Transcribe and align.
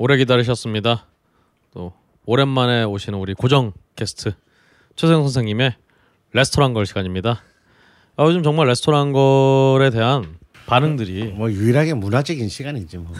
자 0.00 0.02
오래 0.02 0.16
기다리셨습니다. 0.16 1.04
또 1.74 1.92
오랜만에 2.24 2.84
오시는 2.84 3.18
우리 3.18 3.34
고정 3.34 3.74
게스트 3.96 4.32
최세영 4.96 5.20
선생님의 5.24 5.74
레스토랑 6.32 6.72
걸 6.72 6.86
시간입니다. 6.86 7.42
아, 8.16 8.24
요즘 8.24 8.42
정말 8.42 8.66
레스토랑 8.68 9.12
걸에 9.12 9.90
대한 9.90 10.38
반응들이 10.64 11.32
뭐 11.36 11.50
유일하게 11.50 11.92
문화적인 11.94 12.48
시간이지 12.48 12.96
뭐. 12.96 13.12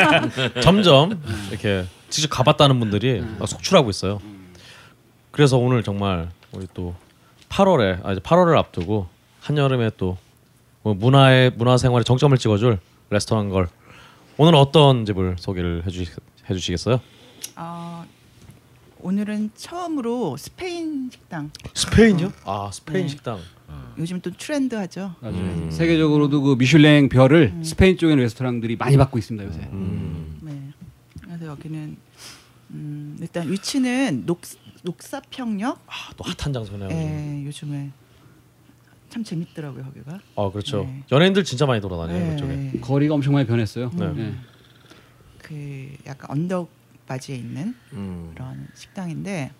점점 0.62 1.22
이렇게 1.50 1.84
직접 2.08 2.30
가봤다는 2.30 2.80
분들이 2.80 3.22
막 3.38 3.46
속출하고 3.46 3.90
있어요. 3.90 4.18
그래서 5.30 5.58
오늘 5.58 5.82
정말 5.82 6.30
우리 6.52 6.66
또 6.72 6.94
8월에 7.50 8.00
아 8.02 8.12
이제 8.12 8.20
8월을 8.22 8.56
앞두고 8.56 9.08
한여름에 9.40 9.90
또뭐 9.98 10.94
문화의 10.94 11.50
문화 11.50 11.76
생활에 11.76 12.02
정점을 12.02 12.38
찍어줄 12.38 12.78
레스토랑 13.10 13.50
걸 13.50 13.68
오늘 14.36 14.54
어떤 14.56 15.04
집을 15.04 15.36
소개를 15.38 15.84
해주 15.86 16.04
해주시겠어요? 16.48 17.00
어, 17.56 18.04
오늘은 19.00 19.50
처음으로 19.54 20.36
스페인 20.36 21.08
식당. 21.10 21.50
스페인요? 21.72 22.32
아 22.44 22.70
스페인 22.72 23.02
네. 23.04 23.08
식당. 23.08 23.38
요즘 23.98 24.20
또 24.20 24.30
트렌드하죠. 24.32 25.14
맞아요. 25.20 25.36
음. 25.36 25.70
세계적으로도 25.70 26.42
그 26.42 26.56
미슐랭 26.58 27.08
별을 27.08 27.54
스페인 27.62 27.96
쪽의 27.96 28.16
레스토랑들이 28.16 28.76
많이 28.76 28.96
받고 28.96 29.18
있습니다 29.18 29.46
요새. 29.46 29.60
음. 29.72 30.38
네. 30.42 30.60
그래서 31.22 31.46
여기는 31.46 31.96
음, 32.70 33.16
일단 33.20 33.50
위치는 33.50 34.26
녹 34.26 34.40
녹사평역. 34.82 35.80
아, 35.86 35.92
또 36.16 36.24
핫한 36.24 36.52
장소네요. 36.52 36.88
예, 36.90 37.44
요즘에 37.46 37.90
참 39.14 39.22
재밌더라고요 39.22 39.84
거기가. 39.84 40.18
아 40.34 40.50
그렇죠. 40.50 40.82
네. 40.82 41.04
연예인들 41.12 41.44
진짜 41.44 41.66
많이 41.66 41.80
돌아다녀요 41.80 42.18
네, 42.18 42.30
그쪽에. 42.30 42.80
거리가 42.80 43.14
엄청 43.14 43.32
많이 43.34 43.46
변했어요. 43.46 43.90
네. 43.94 44.12
네. 44.12 44.34
그 45.40 45.88
약간 46.04 46.30
언덕 46.32 46.68
바지에 47.06 47.36
있는 47.36 47.76
음. 47.92 48.32
그런 48.34 48.66
식당인데 48.74 49.52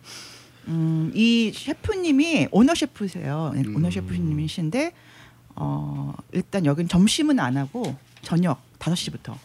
음, 0.67 1.13
이 1.15 1.53
셰프님이 1.55 2.49
오너 2.51 2.75
셰프세요. 2.75 3.53
네, 3.55 3.63
음. 3.65 3.77
오너 3.77 3.93
셰프님이신데 3.93 4.93
어, 5.55 6.15
일단 6.33 6.67
여긴 6.67 6.89
점심은 6.89 7.39
안 7.39 7.57
하고 7.57 7.95
저녁 8.23 8.61
5시부터 8.81 9.37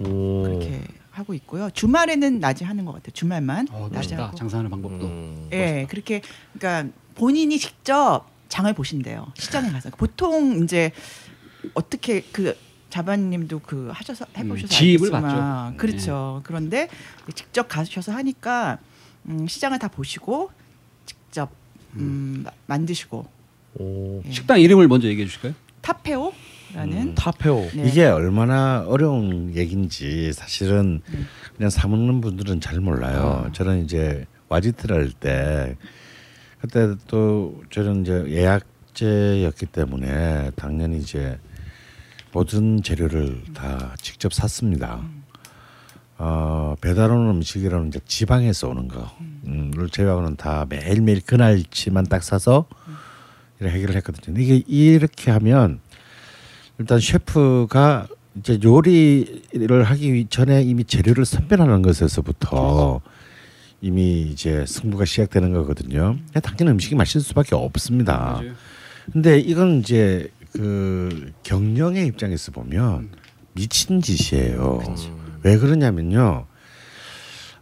오. 0.00 0.42
그렇게 0.42 0.82
하고 1.12 1.32
있고요. 1.34 1.70
주말에는 1.70 2.40
낮에 2.40 2.64
하는 2.64 2.84
것 2.84 2.92
같아요. 2.94 3.12
주말만 3.12 3.68
어, 3.70 3.82
낮에 3.92 4.16
멋있다. 4.16 4.24
하고. 4.26 4.36
장사하는 4.36 4.68
방법도. 4.68 5.06
음. 5.06 5.48
예, 5.52 5.86
그렇게 5.88 6.22
그러니까 6.58 6.92
본인이 7.14 7.56
직접 7.60 8.24
장을 8.48 8.72
보신대요. 8.72 9.32
시장에 9.36 9.70
가서 9.70 9.90
보통 9.90 10.62
이제 10.64 10.92
어떻게 11.74 12.22
그 12.32 12.56
자반님도 12.90 13.60
그 13.60 13.90
하셔서 13.92 14.24
해보셔서 14.36 14.66
음, 14.66 14.68
지입을 14.68 15.14
알겠지만 15.14 15.22
봤죠. 15.22 15.70
네. 15.72 15.76
그렇죠. 15.76 16.40
그런데 16.44 16.88
직접 17.34 17.68
가셔서 17.68 18.12
하니까 18.12 18.78
음, 19.28 19.46
시장을 19.46 19.78
다 19.78 19.88
보시고 19.88 20.50
직접 21.04 21.50
음, 21.96 22.42
마- 22.44 22.50
만드시고 22.66 23.26
오. 23.78 24.22
예. 24.24 24.30
식당 24.30 24.60
이름을 24.60 24.88
먼저 24.88 25.06
얘기해 25.08 25.26
주실까요? 25.26 25.52
타페오라는 25.82 27.14
타페오. 27.14 27.70
네. 27.74 27.84
이게 27.88 28.06
얼마나 28.06 28.84
어려운 28.86 29.54
얘기인지 29.54 30.32
사실은 30.32 31.02
네. 31.10 31.18
그냥 31.56 31.70
사 31.70 31.86
먹는 31.88 32.20
분들은 32.22 32.60
잘 32.60 32.80
몰라요. 32.80 33.50
저는 33.52 33.84
이제 33.84 34.24
와지트를 34.48 34.96
할 34.96 35.12
때 35.12 35.76
그때 36.60 36.94
또 37.06 37.62
저는 37.70 38.02
이제 38.02 38.24
예약제였기 38.28 39.66
때문에 39.66 40.50
당연히 40.56 40.98
이제 40.98 41.38
모든 42.32 42.82
재료를 42.82 43.42
다 43.54 43.94
직접 44.00 44.32
샀습니다. 44.32 45.02
어, 46.18 46.74
배달 46.80 47.12
오는 47.12 47.30
음식이라는 47.30 47.88
이제 47.88 48.00
지방에서 48.04 48.68
오는 48.68 48.88
거를 48.88 49.88
제외하고는 49.88 50.36
다 50.36 50.66
매일매일 50.68 51.20
그날치만 51.24 52.04
딱 52.06 52.24
사서 52.24 52.66
이렇게 53.60 53.76
해결을 53.76 53.96
했거든요. 53.96 54.40
이게 54.40 54.56
이렇게 54.66 55.30
하면 55.30 55.80
일단 56.78 56.98
셰프가 56.98 58.08
이제 58.36 58.58
요리를 58.62 59.84
하기 59.84 60.26
전에 60.28 60.62
이미 60.62 60.84
재료를 60.84 61.24
선별하는 61.24 61.82
것에서부터 61.82 63.00
이미 63.80 64.22
이제 64.22 64.64
승부가 64.66 65.04
시작되는 65.04 65.52
거거든요. 65.52 66.16
당연히 66.42 66.72
음식이 66.72 66.94
맛있을 66.96 67.20
수밖에 67.22 67.54
없습니다. 67.54 68.16
맞아요. 68.40 68.52
근데 69.12 69.38
이건 69.38 69.80
이제 69.80 70.30
그 70.52 71.32
경영의 71.44 72.06
입장에서 72.06 72.50
보면 72.52 73.10
미친 73.54 74.00
짓이에요. 74.00 74.80
왜 75.44 75.56
그러냐면요. 75.58 76.46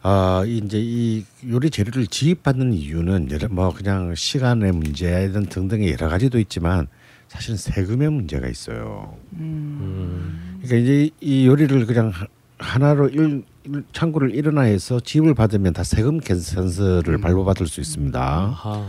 아 0.02 0.44
이제 0.46 0.78
이 0.80 1.24
요리 1.48 1.68
재료를 1.68 2.06
지입받는 2.06 2.72
이유는 2.72 3.30
여러 3.30 3.48
뭐 3.48 3.72
그냥 3.74 4.14
시간의 4.14 4.72
문제든 4.72 5.46
등등의 5.46 5.92
여러 5.92 6.08
가지도 6.08 6.38
있지만 6.38 6.86
사실은 7.28 7.56
세금의 7.56 8.10
문제가 8.10 8.46
있어요. 8.48 9.16
음. 9.34 10.60
그러니까 10.62 10.76
이제 10.76 11.10
이 11.20 11.46
요리를 11.46 11.86
그냥 11.86 12.10
하- 12.10 12.26
하나로 12.58 13.08
일, 13.08 13.18
일- 13.20 13.44
창구를 13.92 14.34
일어나해서 14.34 15.00
지입을 15.00 15.34
받으면 15.34 15.72
다 15.72 15.82
세금 15.84 16.18
계산서를 16.18 17.18
발부받을 17.18 17.66
수 17.66 17.80
있습니다. 17.80 18.20
아하. 18.20 18.86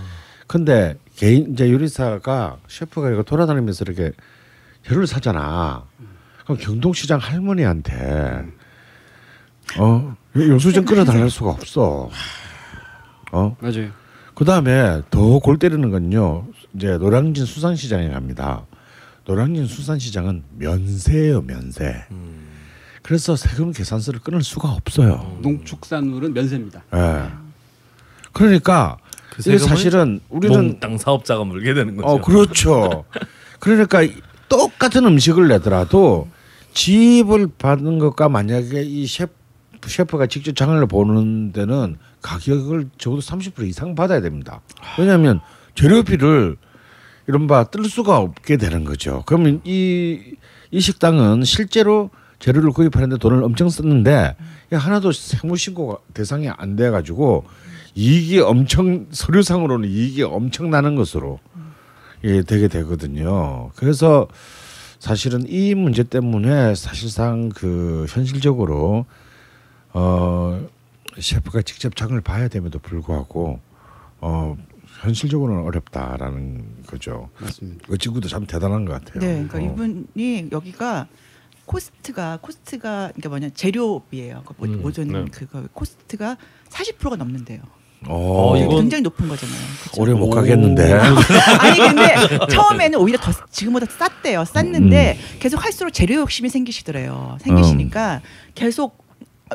근데 0.48 0.96
개인 1.16 1.54
이제 1.54 1.72
요리사가 1.72 2.58
셰프가 2.68 3.12
이거 3.12 3.24
돌아다니면서 3.24 3.84
이렇게 3.86 4.12
재료를 4.86 5.08
사잖아. 5.08 5.84
그럼 6.44 6.58
경동시장 6.60 7.20
할머니한테 7.20 8.46
어 9.80 10.16
영수증 10.36 10.86
끊어달랄 10.86 11.30
수가 11.30 11.50
없어. 11.52 12.10
어 13.32 13.58
맞아요. 13.60 13.90
그 14.36 14.46
다음에 14.46 15.02
더 15.10 15.40
골 15.40 15.58
때리는 15.60 15.90
건요. 15.90 16.46
이제 16.76 16.98
노량진 16.98 17.46
수산시장에 17.46 18.10
갑니다. 18.10 18.66
노량진 19.26 19.66
수산시장은 19.66 20.44
면세예요, 20.58 21.42
면세. 21.42 22.06
그래서 23.08 23.38
세금 23.38 23.72
계산서를 23.72 24.20
끊을 24.20 24.44
수가 24.44 24.68
없어요. 24.68 25.38
농축산물은 25.42 26.34
면세입니다. 26.34 26.84
예. 26.94 27.32
그러니까 28.34 28.98
그 29.30 29.42
이게 29.46 29.58
사실은 29.58 30.20
우리는 30.28 30.62
몽땅 30.72 30.98
사업자가 30.98 31.46
물게 31.46 31.74
되는 31.74 31.96
거죠. 31.96 32.06
어 32.10 32.22
그렇죠. 32.22 33.06
그러니까 33.62 34.02
이- 34.04 34.14
똑같은 34.50 35.06
음식을 35.06 35.48
내더라도 35.48 36.28
지입을 36.74 37.48
받는 37.58 37.98
것과 38.00 38.28
만약에 38.28 38.84
이 38.84 39.08
셰프 39.08 39.32
셰프가 39.86 40.28
직접 40.28 40.54
장을 40.54 40.86
보는 40.86 41.54
데는 41.54 41.96
가격을 42.22 42.90
적어도 42.98 43.22
30% 43.22 43.66
이상 43.70 43.96
받아야 43.96 44.20
됩니다. 44.20 44.60
왜냐하면 45.00 45.40
재료비를 45.76 46.58
이른바 47.28 47.64
뜰 47.64 47.86
수가 47.86 48.18
없게 48.18 48.58
되는 48.58 48.84
거죠. 48.84 49.24
그러면 49.26 49.62
이, 49.64 50.36
이 50.72 50.80
식당은 50.82 51.46
실제로 51.46 52.10
재료를 52.40 52.72
구입하는데 52.72 53.18
돈을 53.18 53.44
엄청 53.44 53.70
썼는데 53.70 54.36
하나도 54.72 55.12
세무신고 55.12 56.00
대상이 56.14 56.50
안 56.50 56.76
돼가지고 56.76 57.46
이익이 57.96 58.40
엄청 58.40 59.08
서류상으로는 59.12 59.90
이익이 59.90 60.24
엄청 60.24 60.70
나는 60.70 60.96
것으로 60.96 61.40
예, 62.24 62.42
되게 62.44 62.68
되거든요. 62.68 63.72
그래서 63.76 64.28
사실은 65.00 65.46
이 65.48 65.76
문제 65.76 66.04
때문에 66.04 66.76
사실상 66.76 67.50
그 67.50 68.06
현실적으로 68.10 69.06
어 69.94 70.68
셰프가 71.20 71.62
직접 71.64 71.96
장을 71.96 72.20
봐야 72.22 72.48
됨에도 72.48 72.80
불구하고 72.80 73.60
어 74.20 74.58
현실적으로는 75.02 75.64
어렵다라는 75.64 76.66
거죠. 76.88 77.30
맞습니다. 77.40 77.86
그 77.88 77.98
친구도 77.98 78.28
참 78.28 78.46
대단한 78.46 78.86
것 78.86 78.94
같아요. 78.94 79.20
네, 79.20 79.46
그러니까 79.48 79.58
어. 79.58 79.62
이분이 79.62 80.50
여기가 80.52 81.08
cost가 81.68 82.40
cost가 82.42 83.12
그러니까 83.14 83.30
뭐냐 83.30 83.50
재료비예요. 83.54 84.42
그 84.46 84.54
모- 84.58 84.66
음, 84.66 84.82
모든 84.82 85.08
네. 85.10 85.26
그거 85.32 85.64
cost가 85.74 86.38
40%가 86.70 87.16
넘는데요. 87.18 87.62
어, 88.08 88.54
어, 88.54 88.58
이거 88.58 88.66
이건- 88.68 88.82
굉장히 88.82 89.02
높은 89.04 89.28
거잖아요. 89.28 89.58
그쵸? 89.84 90.02
오래 90.02 90.14
못 90.14 90.30
가겠는데. 90.30 90.94
아니 91.60 91.78
근데 91.80 92.16
처음에는 92.50 93.00
오히려 93.00 93.20
더 93.20 93.32
지금보다 93.52 93.86
쌌대요. 93.88 94.46
쌌는데 94.46 95.18
음. 95.20 95.40
계속 95.40 95.64
할수록 95.64 95.92
재료 95.92 96.16
욕심이 96.16 96.48
생기시더래요. 96.50 97.38
생기시니까 97.42 98.22
계속 98.56 99.06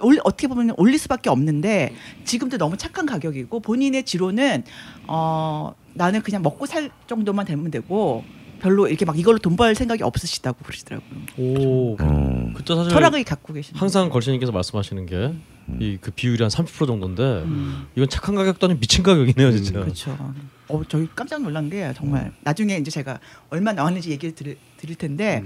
올, 0.03 0.19
어떻게 0.25 0.49
보면 0.49 0.75
올릴 0.79 0.99
수밖에 0.99 1.31
없는데 1.31 1.95
지금도 2.25 2.59
너무 2.59 2.77
착한 2.77 3.07
가격이고 3.07 3.61
본인의 3.61 4.05
지로는 4.05 4.65
어 5.07 5.73
나는 5.95 6.23
그냥 6.23 6.43
먹고 6.43 6.67
살 6.67 6.91
정도만 7.07 7.45
되면 7.47 7.71
되고 7.71 8.25
별로 8.63 8.87
이렇게 8.89 9.05
막 9.05 9.19
이걸로 9.19 9.39
돈 9.39 9.57
벌 9.57 9.75
생각이 9.75 10.03
없으시다고 10.03 10.59
그러시더라고요. 10.65 11.11
오. 11.39 11.97
음. 12.01 12.55
그때 12.55 12.75
사실 12.75 12.91
철학을 12.93 13.23
갖고 13.25 13.53
계시는 13.53 13.79
항상 13.81 14.09
걸신님께서 14.09 14.53
말씀하시는 14.53 15.07
게 15.07 15.35
이 15.81 15.97
그 16.01 16.11
비율이 16.11 16.43
한 16.43 16.51
30% 16.51 16.87
정도인데 16.87 17.23
음. 17.45 17.87
이건 17.95 18.09
착한 18.09 18.35
가격도 18.35 18.67
아닌 18.67 18.81
미친 18.81 19.03
가격이네요, 19.05 19.53
진짜. 19.53 19.81
그렇죠. 19.81 20.35
어, 20.69 20.83
저희 20.89 21.09
깜짝 21.15 21.41
놀란 21.43 21.71
게 21.71 21.93
정말 21.97 22.33
나중에 22.43 22.77
이제 22.79 22.91
제가 22.91 23.21
얼마 23.49 23.73
나왔는지 23.73 24.11
얘기를 24.11 24.35
드릴, 24.35 24.59
드릴 24.77 24.97
텐데 24.97 25.45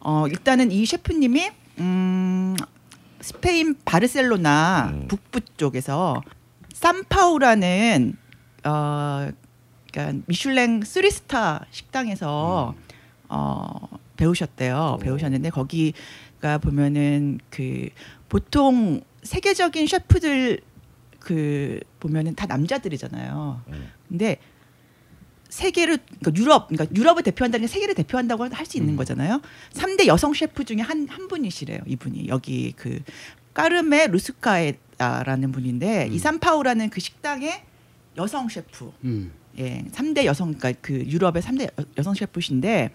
어, 0.00 0.26
일단은 0.26 0.70
이 0.72 0.86
셰프님이 0.86 1.50
음, 1.80 2.56
스페인 3.20 3.76
바르셀로나 3.84 4.90
음. 4.94 5.08
북부 5.08 5.40
쪽에서 5.58 6.22
산파우라는 6.72 8.16
어 8.64 9.30
그러니까 9.98 10.22
미슐랭 10.26 10.80
3스타 10.80 11.64
식당에서 11.72 12.74
어 13.28 13.88
배우셨대요. 14.16 14.98
배우셨는데 15.02 15.50
거기가 15.50 16.58
보면은 16.58 17.40
그 17.50 17.88
보통 18.28 19.00
세계적인 19.24 19.86
셰프들 19.88 20.60
그 21.18 21.80
보면은 21.98 22.34
다 22.36 22.46
남자들이잖아요. 22.46 23.62
음. 23.68 23.88
근데 24.08 24.38
세계를 25.48 25.98
그러니까 26.20 26.32
유럽 26.40 26.68
그러니까 26.68 26.94
유럽을 26.96 27.22
대표한다는 27.24 27.66
게 27.66 27.72
세계를 27.72 27.94
대표한다고 27.94 28.48
할 28.54 28.66
수 28.66 28.76
있는 28.78 28.94
거잖아요. 28.96 29.40
3대 29.72 30.06
여성 30.06 30.32
셰프 30.32 30.64
중에 30.64 30.78
한 30.80 31.08
한 31.08 31.26
분이시래요. 31.26 31.80
이분이 31.86 32.28
여기 32.28 32.72
그 32.76 33.00
까르메 33.54 34.06
루스카예다라는 34.08 35.50
분인데 35.52 36.08
이 36.12 36.18
산파우라는 36.18 36.90
그 36.90 37.00
식당의 37.00 37.62
여성 38.16 38.48
셰프. 38.48 38.92
음. 39.04 39.32
예. 39.58 39.82
3대 39.92 40.24
여성 40.24 40.52
그러니까 40.54 40.78
그 40.80 40.94
유럽의 41.06 41.42
3대 41.42 41.64
여- 41.64 41.84
여성 41.98 42.14
셰프신데 42.14 42.90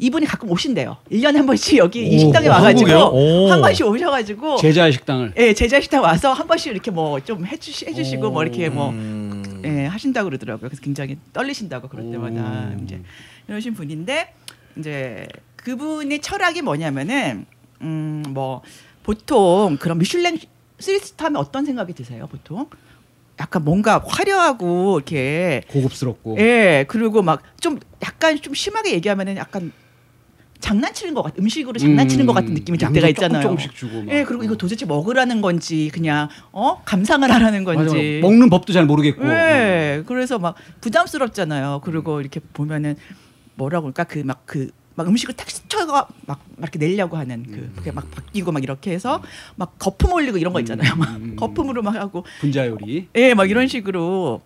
이분이 0.00 0.26
가끔 0.26 0.50
오신대요. 0.50 0.96
1년에 1.10 1.36
한 1.36 1.46
번씩 1.46 1.76
여기 1.78 2.06
이 2.08 2.16
오, 2.16 2.18
식당에 2.20 2.46
오, 2.48 2.50
와 2.52 2.60
가지고. 2.60 3.50
한 3.50 3.60
번씩 3.60 3.84
오셔 3.86 4.10
가지고 4.10 4.56
제자의 4.58 4.92
식당을 4.92 5.32
예, 5.36 5.52
제자 5.54 5.80
식당 5.80 6.02
와서 6.02 6.32
한 6.32 6.46
번씩 6.46 6.72
이렇게 6.72 6.90
뭐 6.90 7.18
좀 7.20 7.44
해 7.44 7.56
주시, 7.56 7.84
해 7.86 7.92
주시고 7.92 8.30
뭐 8.30 8.42
이렇게 8.42 8.68
뭐 8.68 8.90
음. 8.90 9.62
예, 9.64 9.86
하신다고 9.86 10.28
그러더라고요. 10.28 10.68
그래서 10.68 10.80
굉장히 10.82 11.18
떨리신다고 11.32 11.88
그럴 11.88 12.10
때마다 12.10 12.72
오. 12.78 12.82
이제 12.84 13.00
이러신 13.48 13.74
분인데 13.74 14.32
이제 14.78 15.26
그분의 15.56 16.20
철학이 16.20 16.62
뭐냐면은 16.62 17.44
음 17.82 18.22
뭐 18.28 18.62
보통 19.02 19.76
그런 19.80 19.98
미슐랭 19.98 20.36
스리스타 20.78 21.24
하면 21.26 21.40
어떤 21.40 21.64
생각이 21.64 21.92
드세요? 21.94 22.26
보통 22.28 22.66
약간 23.40 23.64
뭔가 23.64 24.02
화려하고 24.06 24.98
이렇게 24.98 25.62
고급스럽고 25.68 26.36
예 26.38 26.84
그리고 26.88 27.22
막 27.22 27.42
좀 27.60 27.78
약간 28.02 28.40
좀 28.40 28.54
심하게 28.54 28.92
얘기하면은 28.94 29.36
약간 29.36 29.72
장난치는 30.60 31.14
것 31.14 31.22
같 31.22 31.38
음식으로 31.38 31.78
장난치는 31.78 32.26
것 32.26 32.32
같은 32.32 32.52
느낌이 32.54 32.78
들 32.78 32.92
때가 32.92 33.08
있잖아요. 33.08 33.42
조금씩 33.42 33.74
주고 33.76 34.02
막. 34.02 34.12
예 34.12 34.24
그리고 34.24 34.42
이거 34.42 34.56
도대체 34.56 34.86
먹으라는 34.86 35.40
건지 35.40 35.88
그냥 35.94 36.28
어 36.50 36.82
감상을 36.84 37.30
하라는 37.30 37.62
맞아, 37.64 37.78
건지 37.84 38.18
먹는 38.22 38.50
법도 38.50 38.72
잘 38.72 38.84
모르겠고 38.86 39.24
예. 39.28 40.02
그래서 40.06 40.38
막 40.38 40.56
부담스럽잖아요. 40.80 41.80
그리고 41.84 42.20
이렇게 42.20 42.40
보면은 42.52 42.96
뭐라고 43.54 43.84
그럴까 43.92 44.04
그 44.04 44.18
막그 44.24 44.70
막 44.98 45.06
음식을 45.08 45.34
탁 45.36 45.48
스쳐가 45.48 45.86
막, 45.92 46.10
막 46.26 46.40
이렇게 46.58 46.78
내려고 46.80 47.16
하는 47.16 47.44
그 47.44 47.72
그게 47.76 47.92
막 47.92 48.10
바뀌고 48.10 48.50
막 48.50 48.62
이렇게 48.64 48.90
해서 48.90 49.22
막 49.54 49.78
거품 49.78 50.12
올리고 50.12 50.38
이런 50.38 50.52
거 50.52 50.58
있잖아요. 50.60 50.96
막 50.96 51.08
음. 51.16 51.36
거품으로 51.36 51.82
막 51.82 51.94
하고 51.94 52.24
분자 52.40 52.66
요리 52.66 53.06
예, 53.14 53.32
막 53.34 53.48
이런 53.48 53.68
식으로 53.68 54.42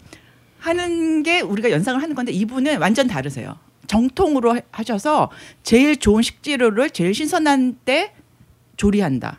하는 0.58 1.22
게 1.22 1.40
우리가 1.40 1.70
연상을 1.70 2.00
하는 2.02 2.14
건데 2.14 2.32
이분은 2.32 2.78
완전 2.80 3.06
다르세요. 3.08 3.56
정통으로 3.86 4.54
하- 4.54 4.60
하셔서 4.70 5.30
제일 5.62 5.96
좋은 5.96 6.22
식재료를 6.22 6.90
제일 6.90 7.14
신선한 7.14 7.78
때 7.86 8.12
조리한다. 8.76 9.38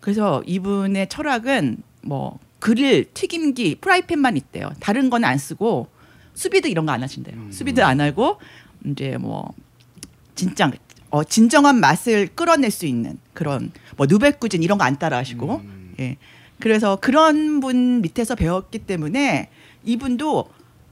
그래서 0.00 0.42
이분의 0.46 1.08
철학은 1.08 1.78
뭐 2.02 2.38
그릴, 2.60 3.12
튀김기, 3.12 3.76
프라이팬만 3.80 4.36
있대요. 4.36 4.70
다른 4.80 5.10
건 5.10 5.24
안 5.24 5.36
쓰고 5.36 5.88
sous 6.34 6.51
vide 6.51 6.68
이런 6.68 6.86
거 6.86 6.92
안 6.92 7.02
하신대요. 7.02 7.50
sous 7.50 7.65
vide 7.65 7.80
안 7.82 8.00
하고 8.00 8.38
이제 8.86 9.16
뭐 9.18 9.52
진짜 10.38 10.70
어 11.10 11.24
진정한 11.24 11.80
맛을 11.80 12.28
끌어낼 12.28 12.70
수 12.70 12.86
있는 12.86 13.18
그런 13.34 13.72
뭐 13.96 14.06
nouvelle 14.06 14.36
cuisine 14.36 14.62
이런 14.62 14.78
거 14.78 14.84
안 14.84 14.98
따라하시고 14.98 15.62
예. 16.00 16.16
그래서 16.60 16.96
그런 16.96 17.60
분 17.60 18.00
밑에서 18.02 18.34
배웠기 18.36 18.78
때문에 18.80 19.48
이분도 19.84 20.48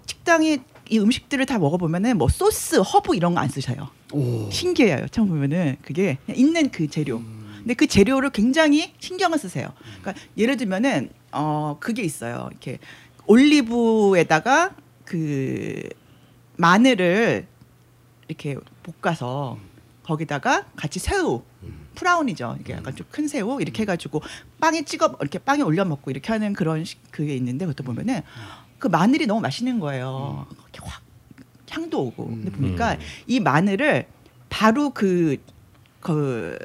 식당에 0.07 0.59
이 0.89 0.99
음식들을 0.99 1.45
다 1.47 1.59
먹어보면은 1.59 2.19
뭐 2.19 2.29
소스, 2.29 2.77
허브 2.77 3.15
이런 3.17 3.35
거 3.35 3.41
안 3.41 3.49
쓰셔요. 3.49 3.89
오. 4.13 4.49
신기해요. 4.51 5.07
처음 5.11 5.29
보면은 5.29 5.77
그게 5.83 6.19
있는 6.35 6.71
그 6.71 6.89
재료. 6.89 7.21
근데 7.59 7.75
그 7.75 7.87
재료를 7.87 8.31
굉장히 8.31 8.93
신경을 9.01 9.39
쓰세요. 9.39 9.69
그러니까 10.01 10.15
예를 10.37 10.57
들면은 10.57 11.11
어 11.33 11.77
그게 11.81 12.03
있어요. 12.03 12.49
이렇게 12.53 12.79
올리브에다가 13.27 14.75
그 15.05 15.89
마늘을 16.57 17.47
이렇게 18.28 18.56
볶아서 19.02 19.58
거기다가 20.05 20.67
같이 20.76 20.99
새우 20.99 21.43
프라운이죠. 21.94 22.56
이게 22.61 22.75
약간 22.75 22.94
좀 22.94 23.06
큰 23.11 23.26
새우 23.28 23.61
이렇게 23.61 23.82
해가지고 23.82 24.23
빵에 24.61 24.84
찍어 24.84 25.17
이렇게 25.20 25.38
빵에 25.38 25.62
올려 25.62 25.84
먹고 25.84 26.11
이렇게 26.11 26.32
하는 26.32 26.52
그런 26.52 26.84
식- 26.84 27.00
그게 27.11 27.34
있는데 27.37 27.64
그것도 27.67 27.84
보면은 27.84 28.20
그 28.78 28.88
마늘이 28.88 29.26
너무 29.26 29.40
맛있는 29.40 29.81
거예요. 29.81 30.46
이렇게 30.50 30.81
확 30.82 31.02
향도 31.70 32.00
오고. 32.05 32.26
근데 32.26 32.50
보니까 32.50 32.96
이 33.26 33.40
마늘을 33.40 34.06
바로 34.49 34.90
그, 34.90 35.37
그, 36.00 36.56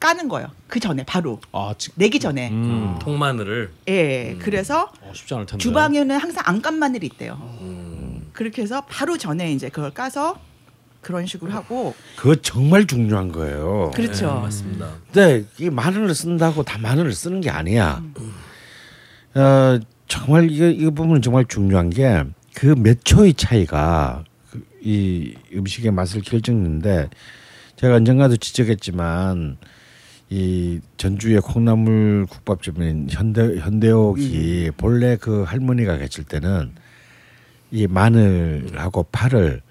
까는 0.00 0.26
거예요. 0.28 0.48
그 0.66 0.80
전에, 0.80 1.04
바로. 1.04 1.40
아, 1.52 1.74
지, 1.78 1.90
내기 1.94 2.18
전에. 2.18 2.50
음. 2.50 2.98
통마늘을 3.00 3.72
예. 3.88 4.36
그래서 4.40 4.90
어, 5.00 5.12
쉽지 5.14 5.34
않을 5.34 5.46
텐데. 5.46 5.62
주방에는 5.62 6.18
항상 6.18 6.42
안 6.46 6.60
깐 6.60 6.78
마늘이 6.78 7.06
있대요. 7.06 7.34
음. 7.60 8.01
그렇게 8.32 8.62
해서 8.62 8.84
바로 8.88 9.16
전에 9.18 9.52
이제 9.52 9.68
그걸 9.68 9.90
까서 9.92 10.38
그런 11.00 11.26
식으로 11.26 11.50
하고. 11.52 11.94
그거 12.16 12.34
정말 12.36 12.86
중요한 12.86 13.30
거예요. 13.32 13.90
그렇죠. 13.94 14.26
네, 14.34 14.40
맞습니다. 14.40 14.88
근데 15.12 15.44
이 15.58 15.68
마늘을 15.70 16.14
쓴다고 16.14 16.62
다 16.62 16.78
마늘을 16.78 17.12
쓰는 17.12 17.40
게 17.40 17.50
아니야. 17.50 18.02
어, 19.34 19.78
정말 20.08 20.50
이거 20.50 20.66
이 20.66 20.84
부분은 20.90 21.22
정말 21.22 21.44
중요한 21.46 21.90
게 21.90 22.24
그 22.54 22.74
몇 22.76 23.02
초의 23.04 23.32
차이가 23.32 24.24
그이 24.50 25.34
음식의 25.54 25.90
맛을 25.90 26.20
결정하는데 26.20 27.08
제가 27.76 27.94
언젠가도 27.96 28.36
지적했지만 28.36 29.56
이 30.28 30.80
전주의 30.98 31.40
콩나물 31.40 32.26
국밥집인 32.28 33.06
현대 33.10 33.56
현대옥이 33.58 34.70
본래 34.76 35.16
그 35.16 35.42
할머니가 35.44 35.96
계실 35.96 36.24
때는 36.24 36.72
이 37.72 37.86
마늘하고 37.86 39.04
파를 39.10 39.62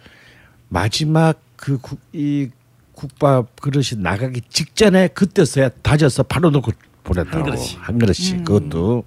마지막 0.69 1.39
그 1.55 1.77
이 2.13 2.49
국밥 2.93 3.59
그릇이 3.59 3.99
나가기 4.01 4.41
직전에 4.49 5.07
그때서야 5.09 5.69
다져서 5.81 6.23
바로 6.23 6.49
넣고 6.51 6.71
보냈다고 7.03 7.35
한 7.37 7.43
그릇씩. 7.45 7.79
한 7.81 7.97
그릇씩 7.97 8.35
음. 8.35 8.43
그것도 8.43 9.03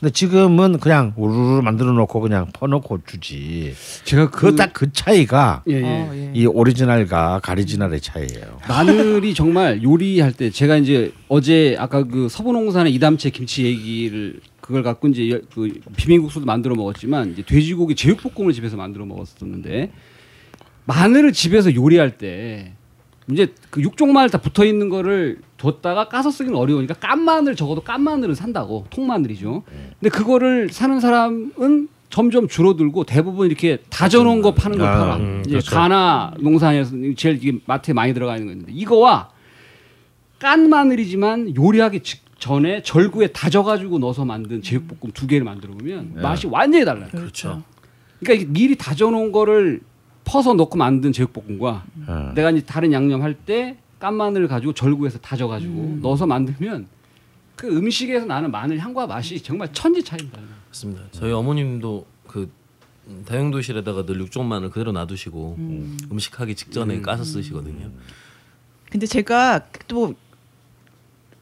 근데 0.00 0.12
지금은 0.12 0.78
그냥 0.78 1.12
우르르 1.16 1.60
만들어 1.62 1.92
놓고 1.92 2.20
그냥 2.20 2.46
퍼놓고 2.52 3.00
주지 3.06 3.74
제가 4.04 4.30
그딱그 4.30 4.92
차이가 4.92 5.62
예, 5.68 5.74
예. 5.74 5.82
어, 5.84 6.10
예. 6.14 6.30
이 6.34 6.46
오리지널과 6.46 7.40
가리지널의 7.42 8.00
차이예요. 8.00 8.58
마늘이 8.68 9.34
정말 9.34 9.82
요리할 9.82 10.32
때 10.32 10.50
제가 10.50 10.76
이제 10.76 11.12
어제 11.28 11.76
아까 11.78 12.04
그 12.04 12.28
서부농산의 12.30 12.92
이담채 12.94 13.30
김치 13.30 13.64
얘기를 13.64 14.40
그걸 14.66 14.82
갖고 14.82 15.08
이제 15.08 15.30
여- 15.30 15.40
그 15.54 15.80
비빔국수도 15.96 16.44
만들어 16.44 16.74
먹었지만 16.74 17.32
이제 17.32 17.42
돼지고기 17.42 17.94
제육볶음을 17.94 18.52
집에서 18.52 18.76
만들어 18.76 19.04
먹었었는데 19.06 19.92
마늘을 20.86 21.32
집에서 21.32 21.74
요리할 21.74 22.18
때 22.18 22.72
이제 23.30 23.52
그 23.70 23.80
육종 23.82 24.12
마늘 24.12 24.30
다 24.30 24.38
붙어 24.38 24.64
있는 24.64 24.88
거를 24.88 25.38
뒀다가 25.56 26.08
까서 26.08 26.30
쓰기는 26.30 26.56
어려우니까 26.56 26.94
깐 26.94 27.22
마늘 27.22 27.56
적어도 27.56 27.80
깐 27.82 28.02
마늘을 28.02 28.34
산다고 28.36 28.86
통 28.90 29.06
마늘이죠. 29.06 29.64
근데 30.00 30.10
그거를 30.10 30.68
사는 30.70 30.98
사람은 31.00 31.88
점점 32.08 32.46
줄어들고 32.46 33.02
대부분 33.04 33.48
이렇게 33.48 33.78
다져놓은 33.90 34.42
거 34.42 34.54
파는 34.54 34.78
걸 34.78 34.86
아, 34.86 34.98
팔아. 34.98 35.16
음, 35.16 35.40
이제 35.42 35.50
그렇죠. 35.54 35.70
가나 35.74 36.34
농산에서 36.38 36.92
제일 37.16 37.36
이게 37.36 37.58
마트에 37.66 37.94
많이 37.94 38.14
들어가 38.14 38.36
있는 38.36 38.58
건데 38.58 38.72
이거와 38.72 39.30
깐 40.38 40.68
마늘이지만 40.68 41.56
요리하기 41.56 42.00
직 42.00 42.25
전에 42.38 42.82
절구에 42.82 43.28
다져가지고 43.28 43.98
넣어서 43.98 44.24
만든 44.24 44.62
제육볶음 44.62 45.12
두 45.12 45.26
개를 45.26 45.44
만들어 45.44 45.72
보면 45.74 46.14
맛이 46.16 46.46
완전히 46.46 46.84
달라요. 46.84 47.08
그렇죠. 47.10 47.62
그러니까 48.20 48.42
이게 48.44 48.52
미리 48.52 48.76
다져놓은 48.76 49.32
거를 49.32 49.80
퍼서 50.24 50.54
넣고 50.54 50.76
만든 50.76 51.12
제육볶음과 51.12 51.84
어. 52.08 52.32
내가 52.34 52.50
이제 52.50 52.64
다른 52.64 52.92
양념 52.92 53.22
할 53.22 53.34
때 53.46 53.76
깐 53.98 54.14
마늘을 54.14 54.46
가지고 54.46 54.74
절구해서 54.74 55.18
다져가지고 55.20 56.00
넣어서 56.02 56.26
만들면 56.26 56.86
그 57.56 57.66
음식에서 57.66 58.26
나는 58.26 58.50
마늘 58.50 58.78
향과 58.78 59.06
맛이 59.06 59.42
정말 59.42 59.72
천지 59.72 60.04
차이입니다. 60.04 60.38
맞습니다. 60.68 61.02
저희 61.12 61.32
어머님도 61.32 62.04
그 62.26 62.50
음, 63.08 63.22
다용도실에다가 63.26 64.04
늘 64.04 64.20
육종 64.20 64.46
마늘 64.46 64.68
그대로 64.68 64.92
놔두시고 64.92 65.56
음. 65.58 65.96
식 66.18 66.38
하기 66.38 66.54
직전에 66.54 67.00
까서 67.00 67.24
쓰시거든요. 67.24 67.90
근데 68.90 69.06
제가 69.06 69.60
또 69.88 70.14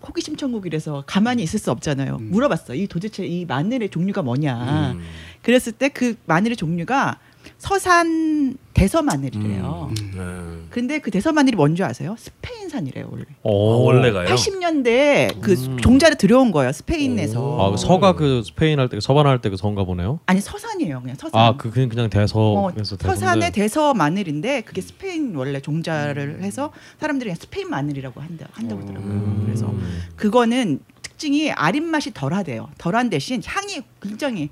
호기심 0.07 0.37
천국이라서 0.37 1.05
가만히 1.07 1.43
있을 1.43 1.59
수 1.59 1.71
없잖아요. 1.71 2.19
물어봤어요. 2.19 2.81
이 2.81 2.87
도대체 2.87 3.25
이 3.27 3.45
마늘의 3.47 3.91
종류가 3.91 4.23
뭐냐. 4.23 4.93
음. 4.93 5.03
그랬을 5.43 5.73
때 5.73 5.89
그 5.89 6.17
마늘의 6.27 6.57
종류가 6.57 7.19
서산 7.59 8.57
대서 8.75 9.03
마늘이래요. 9.03 9.91
네. 10.17 10.23
근데 10.71 10.99
그 10.99 11.11
대서 11.11 11.33
마늘이 11.33 11.57
뭔지 11.57 11.83
아세요? 11.83 12.17
스페인산 12.19 12.65
생산이래요 12.75 13.09
원래. 13.11 13.25
아, 13.45 13.49
원래가요. 13.49 14.27
80년대 14.29 15.41
그 15.41 15.77
종자를 15.81 16.17
들여온 16.19 16.51
거예요 16.51 16.73
스페인에서. 16.73 17.61
아, 17.61 17.71
그 17.71 17.77
서가 17.77 18.15
그 18.15 18.43
스페인 18.45 18.79
할 18.81 18.89
때 18.89 18.99
서반 19.01 19.27
할때 19.27 19.49
그 19.51 19.57
서인가 19.57 19.85
보네요. 19.85 20.19
아니 20.27 20.41
서산이에요 20.41 21.01
그냥 21.01 21.17
서산. 21.17 21.41
아, 21.41 21.57
그 21.57 21.71
그냥 21.71 21.89
그냥 21.89 22.07
어, 22.07 22.09
대서에서 22.09 22.97
서산의. 22.99 23.53
대서 23.53 23.95
마늘인데 23.95 24.63
그게 24.63 24.81
스페인 24.81 25.35
원래 25.37 25.61
종자를 25.61 26.43
해서 26.43 26.73
사람들이 27.01 27.29
그냥 27.29 27.37
스페인 27.41 27.71
마늘이라고 27.71 28.21
한다 28.21 28.49
한다고 28.53 28.83
하더라고요. 28.83 29.43
그래서 29.45 29.73
그거는 30.17 30.81
특징이 31.03 31.53
아린 31.53 31.85
맛이 31.85 32.13
덜하대요. 32.13 32.71
덜한 32.79 33.11
대신 33.11 33.41
향이 33.45 33.83
굉장히 34.03 34.51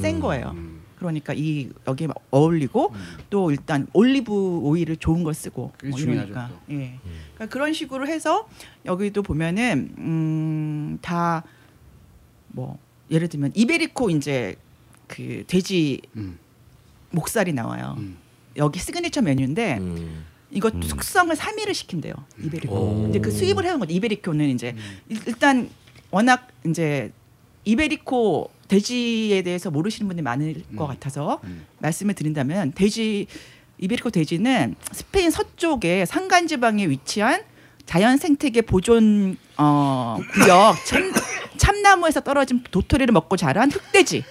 센 0.00 0.20
거예요. 0.20 0.54
그러니까 1.14 1.32
이 1.34 1.68
여기에 1.86 2.06
막 2.08 2.16
어울리고 2.30 2.92
또 3.30 3.50
일단 3.50 3.86
올리브 3.92 4.32
오일을 4.32 4.96
좋은 4.96 5.22
걸 5.22 5.34
쓰고 5.34 5.72
그게 5.76 5.88
뭐 5.90 5.98
중요하죠, 5.98 6.30
이러니까 6.32 6.48
또. 6.68 6.74
예 6.74 6.98
그러니까 7.34 7.46
그런 7.52 7.72
식으로 7.72 8.06
해서 8.06 8.48
여기도 8.84 9.22
보면은 9.22 9.94
음, 9.98 10.98
음다 11.02 11.44
뭐 12.48 12.78
예를 13.10 13.28
들면 13.28 13.52
이베리코 13.54 14.10
이제 14.10 14.56
그 15.06 15.44
돼지 15.46 16.00
음. 16.16 16.38
목살이 17.10 17.52
나와요. 17.52 17.94
음. 17.98 18.16
여기 18.56 18.78
시그니처 18.78 19.22
메뉴인데 19.22 19.78
음. 19.78 20.24
이거 20.50 20.70
숙성을 20.82 21.34
3일을 21.34 21.74
시킨대요. 21.74 22.14
이베리코. 22.42 22.74
오. 22.74 23.06
이제 23.10 23.18
그 23.20 23.30
수입을 23.30 23.64
해온 23.64 23.78
거죠. 23.78 23.92
이베리코는 23.92 24.48
이제 24.50 24.74
일- 25.08 25.20
일단 25.26 25.68
워낙 26.10 26.48
이제 26.66 27.12
이베리코 27.66 28.50
돼지에 28.68 29.42
대해서 29.42 29.70
모르시는 29.70 30.08
분들이 30.08 30.22
많을 30.22 30.62
것 30.76 30.86
같아서 30.86 31.40
음. 31.44 31.66
말씀을 31.78 32.14
드린다면 32.14 32.72
돼지 32.72 33.26
이베리코 33.78 34.10
돼지는 34.10 34.74
스페인 34.92 35.30
서쪽의 35.30 36.06
산간 36.06 36.46
지방에 36.46 36.88
위치한 36.88 37.42
자연 37.84 38.16
생태계 38.16 38.62
보존 38.62 39.36
어, 39.58 40.16
구역 40.32 40.76
참, 40.86 41.12
참나무에서 41.58 42.20
떨어진 42.20 42.62
도토리를 42.70 43.12
먹고 43.12 43.36
자란 43.36 43.70
흑돼지. 43.70 44.24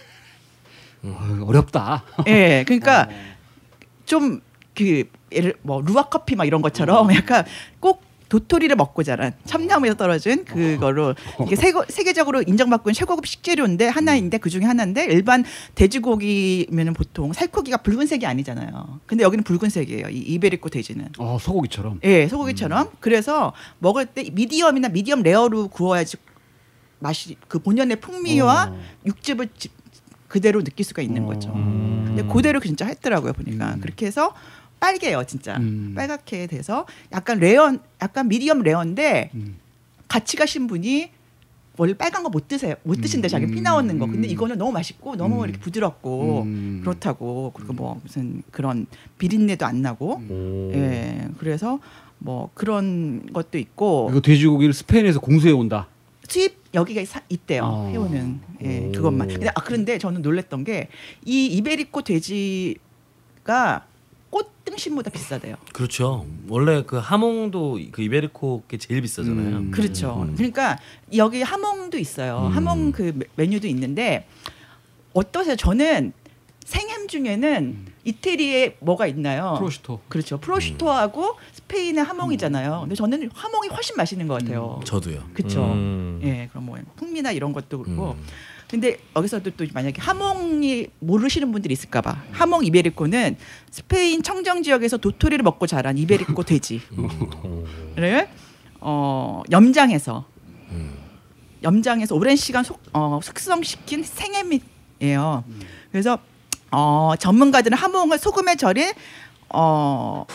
어, 1.04 1.44
어렵다. 1.46 2.04
예, 2.28 2.64
그러니까 2.66 3.10
좀그 4.06 5.10
예를 5.32 5.56
뭐 5.62 5.82
루아 5.82 6.04
커피 6.04 6.36
막 6.36 6.46
이런 6.46 6.62
것처럼 6.62 7.14
약간 7.14 7.46
꼭 7.80 8.05
도토리를 8.30 8.76
먹고 8.76 9.04
자란 9.04 9.34
참나무에서 9.46 9.96
떨어진 9.98 10.46
그거로 10.46 11.14
이게 11.46 11.56
세계, 11.56 11.80
세계적으로 11.90 12.42
인정받고 12.42 12.90
있는 12.90 12.96
최고급 12.96 13.26
식재료인데 13.28 13.88
하나인데 13.88 14.38
그 14.40 14.50
중에 14.50 14.64
하나인데 14.64 15.06
일반 15.06 15.44
돼지고기면은 15.76 16.94
보통 16.94 17.34
살코기가 17.34 17.78
붉은색이 17.78 18.26
아니잖아요. 18.26 19.00
근데 19.06 19.24
여기는 19.24 19.44
붉은색이에요. 19.44 20.10
이 20.10 20.18
이베리코 20.18 20.70
돼지는. 20.70 21.10
어, 21.20 21.38
소고기처럼. 21.40 22.00
예, 22.04 22.28
소고기처럼. 22.28 22.90
그래서 23.00 23.54
먹을 23.80 24.06
때 24.06 24.30
미디엄이나 24.32 24.90
미디엄 24.90 25.22
레어로 25.22 25.68
구워야지 25.70 26.18
맛이 27.00 27.36
그 27.48 27.60
본연의 27.60 27.98
풍미와 28.00 28.72
어. 28.74 28.80
육즙을 29.06 29.50
지- 29.58 29.70
그대로 30.28 30.64
느낄 30.64 30.84
수가 30.86 31.02
있는 31.02 31.24
어. 31.24 31.28
거죠. 31.28 31.54
음. 31.54 32.04
근데 32.08 32.24
그대로 32.34 32.60
진짜 32.60 32.86
했더라고요 32.86 33.34
보니까 33.34 33.76
음. 33.76 33.82
그렇게 33.82 34.06
해서 34.08 34.34
빨개요 34.80 35.24
진짜 35.26 35.58
음. 35.58 35.94
빨갛게 35.96 36.48
돼서 36.48 36.86
약간 37.12 37.40
레어 37.40 37.76
약간 38.02 38.28
미디엄 38.28 38.62
레어인데 38.62 39.32
음. 39.34 39.56
같이 40.08 40.38
가신 40.38 40.68
분이 40.68 41.10
원래 41.78 41.94
빨간 41.94 42.24
거 42.24 42.30
못 42.30 42.48
드세요 42.48 42.76
못 42.84 43.02
드신대 43.02 43.28
자기 43.28 43.48
피 43.48 43.60
나오는 43.62 43.98
거 44.00 44.06
근데 44.06 44.28
음. 44.28 44.32
이거는 44.32 44.58
너무 44.58 44.72
맛있고 44.72 45.16
너무 45.18 45.40
음. 45.42 45.44
이렇게 45.46 45.60
부드럽고 45.60 46.44
음. 46.44 46.80
그렇다고 46.84 47.52
그리고 47.56 47.74
뭐 47.74 48.00
무슨 48.04 48.44
그런 48.52 48.86
비린내도 49.18 49.66
안 49.66 49.82
나고 49.82 50.22
오. 50.30 50.72
예 50.74 51.28
그래서 51.38 51.80
뭐 52.20 52.50
그런 52.54 53.28
것도 53.34 53.58
있고 53.58 54.08
이거 54.12 54.22
돼지고기를 54.22 54.74
스페인에서 54.74 55.20
공수해 55.20 55.52
온다. 55.52 55.88
수입 56.28 56.58
여기가 56.74 57.04
사- 57.06 57.22
있대요 57.30 57.66
아. 57.66 57.88
해오는 57.88 58.40
예 58.64 58.88
오. 58.88 58.92
그것만 58.94 59.28
근데 59.28 59.50
아 59.50 59.54
그런데 59.62 59.98
저는 59.98 60.22
놀랬던 60.22 60.64
게 60.64 60.88
이 61.26 61.48
이베리코 61.48 62.02
돼지가 62.04 63.86
꽃 63.86 63.95
등심보다 64.66 65.12
비싸대요 65.12 65.56
그렇죠. 65.74 66.26
원래 66.50 66.84
그 66.86 66.98
하몽도 66.98 67.80
그 67.92 68.02
이베리코 68.02 68.64
게 68.68 68.78
제일 68.78 69.02
비싸잖아요. 69.02 69.58
음. 69.58 69.72
그렇죠 69.72 70.26
음. 70.28 70.36
그러니까 70.36 70.78
여기 71.16 71.42
하몽도 71.42 71.98
있어요 71.98 72.48
음. 72.48 72.52
하몽 72.52 72.92
그 72.92 73.14
메- 73.16 73.26
메뉴도 73.36 73.68
있는데 73.68 74.28
어떠세요 75.14 75.56
저는 75.56 76.12
생햄 76.66 77.08
중에는 77.08 77.86
이태리에 78.06 78.78
뭐가 78.80 79.06
있나요 79.06 79.54
프로슈토. 79.60 80.02
그렇죠 80.10 80.40
프로슈토하고 80.40 81.36
스페인의 81.54 82.04
하몽이잖아요 82.04 82.82
근데 82.82 82.96
저는 82.96 83.30
하몽이 83.36 83.68
훨씬 83.70 83.96
맛있는 83.96 84.28
것 84.28 84.40
같아요 84.42 84.80
저도요. 84.84 85.24
그렇죠 85.36 85.64
음. 85.64 86.20
예 86.24 86.48
그럼 86.50 86.66
뭐 86.66 86.78
풍미나 86.96 87.32
이런 87.34 87.54
것도 87.54 87.84
그렇고 87.84 88.16
음. 88.18 88.24
근데 88.76 88.98
여기서도 89.16 89.52
또 89.52 89.66
만약에 89.74 90.02
하몽이 90.02 90.88
모르시는 91.00 91.50
분들이 91.54 91.72
있을까봐. 91.72 92.24
하몽 92.34 92.66
이베리코는 92.66 93.38
스페인 93.72 94.22
청정 94.22 94.64
지역에서 94.64 94.98
도토리를 94.98 95.42
먹고 95.44 95.66
자란 95.66 95.98
이베리코 95.98 96.44
돼지를 96.44 96.82
어, 98.82 99.44
염장해서. 99.50 100.26
염장해서 101.64 102.16
오랜 102.16 102.36
시간 102.36 102.66
속, 102.66 102.82
어, 102.92 103.22
숙성시킨 103.24 104.04
생햄이에요. 104.04 105.46
그래서 105.90 106.20
어, 106.70 107.14
전문가들은 107.18 107.78
하몽을 107.78 108.20
소금에 108.20 108.58
절인 108.58 108.92
어, 109.54 110.26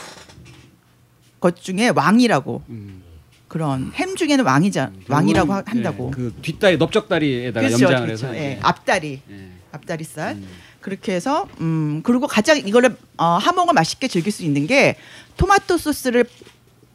것 1.40 1.56
중에 1.60 1.90
왕이라고 1.90 2.62
음. 2.70 3.02
그런 3.50 3.90
햄 3.94 4.14
중에는 4.14 4.44
왕이자 4.44 4.92
왕이라고 5.08 5.52
하- 5.52 5.64
한다고. 5.66 6.12
예, 6.12 6.16
그 6.16 6.32
뒷다리 6.40 6.76
넓적다리에다가 6.76 7.66
그렇죠, 7.66 7.84
염장을 7.84 8.06
그렇죠. 8.06 8.26
해서. 8.28 8.36
예. 8.36 8.60
앞다리, 8.62 9.20
예. 9.28 9.48
앞다리살. 9.72 10.34
음. 10.36 10.46
그렇게 10.80 11.12
해서 11.14 11.48
음 11.60 12.00
그리고 12.04 12.28
가장 12.28 12.56
이거를 12.58 12.96
어, 13.18 13.24
하몽을 13.24 13.74
맛있게 13.74 14.06
즐길 14.06 14.30
수 14.32 14.44
있는 14.44 14.68
게 14.68 14.94
토마토 15.36 15.78
소스를 15.78 16.26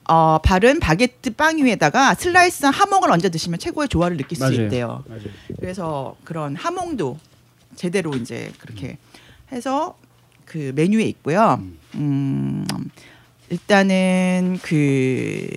어, 0.08 0.38
바른 0.42 0.80
바게트 0.80 1.32
빵 1.32 1.58
위에다가 1.58 2.16
슬라이스한 2.16 2.74
하몽을 2.74 3.12
얹어 3.12 3.30
드시면 3.30 3.60
최고의 3.60 3.90
조화를 3.90 4.16
느낄 4.16 4.38
수 4.38 4.44
맞아요. 4.46 4.64
있대요. 4.64 5.04
맞아요. 5.10 5.22
그래서 5.60 6.16
그런 6.24 6.56
하몽도 6.56 7.20
제대로 7.76 8.14
이제 8.16 8.50
그렇게 8.60 8.98
해서 9.52 9.98
그 10.46 10.72
메뉴에 10.74 11.04
있고요. 11.04 11.62
음, 11.96 12.66
일단은 13.50 14.58
그 14.64 15.48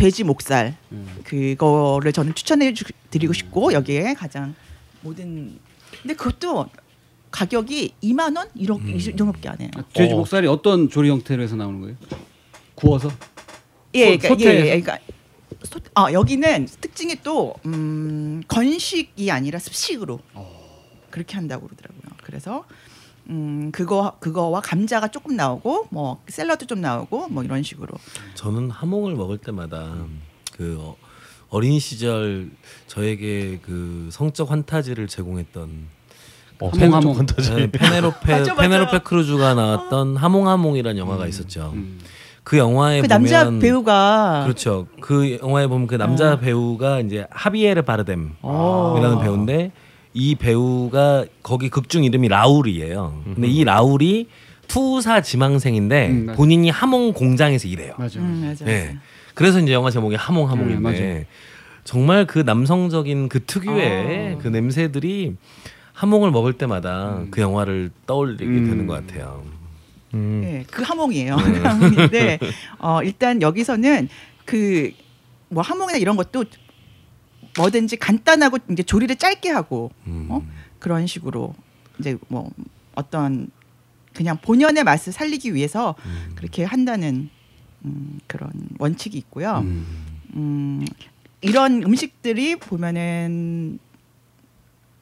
돼지 0.00 0.24
목살 0.24 0.76
음. 0.92 1.06
그거를 1.24 2.12
저는 2.12 2.34
추천해 2.34 2.72
주- 2.72 2.84
드리고 3.10 3.32
싶고 3.32 3.72
여기에 3.72 4.14
가장 4.14 4.54
모든 5.02 5.58
근데 6.02 6.14
그것도 6.14 6.66
가격이 7.30 7.94
2만 8.02 8.36
원 8.36 8.48
이렇게 8.54 8.92
이 8.92 9.00
정도밖에 9.16 9.48
안 9.48 9.60
해요. 9.60 9.70
돼지 9.92 10.14
어. 10.14 10.16
목살이 10.16 10.46
어떤 10.48 10.88
조리 10.88 11.10
형태로 11.10 11.42
해서 11.42 11.54
나오는 11.56 11.80
거예요? 11.80 11.96
구워서? 12.74 13.10
예, 13.94 14.12
소- 14.18 14.18
그러니까, 14.36 14.50
예? 14.50 14.56
예, 14.58 14.80
그러니까 14.80 14.98
소, 15.64 15.78
아, 15.94 16.12
여기는 16.12 16.66
특징이 16.80 17.16
또 17.22 17.54
음, 17.66 18.42
건식이 18.48 19.30
아니라 19.30 19.58
습식으로 19.58 20.20
그렇게 21.10 21.34
한다고 21.36 21.66
그러더라고요. 21.66 22.00
그래서 22.22 22.64
음, 23.28 23.70
그거 23.72 24.14
그거와 24.20 24.60
감자가 24.60 25.08
조금 25.08 25.36
나오고 25.36 25.86
뭐 25.90 26.22
샐러드 26.28 26.66
좀 26.66 26.80
나오고 26.80 27.28
뭐 27.28 27.42
이런 27.44 27.62
식으로. 27.62 27.88
저는 28.34 28.70
하몽을 28.70 29.14
먹을 29.14 29.38
때마다 29.38 29.94
그 30.56 30.76
어- 30.80 30.96
어린 31.50 31.78
시절 31.80 32.50
저에게 32.86 33.58
그 33.62 34.08
성적 34.12 34.50
환타지를 34.50 35.06
제공했던 35.08 35.70
어, 36.60 36.66
하몽, 36.68 36.78
팬 36.80 36.92
하몽. 36.92 37.16
판타지. 37.16 37.54
네, 37.54 37.70
페네로페 37.70 38.32
맞아, 38.32 38.54
맞아. 38.54 38.62
페네로페 38.62 38.98
크루즈가 39.00 39.54
나왔던 39.54 40.16
하몽하몽이라는 40.16 40.98
영화가 40.98 41.26
있었죠. 41.26 41.72
음. 41.74 41.98
그 42.44 42.58
영화에 42.58 43.02
그 43.02 43.08
보면 43.08 43.08
남자 43.08 43.58
배우가 43.58 44.42
그렇죠. 44.44 44.86
그 45.00 45.38
영화에 45.42 45.66
보면 45.66 45.86
그 45.86 45.94
남자 45.96 46.38
배우가 46.40 47.00
이제 47.00 47.26
하비에르 47.30 47.82
바르뎀이라는 47.82 48.34
어. 48.42 49.18
배우인데 49.22 49.72
이 50.12 50.34
배우가 50.34 51.24
거기 51.42 51.68
극중 51.68 52.04
이름이 52.04 52.28
라울이에요. 52.28 53.22
근데 53.34 53.48
이 53.48 53.64
라울이 53.64 54.28
투사 54.66 55.20
지망생인데 55.20 56.08
음. 56.08 56.26
본인이 56.36 56.70
하몽 56.70 57.12
공장에서 57.12 57.68
일해요. 57.68 57.94
맞아. 57.98 58.20
음, 58.20 58.42
맞아. 58.44 58.64
네. 58.64 58.96
그래서 59.34 59.60
이제 59.60 59.72
영화 59.72 59.90
제목이 59.90 60.16
음, 60.16 60.18
하몽 60.18 60.50
하몽인데 60.50 60.80
맞아요. 60.80 61.24
정말 61.84 62.26
그 62.26 62.40
남성적인 62.40 63.28
그 63.28 63.44
특유의 63.44 64.34
아. 64.34 64.38
그 64.38 64.48
냄새들이 64.48 65.36
하몽을 65.92 66.30
먹을 66.30 66.52
때마다 66.54 67.22
그 67.30 67.40
영화를 67.40 67.90
떠올리게 68.06 68.44
음. 68.44 68.68
되는 68.68 68.86
것 68.86 68.94
같아요. 69.06 69.44
음. 70.14 70.40
네, 70.42 70.64
그 70.70 70.82
하몽이에요. 70.82 71.36
그 71.36 71.60
하몽인데 71.62 72.38
어, 72.78 73.02
일단 73.02 73.42
여기서는 73.42 74.08
그 74.44 74.92
뭐 75.50 75.62
하몽이나 75.62 75.98
이런 75.98 76.16
것도 76.16 76.44
뭐든지 77.58 77.96
간단하고 77.96 78.58
이제 78.70 78.82
조리를 78.82 79.14
짧게 79.16 79.50
하고 79.50 79.90
음. 80.06 80.26
어? 80.30 80.42
그런 80.78 81.06
식으로 81.06 81.54
이제 81.98 82.16
뭐 82.28 82.50
어떤 82.94 83.50
그냥 84.14 84.38
본연의 84.38 84.84
맛을 84.84 85.12
살리기 85.12 85.54
위해서 85.54 85.94
음. 86.04 86.32
그렇게 86.34 86.64
한다는 86.64 87.30
음, 87.84 88.20
그런 88.26 88.50
원칙이 88.78 89.16
있고요. 89.18 89.58
음, 90.34 90.84
이런 91.40 91.82
음식들이 91.82 92.56
보면은 92.56 93.78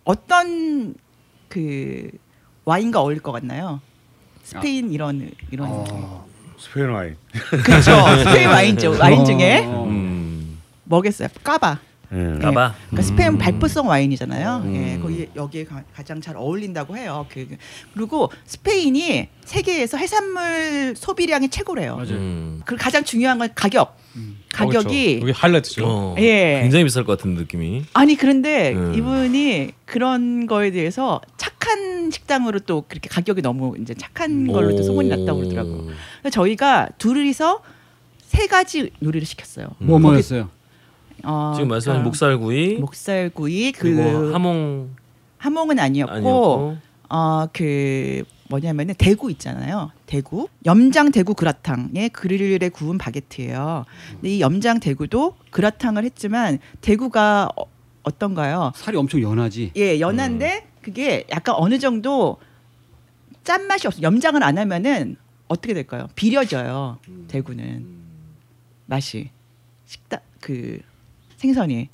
어떤 0.05 0.95
그 1.49 2.11
와인과 2.64 3.00
어울릴 3.00 3.21
것 3.21 3.33
같나요? 3.33 3.81
스페인 4.43 4.93
이런 4.93 5.31
이런 5.50 5.69
어. 5.71 6.26
스페인 6.59 6.88
와인. 6.88 7.17
그렇죠 7.64 7.93
스페인 8.25 8.49
와인죠 8.49 8.99
와인 8.99 9.25
중에 9.25 9.64
어. 9.67 9.85
음. 9.85 10.59
뭐겠어요 10.85 11.28
까바 11.45 11.81
예. 12.12 12.38
까바. 12.40 12.75
그러니까 12.88 13.02
스페인 13.02 13.36
발포성 13.38 13.86
와인이잖아요. 13.88 14.62
음. 14.64 14.74
예, 14.74 14.98
거기 14.98 15.28
여기에 15.36 15.64
가, 15.64 15.82
장 16.04 16.20
잘 16.20 16.36
어울린다고 16.36 16.96
해요. 16.96 17.26
그, 17.30 17.46
그리고 17.94 18.30
스페인이 18.46 19.28
세계에서 19.44 19.96
해산물 19.98 20.94
소비량이 20.96 21.48
최고래요. 21.50 21.96
맞아요. 21.96 22.12
음. 22.12 22.60
그리고 22.64 22.82
가장 22.82 23.04
중요한 23.04 23.38
건 23.38 23.50
가격. 23.54 23.96
가격이 24.52 24.76
어, 24.76 24.80
그렇죠. 24.80 25.20
여기 25.20 25.30
하이라이트죠. 25.32 25.84
어, 25.86 26.14
예. 26.18 26.60
굉장히 26.62 26.84
비쌀 26.84 27.04
것 27.04 27.16
같은 27.18 27.34
느낌이. 27.34 27.84
아니 27.92 28.16
그런데 28.16 28.72
음. 28.72 28.94
이분이 28.96 29.72
그런 29.84 30.46
거에 30.46 30.70
대해서 30.70 31.20
착한 31.36 32.10
식당으로 32.10 32.60
또 32.60 32.84
그렇게 32.88 33.08
가격이 33.08 33.42
너무 33.42 33.76
이제 33.80 33.94
착한 33.94 34.46
걸로 34.48 34.74
또 34.74 34.82
소문이 34.82 35.08
났다고 35.10 35.38
그러더라고. 35.40 35.90
요 35.90 36.30
저희가 36.30 36.88
둘이서 36.98 37.60
세 38.22 38.46
가지 38.46 38.90
요리를 39.02 39.24
시켰어요. 39.26 39.68
뭐 39.78 39.98
뭐였어요? 39.98 40.48
어, 41.25 41.52
지금 41.54 41.68
말씀하신 41.68 42.02
그러니까 42.02 42.04
목살구이 42.04 42.76
목살구이 42.78 43.72
그 43.72 44.32
하몽 44.32 44.94
하몽은 45.38 45.78
아니었고, 45.78 46.12
아니었고 46.12 46.76
어그 47.08 48.25
뭐냐면은 48.50 48.94
대구 48.96 49.30
있잖아요. 49.30 49.90
대구 50.06 50.48
염장 50.64 51.10
대구 51.10 51.34
그라탕에 51.34 52.08
그릴에 52.08 52.68
구운 52.70 52.98
바게트예요. 52.98 53.84
근데 54.12 54.37
이 54.37 54.40
염장 54.40 54.80
대구도 54.80 55.37
그라탕을 55.50 56.04
했지만 56.04 56.58
대구가 56.80 57.50
어, 57.56 57.64
어떤가요? 58.02 58.72
살이 58.75 58.96
엄청 58.96 59.20
연하지. 59.22 59.72
예, 59.76 60.00
연한데 60.00 60.66
그게 60.80 61.26
약간 61.30 61.54
어느 61.58 61.78
정도 61.78 62.38
짠 63.44 63.66
맛이 63.66 63.87
없어. 63.87 64.00
염장을 64.02 64.42
안 64.42 64.58
하면은 64.58 65.16
어떻게 65.48 65.75
될까요? 65.75 66.08
비려져요. 66.14 66.98
대구는 67.28 67.87
맛이 68.87 69.30
식당 69.87 70.20
그 70.40 70.80
생선이 71.38 71.88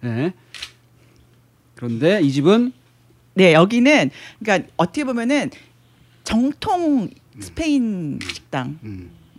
네. 0.00 0.32
그런데 1.74 2.20
이 2.22 2.30
집은 2.30 2.72
네 3.34 3.52
여기는 3.52 4.10
그러니까 4.38 4.68
어떻게 4.76 5.04
보면은 5.04 5.50
정통 6.22 7.10
스페인 7.40 8.20
식당 8.22 8.78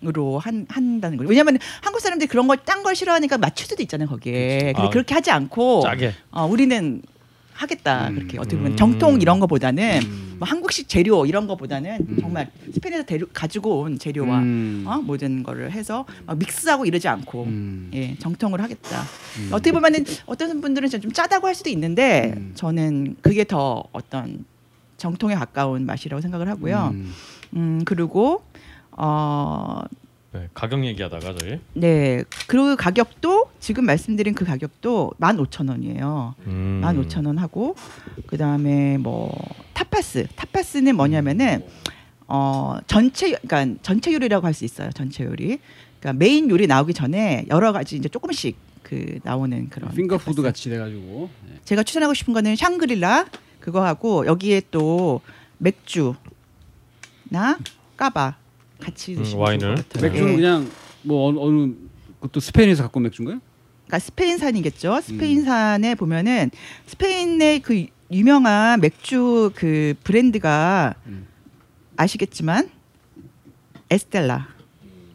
으로 0.06 0.36
음. 0.36 0.40
한 0.40 0.66
한다는 0.70 1.18
거예요. 1.18 1.30
왜냐하면 1.30 1.58
한국 1.82 2.00
사람들이 2.02 2.28
그런 2.28 2.48
걸짠걸 2.48 2.96
싫어하니까 2.96 3.38
맞출 3.38 3.66
수도 3.66 3.82
있잖아요 3.82 4.08
거기에. 4.10 4.74
근데 4.74 4.82
아, 4.82 4.90
그렇게 4.90 5.14
하지 5.16 5.32
않고 5.32 5.82
짜게. 5.82 6.14
어, 6.32 6.46
우리는 6.46 7.02
하겠다 7.56 8.10
음. 8.10 8.16
그렇게 8.16 8.38
어떻게 8.38 8.58
보면 8.58 8.74
음. 8.74 8.78
정통 8.78 9.22
이런 9.22 9.40
거보다는 9.40 10.02
음. 10.04 10.36
뭐 10.40 10.48
한국식 10.48 10.90
재료 10.90 11.26
이런 11.26 11.48
거보다는 11.48 12.06
음. 12.08 12.18
정말 12.20 12.52
스페인에서 12.74 13.06
데려, 13.06 13.26
가지고 13.34 13.82
온 13.82 13.98
재료와 13.98 14.40
음. 14.40 14.84
어, 14.86 14.98
모든 14.98 15.42
거를 15.44 15.72
해서 15.72 16.06
막 16.26 16.38
믹스하고 16.38 16.86
이러지 16.86 17.08
않고 17.08 17.44
음. 17.44 17.90
예 17.94 18.16
정통을 18.20 18.62
하겠다. 18.62 19.02
음. 19.40 19.50
어떻게 19.52 19.72
보면은 19.72 20.04
어떤 20.26 20.60
분들은 20.62 20.90
좀 20.90 21.12
짜다고 21.12 21.48
할 21.48 21.56
수도 21.56 21.70
있는데 21.70 22.34
음. 22.36 22.52
저는 22.56 23.16
그게 23.22 23.46
더 23.46 23.84
어떤 23.94 24.46
정통에 24.98 25.36
가까운 25.36 25.86
맛이라고 25.86 26.22
생각을 26.22 26.50
하고요. 26.50 26.92
음. 26.94 27.14
음 27.56 27.82
그리고 27.86 28.44
어 28.92 29.82
네, 30.36 30.50
가격 30.54 30.84
얘기하다가 30.86 31.36
저희 31.38 31.60
네. 31.74 32.24
그리고 32.48 32.76
가격도 32.76 33.52
지금 33.62 33.86
말씀드린 33.86 34.34
그 34.36 34.44
가격도 34.44 35.14
15,000원이에요. 35.20 36.34
음. 36.48 36.82
15,000원 36.84 37.38
하고 37.38 37.76
그 38.28 38.38
다음에 38.38 38.98
뭐 38.98 39.32
타파스. 39.74 40.28
타파스는 40.36 40.96
뭐냐면은 40.98 41.66
어 42.28 42.78
전채 42.88 43.32
그러니까 43.48 43.80
전채 43.82 44.12
요리라고 44.14 44.46
할 44.46 44.54
수 44.54 44.66
있어요. 44.66 44.90
전채 44.92 45.24
요리. 45.24 45.60
그러니까 46.02 46.20
메인 46.20 46.50
요리 46.50 46.68
나오기 46.68 46.94
전에 46.94 47.46
여러 47.50 47.72
가지 47.72 47.96
이제 47.96 48.10
조금씩 48.10 48.58
그 48.84 49.20
나오는 49.24 49.70
그런 49.70 49.90
finger 49.92 50.19
food. 50.19 50.42
같이 50.42 50.70
돼가지고 50.70 51.30
네. 51.48 51.56
제가 51.64 51.84
추천하고 51.84 52.14
싶은 52.14 52.34
거는 52.34 52.56
샹그리아 52.58 53.26
그거 53.62 53.86
하고 53.86 54.26
여기에 54.26 54.64
또 54.70 55.22
맥주나 55.60 56.18
까바 57.98 58.36
같이 58.80 59.14
음, 59.14 59.24
드시면 59.24 59.42
와인을. 59.46 59.76
것 59.76 59.90
같아요. 59.90 60.10
맥주는 60.12 60.32
예. 60.34 60.36
그냥 60.36 60.72
뭐 61.04 61.30
어느, 61.30 61.38
어느 61.40 61.74
그것도 62.20 62.40
스페인에서 62.40 62.84
갖고 62.84 63.00
온 63.00 63.04
맥주인가요? 63.04 63.40
그러니까 63.86 64.00
스페인산이겠죠. 64.00 64.96
음. 64.96 65.02
스페인산에 65.02 65.96
보면은 65.96 66.52
스페인의 66.88 67.60
그 67.62 67.86
유명한 68.12 68.82
맥주 68.82 69.52
그 69.56 69.94
브랜드가 70.04 70.96
음. 71.06 71.28
아시겠지만 71.98 72.70
에스텔라. 73.90 74.48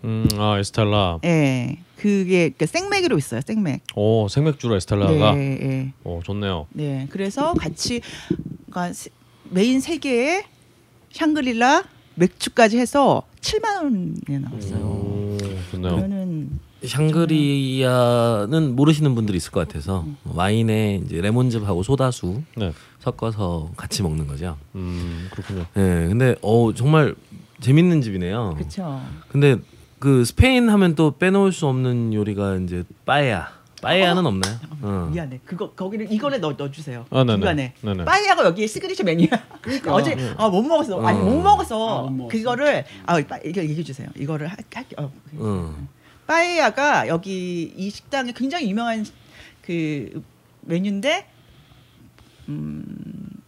음, 0.04 0.28
아 0.38 0.58
에스텔라. 0.58 1.18
예. 1.24 1.78
그게 1.96 2.48
그 2.56 2.64
생맥으로 2.66 3.18
있어요. 3.18 3.42
생맥. 3.42 3.82
오 3.94 4.26
생맥주로 4.28 4.76
에스텔라가. 4.76 5.34
네, 5.34 5.58
예. 5.60 5.92
오 6.04 6.22
좋네요. 6.22 6.66
네. 6.70 7.06
그래서 7.10 7.52
같이 7.54 8.00
그러니까 8.70 8.92
세- 8.94 9.10
메인 9.50 9.80
세 9.80 9.98
개에 9.98 10.44
샹그릴라 11.12 11.84
맥주까지 12.20 12.78
해서 12.78 13.22
7만 13.40 13.82
원에 13.82 14.38
나왔어요. 14.38 14.80
오 14.84 15.38
좋네요. 15.70 15.96
그러면은 15.96 16.60
샹그리아는 16.84 18.76
모르시는 18.76 19.14
분들이 19.14 19.38
있을 19.38 19.50
것 19.50 19.66
같아서 19.66 20.02
음. 20.02 20.16
와인에 20.24 21.02
이제 21.04 21.20
레몬즙하고 21.20 21.82
소다수 21.82 22.42
네. 22.56 22.72
섞어서 23.00 23.70
같이 23.76 24.02
먹는 24.02 24.26
거죠. 24.26 24.56
음 24.74 25.28
그렇군요. 25.30 25.64
네, 25.74 26.08
근데 26.08 26.34
어 26.42 26.72
정말 26.74 27.14
재밌는 27.60 28.02
집이네요. 28.02 28.54
그렇죠. 28.56 29.00
근데 29.28 29.56
그 29.98 30.24
스페인 30.24 30.68
하면 30.68 30.94
또 30.94 31.16
빼놓을 31.16 31.52
수 31.52 31.66
없는 31.66 32.12
요리가 32.14 32.56
이제 32.56 32.84
빠에야. 33.06 33.59
빠에야는 33.82 34.24
없나요? 34.26 34.56
어. 34.82 35.08
미안해. 35.12 35.40
그거 35.44 35.70
거기를 35.72 36.10
이거를 36.12 36.40
넣어 36.40 36.52
넣어 36.56 36.70
주세요. 36.70 37.06
아, 37.10 37.24
네네. 37.24 37.32
중간에. 37.38 37.74
네네. 37.82 38.04
빠에야가 38.04 38.44
여기 38.44 38.66
시그니처 38.68 39.04
메뉴야. 39.04 39.28
그러니까. 39.62 39.92
어제 39.94 40.16
아 40.36 40.43
못 40.43 40.64
먹었어. 40.66 41.00
아니 41.02 41.18
어. 41.18 41.22
못 41.24 41.40
먹었어. 41.42 41.98
아, 41.98 42.02
못 42.02 42.10
먹었어. 42.12 42.28
그거를 42.36 42.84
아 43.06 43.20
빠, 43.26 43.38
이거 43.44 43.62
얘기해 43.62 43.82
주세요. 43.82 44.08
이거를 44.16 44.48
할 44.48 44.56
할게. 44.74 44.94
어. 44.98 45.10
어. 45.38 45.86
빠이야가 46.26 47.08
여기 47.08 47.72
이 47.76 47.90
식당에 47.90 48.32
굉장히 48.32 48.70
유명한 48.70 49.04
그 49.62 50.22
메뉴인데 50.62 51.26
음 52.48 52.84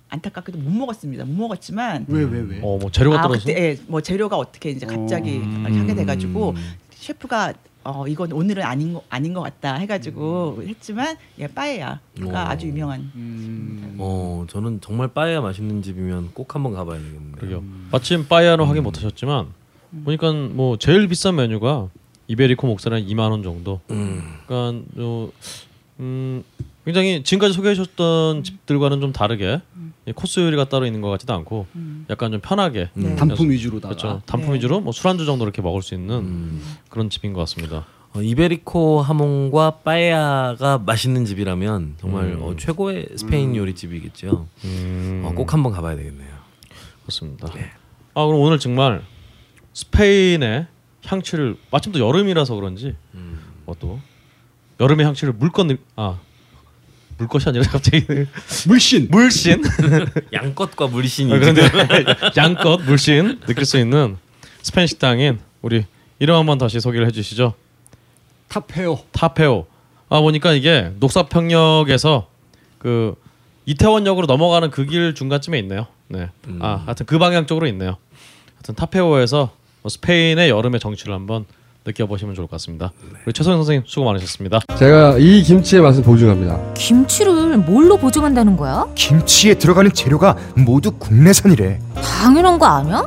안타깝게도 0.09 0.59
못 0.59 0.71
먹었습니다. 0.71 1.25
못 1.25 1.33
먹었지만 1.35 2.07
왜 2.09 2.25
왜 2.25 2.40
왜? 2.40 2.61
어뭐 2.62 2.90
재료가 2.90 3.18
아 3.18 3.23
떨어서. 3.23 3.47
그때 3.47 3.61
예, 3.71 3.79
뭐 3.87 4.01
재료가 4.01 4.37
어떻게 4.37 4.71
이제 4.71 4.85
갑자기 4.87 5.38
음. 5.38 5.64
하게 5.64 5.95
돼가지고 5.95 6.55
셰프가 6.90 7.55
어 7.85 8.07
이건 8.07 8.33
오늘은 8.33 8.62
아닌 8.62 8.92
거 8.92 9.03
아닌 9.09 9.35
것 9.35 9.40
같다 9.40 9.75
해가지고 9.75 10.62
했지만 10.66 11.16
예 11.38 11.47
빠에야가 11.49 12.01
오. 12.25 12.37
아주 12.37 12.66
유명한 12.68 13.11
음. 13.14 13.97
어, 13.99 14.45
저는 14.49 14.81
정말 14.81 15.09
빠에야 15.09 15.40
맛있는 15.40 15.83
집이면 15.83 16.31
꼭 16.35 16.55
한번 16.55 16.75
가봐야 16.75 16.99
되겠는데. 16.99 17.38
그러게요. 17.38 17.64
마침 17.90 18.27
빠이아는 18.29 18.64
음. 18.64 18.68
확인 18.68 18.83
못하셨지만 18.83 19.49
보니까 20.05 20.33
뭐 20.33 20.77
제일 20.79 21.09
비싼 21.09 21.37
메뉴가 21.37 21.88
이베리코 22.29 22.66
목살은 22.66 23.07
2만 23.07 23.31
원 23.31 23.42
정도. 23.42 23.81
음. 23.90 24.23
그러니까 24.47 24.87
어, 24.99 25.31
음 26.01 26.42
굉장히 26.85 27.23
지금까지 27.23 27.53
소개해주셨던 27.55 28.42
집들과는 28.45 29.01
좀 29.01 29.12
다르게 29.12 29.61
이 29.77 29.92
코스 30.17 30.41
요리가 30.41 30.69
따로 30.69 30.85
있는 30.87 31.01
것 31.01 31.11
같지도 31.11 31.33
않고 31.35 31.67
음. 31.77 32.07
약간 32.11 32.33
좀 32.33 32.41
편하게 32.41 32.91
네. 32.95 33.15
단품 33.15 33.51
위주로다가 33.51 33.95
그렇죠 33.95 34.23
단품 34.27 34.51
네. 34.51 34.57
위주로 34.57 34.81
뭐 34.81 34.93
술 34.93 35.07
안주 35.09 35.25
정도 35.25 35.45
이렇게 35.45 35.62
먹을 35.62 35.81
수 35.83 35.95
있는 35.95 36.17
음. 36.17 36.62
그런 36.88 37.09
집인 37.09 37.33
것 37.33 37.41
같습니다. 37.41 37.87
어, 38.15 38.21
이베리코 38.21 39.01
하몽과 39.01 39.79
빠에야가 39.85 40.79
맛있는 40.85 41.25
집이라면 41.25 41.95
정말 42.01 42.25
음. 42.33 42.43
어, 42.43 42.57
최고의 42.57 43.09
스페인 43.17 43.55
요리집이겠죠. 43.57 44.49
음, 44.65 45.23
어, 45.25 45.33
꼭 45.35 45.55
한번 45.55 45.73
가봐야 45.73 45.97
되겠네요. 45.97 46.29
그렇습니다. 47.03 47.49
네. 47.55 47.71
아 48.15 48.27
그럼 48.27 48.41
오늘 48.41 48.59
정말 48.59 49.03
스페인의 49.73 50.67
향취를 51.07 51.57
마침 51.71 51.93
또 51.93 52.01
여름이라서 52.01 52.55
그런지 52.55 52.95
음. 53.15 53.38
뭐또 53.67 53.99
여름의 54.81 55.07
향취를 55.07 55.33
물건 55.33 55.69
느- 55.69 55.77
아 55.97 56.19
물것이 57.23 57.49
아니라 57.49 57.65
갑자기 57.71 58.05
물씬. 58.67 59.09
물씬 59.11 59.63
양껏과 60.33 60.89
물신이 60.89 61.33
아, 61.33 61.39
그런데 61.39 61.63
양껏 62.37 62.83
물씬 62.83 63.41
느낄 63.47 63.65
수 63.65 63.79
있는 63.79 64.17
스페인 64.63 64.87
식당인 64.87 65.39
우리 65.63 65.85
이름 66.19 66.37
한번 66.37 66.59
다시 66.59 66.81
소개를 66.81 67.07
해주시죠. 67.07 67.55
탑페오. 68.49 69.05
타페오. 69.13 69.67
아 70.09 70.21
보니까 70.21 70.53
이게 70.53 70.93
녹사평역에서 71.01 72.29
그 72.79 73.15
이태원역으로 73.67 74.27
넘어가는 74.27 74.71
그 74.71 74.85
길 74.87 75.15
중간쯤에 75.15 75.59
있네요. 75.61 75.87
네. 76.09 76.29
음. 76.49 76.59
아 76.61 76.83
하여튼 76.85 77.07
그 77.07 77.19
방향 77.19 77.47
쪽으로 77.47 77.67
있네요. 77.69 77.97
하여튼 78.57 78.75
타페오에서 78.75 79.53
뭐 79.83 79.89
스페인의 79.89 80.51
여름의 80.51 80.81
정취를 80.81 81.15
한번 81.15 81.47
느껴보시면 81.85 82.35
좋을 82.35 82.47
것 82.47 82.53
같습니다. 82.53 82.92
우리 83.27 83.33
최선 83.33 83.57
선생님 83.57 83.85
수고 83.87 84.07
많으셨습니다. 84.07 84.61
제가 84.79 85.16
이 85.18 85.42
김치의 85.42 85.83
맛을 85.83 86.03
보증합니다. 86.03 86.59
김치를 86.75 87.59
뭘로 87.59 87.97
보증한다는 87.97 88.57
거야? 88.57 88.87
김치에 88.95 89.55
들어가는 89.55 89.92
재료가 89.92 90.37
모두 90.57 90.92
국내산이래. 90.92 91.81
당연한 92.03 92.59
거 92.59 92.66
아니야? 92.66 93.07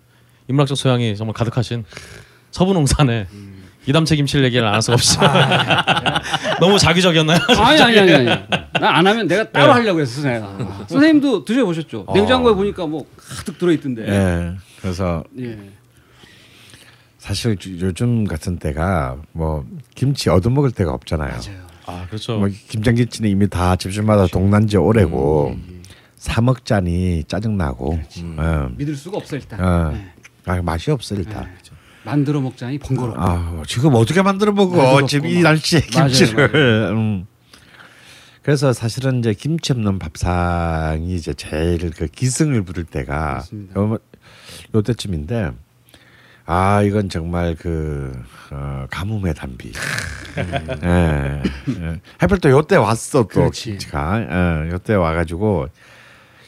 인문학적 0.51 0.77
소양이 0.77 1.15
정말 1.15 1.33
가득하신 1.33 1.85
서부농산의 2.51 3.27
이담채 3.87 4.15
김치를 4.17 4.45
얘기를 4.45 4.67
안 4.67 4.75
할 4.75 4.81
수가 4.81 4.93
없어. 4.93 5.19
너무 6.59 6.77
자기적이었나요? 6.77 7.39
아니 7.57 7.81
아니 7.81 7.99
아니 7.99 8.13
아니. 8.13 8.25
난안 8.79 9.07
하면 9.07 9.27
내가 9.27 9.49
따로 9.49 9.67
네. 9.67 9.71
하려고 9.73 10.01
했어 10.01 10.21
내가. 10.21 10.85
선생님도 10.87 11.45
드셔 11.45 11.65
보셨죠? 11.65 12.05
냉장고에 12.13 12.53
보니까 12.53 12.85
뭐 12.85 13.05
가득 13.17 13.57
들어 13.57 13.71
있던데. 13.71 14.07
예. 14.07 14.51
그래서 14.81 15.23
예. 15.39 15.57
사실 17.17 17.57
요즘 17.79 18.25
같은 18.25 18.57
때가 18.59 19.17
뭐 19.31 19.65
김치 19.95 20.29
얻어 20.29 20.49
먹을 20.49 20.71
때가 20.71 20.91
없잖아요. 20.91 21.39
아 21.85 22.05
그렇죠. 22.07 22.37
뭐 22.37 22.49
김장김치는 22.69 23.29
이미 23.29 23.49
다 23.49 23.75
집집마다 23.75 24.27
동난지 24.27 24.77
오래고 24.77 25.55
사 26.17 26.41
먹자니 26.41 27.23
짜증 27.27 27.57
나고. 27.57 27.99
어. 28.37 28.69
믿을 28.77 28.95
수가 28.95 29.17
없어 29.17 29.35
일단. 29.37 29.59
어. 29.59 29.91
네. 29.93 30.13
아 30.51 30.61
맛이 30.61 30.91
없어 30.91 31.15
일단. 31.15 31.49
만들어 32.03 32.41
먹자니 32.41 32.79
번거롭고. 32.79 33.21
아 33.21 33.63
지금 33.67 33.93
어떻게 33.95 34.21
만들어 34.21 34.51
먹어 34.51 35.05
지금 35.05 35.29
이 35.29 35.35
막. 35.35 35.43
날씨에 35.43 35.81
맞아요, 35.93 36.07
김치를. 36.07 36.49
음. 36.91 37.25
그래서 38.41 38.73
사실은 38.73 39.19
이제 39.19 39.33
김치 39.33 39.71
없는 39.71 39.99
밥상이 39.99 41.13
이제 41.15 41.33
제일 41.35 41.91
그 41.91 42.07
기승을 42.07 42.63
부를 42.63 42.85
때가 42.85 43.33
맞습니다. 43.35 43.79
요, 43.79 43.97
요때쯤인데 44.73 45.51
아 46.47 46.81
이건 46.81 47.07
정말 47.09 47.55
그 47.55 48.11
어, 48.49 48.87
가뭄의 48.89 49.35
단비. 49.35 49.71
예. 50.83 51.43
예. 51.69 52.01
하필 52.17 52.39
또 52.39 52.49
요때 52.49 52.77
왔어 52.77 53.21
또 53.21 53.27
그렇지. 53.27 53.71
김치가. 53.71 54.65
예. 54.65 54.71
요때 54.71 54.95
와가지고 54.95 55.67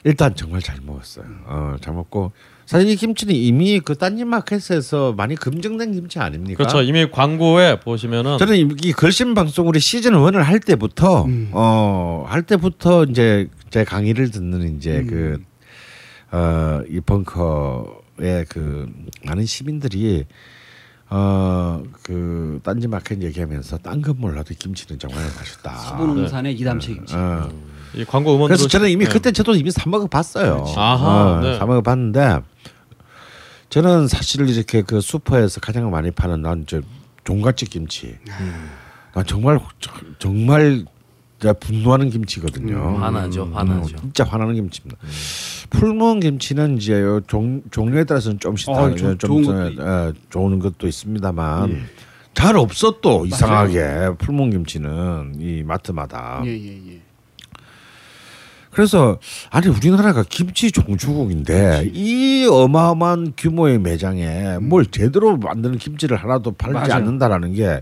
일단 0.03 0.35
정말 0.35 0.61
잘 0.61 0.79
먹었어요. 0.81 1.25
어, 1.45 1.75
잘 1.79 1.93
먹고 1.93 2.31
사실 2.65 2.89
이 2.89 2.95
김치는 2.95 3.35
이미 3.35 3.79
그 3.79 3.95
딴지 3.95 4.23
마켓에서 4.25 5.13
많이 5.13 5.35
검증된 5.35 5.91
김치 5.91 6.19
아닙니까? 6.19 6.57
그렇죠. 6.57 6.81
이미 6.81 7.09
광고에 7.09 7.79
보시면은 7.79 8.37
저는 8.37 8.55
이- 8.55 8.67
이 8.87 8.93
걸신 8.93 9.33
방송 9.33 9.67
우리 9.67 9.79
시즌 9.79 10.13
1을 10.13 10.37
할 10.41 10.59
때부터 10.59 11.27
어, 11.51 12.25
할 12.27 12.41
때부터 12.43 13.03
이제 13.05 13.47
제 13.69 13.83
강의를 13.83 14.31
듣는 14.31 14.77
이제 14.77 15.03
그 15.03 15.43
어, 16.31 16.81
이 16.89 16.99
벙커의 17.01 18.45
그 18.49 18.89
많은 19.25 19.45
시민들이 19.45 20.25
어, 21.09 21.83
그 22.01 22.59
딴지 22.63 22.87
마켓 22.87 23.21
얘기하면서 23.21 23.77
딴 23.79 24.01
건 24.01 24.15
몰라도 24.17 24.55
김치는 24.57 24.97
정말 24.99 25.21
맛있다. 25.37 25.75
서부농산의 25.75 26.53
이담채 26.55 26.93
김치. 26.93 27.13
어. 27.15 27.49
이 27.95 28.03
광고 28.05 28.35
음원 28.35 28.47
그래서 28.47 28.67
저는 28.67 28.89
이미 28.89 29.05
네. 29.05 29.11
그때 29.11 29.31
저도 29.31 29.53
이미 29.55 29.69
사 29.71 29.89
먹어 29.89 30.07
봤어요. 30.07 30.65
아하, 30.75 31.37
어, 31.37 31.41
네. 31.41 31.57
사 31.59 31.65
먹어 31.65 31.81
봤는데 31.81 32.39
저는 33.69 34.07
사실 34.07 34.47
이렇게 34.49 34.81
그 34.81 35.01
슈퍼에서 35.01 35.59
가장 35.59 35.89
많이 35.91 36.11
파는 36.11 36.41
난저 36.41 36.81
종갓집 37.23 37.69
김치. 37.71 38.15
난 39.13 39.25
정말 39.25 39.59
정말 40.19 40.85
분노하는 41.59 42.09
김치거든요. 42.09 42.97
화나죠, 42.99 43.43
음, 43.43 43.53
화나죠. 43.55 43.95
진짜 43.97 44.23
화나는 44.23 44.55
김치입니다. 44.55 44.97
풀무원 45.71 46.19
김치는 46.21 46.77
이제 46.77 47.01
요 47.01 47.19
종, 47.27 47.61
종류에 47.69 48.05
따라서는 48.05 48.39
좀씩 48.39 48.69
어, 48.69 48.73
다 48.89 48.95
조- 48.95 49.17
좀 49.17 49.17
좋은 49.17 49.43
더, 49.43 49.51
것도 49.53 49.69
있- 49.69 49.79
예, 49.79 50.13
좋은 50.29 50.59
것도 50.59 50.87
있습니다만 50.87 51.85
잘 52.33 52.55
없어 52.55 52.99
또 53.01 53.25
이상하게 53.25 54.15
풀무원 54.19 54.51
김치는 54.51 55.35
이 55.39 55.63
마트마다. 55.63 56.41
예, 56.45 56.51
예, 56.51 56.93
예. 56.93 57.01
그래서 58.73 59.19
아니 59.51 59.67
우리나라가 59.67 60.23
김치 60.27 60.71
종주국인데 60.71 61.91
이 61.93 62.47
어마어마한 62.49 63.33
규모의 63.37 63.79
매장에 63.79 64.57
뭘 64.59 64.85
제대로 64.87 65.37
만드는 65.37 65.77
김치를 65.77 66.17
하나도 66.17 66.53
팔지 66.53 66.73
맞아요. 66.73 66.93
않는다라는 66.93 67.53
게 67.53 67.81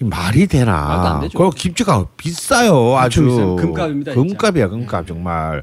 말이 0.00 0.46
되나? 0.46 1.20
되죠. 1.20 1.38
그 1.38 1.50
김치가 1.56 2.06
비싸요 2.16 2.96
아주. 2.96 3.56
금값입니다. 3.60 4.14
금값이야 4.14 4.68
금값 4.68 5.06
정말. 5.06 5.62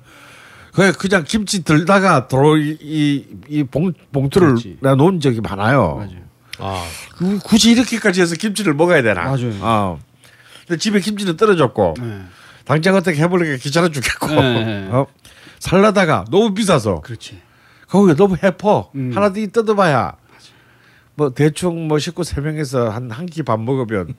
그 0.73 0.91
그냥 0.93 1.23
김치 1.27 1.63
들다가 1.63 2.27
도로 2.27 2.57
이이봉 2.57 3.93
봉투를. 4.11 4.55
내가 4.81 4.95
놓은 4.95 5.19
적이 5.19 5.41
많아요. 5.41 5.95
맞아요. 5.97 6.23
아 6.59 6.83
그- 7.17 7.39
굳이 7.43 7.71
이렇게까지 7.71 8.21
해서 8.21 8.35
김치를 8.35 8.73
먹어야 8.75 9.01
되나? 9.01 9.23
맞아요. 9.23 9.51
어. 9.61 9.99
근데 10.67 10.79
집에 10.79 10.99
김치는 10.99 11.37
떨어졌고 11.37 11.95
네. 11.99 12.21
당장 12.65 12.95
어떻게 12.95 13.21
해보니까 13.21 13.57
귀찮아 13.57 13.89
죽겠고 13.89 14.27
네. 14.27 14.87
어? 14.91 15.05
살라다가 15.59 16.25
너무 16.31 16.53
비싸서 16.53 17.01
그렇지. 17.01 17.39
거기 17.87 18.15
너무 18.15 18.35
해퍼 18.41 18.91
음. 18.95 19.11
하나 19.13 19.31
더 19.31 19.45
뜯어봐야 19.47 20.15
뭐 21.15 21.29
대충 21.33 21.87
뭐 21.87 21.99
식구 21.99 22.23
세 22.23 22.41
명에서 22.41 22.89
한 22.89 23.11
한 23.11 23.25
끼 23.27 23.43
밥 23.43 23.59
먹으면. 23.61 24.13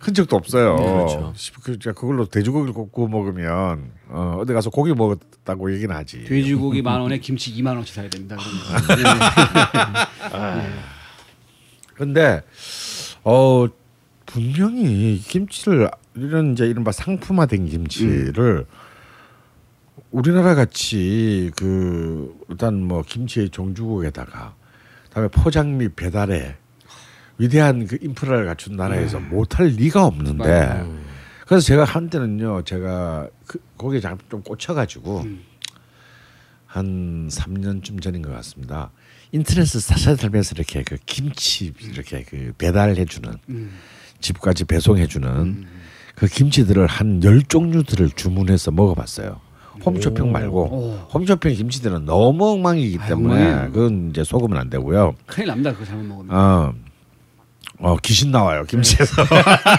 흔적도 0.00 0.36
없어요. 0.36 0.76
그렇죠. 0.76 1.34
그- 1.62 1.76
그걸로 1.78 2.24
돼지고기를 2.26 2.72
구워 2.92 3.08
먹으면 3.08 3.90
어, 4.08 4.38
어디 4.40 4.52
가서 4.52 4.70
고기 4.70 4.94
먹었다고 4.94 5.72
얘기는 5.74 5.94
하지. 5.94 6.24
돼지고기 6.24 6.82
만 6.82 7.00
원에 7.00 7.18
김치 7.18 7.52
2만 7.54 7.74
원치 7.74 7.92
사야 7.92 8.08
됩니다. 8.08 8.36
그러면. 8.86 9.18
근데 11.94 12.42
어 13.24 13.66
분명히 14.26 15.18
김치를 15.18 15.90
이런 16.14 16.52
이제 16.52 16.66
이른바 16.66 16.92
상품화된 16.92 17.66
김치를 17.66 18.66
우리나라 20.10 20.54
같이 20.54 21.50
그 21.56 22.38
일단 22.48 22.82
뭐 22.82 23.02
김치의 23.02 23.50
종주국에다가 23.50 24.54
다음에 25.10 25.28
포장 25.28 25.78
및 25.78 25.96
배달에 25.96 26.56
위대한 27.38 27.86
그 27.86 27.98
인프라를 28.00 28.46
갖춘 28.46 28.76
나라에서 28.76 29.20
못할 29.20 29.68
리가 29.68 30.04
없는데 30.04 30.44
맞아요. 30.66 30.98
그래서 31.46 31.66
제가 31.66 31.84
한때는요 31.84 32.62
제가 32.62 33.28
그 33.46 33.58
거기에 33.76 34.00
좀 34.28 34.42
꽂혀가지고 34.42 35.20
음. 35.22 35.42
한 36.66 37.28
3년쯤 37.28 38.00
전인 38.00 38.22
것 38.22 38.32
같습니다. 38.32 38.90
인터넷을 39.32 39.80
사살살면서 39.80 40.54
이렇게 40.56 40.82
그 40.82 40.96
김치 41.06 41.72
이렇게 41.80 42.22
그 42.22 42.52
배달해주는 42.56 43.34
음. 43.48 43.78
집까지 44.20 44.64
배송해주는 44.64 45.66
그 46.14 46.26
김치들을 46.26 46.86
한 46.86 47.20
열 47.24 47.42
종류들을 47.42 48.10
주문해서 48.10 48.70
먹어봤어요. 48.70 49.40
홈쇼핑 49.84 50.30
말고 50.30 50.62
오. 50.64 51.08
홈쇼핑 51.14 51.54
김치들은 51.54 52.04
너무 52.04 52.52
엉망이기 52.52 52.98
아, 53.00 53.06
때문에 53.06 53.34
엉망이에요. 53.34 53.72
그건 53.72 54.10
이제 54.10 54.22
속으면 54.22 54.58
안 54.58 54.70
되고요. 54.70 55.14
큰일 55.26 55.48
납니다. 55.48 55.72
그거 55.72 55.84
잘못 55.84 56.04
먹으면. 56.04 56.36
어, 56.36 56.72
어 57.78 57.96
귀신 58.02 58.30
나와요 58.30 58.64
김치에서. 58.64 59.24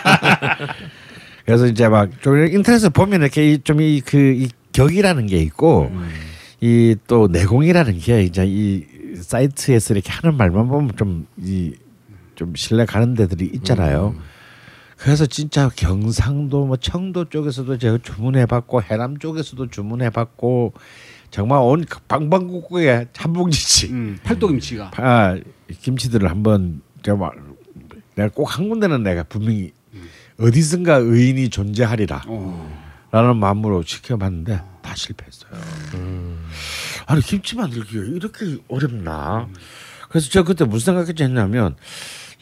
그래서 1.45 1.67
이제 1.67 1.87
막 1.87 2.09
좀 2.21 2.37
인터넷에 2.47 2.89
보면 2.89 3.21
이렇게 3.21 3.57
좀이그이 3.57 4.49
격이라는 4.71 5.27
게 5.27 5.37
있고 5.39 5.91
이또 6.61 7.27
내공이라는 7.27 7.99
게 7.99 8.23
이제 8.23 8.45
이 8.47 8.85
사이트에서 9.21 9.93
이렇게 9.93 10.11
하는 10.11 10.37
말만 10.37 10.67
보면 10.67 10.91
좀 10.95 11.27
이좀 11.37 12.55
신뢰 12.55 12.85
가는 12.85 13.13
데들이 13.13 13.45
있잖아요. 13.55 14.15
그래서 15.03 15.25
진짜 15.25 15.67
경상도 15.75 16.65
뭐 16.65 16.77
청도 16.77 17.25
쪽에서도 17.25 17.77
제가 17.77 17.97
주문해봤고 18.01 18.83
해남 18.83 19.19
쪽에서도 19.19 19.69
주문해봤고 19.69 20.73
정말 21.29 21.59
온 21.59 21.83
방방곡곡에 22.07 23.07
한 23.13 23.33
봉지씩 23.33 23.91
음, 23.91 24.17
팔도김치가. 24.23 24.91
아, 24.95 25.37
김치들을 25.81 26.29
한번 26.29 26.81
제가 27.03 27.17
말, 27.17 27.31
내가 28.15 28.29
꼭 28.29 28.45
한 28.45 28.69
군데는 28.69 29.03
내가 29.03 29.23
분명히 29.23 29.73
어디선가 30.39 30.95
의인이 30.95 31.49
존재하리라 31.49 32.23
어. 32.27 33.07
라는 33.11 33.35
마음으로 33.35 33.83
지켜봤는데 33.83 34.61
다 34.81 34.95
실패했어요. 34.95 35.51
아니 37.07 37.21
김치 37.21 37.57
만들기가 37.57 38.05
이렇게 38.05 38.57
어렵나? 38.69 39.49
그래서 40.07 40.29
저 40.29 40.43
그때 40.43 40.63
무슨 40.63 40.95
생각했냐면 40.95 41.75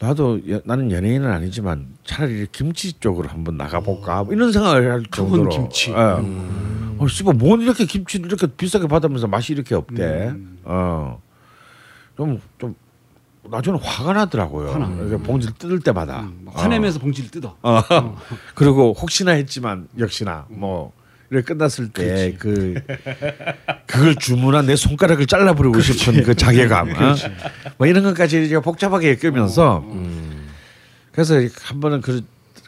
나도 0.02 0.40
여- 0.50 0.60
나는 0.64 0.90
연예인은 0.90 1.30
아니지만 1.30 1.86
차라리 2.04 2.46
김치 2.50 2.92
쪽으로 2.98 3.28
한번 3.28 3.56
나가볼까 3.56 4.24
뭐 4.24 4.34
이런 4.34 4.50
생각을 4.50 4.90
할 4.90 5.04
정도로 5.04 5.48
김치. 5.48 5.92
예. 5.92 5.94
어, 5.94 7.06
씨발 7.08 7.34
뭔 7.34 7.60
이렇게 7.60 7.84
김치를 7.86 8.26
이렇게 8.26 8.48
비싸게 8.48 8.88
받으면서 8.88 9.28
맛이 9.28 9.52
이렇게 9.52 9.76
없대. 9.76 10.34
어. 10.64 11.22
좀좀 12.16 12.74
나중에 13.48 13.78
화가 13.80 14.12
나더라고요. 14.12 14.72
이렇게 15.08 15.22
봉지를 15.22 15.54
뜯을 15.56 15.78
때마다. 15.80 16.22
음, 16.22 16.42
막 16.46 16.58
화내면서 16.60 16.98
봉지를 16.98 17.30
뜯어. 17.30 17.56
어. 17.62 17.78
어. 17.78 18.16
그리고 18.56 18.92
혹시나 19.00 19.30
했지만 19.32 19.86
역시나 19.98 20.46
뭐 20.48 20.92
이렇게 21.32 21.54
끝났을 21.54 21.88
때 21.88 22.36
그 22.38 22.74
그걸 23.86 24.14
주문한 24.16 24.66
내 24.66 24.76
손가락을 24.76 25.26
잘라버리고 25.26 25.80
싶은 25.80 26.22
그 26.22 26.34
자괴감, 26.34 26.90
어? 26.90 27.14
뭐 27.78 27.86
이런 27.86 28.04
것까지 28.04 28.44
이제 28.44 28.58
복잡하게 28.60 29.18
엮으면서 29.22 29.82
그래서 31.10 31.36
한 31.62 31.80
번은 31.80 32.02
그 32.02 32.22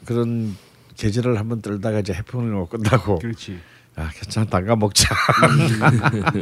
그런 0.07 0.57
계절을 0.97 1.39
한번 1.39 1.61
떨다가 1.61 2.01
이제 2.01 2.15
해프닝으로 2.15 2.67
끝나고. 2.69 3.19
그렇지. 3.19 3.59
아 3.97 4.09
괜찮아. 4.13 4.47
담가 4.47 4.77
먹자. 4.77 5.15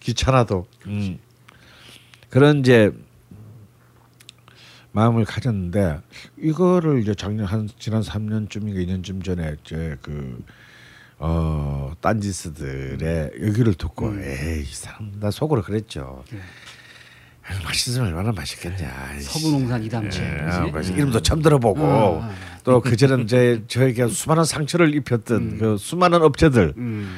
귀찮아도. 0.00 0.66
음. 0.86 1.18
그런 2.30 2.60
이제 2.60 2.90
마음을 4.92 5.24
가졌는데 5.24 6.00
이거를 6.38 7.00
이제 7.00 7.14
작년 7.14 7.46
한 7.46 7.68
지난 7.78 8.02
3년쯤인가 8.02 8.86
2년쯤 8.86 9.24
전에 9.24 9.56
이제 9.64 9.96
그 10.02 10.42
어, 11.18 11.92
딴지스들의 12.00 13.32
얘기를 13.40 13.74
듣고 13.74 14.14
에이 14.20 14.62
이 14.62 14.74
사람 14.74 15.12
나 15.18 15.30
속으로 15.30 15.62
그랬죠. 15.62 16.22
아유, 17.44 17.58
맛있으면 17.64 18.08
얼마나 18.08 18.30
맛있겠냐. 18.30 19.20
서부농산 19.20 19.82
이담채. 19.82 20.22
예? 20.22 20.40
아, 20.42 20.70
그래서 20.70 20.92
이름도 20.92 21.22
처음 21.22 21.40
들어보고 21.40 21.82
아, 21.82 22.24
아. 22.24 22.34
또 22.62 22.80
그전에 22.80 23.22
이제 23.22 23.64
저에게 23.66 24.06
수많은 24.06 24.44
상처를 24.44 24.94
입혔던 24.94 25.58
그 25.58 25.76
수많은 25.78 26.22
업체들의 26.22 26.74
음. 26.76 27.16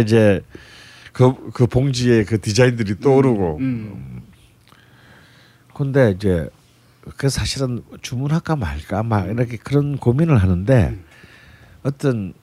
이제 0.00 0.40
그, 1.12 1.50
그 1.52 1.66
봉지에 1.66 2.24
그 2.24 2.40
디자인들이 2.40 3.00
떠오르고 3.00 3.58
음. 3.58 4.22
근데 5.74 6.12
이제 6.12 6.48
그 7.16 7.28
사실은 7.28 7.82
주문할까 8.00 8.54
말까 8.54 9.02
막 9.02 9.28
이렇게 9.28 9.56
그런 9.56 9.96
고민을 9.98 10.38
하는데 10.38 10.96
어떤 11.82 12.34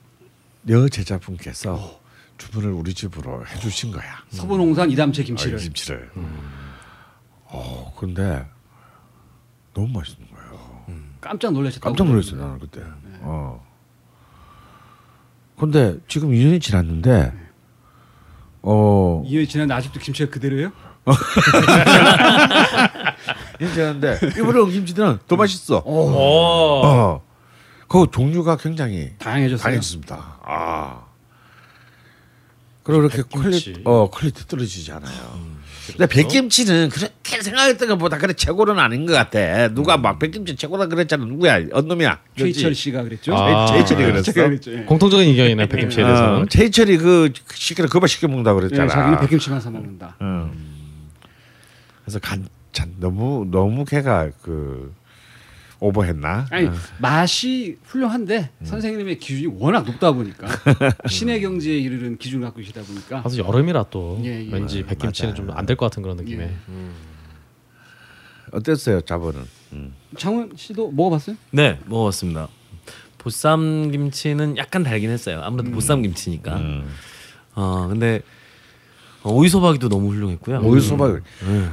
여 0.68 0.88
제자분께서 0.88 2.00
주문을 2.38 2.70
우리 2.72 2.92
집으로 2.94 3.46
해주신 3.46 3.92
거야. 3.92 4.04
서부농산 4.30 4.90
이담채 4.90 5.22
아, 5.22 5.24
김치를. 5.24 5.58
이 5.58 5.62
김치를. 5.62 6.10
어 7.52 7.92
근데 7.98 8.46
너무 9.74 9.88
맛있는 9.98 10.28
거예요. 10.30 10.84
깜짝 11.20 11.52
놀라셨다고. 11.52 11.90
깜짝 11.94 12.06
놀랐어요 12.06 12.40
나는 12.40 12.58
그때. 12.58 12.82
어. 13.20 13.64
근데 15.58 15.98
지금 16.08 16.30
2년이 16.30 16.60
지났는데 16.62 17.32
어 18.62 19.22
이년이 19.26 19.46
지났는데 19.48 19.74
아직도 19.74 20.00
김치가 20.00 20.30
그대로예요? 20.30 20.72
이년이 23.60 23.74
지났는데 23.74 24.20
이번에 24.38 24.58
온 24.60 24.70
김치들은 24.70 25.18
더 25.26 25.36
맛있어. 25.36 25.82
오. 25.84 26.10
어. 26.14 27.29
그 27.90 28.06
종류가 28.08 28.56
굉장히 28.56 29.10
다양해졌어요. 29.18 29.64
다양해졌습니다. 29.64 30.38
아. 30.44 31.00
그리고 32.84 33.02
이렇게 33.02 33.16
백김치. 33.16 33.72
quality, 33.72 33.82
어, 33.84 34.08
quality 34.08 34.46
떨어지지 34.46 34.92
않아요. 34.92 35.50
근데 35.88 36.06
백김치는 36.06 36.88
그렇게 36.90 37.42
생각했던 37.42 37.88
것보다 37.88 38.16
그래 38.18 38.32
최고는 38.32 38.78
아닌 38.78 39.06
것 39.06 39.14
같아. 39.14 39.66
누가 39.74 39.96
막 39.96 40.20
백김치 40.20 40.54
최고다 40.54 40.86
그랬잖아. 40.86 41.24
누구야? 41.24 41.56
어느 41.72 41.88
놈이야? 41.88 42.20
최희철 42.38 42.76
씨가 42.76 43.02
그랬죠. 43.02 43.34
아. 43.34 43.66
최희철이 43.66 44.04
그랬어. 44.04 44.32
그랬죠. 44.32 44.72
예. 44.72 44.82
공통적인 44.84 45.26
의견이네 45.28 45.66
백김치에 45.66 46.04
대해서는. 46.04 46.42
어, 46.42 46.46
최희철이 46.48 46.96
그 46.98 47.32
시키는 47.52 47.88
그거 47.90 48.06
시켜 48.06 48.28
먹는다 48.28 48.52
예, 48.52 48.54
그랬잖아. 48.54 48.86
자기는 48.88 49.18
백김치만 49.18 49.60
사 49.60 49.68
먹는다. 49.68 50.14
응. 50.22 50.52
그래서 52.04 52.20
간, 52.20 52.46
참 52.70 52.94
너무 53.00 53.48
너무 53.50 53.84
걔가 53.84 54.30
그 54.42 54.94
오버했나? 55.80 56.46
아니 56.50 56.66
어. 56.68 56.72
맛이 56.98 57.78
훌륭한데 57.84 58.50
선생님의 58.64 59.18
기준이 59.18 59.54
워낙 59.58 59.84
높다 59.86 60.12
보니까 60.12 60.46
신의 61.08 61.40
경지에 61.40 61.78
이르는 61.78 62.18
기준을 62.18 62.44
갖고 62.44 62.60
계시다 62.60 62.82
보니까 62.82 63.22
아주 63.24 63.40
여름이라 63.40 63.86
또 63.90 64.20
예, 64.22 64.46
예. 64.46 64.52
왠지 64.52 64.82
백김치는 64.84 65.34
좀 65.34 65.50
안 65.50 65.64
될 65.66 65.76
것 65.76 65.86
같은 65.86 66.02
그런 66.02 66.16
느낌에. 66.18 66.44
예. 66.44 66.54
어땠어요, 68.52 69.00
자본은? 69.02 69.40
음. 69.72 69.94
장훈 70.18 70.52
씨도 70.56 70.90
먹어봤어요? 70.92 71.36
네 71.52 71.78
먹었습니다. 71.86 72.48
보쌈 73.18 73.90
김치는 73.90 74.56
약간 74.56 74.82
달긴 74.82 75.10
했어요. 75.10 75.40
아무래도 75.42 75.70
보쌈 75.70 76.02
김치니까. 76.02 76.56
음. 76.56 76.88
어 77.54 77.86
근데 77.88 78.22
어, 79.22 79.32
오이소박이도 79.32 79.88
너무 79.88 80.10
훌륭했고요. 80.10 80.60
오이 80.62 80.80
소박이 80.80 81.18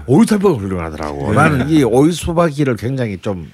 오이 0.06 0.26
탈바가 0.26 0.56
훌륭하더라고. 0.58 1.34
나는 1.34 1.70
이 1.70 1.82
오이 1.84 2.12
소박이를 2.12 2.76
굉장히 2.76 3.18
좀 3.20 3.50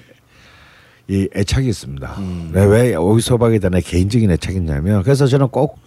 이 1.08 1.28
애착이 1.34 1.68
있습니다. 1.68 2.16
왜, 2.52 2.64
왜 2.64 2.94
오이 2.94 3.20
소박이다 3.20 3.68
내 3.68 3.80
개인적인 3.80 4.30
애착이 4.30 4.56
있냐면 4.58 5.02
그래서 5.02 5.26
저는 5.26 5.48
꼭 5.48 5.78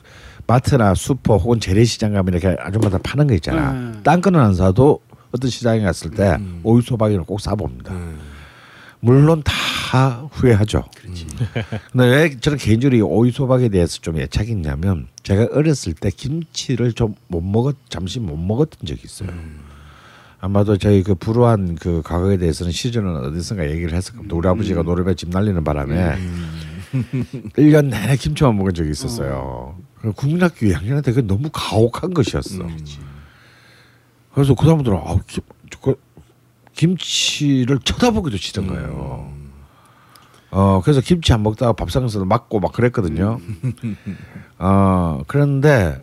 마트나 0.45 0.93
슈퍼 0.93 1.38
혹은 1.38 1.60
재래시장 1.60 2.13
가면 2.13 2.34
이렇게 2.34 2.56
아줌마들 2.60 2.99
파는 3.03 3.27
거 3.27 3.34
있잖아. 3.34 3.71
음. 3.71 3.99
딴 4.03 4.21
거는 4.21 4.39
안 4.39 4.53
사도 4.53 4.99
어떤 5.32 5.49
시장에 5.49 5.82
갔을 5.82 6.12
때 6.12 6.38
오이 6.63 6.82
소박이를 6.82 7.23
꼭 7.23 7.41
사봅니다. 7.41 7.93
물론 8.99 9.41
다 9.43 10.27
후회하죠. 10.32 10.84
근데 11.91 12.06
왜 12.08 12.38
저는 12.39 12.58
개인적으로 12.58 12.97
이 12.97 13.01
오이 13.01 13.32
소박에 13.32 13.69
대해서 13.69 13.99
좀 14.01 14.17
애착이 14.19 14.49
있냐면 14.51 15.08
제가 15.23 15.47
어렸을 15.51 15.93
때 15.93 16.10
김치를 16.10 16.93
좀 16.93 17.15
못 17.27 17.41
먹었 17.43 17.75
잠시 17.89 18.19
못 18.19 18.38
먹었던 18.38 18.86
적이 18.86 19.01
있어요. 19.03 19.30
아마도 20.47 20.77
저희 20.77 21.03
그 21.03 21.13
불우한 21.13 21.75
그 21.75 22.01
과거에 22.05 22.38
대해서는 22.38 22.71
시즌은 22.71 23.17
어디선가 23.25 23.69
얘기를 23.69 23.91
했을 23.93 24.15
겁니다. 24.15 24.33
우리 24.33 24.47
아버지가 24.47 24.81
노래배 24.81 25.13
집 25.15 25.27
날리는 25.29 25.62
바람에 25.62 26.15
일 27.57 27.71
년 27.73 27.89
내내 27.89 28.15
김치만 28.15 28.55
먹은 28.57 28.73
적이 28.73 28.91
있었어요. 28.91 29.75
그리고 29.99 30.15
국민학교 30.15 30.67
2학년 30.67 31.03
때 31.03 31.12
그 31.12 31.19
너무 31.27 31.49
가혹한 31.51 32.13
것이었어. 32.13 32.65
그래서 34.33 34.55
그 34.55 34.65
다음부터는 34.65 34.99
아, 35.03 35.17
김, 35.27 35.43
그, 35.81 35.95
김치를 36.73 37.79
쳐다보기도 37.79 38.38
싫은 38.38 38.67
거예요. 38.67 39.29
어 40.51 40.79
그래서 40.81 41.01
김치 41.01 41.33
안 41.33 41.43
먹다가 41.43 41.73
밥상에서 41.73 42.23
맞고 42.23 42.62
막 42.62 42.71
그랬거든요. 42.71 43.38
어 44.60 45.21
그런데 45.27 46.01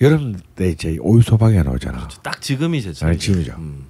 여름 0.00 0.34
때 0.56 0.68
이제 0.68 0.96
오이 1.00 1.22
소박이가 1.22 1.62
나오잖아. 1.62 2.08
딱 2.22 2.40
지금이 2.40 2.80
제철. 2.82 3.08
아니, 3.10 3.18
지금이죠. 3.18 3.54
음. 3.58 3.86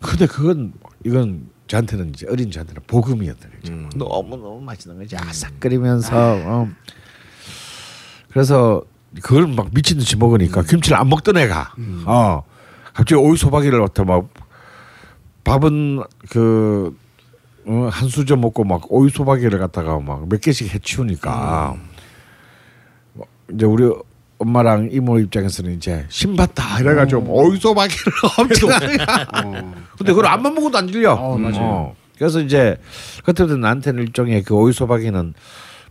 근데 0.00 0.26
그건 0.26 0.72
이건 1.04 1.48
저한테는 1.66 2.10
이제 2.10 2.26
어린 2.30 2.50
저한테는 2.50 2.82
복음이었던 2.86 3.50
거죠. 3.50 3.72
음. 3.72 3.90
너무 3.96 4.36
너무 4.36 4.60
맛있는 4.60 4.98
거지. 4.98 5.16
아삭거리면서. 5.16 6.10
어. 6.14 6.68
그래서 8.30 8.82
그걸 9.22 9.46
막 9.48 9.70
미친 9.74 9.98
듯이 9.98 10.16
먹으니까 10.16 10.62
김치를 10.62 10.96
안 10.98 11.08
먹던 11.08 11.36
애가 11.38 11.74
어 12.04 12.42
갑자기 12.92 13.14
오이 13.20 13.36
소박이를 13.36 13.80
어떻게 13.80 14.04
막 14.06 14.28
밥은 15.44 16.02
그 16.28 16.94
어, 17.66 17.88
한 17.90 18.08
수저 18.08 18.36
먹고 18.36 18.64
막 18.64 18.82
오이 18.92 19.08
소박이를 19.08 19.58
갖다가 19.58 19.98
막 19.98 20.26
몇 20.28 20.40
개씩 20.42 20.72
해치우니까 20.74 21.76
뭐 23.14 23.26
이제 23.52 23.64
우리 23.64 23.90
엄마랑 24.38 24.90
이모 24.92 25.18
입장에서는 25.18 25.74
이제 25.74 26.06
신봤다 26.08 26.80
이래가지고 26.80 27.22
오이 27.28 27.58
소박이를 27.58 28.12
엄청 28.38 28.70
어. 28.70 29.74
근데 29.96 30.12
그걸 30.12 30.26
안만 30.26 30.54
먹어도 30.54 30.78
안 30.78 30.86
질려. 30.86 31.14
어, 31.14 31.36
맞아요. 31.36 31.94
그래서 32.16 32.40
이제 32.40 32.76
그때부터 33.24 33.56
나한테는 33.56 34.02
일종의 34.04 34.42
그 34.44 34.54
오이 34.54 34.72
소박이는 34.72 35.34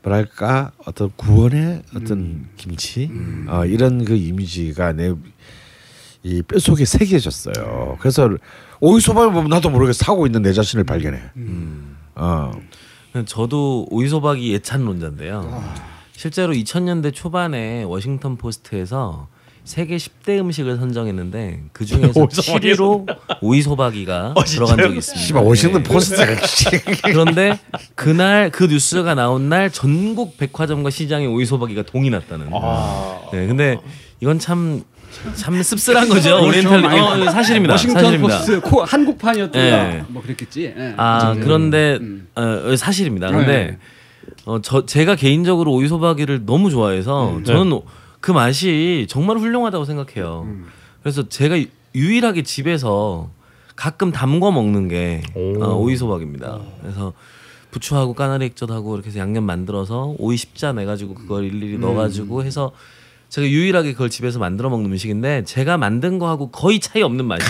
뭐랄까 0.03 0.71
어떤 0.85 1.11
구원의 1.15 1.81
어떤 1.95 2.47
김치 2.55 3.09
어, 3.47 3.65
이런 3.65 4.05
그 4.05 4.15
이미지가 4.15 4.93
내 4.93 5.13
이 6.23 6.41
뼛속에 6.41 6.83
새겨졌어요. 6.83 7.97
그래서 8.01 8.29
오이소박이를 8.81 9.31
보면 9.31 9.49
나도 9.49 9.69
모르게 9.69 9.93
사고 9.93 10.25
있는 10.25 10.41
내 10.41 10.51
자신을 10.51 10.83
발견해. 10.83 11.21
어. 12.15 12.51
저도 13.25 13.87
오이소박이 13.91 14.51
예찬론자인데요. 14.53 15.63
실제로 16.17 16.51
2000년대 16.51 17.13
초반에 17.13 17.83
워싱턴 17.83 18.37
포스트에서 18.37 19.27
세계 19.63 19.97
10대 19.97 20.39
음식을 20.39 20.77
선정했는데 20.77 21.65
그 21.73 21.85
중에서 21.85 22.19
오이소박이 22.19 22.73
7위로 22.73 23.17
오이소박이가 23.39 24.33
들어간 24.47 24.77
적이 24.77 24.97
있습니다. 24.97 25.23
씨발 25.23 25.43
워싱턴 25.43 25.83
네. 25.83 25.89
포스트가 25.89 26.25
그런데 27.05 27.59
그날 27.93 28.49
그 28.49 28.63
뉴스가 28.63 29.13
나온 29.13 29.47
날 29.49 29.69
전국 29.69 30.37
백화점과 30.37 30.89
시장에 30.89 31.27
오이소박이가 31.27 31.83
동이 31.83 32.09
났다는. 32.09 32.49
네, 33.31 33.45
근데 33.45 33.77
이건 34.19 34.39
참참 34.39 35.61
씁쓸한 35.61 36.09
거죠. 36.09 36.43
오리엔탈 36.43 36.81
많이 36.81 36.99
어, 36.99 37.29
사실입니다. 37.29 37.75
워싱턴 37.75 38.01
사실입니다. 38.01 38.37
포스트 38.37 38.59
코 38.61 38.83
한국판이었더라. 38.83 39.63
예. 39.65 40.03
뭐 40.07 40.23
그랬겠지. 40.23 40.73
예. 40.75 40.93
아 40.97 41.17
어쨌든. 41.17 41.43
그런데 41.43 41.97
음. 42.01 42.27
어, 42.33 42.75
사실입니다. 42.75 43.29
네. 43.29 43.37
근데 43.37 43.77
어, 44.47 44.61
저 44.61 44.85
제가 44.85 45.15
개인적으로 45.17 45.73
오이소박이를 45.73 46.45
너무 46.45 46.69
좋아해서 46.69 47.31
음. 47.31 47.43
저는 47.43 47.81
그 48.21 48.31
맛이 48.31 49.05
정말 49.09 49.37
훌륭하다고 49.37 49.83
생각해요. 49.83 50.43
음. 50.45 50.67
그래서 51.01 51.27
제가 51.27 51.57
유일하게 51.93 52.43
집에서 52.43 53.29
가끔 53.75 54.13
담궈 54.13 54.51
먹는 54.53 54.87
게 54.87 55.21
오. 55.35 55.61
어, 55.61 55.75
오이소박입니다. 55.75 56.61
그래서 56.81 57.11
부추하고 57.71 58.13
까나리 58.13 58.45
액젓하고 58.45 58.95
이렇게 58.95 59.09
해서 59.09 59.19
양념 59.19 59.43
만들어서 59.43 60.15
오이 60.17 60.37
십자 60.37 60.71
내 60.71 60.85
가지고 60.85 61.13
그걸 61.13 61.43
일일이 61.43 61.75
음. 61.75 61.81
넣어 61.81 61.93
가지고 61.93 62.45
해서 62.45 62.71
제가 63.29 63.45
유일하게 63.45 63.91
그걸 63.91 64.09
집에서 64.09 64.39
만들어 64.39 64.69
먹는 64.69 64.89
음식인데 64.91 65.43
제가 65.43 65.77
만든 65.77 66.17
거하고 66.17 66.49
거의 66.49 66.79
차이 66.79 67.01
없는 67.01 67.25
맛이 67.25 67.43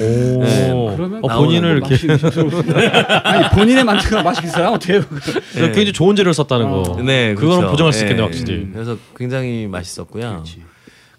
오. 0.00 0.42
네. 0.42 0.94
그러면 0.96 1.24
어, 1.24 1.28
본인을 1.38 1.78
이렇게. 1.78 1.96
아니 3.24 3.48
본인의 3.50 3.84
만든 3.84 4.10
거 4.10 4.22
맛이 4.22 4.42
비싸요? 4.42 4.72
어때요? 4.72 5.00
네. 5.54 5.60
굉장히 5.72 5.92
좋은 5.92 6.14
재료를 6.14 6.34
썼다는 6.34 6.66
어. 6.66 6.82
거. 6.82 7.02
네, 7.02 7.34
그거는 7.34 7.56
그렇죠. 7.56 7.70
보정할 7.70 7.92
수 7.94 8.04
있겠네 8.04 8.20
예. 8.20 8.24
확실히. 8.24 8.68
그래서 8.70 8.98
굉장히 9.16 9.66
맛있었고요. 9.66 10.28
그렇지. 10.30 10.62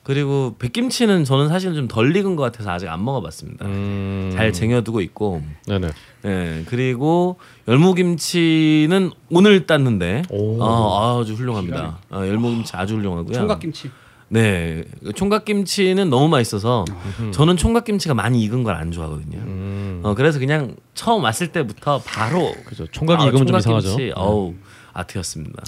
그리고 0.03 0.55
백김치는 0.59 1.23
저는 1.23 1.47
사실 1.47 1.73
좀덜 1.73 2.15
익은 2.15 2.35
것 2.35 2.43
같아서 2.43 2.69
아직 2.69 2.87
안 2.87 3.03
먹어봤습니다. 3.03 3.65
음. 3.65 4.31
잘 4.35 4.53
쟁여두고 4.53 5.01
있고, 5.01 5.41
네네. 5.65 5.87
예 6.25 6.63
그리고 6.67 7.38
열무김치는 7.67 9.11
오늘 9.29 9.65
땄는데, 9.67 10.23
오. 10.29 10.61
어, 10.61 11.21
아주 11.21 11.33
훌륭합니다. 11.33 11.99
어, 12.09 12.17
열무김치 12.25 12.75
아주 12.75 12.95
훌륭하고요. 12.95 13.33
총각김치. 13.33 13.91
네, 14.27 14.83
총각김치는 15.13 16.09
너무 16.09 16.27
맛있어서 16.29 16.83
저는 17.31 17.57
총각김치가 17.57 18.15
많이 18.15 18.41
익은 18.43 18.63
걸 18.63 18.75
안 18.75 18.91
좋아하거든요. 18.91 19.38
음. 19.38 20.01
어, 20.03 20.15
그래서 20.15 20.39
그냥 20.39 20.75
처음 20.95 21.23
왔을 21.23 21.51
때부터 21.51 22.01
바로 22.05 22.53
그죠. 22.65 22.88
총각이 22.88 23.23
아, 23.23 23.27
익으면 23.27 23.45
좀 23.45 23.57
이상하죠. 23.57 23.95
네. 23.97 24.11
어우 24.15 24.55
아트였습니다. 24.93 25.61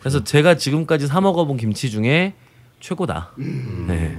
그래서 0.00 0.24
제가 0.24 0.56
지금까지 0.56 1.06
사 1.08 1.20
먹어본 1.20 1.58
김치 1.58 1.90
중에 1.90 2.34
최고다. 2.80 3.32
음. 3.38 3.84
네. 3.86 4.16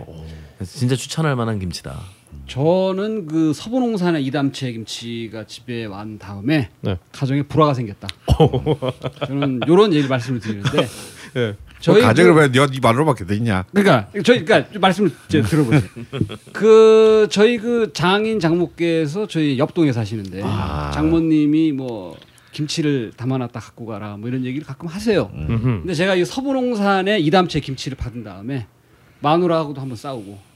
진짜 0.64 0.96
추천할 0.96 1.36
만한 1.36 1.58
김치다. 1.58 2.00
저는 2.48 3.28
그 3.28 3.54
서부농산의 3.54 4.26
이담 4.26 4.52
채 4.52 4.72
김치가 4.72 5.46
집에 5.46 5.86
완 5.86 6.18
다음에 6.20 6.70
네. 6.82 6.98
가정에 7.12 7.44
불화가 7.44 7.74
생겼다. 7.74 8.08
저는 9.28 9.62
이런 9.68 9.92
얘기를 9.94 10.10
말씀을 10.10 10.40
드리는데 10.40 10.88
예. 11.38 11.56
저 11.80 11.94
저희 11.94 12.02
가정을 12.04 12.34
그- 12.34 12.40
왜 12.42 12.48
네가 12.50 12.68
네 12.68 12.80
말로밖에 12.82 13.26
되냐? 13.26 13.64
그러니까 13.74 14.10
저희 14.24 14.44
그러니까 14.46 14.72
좀 14.72 14.82
말씀을 14.82 15.12
이제 15.28 15.42
들어보세요. 15.42 15.82
그 16.54 17.28
저희 17.32 17.58
그 17.58 17.92
장인 17.94 18.40
장모께서 18.40 19.28
저희 19.28 19.58
옆동에 19.58 19.92
사시는데 19.92 20.42
아. 20.44 20.92
장모님이 20.94 21.72
뭐 21.72 22.18
김치를 22.52 23.14
담아놨다 23.16 23.60
갖고 23.60 23.86
가라 23.86 24.18
뭐 24.18 24.30
이런 24.30 24.44
얘기를 24.46 24.68
가끔 24.68 24.88
하세요. 24.90 25.32
음흠. 25.34 25.62
근데 25.64 25.94
제가 25.94 26.16
이 26.16 26.26
서부농산의 26.26 27.24
이담채 27.26 27.62
김치를 27.62 27.98
받은 27.98 28.24
다음에 28.24 28.68
마누라하고도 29.22 29.80
한번 29.82 29.96
싸우고 29.96 30.51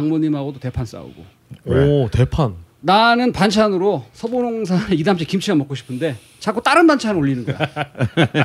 장모님하고도 0.00 0.60
대판 0.60 0.84
싸우고 0.84 1.24
오 1.64 2.08
대판. 2.12 2.54
나는 2.80 3.32
반찬으로 3.32 4.04
서부농산의 4.12 4.92
이담채 5.00 5.24
김치가 5.24 5.54
먹고 5.56 5.74
싶은데 5.74 6.16
자꾸 6.38 6.62
다른 6.62 6.86
반찬 6.86 7.16
올리는 7.16 7.44
거야. 7.46 7.58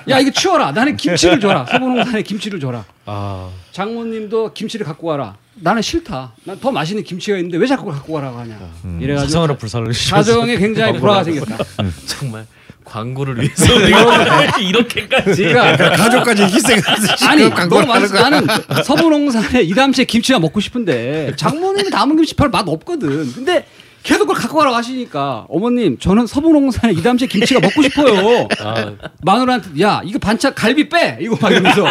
야 0.09 0.19
이거 0.19 0.31
치워라. 0.31 0.71
나는 0.71 0.95
김치를 0.95 1.39
줘라. 1.41 1.65
서부농산의 1.69 2.23
김치를 2.23 2.59
줘라. 2.59 2.85
아 3.05 3.49
장모님도 3.73 4.53
김치를 4.53 4.85
갖고 4.85 5.07
와라. 5.07 5.35
나는 5.55 5.81
싫다. 5.81 6.33
난 6.45 6.57
더 6.61 6.71
맛있는 6.71 7.03
김치가 7.03 7.37
있는데 7.37 7.57
왜 7.57 7.67
자꾸 7.67 7.91
갖고 7.91 8.13
가라고 8.13 8.37
하냐. 8.39 8.57
이래가지고 9.01 9.27
사상으로 9.27 9.57
불살을 9.57 9.91
가정에 10.09 10.55
굉장히 10.57 10.97
불화가 10.99 11.23
생겼다. 11.25 11.57
정말 12.07 12.45
광고를 12.83 13.41
위해서 13.41 13.65
내가 13.79 14.57
이렇게까지. 14.57 15.43
그러니까 15.43 15.91
가족까지 15.91 16.43
희생하듯이 16.43 17.25
아니 17.25 17.43
그 17.43 17.49
광고를 17.51 17.87
너무. 17.87 18.07
거야. 18.09 18.29
나는 18.29 18.47
서부농산의 18.83 19.67
이담채 19.67 20.05
김치가 20.05 20.39
먹고 20.39 20.59
싶은데 20.59 21.33
장모님이 21.35 21.89
담은 21.89 22.15
김치 22.17 22.33
별 22.35 22.49
맛 22.51 22.67
없거든. 22.67 23.31
근데 23.33 23.65
계속 24.03 24.21
그걸 24.27 24.35
갖고 24.41 24.57
가라고 24.57 24.75
하시니까 24.75 25.45
어머님 25.47 25.97
저는 25.99 26.25
서부농산의 26.27 26.95
이담채 26.97 27.27
김치가 27.27 27.59
먹고 27.59 27.81
싶어요. 27.83 28.47
아, 28.59 28.91
마누라한테 29.23 29.79
야 29.81 30.01
이거 30.03 30.17
반찬 30.19 30.53
갈비 30.55 30.89
빼 30.89 31.17
이거 31.21 31.37
막 31.39 31.51
이러면서 31.51 31.83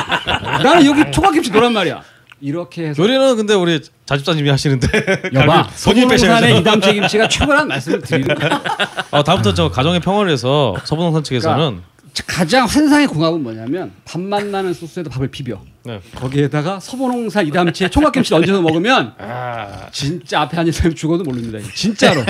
나는 0.63 0.85
여기 0.87 1.11
초밥김치 1.13 1.53
노란 1.53 1.73
말이야. 1.73 2.03
이렇게 2.41 2.89
해서 2.89 3.03
요리는 3.03 3.37
근데 3.37 3.55
우리 3.55 3.81
자집사님이 4.07 4.49
하시는데 4.49 4.89
여봐 5.35 5.69
빼셔야죠. 5.69 5.77
서부농산의 5.77 6.59
이담채 6.59 6.95
김치가 6.95 7.29
최고라는 7.29 7.69
말씀을 7.69 8.01
드리는 8.03 8.35
거야. 8.35 8.63
어, 9.11 9.23
다음부터 9.23 9.55
저 9.55 9.71
가정의 9.71 10.01
평화를 10.01 10.29
위해서 10.29 10.75
서부농산 10.85 11.23
측에서는 11.23 11.83
가장 12.27 12.67
환상의 12.67 13.07
궁합은 13.07 13.43
뭐냐면 13.43 13.93
밥맛 14.05 14.47
나는 14.47 14.75
소스에다 14.75 15.11
밥을 15.11 15.29
비벼. 15.29 15.61
네. 15.85 16.01
거기에다가 16.17 16.81
서부농산 16.81 17.47
이담채 17.47 17.89
총각김치 17.89 18.35
얹어서 18.35 18.61
먹으면 18.63 19.15
아. 19.19 19.87
진짜 19.93 20.41
앞에 20.43 20.59
앉은 20.59 20.73
사람이 20.73 20.95
죽어도 20.95 21.25
모릅니다. 21.25 21.59
진짜로. 21.75 22.23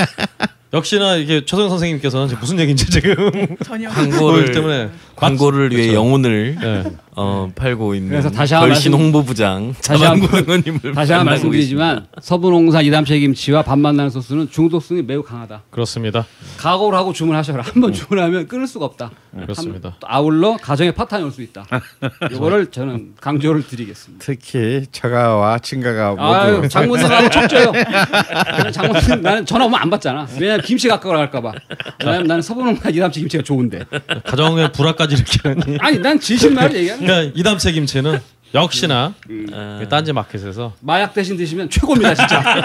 역시나 0.72 1.16
이게 1.16 1.44
최성 1.44 1.68
선생님께서는 1.68 2.36
무슨 2.38 2.60
얘기인지 2.60 2.88
지금 2.90 3.30
광고를 3.58 4.52
때문에 4.52 4.90
광고를 5.16 5.70
위해 5.72 5.88
그렇죠. 5.88 5.94
영혼을 5.94 6.56
네. 6.60 6.84
어, 7.22 7.50
팔고 7.54 7.94
있는 7.94 8.08
그래서 8.10 8.30
다시 8.30 8.54
한번 8.54 8.70
걸신 8.70 8.92
말씀- 8.92 9.04
홍보부장 9.04 9.74
다시 9.84 10.02
한번- 10.04 10.28
자만구 10.30 10.38
의원님을 10.38 10.80
다시 10.94 11.12
한 11.12 11.20
번 11.20 11.26
만나고 11.26 11.48
말씀드리지만 11.48 12.06
서부농산 12.22 12.84
이담채 12.84 13.18
김치와 13.18 13.62
밥맛 13.62 13.94
나는 13.94 14.08
소스는 14.10 14.50
중독성이 14.50 15.02
매우 15.02 15.22
강하다. 15.22 15.62
그렇습니다. 15.70 16.24
각오를 16.56 16.96
하고 16.98 17.12
주문하셔라. 17.12 17.62
한번 17.62 17.92
주문하면 17.92 18.48
끊을 18.48 18.66
수가 18.66 18.86
없다. 18.86 19.10
그렇습니다. 19.42 19.90
한- 19.90 19.96
또 20.00 20.06
아울러 20.08 20.56
가정에 20.56 20.90
파탄이 20.92 21.22
올 21.24 21.30
수 21.30 21.42
있다. 21.42 21.64
이거를 22.32 22.66
저는 22.70 23.12
강조를 23.20 23.66
드리겠습니다. 23.66 24.24
특히 24.24 24.86
처가와 24.90 25.58
친가가 25.58 26.14
모두 26.14 26.68
장모님하고 26.72 27.28
척져요. 27.30 27.72
장모님 28.72 29.22
나는 29.22 29.46
전화 29.46 29.66
오면 29.66 29.80
안 29.80 29.90
받잖아. 29.90 30.26
왜냐면 30.38 30.62
김치 30.62 30.88
갈까봐. 30.88 31.52
왜냐면 32.04 32.26
나는 32.26 32.42
서부농산 32.42 32.94
이담채 32.94 33.20
김치가 33.20 33.42
좋은데. 33.42 33.84
가정의 34.24 34.72
불화까지 34.72 35.14
일으키는 35.16 35.78
아니 35.80 35.98
난 35.98 36.18
진실말을 36.18 36.74
얘기하는 36.76 37.06
거야. 37.06 37.09
그러니까 37.10 37.38
이담채 37.38 37.72
김치는 37.72 38.20
역시나 38.54 39.14
아, 39.52 39.86
딴지 39.88 40.12
마켓에서 40.12 40.74
마약 40.80 41.12
대신 41.12 41.36
드시면 41.36 41.68
최고입니다 41.70 42.14
진짜. 42.14 42.42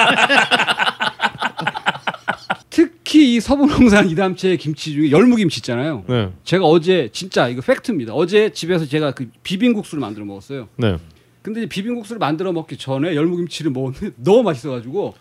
특히 2.70 3.36
이 3.36 3.40
서부농산 3.40 4.10
이담채 4.10 4.58
김치 4.58 4.94
중에 4.94 5.10
열무김치 5.10 5.60
있잖아요. 5.60 6.04
네. 6.08 6.32
제가 6.44 6.66
어제 6.66 7.10
진짜 7.14 7.48
이거 7.48 7.62
팩트입니다. 7.62 8.14
어제 8.14 8.50
집에서 8.52 8.86
제가 8.86 9.12
그 9.12 9.30
비빔국수를 9.44 10.02
만들어 10.02 10.26
먹었어요. 10.26 10.68
네. 10.76 10.98
근데 11.42 11.66
비빔국수를 11.68 12.20
만들어 12.20 12.52
먹기 12.52 12.78
전에 12.78 13.16
열무김치를 13.16 13.72
먹었는데 13.72 14.12
너무 14.22 14.44
맛있어가지고 14.44 15.16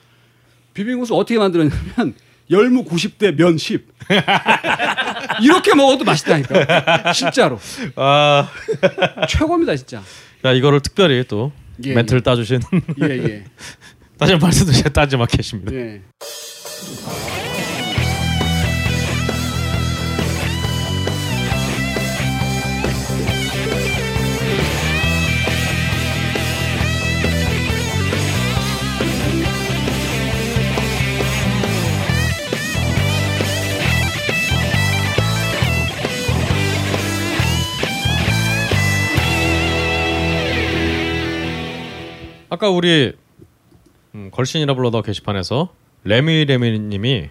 비빔국수 0.75 1.15
어떻게 1.15 1.39
만들었냐면 1.39 2.15
열무 2.51 2.85
90대 2.85 3.37
면 3.37 3.57
10. 3.59 3.87
이렇게 5.43 5.75
먹어도 5.75 6.05
맛있다니까. 6.05 7.13
진짜로. 7.13 7.59
아, 7.97 8.49
최고입니다 9.29 9.77
진짜. 9.77 10.03
야 10.45 10.53
이거를 10.53 10.81
특별히 10.81 11.25
또 11.27 11.53
예, 11.85 11.95
멘트를 11.95 12.21
따주신 12.23 12.61
예 13.03 13.07
예. 13.09 13.45
다시 14.19 14.37
말씀드린 14.37 14.83
딴지 14.93 15.17
마켓입니다. 15.17 15.73
예. 15.75 16.03
아까 42.65 42.71
우리 42.71 43.13
음, 44.15 44.31
걸신이라 44.31 44.73
불러더 44.73 45.03
게시판에서 45.03 45.69
레미 46.05 46.47
레미님이 46.47 47.29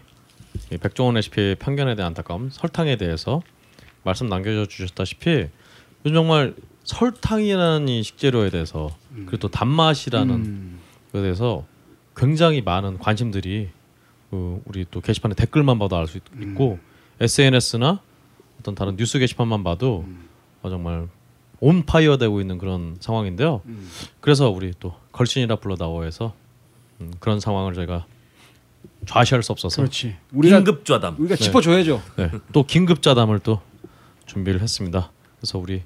이 0.71 0.77
백종원 0.77 1.15
레시피 1.15 1.55
편견에 1.57 1.95
대한 1.95 2.09
안타까움 2.09 2.51
설탕에 2.51 2.97
대해서 2.97 3.41
말씀 4.03 4.29
남겨 4.29 4.63
주셨다시피 4.67 5.47
요즘 6.05 6.13
정말 6.13 6.53
설탕이라는 6.83 7.87
이 7.87 8.03
식재료에 8.03 8.51
대해서 8.51 8.95
그리고 9.15 9.37
또 9.37 9.47
단맛이라는 9.47 10.35
음. 10.35 10.79
것에 11.11 11.23
대해서 11.23 11.65
굉장히 12.15 12.61
많은 12.61 12.99
관심들이 12.99 13.69
그 14.29 14.61
우리 14.65 14.85
또 14.91 15.01
게시판에 15.01 15.33
댓글만 15.33 15.79
봐도 15.79 15.97
알 15.97 16.05
수 16.05 16.19
있고 16.39 16.77
SNS나 17.19 18.01
어떤 18.59 18.75
다른 18.75 18.97
뉴스 18.97 19.17
게시판만 19.17 19.63
봐도 19.63 20.05
어, 20.61 20.69
정말 20.69 21.07
온 21.59 21.87
파이어 21.87 22.17
되고 22.17 22.39
있는 22.39 22.59
그런 22.59 22.97
상황인데요. 22.99 23.63
그래서 24.19 24.51
우리 24.51 24.73
또 24.79 24.93
걸신이라 25.13 25.55
불러다오에서 25.57 26.33
음, 27.01 27.13
그런 27.19 27.39
상황을 27.39 27.73
저희가 27.73 28.05
좌시할 29.05 29.43
수 29.43 29.51
없어서 29.51 29.77
그렇지. 29.81 30.15
우리가 30.33 30.57
긴급 30.57 30.85
좌담. 30.85 31.15
우리가 31.19 31.35
짚어줘야죠. 31.35 32.01
네, 32.17 32.31
또 32.51 32.63
긴급 32.65 33.01
자담을 33.01 33.39
또 33.39 33.61
준비를 34.25 34.61
했습니다. 34.61 35.11
그래서 35.39 35.57
우리 35.59 35.83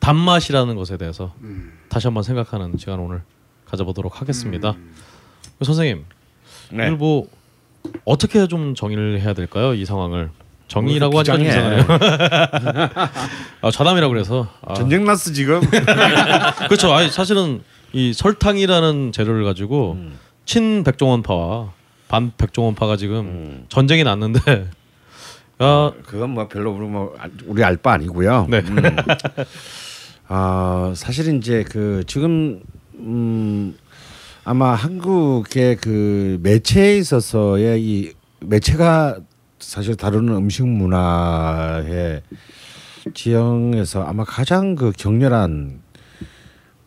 단맛이라는 0.00 0.74
것에 0.76 0.96
대해서 0.96 1.34
다시 1.88 2.06
한번 2.06 2.22
생각하는 2.22 2.76
시간 2.78 2.98
오늘 3.00 3.22
가져보도록 3.66 4.20
하겠습니다. 4.20 4.74
선생님, 5.62 6.04
네. 6.70 6.86
오늘 6.86 6.96
뭐 6.96 7.28
어떻게 8.04 8.46
좀 8.48 8.74
정의를 8.74 9.20
해야 9.20 9.32
될까요? 9.34 9.74
이 9.74 9.84
상황을 9.84 10.30
정의라고 10.68 11.18
하니까 11.18 11.36
좀. 11.36 11.46
이상하네요. 11.46 11.84
아, 13.62 13.70
자담이라 13.70 14.08
그래서 14.08 14.48
아, 14.62 14.74
전쟁 14.74 15.04
났어 15.04 15.32
지금. 15.32 15.60
그렇죠. 16.68 16.92
아니 16.92 17.10
사실은 17.10 17.62
이 17.94 18.12
설탕이라는 18.12 19.12
재료를 19.12 19.44
가지고 19.44 19.96
친 20.44 20.82
백종원파와 20.84 21.72
반 22.08 22.32
백종원파가 22.36 22.96
지금 22.96 23.64
전쟁이 23.68 24.04
났는데 24.04 24.68
아, 25.58 25.92
그건 26.04 26.30
뭐 26.30 26.48
별로 26.48 26.72
우리 26.72 26.86
뭐 26.88 27.14
알- 27.18 27.30
우리 27.46 27.62
알 27.62 27.76
바 27.76 27.92
아니고요. 27.92 28.48
네. 28.50 28.58
음. 28.58 28.76
아 30.28 30.92
사실 30.96 31.34
이제 31.36 31.64
그 31.70 32.02
지금 32.06 32.60
음 32.96 33.76
아마 34.44 34.74
한국의 34.74 35.76
그 35.76 36.38
매체에 36.42 36.96
있어서의 36.98 37.82
이 37.82 38.12
매체가 38.40 39.18
사실 39.60 39.96
다루는 39.96 40.34
음식 40.34 40.66
문화의 40.66 42.22
지형에서 43.14 44.02
아마 44.04 44.24
가장 44.24 44.74
그 44.74 44.92
격렬한 44.96 45.80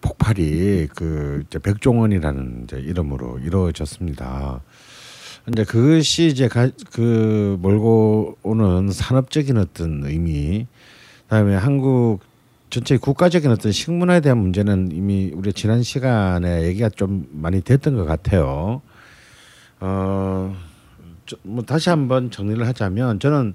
폭발이 0.02 0.88
그 0.96 1.44
이제 1.48 1.60
백종원이라는 1.60 2.62
이제 2.64 2.78
이름으로 2.80 3.40
이루어졌습니다. 3.40 4.62
근데 5.46 5.64
그것이 5.64 6.28
이제 6.28 6.48
가, 6.48 6.70
그 6.92 7.58
몰고 7.62 8.38
오는 8.44 8.92
산업적인 8.92 9.58
어떤 9.58 10.04
의미, 10.06 10.68
그다음에 11.24 11.56
한국 11.56 12.20
전체 12.70 12.98
국가적인 12.98 13.50
어떤 13.50 13.72
식문화에 13.72 14.20
대한 14.20 14.40
문제는 14.40 14.92
이미 14.92 15.32
우리 15.34 15.54
지난 15.54 15.84
시간에 15.84 16.64
얘기가 16.64 16.90
좀 16.90 17.28
많이 17.32 17.62
됐던 17.62 17.96
것 17.96 18.04
같아요. 18.06 18.82
어, 19.80 20.56
저- 21.26 21.38
뭐 21.44 21.64
다시 21.64 21.90
한번 21.90 22.30
정리를 22.30 22.66
하자면 22.68 23.20
저는 23.20 23.54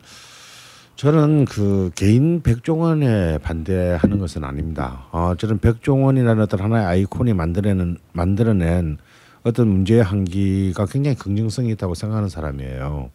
저는 0.97 1.47
그 1.47 1.91
개인 1.95 2.43
백종원에 2.43 3.39
반대하는 3.39 4.19
것은 4.19 4.45
아닙니다. 4.45 5.07
어, 5.11 5.35
저는 5.37 5.59
백종원이라는 5.59 6.43
어떤 6.43 6.61
하나의 6.61 6.87
아이콘이 6.87 7.33
만들어낸 7.33 7.97
만들어낸 8.13 8.99
어떤 9.43 9.69
문제의 9.69 10.03
한기가 10.05 10.87
굉장히 10.87 11.17
긍정성이 11.17 11.71
있다고 11.71 11.95
생각하는 11.95 12.29
사람이에요. 12.29 13.11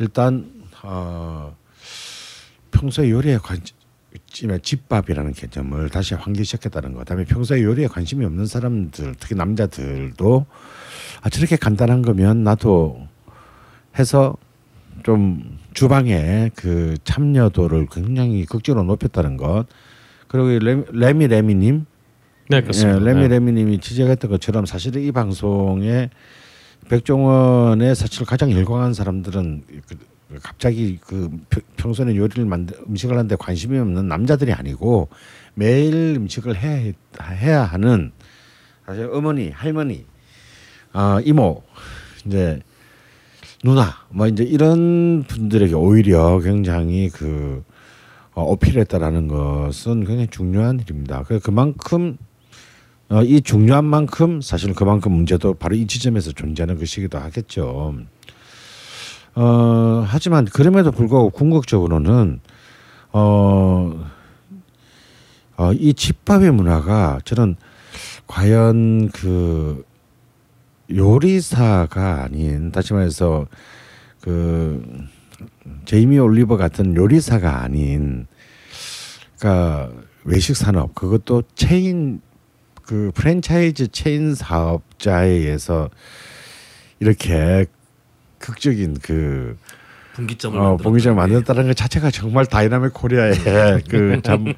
일단 0.00 0.50
어, 0.82 1.56
평소에 2.72 3.10
요리에 3.10 3.38
관심 3.38 3.76
집밥이라는 4.60 5.32
개념을 5.32 5.88
다시 5.88 6.14
환기시켰다는 6.14 6.92
것. 6.92 7.00
그다음에 7.00 7.24
평소에 7.24 7.62
요리에 7.62 7.86
관심이 7.86 8.24
없는 8.26 8.46
사람들, 8.46 9.14
특히 9.18 9.34
남자들도 9.34 10.46
아 11.22 11.28
저렇게 11.30 11.56
간단한 11.56 12.02
거면 12.02 12.44
나도 12.44 13.06
해서 13.98 14.36
좀 15.02 15.58
주방의 15.74 16.50
그 16.54 16.94
참여도를 17.04 17.86
굉장히 17.90 18.44
극적으로 18.44 18.84
높였다는 18.84 19.36
것. 19.36 19.66
그리고 20.28 20.50
이 20.50 20.58
레미 20.58 20.84
레미 20.92 21.26
레미님 21.28 21.86
네 22.48 22.60
그렇습니다. 22.60 23.00
예, 23.00 23.04
레미 23.04 23.20
네. 23.22 23.28
레미님이 23.28 23.78
지적했던 23.80 24.30
것처럼 24.30 24.66
사실은 24.66 25.02
이 25.02 25.12
방송에 25.12 26.10
백종원의 26.88 27.94
사실 27.94 28.26
가장 28.26 28.50
열광한 28.50 28.94
사람들은 28.94 29.62
그- 29.88 30.38
갑자기 30.42 30.98
그 31.00 31.30
평- 31.50 31.62
평소에 31.76 32.16
요리를 32.16 32.44
만들 32.46 32.76
음식을 32.88 33.14
하는데 33.16 33.36
관심이 33.36 33.78
없는 33.78 34.08
남자들이 34.08 34.52
아니고 34.52 35.08
매일 35.54 36.14
음식을 36.16 36.56
해야 36.56 36.92
해야 37.32 37.62
하는 37.64 38.12
사실 38.86 39.08
어머니 39.12 39.50
할머니 39.50 40.06
아 40.92 41.20
이모 41.24 41.62
이제 42.24 42.60
누나 43.62 43.94
뭐 44.08 44.26
이제 44.26 44.42
이런 44.42 45.22
분들에게 45.22 45.74
오히려 45.74 46.40
굉장히 46.40 47.08
그 47.08 47.62
어, 48.34 48.42
어필했다라는 48.42 49.28
것은 49.28 50.04
굉장히 50.04 50.26
중요한 50.28 50.80
일입니다. 50.80 51.22
그 51.22 51.38
그만큼 51.38 52.16
어, 53.08 53.22
이 53.22 53.40
중요한 53.40 53.84
만큼 53.84 54.40
사실 54.40 54.74
그만큼 54.74 55.12
문제도 55.12 55.54
바로 55.54 55.76
이 55.76 55.86
지점에서 55.86 56.32
존재하는 56.32 56.78
것이기도 56.78 57.18
하겠죠. 57.18 57.94
어, 59.34 60.04
하지만 60.08 60.44
그럼에도 60.46 60.90
불구하고 60.90 61.30
궁극적으로는 61.30 62.40
어, 63.12 64.10
어, 65.56 65.72
이 65.74 65.94
집밥의 65.94 66.50
문화가 66.50 67.20
저는 67.24 67.56
과연 68.26 69.10
그 69.10 69.84
요리사가 70.90 72.24
아닌 72.24 72.72
다시 72.72 72.92
말해서 72.92 73.46
그 74.20 74.82
제이미 75.84 76.18
올리버 76.18 76.56
같은 76.56 76.94
요리사가 76.96 77.62
아닌 77.62 78.26
그러니까 79.38 79.90
외식 80.24 80.56
산업 80.56 80.94
그것도 80.94 81.42
체인 81.54 82.20
그 82.82 83.10
프랜차이즈 83.14 83.88
체인 83.88 84.34
사업자에 84.34 85.28
의해서 85.28 85.88
이렇게 87.00 87.66
극적인 88.38 88.98
그 89.02 89.56
분기점을 90.14 90.58
어, 90.58 90.62
만들었다. 90.62 90.82
분기점을 90.84 91.16
만들었다는 91.16 91.66
것 91.68 91.76
자체가 91.76 92.10
정말 92.10 92.44
dynamic 92.46 92.92
Korea의 92.92 93.34
그 93.88 94.20
참 94.20 94.52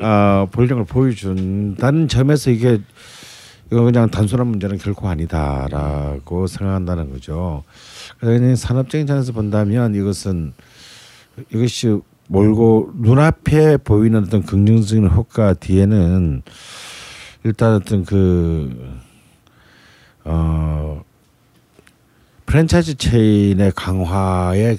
어, 0.00 0.48
본령을 0.50 0.84
보여준다는 0.84 2.08
점에서 2.08 2.50
이게 2.50 2.78
이거 3.70 3.82
그냥 3.82 4.08
단순한 4.08 4.46
문제는 4.46 4.78
결코 4.78 5.08
아니다라고 5.08 6.46
생각한다는 6.46 7.10
거죠. 7.10 7.64
그냥 8.20 8.54
산업적인 8.54 9.06
점에서 9.06 9.32
본다면 9.32 9.94
이것은 9.94 10.52
이것이 11.52 12.00
몰고 12.28 12.92
눈앞에 12.94 13.76
보이는 13.78 14.22
어떤 14.22 14.42
긍정적인 14.42 15.08
효과 15.10 15.54
뒤에는 15.54 16.42
일단 17.44 17.74
어떤 17.74 18.04
그 18.04 18.98
어, 20.24 21.04
프랜차이즈 22.46 22.96
체인의 22.96 23.72
강화에 23.74 24.76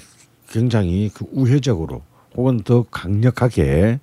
굉장히 0.50 1.10
그 1.12 1.26
우회적으로 1.32 2.02
혹은 2.34 2.60
더 2.60 2.84
강력하게 2.90 4.00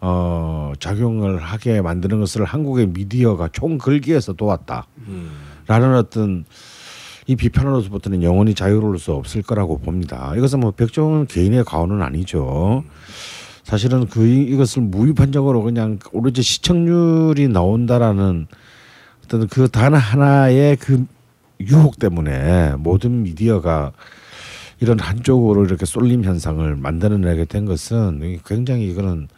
어, 0.00 0.72
작용을 0.78 1.38
하게 1.38 1.80
만드는 1.82 2.20
것을 2.20 2.44
한국의 2.44 2.86
미디어가 2.88 3.48
총글기에서 3.52 4.32
도왔다. 4.34 4.86
음. 5.08 5.30
라는 5.66 5.94
어떤 5.94 6.44
이 7.26 7.36
비판으로서부터는 7.36 8.22
영원히 8.22 8.54
자유로울 8.54 8.98
수 8.98 9.12
없을 9.12 9.42
거라고 9.42 9.78
봅니다. 9.78 10.32
이것은 10.36 10.60
뭐 10.60 10.70
백종원 10.72 11.26
개인의 11.26 11.64
과오는 11.64 12.00
아니죠. 12.02 12.82
사실은 13.62 14.06
그 14.08 14.26
이- 14.26 14.42
이것을 14.52 14.82
무위판적으로 14.82 15.62
그냥 15.62 15.98
오로지 16.12 16.42
시청률이 16.42 17.48
나온다라는 17.48 18.46
어떤 19.24 19.46
그 19.48 19.68
단 19.68 19.94
하나의 19.94 20.76
그 20.76 21.04
유혹 21.60 21.98
때문에 21.98 22.74
모든 22.78 23.22
미디어가 23.22 23.92
이런 24.80 24.98
한쪽으로 24.98 25.66
이렇게 25.66 25.84
쏠림 25.84 26.24
현상을 26.24 26.74
만들어내게 26.74 27.44
된 27.44 27.66
것은 27.66 28.38
굉장히 28.46 28.88
이거는 28.88 29.28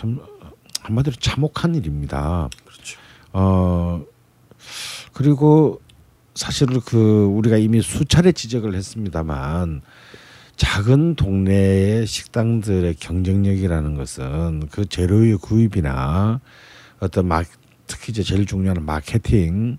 참 0.00 0.18
한마디로 0.80 1.14
참혹한 1.16 1.74
일입니다. 1.74 2.48
그렇죠. 2.64 2.98
어 3.34 4.02
그리고 5.12 5.82
사실 6.34 6.68
그 6.86 7.26
우리가 7.26 7.58
이미 7.58 7.82
수차례 7.82 8.32
지적을 8.32 8.74
했습니다만 8.74 9.82
작은 10.56 11.16
동네의 11.16 12.06
식당들의 12.06 12.94
경쟁력이라는 12.94 13.94
것은 13.94 14.68
그 14.70 14.86
재료의 14.86 15.36
구입이나 15.36 16.40
어떤 17.00 17.28
막 17.28 17.44
특히 17.86 18.12
이제 18.12 18.22
제일 18.22 18.46
중요한 18.46 18.82
마케팅 18.82 19.76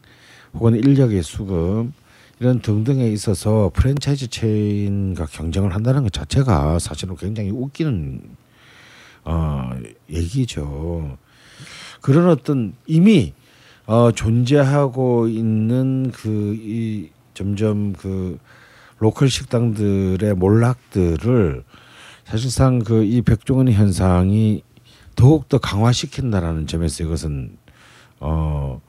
혹은 0.54 0.76
인력의 0.76 1.24
수급 1.24 1.92
이런 2.40 2.62
등등에 2.62 3.08
있어서 3.08 3.72
프랜차이즈 3.74 4.28
체인과 4.28 5.26
경쟁을 5.26 5.74
한다는 5.74 6.04
것 6.04 6.14
자체가 6.14 6.78
사실은 6.78 7.16
굉장히 7.16 7.50
웃기는 7.50 8.22
어 9.24 9.70
얘기죠. 10.10 11.18
그런 12.02 12.30
어떤 12.30 12.74
이미 12.88 13.34
어 13.86 14.12
존재하고 14.12 15.28
있는 15.28 16.12
그 16.12 16.56
이 16.60 17.10
점점 17.34 17.94
그 17.94 18.38
로컬 19.00 19.30
식당들의 19.30 20.34
몰락들을 20.36 21.64
사실상 22.26 22.80
그 22.80 23.04
이 23.04 23.22
백종원 23.22 23.72
현상이 23.72 24.64
더욱 25.16 25.50
더 25.50 25.58
강화시킨다라는 25.58 26.68
점에서 26.68 27.04
이것은 27.04 27.58
어 28.20 28.82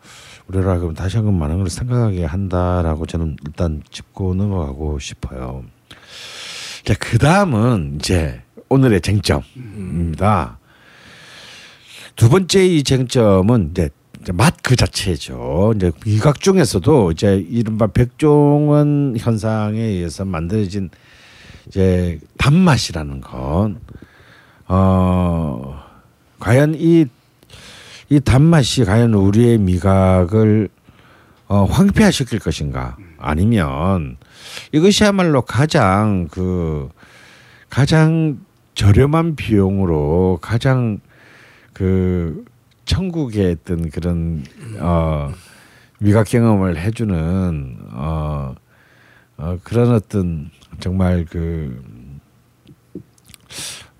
우리라 0.48 0.78
그럼 0.78 0.94
다시 0.94 1.16
한번 1.16 1.38
많은 1.38 1.58
걸 1.58 1.70
생각하게 1.70 2.24
한다라고 2.24 3.06
저는 3.06 3.36
일단 3.46 3.82
짚고 3.90 4.34
넘어가고 4.34 4.98
싶어요. 4.98 5.64
자, 6.84 6.94
그 6.98 7.18
다음은 7.18 7.96
이제 8.00 8.42
오늘의 8.72 9.00
쟁점입니다. 9.02 10.58
두 12.16 12.28
번째 12.28 12.66
이 12.66 12.82
쟁점은 12.82 13.70
이제 13.72 13.90
맛 14.32 14.62
그 14.62 14.76
자체죠. 14.76 15.74
이제 15.76 15.92
미각 16.06 16.40
중에서도 16.40 17.10
이제 17.10 17.44
이른바 17.50 17.88
백종원 17.88 19.16
현상에 19.18 19.78
의해서 19.80 20.24
만들어진 20.24 20.88
이제 21.66 22.18
단맛이라는 22.38 23.20
건 23.20 23.80
어, 24.68 25.82
과연 26.38 26.76
이, 26.78 27.06
이 28.08 28.20
단맛이 28.20 28.84
과연 28.84 29.12
우리의 29.12 29.58
미각을 29.58 30.68
어, 31.48 31.64
황폐화시킬 31.64 32.38
것인가 32.38 32.96
아니면 33.18 34.16
이것이야말로 34.72 35.42
가장 35.42 36.28
그 36.30 36.88
가장 37.68 38.38
저렴한 38.74 39.36
비용으로 39.36 40.38
가장 40.40 40.98
그 41.72 42.44
천국의 42.84 43.56
어떤 43.60 43.90
그런 43.90 44.44
어 44.80 45.32
미각 46.00 46.26
경험을 46.26 46.78
해주는 46.78 47.78
어, 47.92 48.54
어 49.36 49.58
그런 49.62 49.92
어떤 49.92 50.50
정말 50.80 51.24
그 51.28 51.82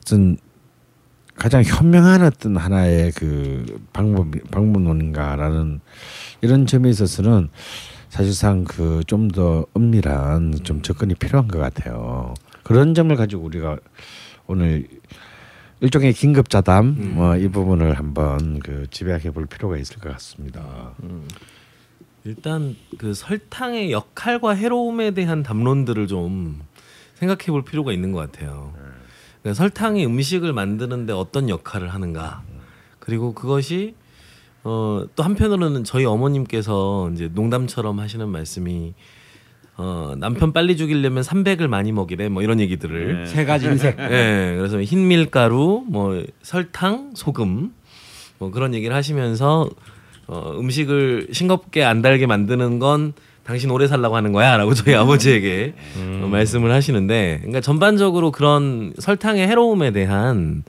어떤 0.01 0.37
가장 1.37 1.63
현명한 1.63 2.23
어떤 2.23 2.57
하나의 2.57 3.13
그 3.13 3.81
방법 3.93 4.31
방법론인가라는 4.51 5.81
이런 6.41 6.67
점에 6.67 6.91
있어서는 6.91 7.49
사실상 8.09 8.65
그 8.65 9.03
좀더 9.07 9.67
은밀한 9.77 10.61
좀 10.65 10.83
접근이 10.83 11.15
필요한 11.15 11.49
것 11.49 11.59
같아요. 11.59 12.35
그런 12.63 12.95
점을 12.95 13.15
가지고 13.17 13.45
우리가 13.45 13.79
오늘 14.47 14.89
일종의 15.81 16.13
긴급 16.13 16.49
자담 16.49 16.97
음. 16.99 17.15
뭐이 17.17 17.49
부분을 17.49 17.99
한번 17.99 18.61
그 18.61 18.87
집약해 18.91 19.31
볼 19.31 19.47
필요가 19.47 19.77
있을 19.77 19.99
것 19.99 20.13
같습니다. 20.13 20.95
일단 22.25 22.77
그 22.99 23.15
설탕의 23.15 23.91
역할과 23.91 24.55
해로움에 24.55 25.11
대한 25.11 25.43
담론들을 25.43 26.07
좀 26.07 26.63
생각해 27.15 27.47
볼 27.47 27.65
필요가 27.65 27.93
있는 27.93 28.13
것 28.13 28.19
같아요. 28.19 28.73
그러니까 29.41 29.55
설탕이 29.55 30.07
음식을 30.07 30.53
만드는데 30.53 31.13
어떤 31.13 31.49
역할을 31.49 31.89
하는가. 31.89 32.43
그리고 33.01 33.35
그것이 33.35 33.97
어, 34.65 35.05
또 35.17 35.25
한편으로는 35.25 35.83
저희 35.83 36.05
어머님께서 36.05 37.11
이제 37.13 37.29
농담처럼 37.33 37.99
하시는 37.99 38.29
말씀이 38.29 38.95
어, 39.85 40.15
남편 40.17 40.53
빨리 40.53 40.77
죽이려면 40.77 41.25
300을 41.25 41.67
많이 41.67 41.91
먹이래 41.91 42.29
뭐 42.29 42.41
이런 42.41 42.61
얘기들을 42.61 43.27
세 43.27 43.45
가지 43.45 43.67
인색. 43.67 43.99
예, 43.99 44.55
그래서 44.57 44.81
흰 44.81 45.09
밀가루, 45.09 45.83
뭐 45.89 46.23
설탕, 46.43 47.11
소금, 47.15 47.73
뭐 48.39 48.53
그런 48.53 48.75
얘기를 48.75 48.95
하시면서 48.95 49.69
어, 50.29 50.55
음식을 50.57 51.31
싱겁게 51.33 51.83
안 51.83 52.01
달게 52.01 52.27
만드는 52.27 52.79
건 52.79 53.13
당신 53.43 53.73
오래 53.73 53.89
살라고 53.89 54.15
하는 54.15 54.31
거야라고 54.31 54.73
저희 54.75 54.95
아버지에게 54.95 55.75
어, 56.23 56.29
말씀을 56.31 56.71
하시는데, 56.71 57.39
그러니까 57.39 57.61
전반적으로 57.61 58.31
그런 58.31 58.93
설탕의 58.99 59.49
해로움에 59.49 59.91
대한 59.91 60.63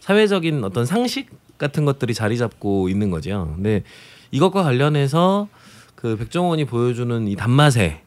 사회적인 0.00 0.64
어떤 0.64 0.86
상식 0.86 1.30
같은 1.56 1.84
것들이 1.84 2.14
자리 2.14 2.36
잡고 2.36 2.88
있는 2.88 3.10
거죠. 3.10 3.52
근데 3.54 3.84
이것과 4.32 4.64
관련해서 4.64 5.46
그 5.94 6.16
백종원이 6.16 6.64
보여주는 6.64 7.28
이 7.28 7.36
단맛의 7.36 8.05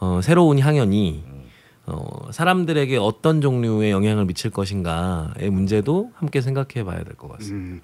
어, 0.00 0.20
새로운 0.22 0.58
향연이 0.58 1.22
어, 1.86 2.30
사람들에게 2.32 2.96
어떤 2.98 3.40
종류의 3.40 3.90
영향을 3.90 4.26
미칠 4.26 4.50
것인가의 4.50 5.50
문제도 5.50 6.10
함께 6.16 6.40
생각해 6.40 6.84
봐야 6.84 7.02
될 7.02 7.14
것 7.16 7.28
같습니다. 7.32 7.76
음. 7.76 7.80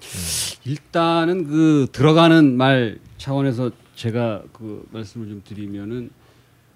일단은 0.65 1.45
그 1.45 1.87
들어가는 1.91 2.55
말 2.55 2.99
차원에서 3.17 3.71
제가 3.95 4.43
그 4.53 4.87
말씀을 4.91 5.27
좀 5.27 5.41
드리면은 5.43 6.11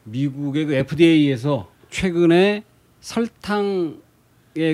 미국의 0.06 0.66
그 0.66 0.74
FDA에서 0.74 1.70
최근에 1.92 2.64
설탕의 3.02 3.98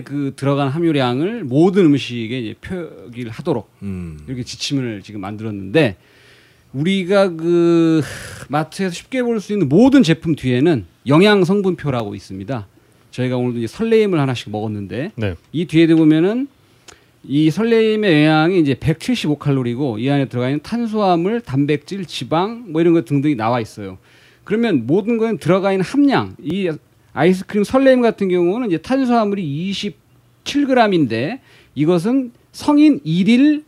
그 0.05 0.33
들어간 0.35 0.69
함유량을 0.69 1.43
모든 1.43 1.85
음식에 1.87 2.39
이제 2.39 2.53
표기를 2.61 3.31
하도록 3.31 3.69
음. 3.83 4.19
이렇게 4.27 4.43
지침을 4.43 5.01
지금 5.03 5.19
만들었는데 5.21 5.97
우리가 6.75 7.29
그 7.29 8.01
마트에서 8.49 8.93
쉽게 8.93 9.23
볼 9.23 9.39
수 9.39 9.53
있는 9.53 9.69
모든 9.69 10.03
제품 10.03 10.35
뒤에는 10.35 10.85
영양 11.07 11.43
성분표라고 11.43 12.15
있습니다. 12.15 12.67
저희가 13.11 13.37
오늘도 13.37 13.59
이제 13.59 13.67
설레임을 13.67 14.19
하나씩 14.19 14.49
먹었는데 14.51 15.11
네. 15.15 15.35
이 15.53 15.65
뒤에 15.65 15.87
보면은 15.87 16.47
이 17.23 17.49
설레임의 17.49 18.25
영양이 18.25 18.59
이제 18.59 18.75
175 18.75 19.37
칼로리고 19.37 19.99
이 19.99 20.09
안에 20.09 20.25
들어가 20.25 20.49
있는 20.49 20.59
탄수화물, 20.61 21.41
단백질, 21.41 22.05
지방 22.05 22.65
뭐 22.71 22.81
이런 22.81 22.93
것 22.93 23.05
등등이 23.05 23.35
나와 23.35 23.61
있어요. 23.61 23.97
그러면 24.43 24.85
모든 24.85 25.17
거는 25.17 25.37
들어가 25.37 25.71
있는 25.71 25.83
함량 25.83 26.35
이 26.43 26.69
아이스크림 27.13 27.63
설레임 27.63 28.01
같은 28.01 28.27
경우는 28.27 28.67
이제 28.67 28.77
탄수화물이 28.77 29.71
27g인데 30.43 31.39
이것은 31.73 32.31
성인 32.51 32.99
1일 33.01 33.63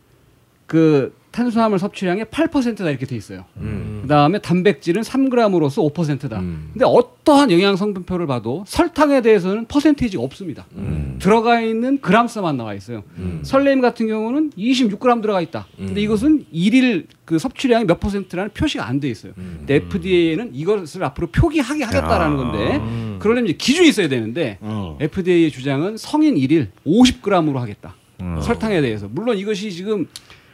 그 0.66 1.12
탄수화물 1.38 1.78
섭취량의 1.78 2.24
8%다 2.24 2.90
이렇게 2.90 3.06
돼 3.06 3.14
있어요. 3.14 3.44
음. 3.58 4.00
그다음에 4.02 4.40
단백질은 4.40 5.02
3g으로서 5.02 5.88
5%다. 5.94 6.40
음. 6.40 6.70
근데 6.72 6.84
어떠한 6.84 7.52
영양 7.52 7.76
성분표를 7.76 8.26
봐도 8.26 8.64
설탕에 8.66 9.20
대해서는 9.22 9.66
퍼센테이지가 9.66 10.20
없습니다. 10.20 10.66
음. 10.74 11.16
들어가 11.20 11.60
있는 11.60 12.00
그람수만 12.00 12.56
나와 12.56 12.74
있어요. 12.74 13.04
음. 13.18 13.38
설레임 13.44 13.80
같은 13.80 14.08
경우는 14.08 14.50
26g 14.58 15.22
들어가 15.22 15.40
있다. 15.40 15.68
근데 15.76 15.92
음. 15.92 15.98
이것은 15.98 16.46
일일 16.50 17.06
그 17.24 17.38
섭취량이 17.38 17.84
몇 17.84 18.00
퍼센트라는 18.00 18.50
표시가 18.52 18.84
안 18.88 18.98
돼 18.98 19.08
있어요. 19.08 19.32
음. 19.38 19.58
근데 19.58 19.76
FDA는 19.76 20.50
이것을 20.54 21.04
앞으로 21.04 21.28
표기하게 21.28 21.84
하겠다라는 21.84 22.36
건데 22.36 22.76
음. 22.78 23.16
그러려면 23.20 23.50
이제 23.50 23.56
기준이 23.56 23.88
있어야 23.90 24.08
되는데 24.08 24.58
어. 24.60 24.98
FDA의 25.00 25.52
주장은 25.52 25.98
성인 25.98 26.36
일일 26.36 26.70
50g으로 26.84 27.54
하겠다. 27.58 27.94
어. 28.20 28.40
설탕에 28.42 28.80
대해서 28.80 29.06
물론 29.08 29.38
이것이 29.38 29.70
지금 29.70 30.08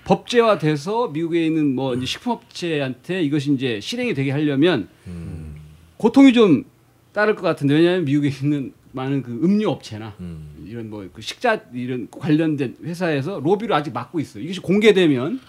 법제화돼서 0.05 1.09
미국에 1.09 1.47
있는 1.47 1.75
뭐 1.75 1.95
이제 1.95 2.07
식품업체한테 2.07 3.23
이것이 3.23 3.53
이제 3.53 3.81
실행이 3.81 4.15
되게 4.15 4.31
하려면 4.31 4.89
음. 5.07 5.57
고통이 5.97 6.33
좀 6.33 6.65
따를 7.13 7.35
것 7.35 7.43
같은데 7.43 7.75
왜냐하면 7.75 8.05
미국에 8.05 8.29
있는 8.29 8.73
많은 8.93 9.23
그 9.23 9.33
음료 9.43 9.71
업체나 9.71 10.15
음. 10.21 10.67
이런 10.69 10.89
뭐 10.91 11.05
그 11.13 11.21
식자 11.23 11.61
이런 11.73 12.09
관련된 12.11 12.77
회사에서 12.85 13.41
로비를 13.43 13.75
아직 13.75 13.93
막고 13.93 14.21
있어요. 14.21 14.45
이것이 14.45 14.61
공개되면 14.61 15.41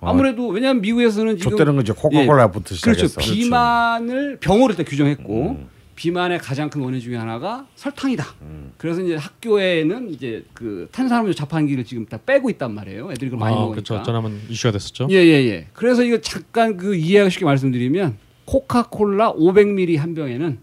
아무래도 0.00 0.48
왜냐하면 0.48 0.80
미국에서는 0.80 1.36
지금 1.36 1.50
족되는 1.50 1.76
거죠. 1.76 1.94
코카콜라부터 1.94 2.74
그렇죠. 2.82 3.06
시작해서. 3.08 3.20
비만을 3.20 4.38
병으로 4.40 4.70
일단 4.70 4.86
규정했고 4.86 5.50
음. 5.50 5.68
비만의 5.98 6.38
가장 6.38 6.70
큰 6.70 6.80
원인 6.80 7.00
중에 7.00 7.16
하나가 7.16 7.66
설탕이다. 7.74 8.24
음. 8.42 8.72
그래서 8.78 9.02
이제 9.02 9.16
학교에는 9.16 10.10
이제 10.10 10.44
그 10.54 10.88
탄수화물 10.92 11.34
자판기를 11.34 11.84
지금 11.84 12.06
다 12.06 12.20
빼고 12.24 12.50
있단 12.50 12.72
말이에요. 12.72 13.10
애들이 13.10 13.30
그걸 13.30 13.40
많이 13.40 13.56
아, 13.56 13.58
먹으니까. 13.58 13.82
그렇죠. 13.82 14.12
한번 14.14 14.40
이슈가 14.48 14.70
됐었죠. 14.70 15.08
예예 15.10 15.48
예. 15.48 15.66
그래서 15.72 16.04
이거 16.04 16.20
잠깐 16.20 16.76
그 16.76 16.94
이해하기 16.94 17.32
쉽게 17.32 17.44
말씀드리면 17.44 18.16
코카콜라 18.44 19.32
500ml 19.32 19.96
한 19.96 20.14
병에는 20.14 20.60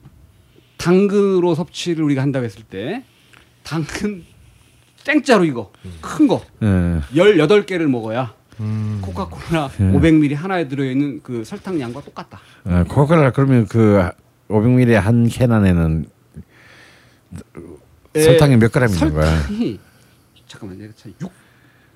당근으로 0.78 1.54
섭취를 1.54 2.06
우리가 2.06 2.22
한다고 2.22 2.46
했을 2.46 2.64
때 2.64 3.04
당근 3.64 4.24
땡자로 5.04 5.44
이거 5.44 5.74
큰거 6.00 6.46
예. 6.64 7.02
18개를 7.14 7.88
먹어야 7.90 8.34
음. 8.62 9.00
코카콜라 9.02 9.70
예. 9.82 9.84
500ml 9.84 10.36
하나에 10.36 10.70
들어 10.70 10.86
있는 10.86 11.20
그 11.22 11.44
설탕량과 11.44 12.04
똑같다. 12.04 12.40
어, 12.64 12.86
코카콜라 12.88 13.34
그러면 13.34 13.68
그 13.68 14.10
500ml 14.50 14.94
한캔 14.94 15.52
안에는 15.52 16.06
에, 18.16 18.22
설탕이 18.22 18.58
몇 18.58 18.72
그램 18.72 18.90
있는 18.90 19.14
거야? 19.14 19.38
설탕이 19.42 19.80
잠깐만 20.48 20.78
내가 20.78 20.94
참 20.96 21.14
6, 21.20 21.32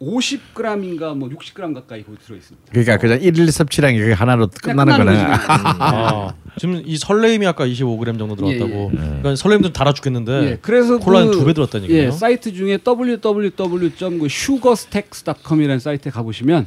50g인가 0.02 1.16
뭐 1.16 1.30
60g 1.30 1.74
가까이 1.74 2.04
들어 2.04 2.36
있습니다. 2.36 2.68
그러니까 2.72 2.98
그냥 2.98 3.22
일일 3.22 3.50
섭취량이 3.52 4.00
그게 4.00 4.14
하나로 4.14 4.50
끝나는 4.62 4.98
거네. 4.98 5.12
아, 5.28 6.34
지금 6.58 6.82
이 6.86 6.98
설레임이 6.98 7.46
아까 7.46 7.68
25g 7.68 8.18
정도 8.18 8.36
들어갔다고. 8.36 8.92
예, 8.94 8.98
그러니까 8.98 9.36
설레임도 9.36 9.74
달아 9.74 9.94
죽겠는데 9.94 10.32
예, 10.44 10.58
그래서 10.62 10.98
콜라는 11.00 11.32
그, 11.32 11.38
두배 11.38 11.54
들었다는 11.54 11.90
얘기예요. 11.90 12.08
예, 12.08 12.12
사이트 12.12 12.54
중에 12.54 12.80
www.sugarstacks.com이라는 12.86 15.80
사이트에 15.80 16.12
가 16.12 16.22
보시면 16.24 16.66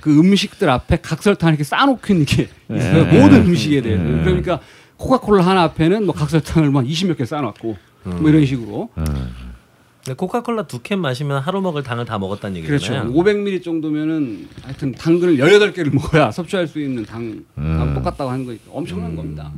그 0.00 0.18
음식들 0.18 0.70
앞에 0.70 0.96
각설탕 1.02 1.50
이렇게 1.50 1.64
쌓아놓고 1.64 2.00
있는 2.12 2.24
게 2.24 2.48
있어요. 2.70 3.04
모든 3.12 3.42
음식에 3.46 3.82
대해서. 3.82 4.02
그러니까 4.02 4.60
코카콜라 5.00 5.44
하나 5.46 5.62
앞에는 5.62 6.04
뭐 6.04 6.14
각설탕을 6.14 6.70
막 6.70 6.84
20몇 6.84 7.16
개 7.16 7.24
쌓아놨고 7.24 7.76
뭐 8.04 8.28
이런 8.30 8.44
식으로. 8.44 8.90
근데 8.94 10.14
코카콜라 10.16 10.64
두 10.66 10.80
캔 10.82 11.00
마시면 11.00 11.40
하루 11.42 11.60
먹을 11.62 11.82
당을 11.82 12.04
다 12.04 12.18
먹었다는 12.18 12.62
그렇죠. 12.62 12.92
얘기잖아요. 12.94 13.12
500ml 13.14 13.62
정도면은 13.62 14.48
하여튼 14.62 14.92
당근을 14.92 15.36
18개를 15.38 15.94
먹어야 15.94 16.30
섭취할 16.30 16.66
수 16.66 16.80
있는 16.80 17.04
당, 17.04 17.44
당 17.56 17.94
똑같다고 17.94 18.30
하는 18.30 18.44
거니까 18.44 18.64
엄청난 18.72 19.16
겁니다. 19.16 19.50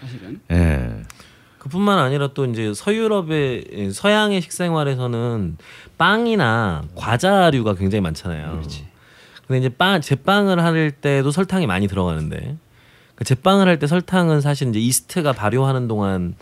사실은. 0.00 0.40
예. 0.52 1.02
그뿐만 1.58 1.98
아니라 1.98 2.28
또 2.34 2.44
이제 2.44 2.72
서유럽의 2.74 3.90
서양의 3.92 4.42
식생활에서는 4.42 5.56
빵이나 5.98 6.82
과자류가 6.94 7.74
굉장히 7.74 8.00
많잖아요. 8.02 8.62
근데 9.46 9.58
이제 9.58 9.68
빵 9.70 10.00
제빵을 10.00 10.62
할 10.62 10.90
때도 10.90 11.30
설탕이 11.30 11.66
많이 11.66 11.86
들어가는데 11.88 12.56
그 13.14 13.24
제빵을 13.24 13.66
할 13.68 13.78
때 13.78 13.86
설탕은 13.86 14.40
사실 14.40 14.68
이제 14.68 14.78
이스트가 14.80 15.32
발효하는 15.32 15.86
동안 15.88 16.34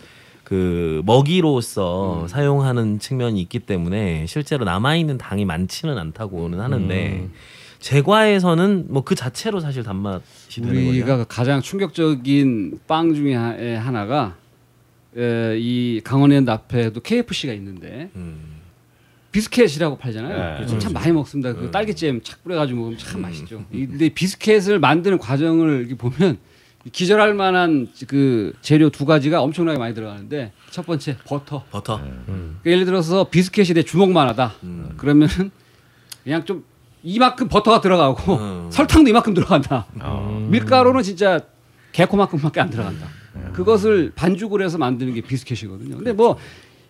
그 0.43 1.01
먹이로서 1.05 2.27
사용하는 2.27 2.99
측면이 2.99 3.39
있기 3.41 3.59
때문에 3.59 4.25
실제로 4.27 4.65
남아 4.65 4.95
있는 4.95 5.17
당이 5.17 5.45
많지는 5.45 5.97
않다고는 5.97 6.59
하는데 6.59 7.29
제과에서는 7.79 8.85
뭐 8.89 9.03
그 9.03 9.15
자체로 9.15 9.59
사실 9.59 9.83
단맛이 9.83 10.21
되는 10.61 10.69
거죠. 10.73 10.89
우리가 10.89 11.17
그 11.17 11.25
가장 11.27 11.61
충격적인 11.61 12.79
빵 12.87 13.13
중에 13.13 13.35
하- 13.35 13.55
하나가 13.81 14.35
에, 15.15 15.57
이 15.59 16.01
강원랜드 16.03 16.49
앞에도 16.49 17.01
KFC가 17.01 17.53
있는데 17.53 18.09
음. 18.15 18.53
비스켓이라고 19.31 19.97
팔잖아요. 19.97 20.65
네, 20.65 20.79
참 20.79 20.93
많이 20.93 21.11
먹습니다. 21.11 21.53
그 21.53 21.71
딸기잼 21.71 22.21
착 22.23 22.43
뿌려가지고 22.43 22.79
먹으면 22.79 22.97
참 22.97 23.21
맛있죠. 23.21 23.63
이- 23.71 23.85
근데 23.85 24.09
비스켓을 24.09 24.79
만드는 24.79 25.17
과정을 25.17 25.87
보면 25.97 26.37
기절할 26.91 27.33
만한 27.33 27.87
그 28.07 28.53
재료 28.61 28.89
두 28.89 29.05
가지가 29.05 29.41
엄청나게 29.41 29.79
많이 29.79 29.93
들어가는데 29.93 30.51
첫 30.69 30.85
번째 30.85 31.17
버터. 31.25 31.63
버터. 31.71 31.99
그러니까 32.25 32.59
예를 32.65 32.85
들어서 32.85 33.23
비스켓이 33.29 33.69
내 33.73 33.83
주먹만하다. 33.83 34.53
그러면은 34.97 35.51
그냥 36.23 36.43
좀 36.45 36.65
이만큼 37.03 37.47
버터가 37.47 37.79
들어가고 37.81 38.35
음. 38.35 38.67
설탕도 38.71 39.09
이만큼 39.09 39.33
들어간다. 39.33 39.85
밀가루는 40.49 41.03
진짜 41.03 41.39
개코만큼밖에 41.93 42.59
안 42.59 42.69
들어간다. 42.69 43.07
그것을 43.53 44.11
반죽을 44.15 44.61
해서 44.61 44.77
만드는 44.77 45.13
게 45.13 45.21
비스켓이거든요. 45.21 45.95
근데 45.97 46.11
뭐 46.11 46.37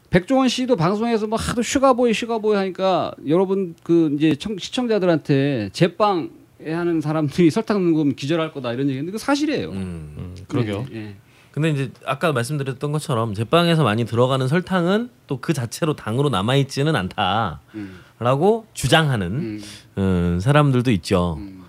백종원 0.10 0.48
씨도 0.50 0.76
방송에서 0.76 1.28
뭐 1.28 1.38
하도 1.38 1.62
슈가보이 1.62 2.14
슈가보이 2.14 2.56
하니까 2.56 3.12
여러분 3.28 3.76
그 3.84 4.14
이제 4.16 4.36
청- 4.36 4.58
시청자들한테 4.58 5.70
제빵 5.74 6.30
하는 6.66 7.02
사람들이 7.02 7.50
설탕 7.52 7.94
거면 7.94 8.16
기절할 8.16 8.52
거다 8.54 8.74
이런 8.74 8.88
얘기했는데 8.88 9.12
그 9.12 9.18
사실이에요. 9.18 9.70
음. 9.72 10.36
그러게요. 10.48 10.86
예, 10.94 10.96
예. 10.98 11.16
근데 11.52 11.70
이제 11.70 11.92
아까 12.06 12.32
말씀드렸던 12.32 12.92
것처럼 12.92 13.34
제빵에서 13.36 13.84
많이 13.84 14.06
들어가는 14.06 14.48
설탕은 14.48 15.10
또 15.28 15.38
그 15.40 15.54
자체로 15.54 15.96
당으로 15.96 16.30
남아 16.30 16.56
있지는 16.56 16.96
않다라고 16.96 18.66
주장하는 18.74 19.28
음. 19.32 19.62
음, 19.98 20.40
사람들도 20.42 20.90
있죠. 20.92 21.36
음. 21.40 21.62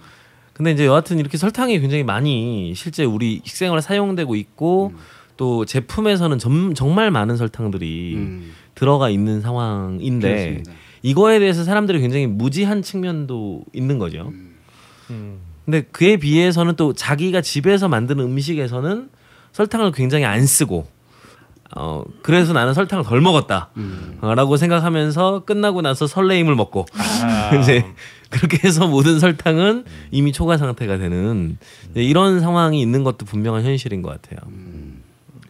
근데 0.52 0.70
이제 0.70 0.86
여하튼 0.86 1.18
이렇게 1.18 1.36
설탕이 1.36 1.80
굉장히 1.80 2.04
많이 2.04 2.72
실제 2.76 3.04
우리 3.04 3.40
식생활에 3.44 3.80
사용되고 3.80 4.36
있고 4.36 4.92
또 5.36 5.64
제품에서는 5.64 6.38
점- 6.38 6.74
정말 6.74 7.10
많은 7.10 7.36
설탕들이 7.36 8.14
음. 8.16 8.52
들어가 8.76 9.10
있는 9.10 9.40
상황인데 9.40 10.28
그렇습니다. 10.28 10.72
이거에 11.02 11.40
대해서 11.40 11.64
사람들이 11.64 12.00
굉장히 12.00 12.26
무지한 12.28 12.82
측면도 12.82 13.64
있는 13.72 13.98
거죠. 13.98 14.28
음. 14.32 14.53
근데 15.64 15.82
그에 15.92 16.16
비해서는 16.18 16.76
또 16.76 16.92
자기가 16.92 17.40
집에서 17.40 17.88
만드는 17.88 18.22
음식에서는 18.24 19.08
설탕을 19.52 19.92
굉장히 19.92 20.24
안 20.24 20.44
쓰고 20.46 20.86
어 21.76 22.04
그래서 22.22 22.52
나는 22.52 22.74
설탕을 22.74 23.04
덜 23.04 23.20
먹었다라고 23.20 24.56
생각하면서 24.56 25.44
끝나고 25.44 25.82
나서 25.82 26.06
설레임을 26.06 26.54
먹고. 26.54 26.86
이제 27.60 27.84
그렇게 28.30 28.58
해서 28.66 28.86
모든 28.86 29.18
설탕은 29.18 29.84
이미 30.10 30.32
초과 30.32 30.56
상태가 30.56 30.98
되는. 30.98 31.56
이런 31.94 32.40
상황이 32.40 32.80
있는 32.80 33.02
것도 33.04 33.24
분명한 33.26 33.64
현실인 33.64 34.02
것 34.02 34.10
같아요. 34.10 34.38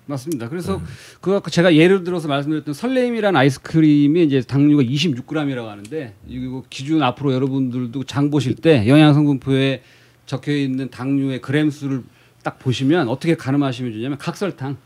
맞습니다. 0.07 0.49
그래서 0.49 0.83
그 1.21 1.35
아까 1.35 1.51
제가 1.51 1.75
예를 1.75 2.05
들어서 2.05 2.29
말씀드렸던 2.29 2.75
설레임이라는 2.75 3.39
아이스크림이 3.39 4.23
이제 4.25 4.43
당류가 4.43 4.83
26g이라고 4.83 5.67
하는데 5.67 6.15
이거 6.29 6.63
기준 6.69 7.03
앞으로 7.03 7.33
여러분들도 7.33 8.05
장 8.05 8.31
보실 8.31 8.55
때 8.55 8.87
영양 8.87 9.15
성분표에 9.15 9.83
적혀 10.27 10.53
있는 10.53 10.91
당류의 10.91 11.41
그램 11.41 11.71
수를 11.71 12.03
딱 12.43 12.59
보시면 12.59 13.09
어떻게 13.09 13.35
가늠하시면 13.35 13.93
되냐면 13.93 14.19
각설탕 14.19 14.77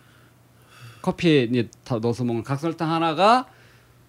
커피에 1.02 1.44
이제 1.44 1.68
다 1.84 1.98
넣어서 2.00 2.24
먹는 2.24 2.42
각설탕 2.44 2.90
하나가 2.90 3.46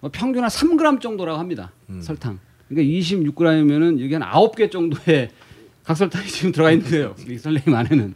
뭐 0.00 0.10
평균 0.12 0.42
한 0.44 0.50
3g 0.50 1.00
정도라고 1.00 1.38
합니다. 1.38 1.72
설탕. 2.00 2.38
그러니까 2.68 2.90
26g이면은 2.98 4.00
여기 4.00 4.14
한 4.14 4.22
9개 4.22 4.70
정도의 4.70 5.30
각설탕이 5.84 6.28
지금 6.28 6.52
들어가 6.52 6.70
있는 6.70 6.88
거예요. 6.88 7.14
이 7.28 7.36
설레임 7.36 7.74
안에는. 7.74 8.14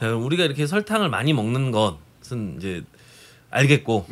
자, 0.00 0.14
우리가 0.14 0.44
이렇게 0.44 0.66
설탕을 0.66 1.08
많이 1.08 1.32
먹는 1.32 1.70
것은 1.70 2.56
이제 2.58 2.82
알겠고 3.50 4.06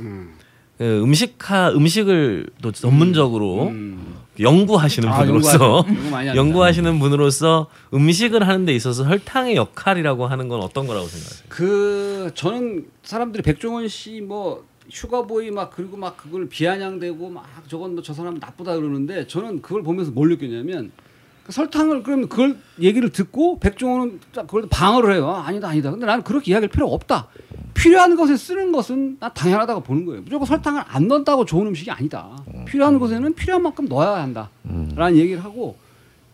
그 0.79 1.03
음식하 1.03 1.71
음식을 1.71 2.47
또 2.63 2.73
전문적으로 2.73 3.69
음. 3.69 4.17
연구하시는 4.41 5.09
아, 5.09 5.19
분으로서. 5.21 5.85
연구. 5.87 6.37
연구 6.37 6.65
하시는 6.65 6.99
분으로서 6.99 7.69
음식을 7.93 8.47
하는 8.49 8.65
데 8.65 8.75
있어서 8.75 9.05
설탕의 9.05 9.57
역할이라고 9.57 10.27
하는 10.27 10.49
건 10.49 10.61
어떤 10.63 10.87
거라고 10.87 11.07
생각하세요? 11.07 11.47
그 11.49 12.31
저는 12.35 12.87
사람들이 13.03 13.43
백종원 13.43 13.87
씨뭐 13.89 14.65
슈가보이 14.89 15.51
막 15.51 15.71
그리고 15.71 15.97
막 15.97 16.17
그걸 16.17 16.49
비아냥대고 16.49 17.29
막 17.31 17.45
저건 17.69 17.93
뭐 17.95 18.03
저 18.03 18.13
사람 18.15 18.39
나쁘다 18.39 18.75
그러는데 18.77 19.27
저는 19.27 19.63
그걸 19.63 19.83
보면서 19.83 20.11
뭘 20.11 20.31
느꼈냐면 20.31 20.91
그 20.97 21.12
설탕을 21.49 22.03
그러면 22.03 22.29
그걸 22.29 22.57
얘기를 22.81 23.09
듣고 23.11 23.59
백종원은 23.59 24.21
딱 24.33 24.47
그걸 24.47 24.67
방어를 24.71 25.15
해요. 25.15 25.29
아, 25.31 25.47
아니다 25.47 25.69
아니다. 25.69 25.91
근데 25.91 26.07
나는 26.07 26.23
그렇게 26.23 26.53
이야기할 26.53 26.69
필요 26.69 26.87
없다. 26.93 27.29
필요한 27.75 28.15
것에 28.17 28.37
쓰는 28.37 28.71
것은 28.71 29.17
나 29.19 29.29
당연하다고 29.33 29.81
보는 29.83 30.05
거예요. 30.07 30.23
무조건 30.23 30.47
설탕을 30.47 30.83
안 30.87 31.09
넣는다고 31.09 31.45
좋은 31.45 31.67
음식이 31.67 31.91
아니다. 31.91 32.37
필요한 32.67 32.99
것에는 32.99 33.35
필요한 33.35 33.63
만큼 33.63 33.87
넣어야 33.87 34.23
한다라는 34.23 35.17
얘기를 35.19 35.43
하고 35.43 35.77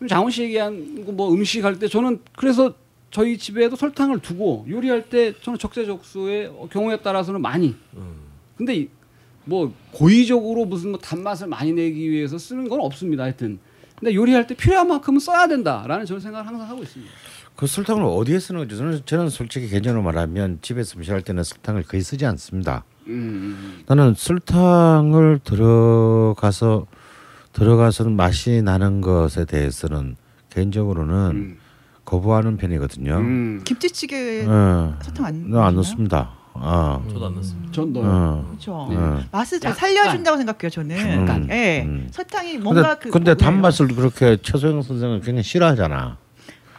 장훈 0.07 0.31
씨 0.31 0.43
얘기한 0.43 1.03
거뭐 1.05 1.33
음식 1.33 1.63
할 1.65 1.77
때 1.79 1.87
저는 1.87 2.19
그래서 2.37 2.73
저희 3.11 3.37
집에도 3.37 3.75
설탕을 3.75 4.19
두고 4.19 4.65
요리할 4.69 5.09
때 5.09 5.33
저는 5.41 5.57
적재적소의 5.57 6.51
경우에 6.71 6.97
따라서는 6.97 7.41
많이. 7.41 7.75
근데 8.55 8.75
이- 8.75 8.89
뭐 9.45 9.73
고의적으로 9.91 10.65
무슨 10.65 10.91
뭐 10.91 10.99
단맛을 10.99 11.47
많이 11.47 11.73
내기 11.73 12.11
위해서 12.11 12.37
쓰는 12.37 12.69
건 12.69 12.79
없습니다. 12.81 13.23
하여튼. 13.23 13.57
근데 13.99 14.15
요리할 14.15 14.47
때 14.47 14.55
필요한 14.55 14.87
만큼은 14.87 15.19
써야 15.19 15.47
된다라는 15.47 16.05
저는 16.05 16.21
생각을 16.21 16.47
항상 16.47 16.69
하고 16.69 16.83
있습니다. 16.83 17.11
그 17.55 17.67
설탕을 17.67 18.03
어디에 18.03 18.39
쓰는 18.39 18.61
거죠? 18.61 18.77
저는, 18.77 19.01
저는 19.05 19.29
솔직히 19.29 19.67
개념으로 19.67 20.01
말하면 20.01 20.59
집에서 20.61 20.97
음식할 20.97 21.21
때는 21.23 21.43
설탕을 21.43 21.83
거의 21.83 22.01
쓰지 22.01 22.25
않습니다. 22.25 22.85
음. 23.07 23.83
나는 23.85 24.13
설탕을 24.15 25.39
들어가서 25.43 26.85
들어가서 27.51 28.05
맛이 28.09 28.61
나는 28.61 29.01
것에 29.01 29.43
대해서는 29.43 30.15
개인적으로는 30.51 31.31
음. 31.31 31.57
거부하는 32.05 32.57
편이거든요. 32.57 33.17
음. 33.17 33.61
김치찌개 33.65 34.45
어, 34.47 34.97
설탕 35.01 35.25
안 35.25 35.49
넣나요? 35.49 35.71
넣습니다. 35.71 36.38
어, 36.53 37.03
저도 37.11 37.27
안 37.27 37.35
넣습니다. 37.35 37.71
전 37.71 37.93
넣어요. 37.93 38.07
어. 38.09 38.45
그렇죠. 38.49 38.73
어. 38.73 39.21
맛을 39.31 39.59
좀 39.59 39.69
약간. 39.71 39.79
살려준다고 39.79 40.37
생각해요 40.37 40.69
저는. 40.69 41.21
약간. 41.21 41.47
예, 41.49 41.83
음. 41.85 42.07
설탕이 42.11 42.57
뭔가 42.57 42.95
근데, 42.95 43.03
그 43.03 43.09
근데? 43.11 43.33
단맛을 43.35 43.87
그렇게 43.89 44.37
최소영 44.41 44.81
선생은 44.81 45.21
그냥 45.21 45.41
싫어하잖아. 45.41 46.17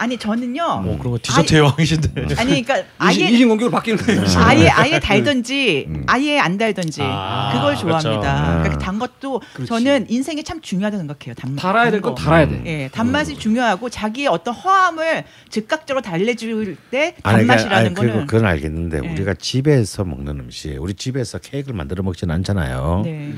아니 0.01 0.17
저는요. 0.17 0.81
뭐 0.83 0.97
그런 0.97 1.13
거 1.13 1.19
디저트의 1.21 1.61
왕이신데. 1.61 2.23
아니 2.41 2.63
그러니까 2.63 2.79
이신, 3.11 3.23
아예 3.27 3.31
이신 3.33 3.49
공격으로 3.49 3.71
바뀌는 3.71 3.99
거예요. 4.03 4.23
아예 4.39 4.67
아예 4.69 4.99
달든지 4.99 5.89
아예 6.07 6.39
안 6.39 6.57
달든지 6.57 7.03
아, 7.03 7.51
그걸 7.53 7.77
그렇죠. 7.77 8.01
좋아합니다. 8.03 8.57
음. 8.57 8.63
그러니까 8.63 8.79
단 8.79 8.99
것도 8.99 9.43
그렇지. 9.53 9.69
저는 9.69 10.07
인생에 10.09 10.43
참 10.43 10.63
중요하다고 10.63 11.01
생각해요. 11.03 11.35
단 11.35 11.55
달아야 11.55 11.91
될 11.91 12.01
건 12.01 12.15
달아야 12.15 12.49
돼. 12.49 12.63
예, 12.65 12.89
단맛이 12.91 13.37
중요하고 13.37 13.91
자기의 13.91 14.29
어떤 14.29 14.55
허함을 14.55 15.25
즉각적으로 15.51 16.01
달래줄 16.01 16.79
때 16.91 17.15
아니, 17.23 17.45
그러니까, 17.45 17.57
단맛이라는 17.57 17.77
아니, 17.89 17.95
그리고 17.95 18.13
거는 18.15 18.27
그건 18.27 18.47
알겠는데 18.47 19.01
예. 19.05 19.09
우리가 19.13 19.35
집에서 19.35 20.05
먹는 20.05 20.41
음식, 20.41 20.81
우리 20.81 20.95
집에서 20.95 21.37
케이크를 21.37 21.77
만들어 21.77 22.03
먹지는 22.03 22.35
않잖아요. 22.37 23.03
네. 23.05 23.35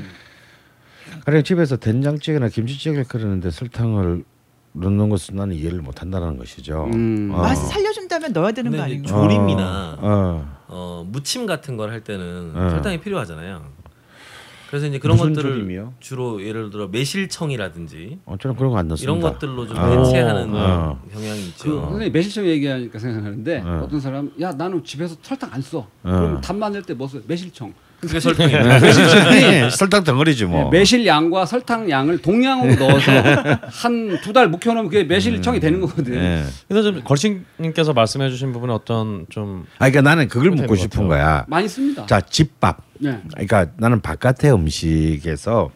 그래 1.25 1.41
집에서 1.43 1.75
된장찌개나 1.75 2.47
김치찌개를 2.47 3.03
끓이는데 3.03 3.51
설탕을 3.51 4.23
넣는 4.73 5.09
것은 5.09 5.35
나는 5.35 5.55
이해를 5.55 5.81
못 5.81 6.01
한다는 6.01 6.37
것이죠. 6.37 6.89
음. 6.93 7.31
어. 7.33 7.37
맛을 7.41 7.67
살려준다면 7.67 8.33
넣어야 8.33 8.51
되는 8.51 8.71
거 8.71 8.81
아닌가? 8.81 9.07
조림이나 9.07 9.97
어. 9.99 10.57
어, 10.67 11.05
무침 11.07 11.45
같은 11.45 11.77
걸 11.77 11.91
할 11.91 12.01
때는 12.03 12.51
어. 12.55 12.69
설탕이 12.71 12.99
필요하잖아요. 13.01 13.83
그래서 14.69 14.87
이제 14.87 14.97
그런 14.97 15.17
것들을 15.17 15.35
조림이요? 15.51 15.93
주로 15.99 16.43
예를 16.43 16.71
들어 16.71 16.87
매실청이라든지 16.87 18.17
어, 18.25 18.35
저는 18.41 18.55
그런 18.55 18.71
거 18.71 18.77
안 18.79 18.87
넣습니다. 18.87 19.11
이런 19.11 19.21
것들로 19.21 19.67
좀 19.67 19.77
어. 19.77 19.85
해체하는 19.85 20.55
어. 20.55 20.99
경향이 21.13 21.41
그 21.41 21.47
있죠. 21.49 21.81
선생님 21.81 22.11
매실청 22.11 22.47
얘기하니까 22.47 22.97
생각나는데 22.97 23.61
어. 23.63 23.83
어떤 23.85 23.99
사람 23.99 24.31
야 24.41 24.51
나는 24.51 24.83
집에서 24.83 25.15
설탕 25.21 25.53
안 25.53 25.61
써. 25.61 25.77
어. 25.79 25.87
그럼 26.03 26.41
단맛 26.41 26.71
낼때 26.71 26.95
뭐 26.95 27.07
써? 27.07 27.19
매실청. 27.27 27.71
그게 28.07 28.19
설탕이. 28.19 28.51
네, 28.53 29.69
설탕 29.69 30.03
덩어리지 30.03 30.45
뭐. 30.45 30.69
네, 30.71 30.79
매실 30.79 31.05
양과 31.05 31.45
설탕 31.45 31.89
양을 31.89 32.19
동량으로 32.21 32.75
넣어서 32.75 33.11
한 33.65 34.19
두 34.23 34.33
달 34.33 34.47
묵혀놓으면 34.49 34.89
그게 34.89 35.03
매실청이 35.03 35.59
되는 35.59 35.79
거거든. 35.81 36.15
예. 36.15 36.43
근데 36.67 36.81
좀 36.83 37.01
걸신님께서 37.03 37.93
말씀해주신 37.93 38.51
부분에 38.53 38.73
어떤 38.73 39.25
좀 39.29 39.65
아, 39.79 39.89
그러니까 39.89 40.01
나는 40.01 40.27
그걸 40.27 40.51
묻고 40.51 40.75
싶은. 40.75 41.07
거야. 41.07 41.45
많이 41.47 41.67
씁니다. 41.67 42.05
자, 42.05 42.21
집밥. 42.21 42.77
네. 42.99 43.19
그러니까 43.31 43.67
나는 43.77 43.99
바깥의 44.01 44.53
음식에서 44.53 45.69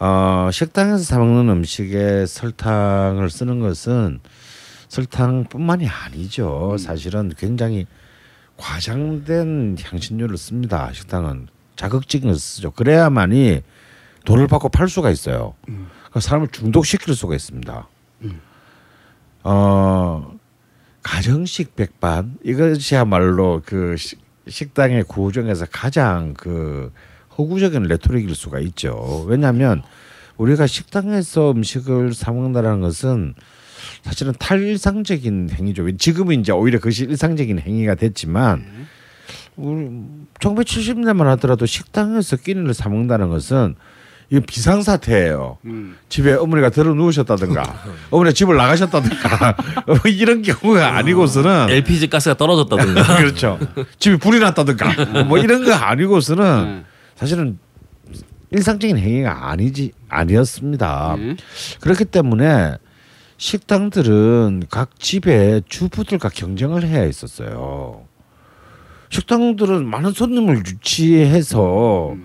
어, 0.00 0.48
식당에서 0.52 0.98
사 0.98 1.18
먹는 1.18 1.48
음식에 1.52 2.26
설탕을 2.26 3.30
쓰는 3.30 3.60
것은 3.60 4.20
설탕뿐만이 4.88 5.88
아니죠. 5.88 6.76
사실은 6.78 7.32
굉장히 7.38 7.86
과장된 8.56 9.76
향신료를 9.82 10.36
씁니다. 10.38 10.90
식당은 10.92 11.48
자극적인 11.76 12.28
걸 12.28 12.38
쓰죠. 12.38 12.70
그래야만이 12.70 13.62
돈을 14.24 14.46
받고 14.46 14.68
팔 14.70 14.88
수가 14.88 15.10
있어요. 15.10 15.54
그 16.12 16.20
사람을 16.20 16.48
중독시킬 16.48 17.14
수가 17.14 17.34
있습니다. 17.34 17.88
어 19.42 20.32
가정식 21.02 21.76
백반 21.76 22.38
이것이야말로 22.44 23.62
그 23.66 23.96
식- 23.98 24.20
식당의 24.48 25.04
구조에서 25.04 25.66
가장 25.70 26.34
그 26.34 26.92
허구적인 27.36 27.82
레토릭일 27.82 28.34
수가 28.34 28.60
있죠. 28.60 29.24
왜냐하면 29.26 29.82
우리가 30.36 30.66
식당에서 30.66 31.50
음식을 31.52 32.14
사 32.14 32.32
먹는다는 32.32 32.80
것은 32.80 33.34
사실은 34.02 34.32
탈일상적인 34.38 35.50
행위죠. 35.52 35.96
지금은 35.96 36.40
이제 36.40 36.52
오히려 36.52 36.78
그것이 36.78 37.04
일상적인 37.04 37.60
행위가 37.60 37.94
됐지만 37.94 38.64
우리 39.56 39.88
1970년만 40.40 41.24
하더라도 41.24 41.66
식당에서 41.66 42.36
끼니를 42.36 42.74
사 42.74 42.88
먹는다는 42.88 43.28
것은 43.30 43.76
이거 44.30 44.44
비상사태예요. 44.46 45.58
음. 45.66 45.96
집에 46.08 46.32
어머니가 46.32 46.70
들어 46.70 46.94
누우셨다든가 46.94 47.62
어머니가 48.10 48.32
집을 48.32 48.56
나가셨다든가 48.56 49.56
뭐 49.86 49.96
이런 50.06 50.42
경우가 50.42 50.96
아니고서는 50.96 51.68
LPG 51.70 52.08
가스가 52.08 52.36
떨어졌다든가. 52.36 53.16
그렇죠. 53.18 53.58
집에 53.98 54.16
불이 54.16 54.40
났다든가 54.40 55.24
뭐 55.24 55.38
이런 55.38 55.64
거 55.64 55.72
아니고서는 55.72 56.64
네. 56.64 56.84
사실은 57.16 57.58
일상적인 58.50 58.96
행위가 58.98 59.50
아니지 59.50 59.92
아니었습니다. 60.08 61.16
네. 61.18 61.36
그렇기 61.80 62.04
때문에 62.06 62.76
식당들은 63.44 64.62
각 64.70 64.98
집에 64.98 65.60
주부들과 65.68 66.30
경쟁을 66.30 66.82
해야 66.82 67.02
했었어요. 67.02 68.06
식당들은 69.10 69.86
많은 69.86 70.12
손님을 70.12 70.62
유치해서 70.66 72.16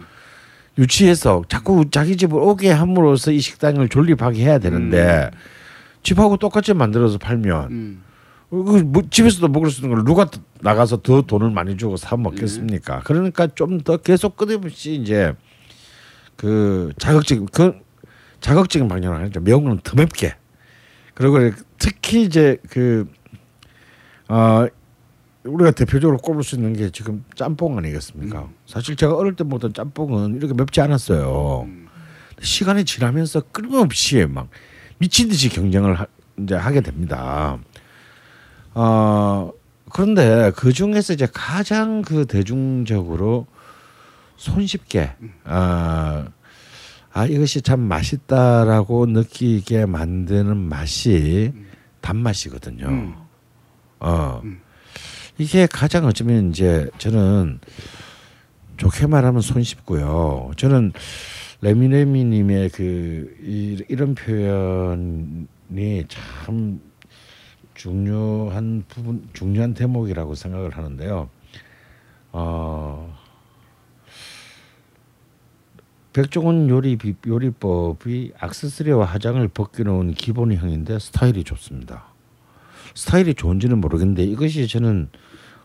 유치해서 0.78 1.42
자꾸 1.50 1.84
자기 1.92 2.16
집을 2.16 2.40
오게 2.40 2.72
함으로써 2.72 3.32
이 3.32 3.42
식당을 3.42 3.90
존립하게 3.90 4.44
해야 4.46 4.60
되는데 4.60 5.30
집하고 6.04 6.38
똑같이 6.38 6.74
만들어서 6.74 7.18
팔면 7.18 7.70
음. 7.70 8.04
그뭐 8.50 9.04
집에서도 9.12 9.46
먹을 9.50 9.72
수 9.72 9.82
있는 9.82 9.96
걸 9.98 10.06
누가 10.06 10.26
나가서 10.62 11.02
더 11.02 11.22
돈을 11.22 11.50
많이 11.50 11.76
주고 11.76 11.98
사 11.98 12.16
먹겠습니까? 12.16 13.02
그러니까 13.04 13.48
좀 13.48 13.82
더 13.84 13.98
계속 13.98 14.38
끊임없이 14.38 14.94
이제 14.94 15.34
그 16.38 16.94
자극적인 16.98 17.48
그 17.52 17.74
자극적인 18.40 18.88
방향을 18.88 19.26
하죠. 19.26 19.42
매운 19.42 19.66
거는 19.66 19.82
더 19.84 19.96
맵게. 19.98 20.36
그리고 21.20 21.38
특히 21.78 22.24
이제 22.24 22.58
그 22.70 23.06
어, 24.30 24.66
우리가 25.44 25.72
대표적으로 25.72 26.18
꼽을 26.18 26.44
수 26.44 26.56
있는 26.56 26.72
게 26.72 26.92
지금 26.92 27.26
짬뽕 27.36 27.78
아니겠습니까? 27.78 28.48
사실 28.66 28.96
제가 28.96 29.16
어릴 29.16 29.36
때 29.36 29.44
먹던 29.44 29.74
짬뽕은 29.74 30.38
이렇게 30.38 30.54
맵지 30.54 30.80
않았어요. 30.80 31.68
시간이 32.42 32.86
지나면서 32.86 33.42
끊임없이 33.52 34.26
막 34.30 34.48
미친 34.98 35.28
듯이 35.28 35.50
경쟁을 35.50 35.96
하, 35.96 36.06
이제 36.38 36.56
하게 36.56 36.80
됩니다. 36.80 37.60
어 38.74 39.52
그런데 39.92 40.54
그 40.56 40.72
중에서 40.72 41.12
이제 41.12 41.28
가장 41.34 42.02
그 42.02 42.28
대중적으로 42.28 43.46
손쉽게 44.38 45.16
아, 45.44 46.28
아 47.20 47.26
이것이 47.26 47.62
참 47.62 47.82
맛있다라고 47.82 49.08
느끼게 49.08 49.86
만드는 49.86 50.56
맛이 50.56 51.52
단맛이거든요. 52.00 52.88
음. 52.88 53.14
어 54.00 54.42
이게 55.38 55.68
가장 55.68 56.06
어쩌면 56.06 56.50
이제 56.50 56.90
저는 56.98 57.60
좋게 58.78 59.08
말하면 59.08 59.42
손쉽고요. 59.42 60.52
저는 60.56 60.94
레미레미님의 61.60 62.70
그 62.70 63.36
이, 63.44 63.84
이런 63.90 64.16
표현이 64.16 66.06
참 66.08 66.80
중요한 67.74 68.86
부분, 68.88 69.28
중요한 69.34 69.74
대목이라고 69.74 70.36
생각을 70.36 70.78
하는데요. 70.78 71.30
어, 72.32 73.19
백종원 76.14 76.70
요리 76.70 76.96
비- 76.98 77.16
요리법이 77.26 78.34
액세서리와 78.44 79.06
화장을 79.06 79.48
벗겨놓은 79.48 80.14
기본형인데 80.16 81.00
스타일이 81.00 81.44
좋습니다. 81.44 82.06
스타일이 82.96 83.34
좋은지는 83.36 83.80
모르겠는데 83.80 84.24
이것이 84.24 84.68
저는 84.68 85.10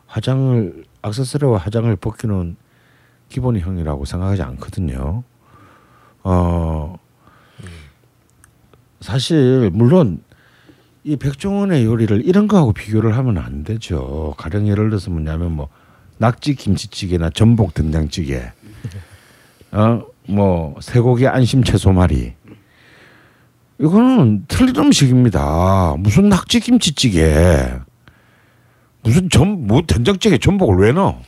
화장을 0.06 0.84
액세서리와 1.02 1.58
화장을 1.58 1.94
벗겨놓은 1.96 2.56
기본형이라고 3.30 4.04
생각하지 4.04 4.42
않거든요. 4.42 5.24
어 6.22 6.96
사실 9.00 9.70
물론 9.72 10.22
이 11.04 11.16
백종원의 11.16 11.84
요리를 11.84 12.24
이런 12.24 12.48
거하고 12.48 12.72
비교를 12.72 13.16
하면 13.16 13.38
안 13.38 13.64
되죠. 13.64 14.34
가령 14.38 14.68
예를 14.68 14.88
들어서 14.90 15.10
뭐냐면 15.10 15.52
뭐 15.52 15.68
낙지 16.18 16.54
김치찌개나 16.54 17.30
전복 17.30 17.74
된장찌개, 17.74 18.52
어 19.72 20.02
뭐 20.28 20.74
쇠고기 20.80 21.26
안심 21.26 21.62
채소말이 21.64 22.32
이거는 23.80 24.44
틀린 24.48 24.76
음식입니다. 24.76 25.96
무슨 25.98 26.28
낙지 26.28 26.60
김치찌개, 26.60 27.70
무슨 29.02 29.28
전 29.28 29.66
뭐 29.66 29.82
된장찌개 29.86 30.38
전복을 30.38 30.76
왜 30.78 30.92
넣어? 30.92 31.20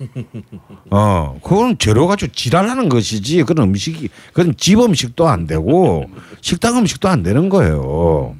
어, 0.90 1.38
그건 1.42 1.78
재료 1.78 2.08
가지고 2.08 2.32
지랄하는 2.32 2.88
것이지. 2.88 3.44
그런 3.44 3.68
음식이, 3.68 4.08
그건 4.32 4.54
집 4.56 4.80
음식도 4.80 5.28
안 5.28 5.46
되고 5.46 6.06
식당 6.40 6.76
음식도 6.78 7.08
안 7.08 7.22
되는 7.22 7.48
거예요. 7.48 8.34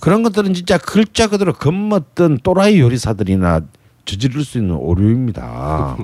그런 0.00 0.22
것들은 0.24 0.54
진짜 0.54 0.76
글자 0.76 1.28
그대로 1.28 1.52
겁먹던 1.52 2.38
또라이 2.42 2.80
요리사들이나 2.80 3.60
저지를 4.04 4.44
수 4.44 4.58
있는 4.58 4.74
오류입니다. 4.74 5.96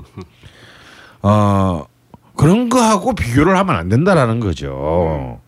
어, 1.23 1.85
그런 2.37 2.69
거하고 2.69 3.15
비교를 3.15 3.57
하면 3.57 3.77
안 3.77 3.89
된다라는 3.89 4.41
거죠. 4.41 5.41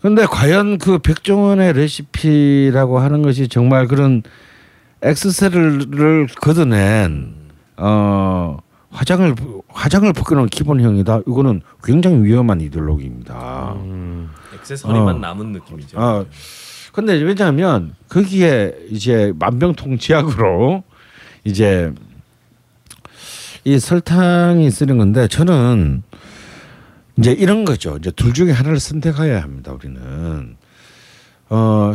근데 0.00 0.24
과연 0.24 0.78
그 0.78 0.98
백종원의 0.98 1.74
레시피라고 1.74 2.98
하는 2.98 3.22
것이 3.22 3.48
정말 3.48 3.86
그런 3.86 4.22
엑스셀을 5.02 6.28
걷어낸 6.40 7.34
어 7.76 8.58
화장을 8.90 9.34
화장을 9.68 10.10
벗겨놓은 10.12 10.48
기본형이다. 10.48 11.20
이거는 11.28 11.62
굉장히 11.84 12.22
위험한 12.24 12.60
이데올로기입니다. 12.60 13.76
액세서리만 14.54 15.16
어. 15.16 15.18
남은 15.18 15.52
느낌이죠. 15.52 16.00
아 16.00 16.24
근데 16.92 17.14
왜냐하면 17.14 17.94
거기에 18.08 18.74
이제 18.90 19.32
만병통치약으로 19.38 20.82
이제 21.44 21.92
이 23.64 23.78
설탕이 23.78 24.70
쓰는 24.70 24.98
건데 24.98 25.28
저는 25.28 26.02
이제 27.18 27.32
이런 27.32 27.64
거죠. 27.64 27.96
이제 27.98 28.10
둘 28.10 28.32
중에 28.32 28.52
하나를 28.52 28.80
선택해야 28.80 29.42
합니다. 29.42 29.72
우리는 29.72 30.56
어 31.50 31.94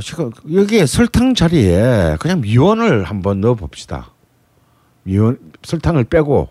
여기에 0.51 0.85
설탕 0.85 1.33
자리에 1.33 2.17
그냥 2.19 2.41
미원을 2.41 3.05
한번 3.05 3.41
넣어 3.41 3.55
봅시다. 3.55 4.11
미원 5.03 5.39
설탕을 5.63 6.05
빼고 6.05 6.49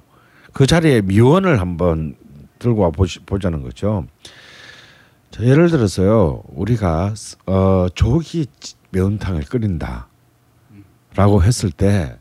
그 0.53 0.67
자리에 0.67 1.03
미원을 1.03 1.61
한번 1.61 2.17
들고 2.59 2.83
와 2.83 2.91
보시, 2.91 3.19
보자는 3.21 3.63
거죠. 3.63 4.07
자, 5.31 5.43
예를 5.43 5.69
들어서요, 5.69 6.43
우리가 6.49 7.13
어, 7.47 7.87
조기 7.95 8.47
매운탕을 8.91 9.43
끓인다라고 9.43 10.07
했을 11.43 11.73
때 11.73 12.17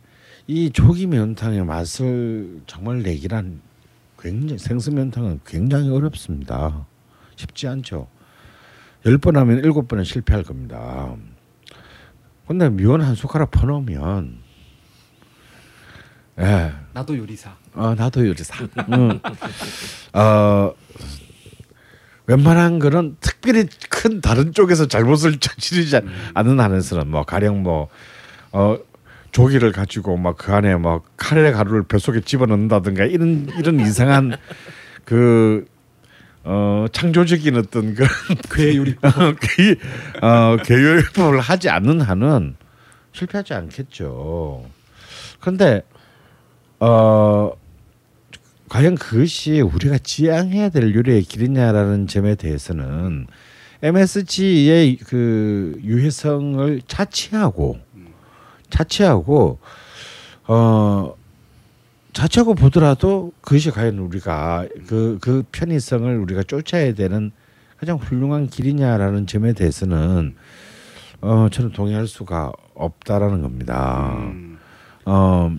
이 0.47 0.69
조기 0.71 1.07
매운탕의 1.07 1.63
맛을 1.65 2.61
정말 2.67 3.01
내기란 3.01 3.61
굉장히 4.19 4.57
생수 4.59 4.91
매운탕은 4.91 5.41
굉장히 5.45 5.89
어렵습니다. 5.89 6.85
쉽지 7.35 7.67
않죠. 7.67 8.07
열 9.05 9.17
번 9.17 9.35
하면 9.37 9.57
일곱 9.59 9.87
번은 9.87 10.03
실패할 10.03 10.43
겁니다. 10.43 11.13
근데 12.47 12.69
미원 12.69 13.01
한 13.01 13.15
숟가락 13.15 13.51
퍼놓으면 13.51 14.37
예. 16.39 16.73
나도 16.93 17.17
요리사. 17.17 17.55
어 17.73 17.95
나도 17.95 18.27
요리사. 18.27 18.63
음. 18.89 19.19
어 20.13 20.73
웬만한 22.27 22.79
거는 22.79 23.17
특별히 23.19 23.67
큰 23.89 24.21
다른 24.21 24.53
쪽에서 24.53 24.87
잘못을 24.87 25.39
저지르지 25.39 25.99
않는 26.33 26.59
한에서는 26.59 27.09
뭐 27.09 27.23
가령 27.23 27.63
뭐 27.63 27.89
어 28.55 28.77
조기를 29.33 29.71
가지고 29.73 30.15
막 30.15 30.37
그 30.37 30.53
안에 30.53 30.75
뭐 30.75 31.01
카레 31.17 31.51
가루를 31.51 31.83
뱃속에 31.83 32.21
집어넣는다든가 32.21 33.05
이런 33.05 33.49
이런 33.57 33.79
이상한 33.81 34.37
그 35.05 35.65
어, 36.45 36.85
창조적인 36.91 37.55
어떤 37.57 37.93
그런 37.95 38.09
괴 38.51 38.75
요리 38.75 38.95
어, 40.21 40.57
괴요리법을 40.63 41.39
하지 41.39 41.69
않는 41.69 42.01
한은 42.01 42.55
실패하지 43.13 43.53
않겠죠. 43.53 44.65
그런데 45.39 45.83
어 46.79 47.51
과연 48.69 48.95
그것이 48.95 49.61
우리가 49.61 49.97
지향해야 49.99 50.69
될 50.69 50.93
요리의 50.95 51.21
길이냐라는 51.23 52.07
점에 52.07 52.35
대해서는 52.35 53.27
MSG의 53.83 54.97
그 54.97 55.79
유해성을 55.83 56.81
차치하고 56.87 57.79
차치하고 58.77 59.59
어 60.47 61.13
자체고 62.13 62.55
보더라도 62.55 63.31
그것이 63.41 63.71
과연 63.71 63.97
우리가 63.99 64.67
그, 64.87 65.17
그 65.21 65.43
편의성을 65.51 66.15
우리가 66.19 66.43
쫓아야 66.43 66.93
되는 66.93 67.31
가장 67.79 67.97
훌륭한 67.97 68.47
길이냐라는 68.47 69.25
점에 69.27 69.53
대해서는 69.53 70.35
어, 71.21 71.47
저는 71.51 71.71
동의할 71.71 72.05
수가 72.07 72.51
없다라는 72.75 73.41
겁니다. 73.41 74.15
어, 75.05 75.51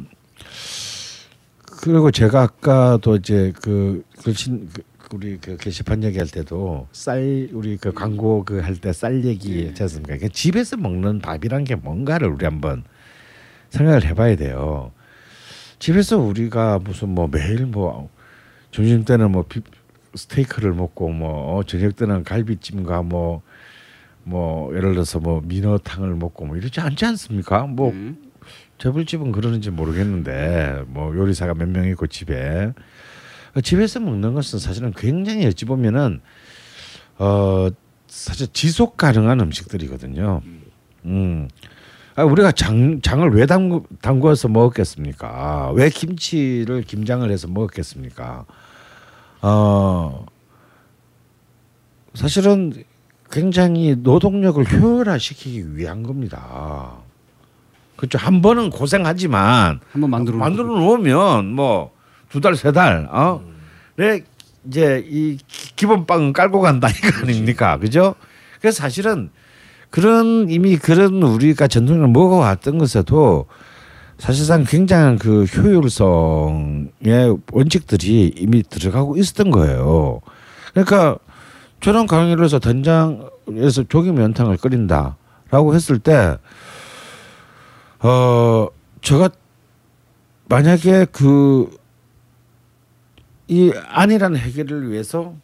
그리고 1.80 2.10
제가 2.10 2.42
아까도 2.42 3.16
이제 3.16 3.52
그, 3.60 4.04
글신, 4.22 4.68
그 4.72 4.82
우리 5.12 5.38
그 5.38 5.56
게시판 5.56 6.02
얘기할 6.04 6.28
때도 6.28 6.88
쌀 6.92 7.48
우리 7.52 7.76
그 7.76 7.92
광고 7.92 8.44
그 8.44 8.60
할 8.62 8.74
때 8.80 8.90
쌀 8.92 9.24
얘기 9.24 9.66
했지 9.66 9.82
않습니까? 9.82 10.16
그 10.18 10.28
집에서 10.28 10.76
먹는 10.76 11.20
밥이란 11.20 11.64
게 11.64 11.74
뭔가를 11.74 12.28
우리 12.28 12.44
한번 12.46 12.84
생각을 13.74 14.04
해봐야 14.06 14.36
돼요. 14.36 14.92
집에서 15.78 16.18
우리가 16.18 16.78
무슨 16.78 17.10
뭐 17.10 17.28
매일 17.28 17.66
뭐 17.66 18.08
점심 18.70 19.04
때는 19.04 19.30
뭐 19.32 19.44
비, 19.48 19.60
스테이크를 20.14 20.72
먹고 20.72 21.08
뭐 21.10 21.56
어, 21.58 21.62
저녁 21.64 21.96
때는 21.96 22.22
갈비찜과 22.24 23.02
뭐뭐 23.02 24.74
예를 24.76 24.92
들어서 24.92 25.18
뭐 25.18 25.42
민어탕을 25.44 26.14
먹고 26.14 26.46
뭐 26.46 26.56
이러지 26.56 26.80
않지 26.80 27.04
않습니까? 27.04 27.66
뭐 27.66 27.90
음. 27.90 28.16
저불집은 28.78 29.32
그러는지 29.32 29.70
모르겠는데 29.70 30.84
뭐 30.86 31.14
요리사가 31.16 31.54
몇 31.54 31.68
명 31.68 31.86
있고 31.88 32.06
집에 32.06 32.72
어, 33.54 33.60
집에서 33.60 34.00
먹는 34.00 34.34
것은 34.34 34.58
사실은 34.58 34.92
굉장히 34.96 35.46
어찌 35.46 35.64
보면은 35.64 36.20
어 37.18 37.68
사실 38.06 38.46
지속 38.52 38.96
가능한 38.96 39.40
음식들이거든요. 39.40 40.42
음. 41.04 41.48
아, 42.16 42.22
우리가 42.22 42.52
장 42.52 43.00
장을 43.00 43.28
왜 43.34 43.44
담그, 43.46 43.82
담궈서 44.00 44.48
먹었겠습니까? 44.48 45.72
왜 45.74 45.88
김치를 45.90 46.82
김장을 46.82 47.30
해서 47.30 47.48
먹었겠습니까? 47.48 48.44
어 49.42 50.24
사실은 52.14 52.72
굉장히 53.30 53.96
노동력을 53.98 54.64
효율화시키기 54.64 55.76
위한 55.76 56.02
겁니다. 56.04 56.92
그렇죠. 57.96 58.16
한 58.18 58.42
번은 58.42 58.70
고생하지만 58.70 59.80
한번 59.92 60.10
만들어 60.10 60.36
만들어 60.38 60.66
놓으면 60.66 61.46
뭐 61.54 61.92
두 62.30 62.40
달 62.40 62.56
세달 62.56 63.08
어? 63.12 63.42
내 63.96 64.24
이제 64.66 65.04
이 65.08 65.36
기- 65.46 65.76
기본 65.76 66.04
빵은 66.06 66.32
깔고 66.32 66.60
간다 66.60 66.88
이거 66.88 67.08
아닙니까? 67.22 67.78
그죠? 67.78 68.14
그래서 68.60 68.78
사실은 68.82 69.30
그런 69.94 70.50
이미 70.50 70.76
그런 70.76 71.22
우리가 71.22 71.68
전통적으로 71.68 72.08
먹어왔던 72.08 72.78
것에도 72.78 73.46
사실상 74.18 74.64
굉장한 74.64 75.18
그 75.18 75.44
효율성의 75.44 77.36
원칙들이 77.52 78.34
이미 78.36 78.64
들어가고 78.64 79.16
있었던 79.16 79.52
거예요. 79.52 80.20
그러니까 80.72 81.16
저런 81.80 82.08
강의를 82.08 82.44
해서 82.44 82.58
된장에서 82.58 83.84
조기 83.88 84.10
면탕을 84.10 84.56
끓인다라고 84.56 85.76
했을 85.76 86.00
때, 86.00 86.38
어, 88.00 88.66
제가 89.00 89.30
만약에 90.48 91.06
그, 91.12 91.70
이 93.46 93.72
안이라는 93.90 94.40
해결을 94.40 94.90
위해서, 94.90 95.34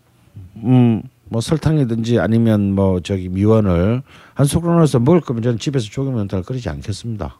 음, 0.57 1.05
뭐 1.31 1.41
설탕이든지 1.41 2.19
아니면 2.19 2.75
뭐 2.75 2.99
저기 3.01 3.29
미원을 3.29 4.03
한 4.35 4.47
소금 4.47 4.75
넣어서 4.77 4.99
먹을 4.99 5.21
거면 5.21 5.43
저는 5.43 5.59
집에서 5.59 5.87
조기 5.89 6.11
면탕을 6.11 6.43
끓이지 6.43 6.69
않겠습니다. 6.69 7.37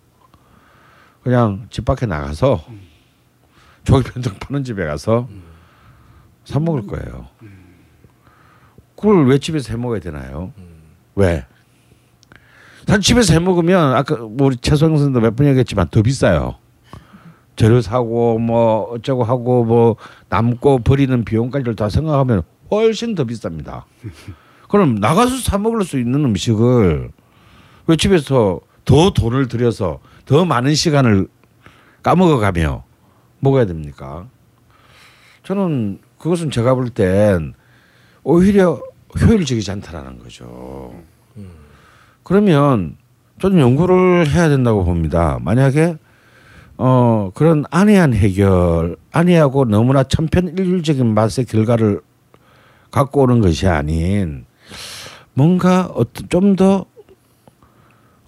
그냥 1.25 1.67
집 1.71 1.85
밖에 1.85 2.07
나가서 2.07 2.65
조기 3.83 4.09
면탕 4.15 4.39
파는 4.39 4.63
집에 4.63 4.87
가서 4.87 5.29
사 6.45 6.61
먹을 6.61 6.87
거예요. 6.87 7.27
그걸 8.95 9.27
왜 9.27 9.39
집에서 9.39 9.73
해 9.73 9.77
먹어야 9.77 9.99
되나요? 9.99 10.53
왜? 11.17 11.45
사실 12.87 13.03
집에서 13.03 13.33
해 13.35 13.41
먹으면 13.41 13.95
아까 13.95 14.17
뭐 14.17 14.47
우리 14.47 14.57
최소영 14.57 14.97
선생도 14.97 15.21
몇 15.21 15.35
번 15.35 15.47
얘기했지만 15.49 15.89
더 15.91 16.01
비싸요. 16.03 16.55
재료 17.57 17.81
사고 17.81 18.39
뭐 18.39 18.85
어쩌고 18.93 19.25
하고 19.25 19.65
뭐 19.65 19.97
남고 20.29 20.79
버리는 20.79 21.25
비용까지를 21.25 21.75
다 21.75 21.89
생각하면 21.89 22.43
훨씬 22.71 23.15
더 23.15 23.25
비쌉니다. 23.25 23.85
그럼 24.69 24.97
나가서 24.97 25.37
사 25.39 25.59
먹을 25.59 25.85
수 25.85 25.99
있는 25.99 26.25
음식을 26.25 27.11
왜 27.87 27.97
집에서 27.97 28.61
더 28.85 29.11
돈을 29.11 29.49
들여서 29.49 30.01
더 30.27 30.45
많은 30.45 30.75
시간을 30.75 31.27
까먹어가며 32.03 32.85
먹어야 33.41 33.67
됩니까? 33.67 34.27
저는 35.43 35.99
그것은 36.19 36.51
제가 36.51 36.75
볼 36.75 36.91
땐 36.91 37.55
오히려 38.23 38.81
효율적이지 39.21 39.71
않다라는 39.73 40.19
거죠. 40.19 40.95
그러면 42.23 42.97
저는 43.41 43.59
연구를 43.59 44.29
해야 44.29 44.49
된다고 44.49 44.85
봅니다. 44.85 45.39
만약에 45.41 45.97
어 46.77 47.31
그런 47.35 47.65
안이한 47.71 48.15
해결, 48.15 48.97
안이하고 49.13 49.65
너무나 49.65 50.03
천편일률적인 50.05 51.13
맛의 51.13 51.47
결과를 51.47 52.01
갖고 52.91 53.23
오는 53.23 53.41
것이 53.41 53.67
아닌 53.67 54.45
뭔가 55.35 55.87
어떤 55.95 56.29
좀더 56.29 56.87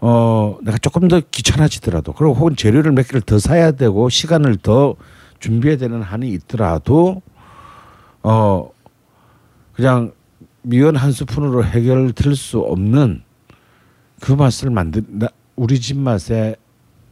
어 0.00 0.58
내가 0.62 0.78
조금 0.78 1.06
더 1.08 1.20
귀찮아지더라도 1.20 2.12
그리고 2.12 2.34
혹은 2.34 2.56
재료를 2.56 2.92
몇 2.92 3.06
개를 3.06 3.20
더 3.20 3.38
사야 3.38 3.72
되고 3.72 4.08
시간을 4.08 4.56
더 4.56 4.96
준비해야 5.38 5.78
되는 5.78 6.02
한이 6.02 6.28
있더라도 6.30 7.22
어 8.22 8.70
그냥 9.74 10.12
미원 10.62 10.96
한 10.96 11.12
스푼으로 11.12 11.64
해결될 11.64 12.34
수 12.36 12.58
없는 12.60 13.22
그 14.20 14.32
맛을 14.32 14.70
만들 14.70 15.04
나- 15.08 15.28
우리 15.56 15.80
집 15.80 15.98
맛에 15.98 16.56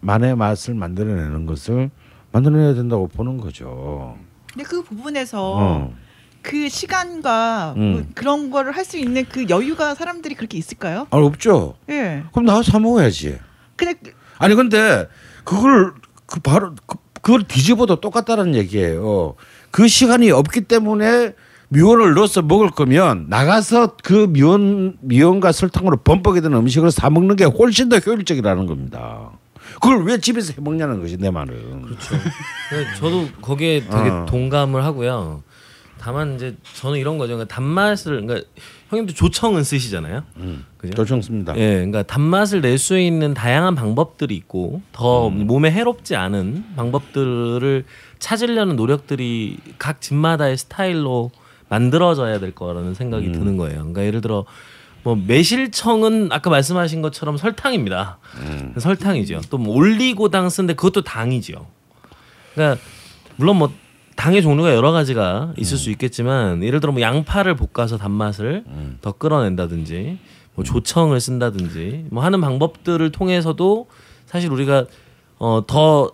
만의 0.01 0.37
맛을 0.37 0.75
만들어내는 0.75 1.47
것을 1.47 1.91
만들어내야 2.33 2.75
된다고 2.75 3.07
보는 3.09 3.39
거죠. 3.39 4.17
근데 4.53 4.65
그 4.65 4.83
부분에서 4.83 5.57
어. 5.57 5.95
그 6.43 6.69
시간과 6.69 7.75
음. 7.77 7.93
뭐 7.93 8.03
그런 8.15 8.51
거를 8.51 8.73
할 8.77 8.85
수 8.85 8.97
있는 8.97 9.25
그 9.31 9.47
여유가 9.49 9.95
사람들이 9.95 10.35
그렇게 10.35 10.57
있을까요? 10.59 11.07
아 11.11 11.17
없죠. 11.19 11.75
예. 11.91 12.25
그럼 12.33 12.47
나가서 12.47 12.73
사 12.73 12.79
먹어야지. 12.79 13.39
근데 13.77 13.95
아니 14.39 14.55
근데 14.55 15.07
그걸 15.45 15.93
그 16.27 16.41
바로 16.41 16.75
그, 16.87 16.97
그걸 17.21 17.43
뒤집어도 17.45 18.01
똑같다는 18.01 18.55
얘기예요. 18.55 19.35
그 19.71 19.87
시간이 19.87 20.31
없기 20.31 20.63
때문에 20.63 21.35
미원을 21.69 22.15
넣어서 22.15 22.43
먹을 22.43 22.71
거면 22.71 23.27
나가서 23.29 23.97
그 24.03 24.27
미원 24.31 24.97
미원과 25.03 25.53
설탕으로 25.53 25.99
범벅이 25.99 26.41
된 26.41 26.53
음식을 26.55 26.91
사 26.91 27.11
먹는 27.11 27.37
게 27.37 27.45
훨씬 27.45 27.89
더 27.89 27.99
효율적이라는 27.99 28.67
겁니다. 28.67 29.31
그걸 29.75 30.03
왜 30.05 30.19
집에서 30.19 30.53
해 30.53 30.57
먹냐는 30.61 31.01
것이 31.01 31.17
내 31.17 31.31
말은. 31.31 31.83
그렇죠. 31.83 32.17
네, 32.17 32.95
저도 32.99 33.29
거기에 33.41 33.85
되게 33.89 34.11
어. 34.11 34.27
동감을 34.29 34.83
하고요. 34.85 35.43
다만 36.01 36.37
이제 36.37 36.57
저는 36.77 36.99
이런 36.99 37.19
거죠. 37.19 37.35
그러니까 37.35 37.55
단맛을 37.55 38.23
그러니까 38.23 38.49
형님도 38.89 39.13
조청은 39.13 39.63
쓰시잖아요. 39.65 40.23
그죠? 40.79 40.95
조청습니다. 40.95 41.57
예, 41.59 41.75
그러니까 41.75 42.03
단맛을 42.05 42.63
낼 42.63 42.79
수 42.79 42.99
있는 42.99 43.35
다양한 43.35 43.75
방법들이 43.75 44.35
있고 44.35 44.81
더 44.93 45.29
음. 45.29 45.47
몸에 45.47 45.71
해롭지 45.71 46.17
않은 46.17 46.65
방법들을 46.77 47.85
찾으려는 48.19 48.77
노력들이 48.77 49.59
각 49.79 50.01
집마다의 50.01 50.57
스타일로 50.57 51.31
만들어져야 51.69 52.41
될 52.41 52.53
거라는 52.55 52.95
생각이 52.95 53.27
음. 53.27 53.33
드는 53.33 53.57
거예요. 53.59 53.79
그러니까 53.81 54.05
예를 54.05 54.23
들어 54.23 54.47
뭐 55.03 55.15
매실청은 55.17 56.31
아까 56.33 56.49
말씀하신 56.51 57.03
것처럼 57.03 57.37
설탕입니다. 57.37 58.19
음. 58.41 58.75
설탕이죠. 58.79 59.43
또 59.51 59.59
뭐 59.59 59.75
올리고당 59.77 60.49
쓰는데 60.49 60.75
그것도 60.75 61.03
당이죠. 61.03 61.67
그러니까 62.55 62.81
물론 63.37 63.57
뭐 63.57 63.73
당의 64.21 64.43
종류가 64.43 64.75
여러 64.75 64.93
가지가 64.93 65.55
있을 65.57 65.79
수 65.79 65.91
있겠지만 65.91 66.63
예를 66.63 66.81
들어 66.81 66.93
뭐 66.93 67.01
양파를 67.01 67.57
볶아서 67.57 67.97
단맛을 67.97 68.65
더 69.01 69.13
끌어낸다든지 69.13 70.19
뭐 70.55 70.63
조청을 70.65 71.19
쓴다든지 71.21 72.07
뭐 72.11 72.23
하는 72.23 72.41
방법들을 72.43 73.11
통해서도 73.13 73.87
사실 74.27 74.51
우리가 74.53 74.85
어 75.39 75.63
더 75.67 76.13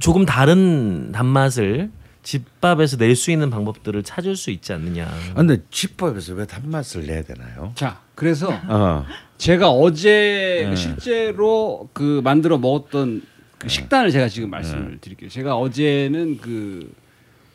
조금 0.00 0.26
다른 0.26 1.12
단맛을 1.12 1.90
집밥에서 2.22 2.96
낼 2.98 3.14
수 3.16 3.30
있는 3.30 3.48
방법들을 3.50 4.02
찾을 4.02 4.36
수 4.36 4.50
있지 4.50 4.72
않느냐. 4.72 5.06
아, 5.06 5.34
근데 5.34 5.58
집밥에서 5.70 6.34
왜 6.34 6.44
단맛을 6.44 7.06
내야 7.06 7.22
되나요? 7.22 7.72
자, 7.74 8.00
그래서 8.14 8.48
어. 8.68 9.06
제가 9.38 9.70
어제 9.70 10.66
네. 10.68 10.76
실제로 10.76 11.88
그 11.92 12.20
만들어 12.24 12.58
먹었던 12.58 13.22
그 13.58 13.68
식단을 13.68 14.10
제가 14.10 14.28
지금 14.28 14.50
말씀을 14.50 14.98
드릴게요. 15.00 15.30
제가 15.30 15.56
어제는 15.56 16.38
그 16.42 16.92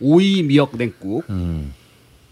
오이 0.01 0.43
미역 0.43 0.77
냉국, 0.77 1.23
음. 1.29 1.73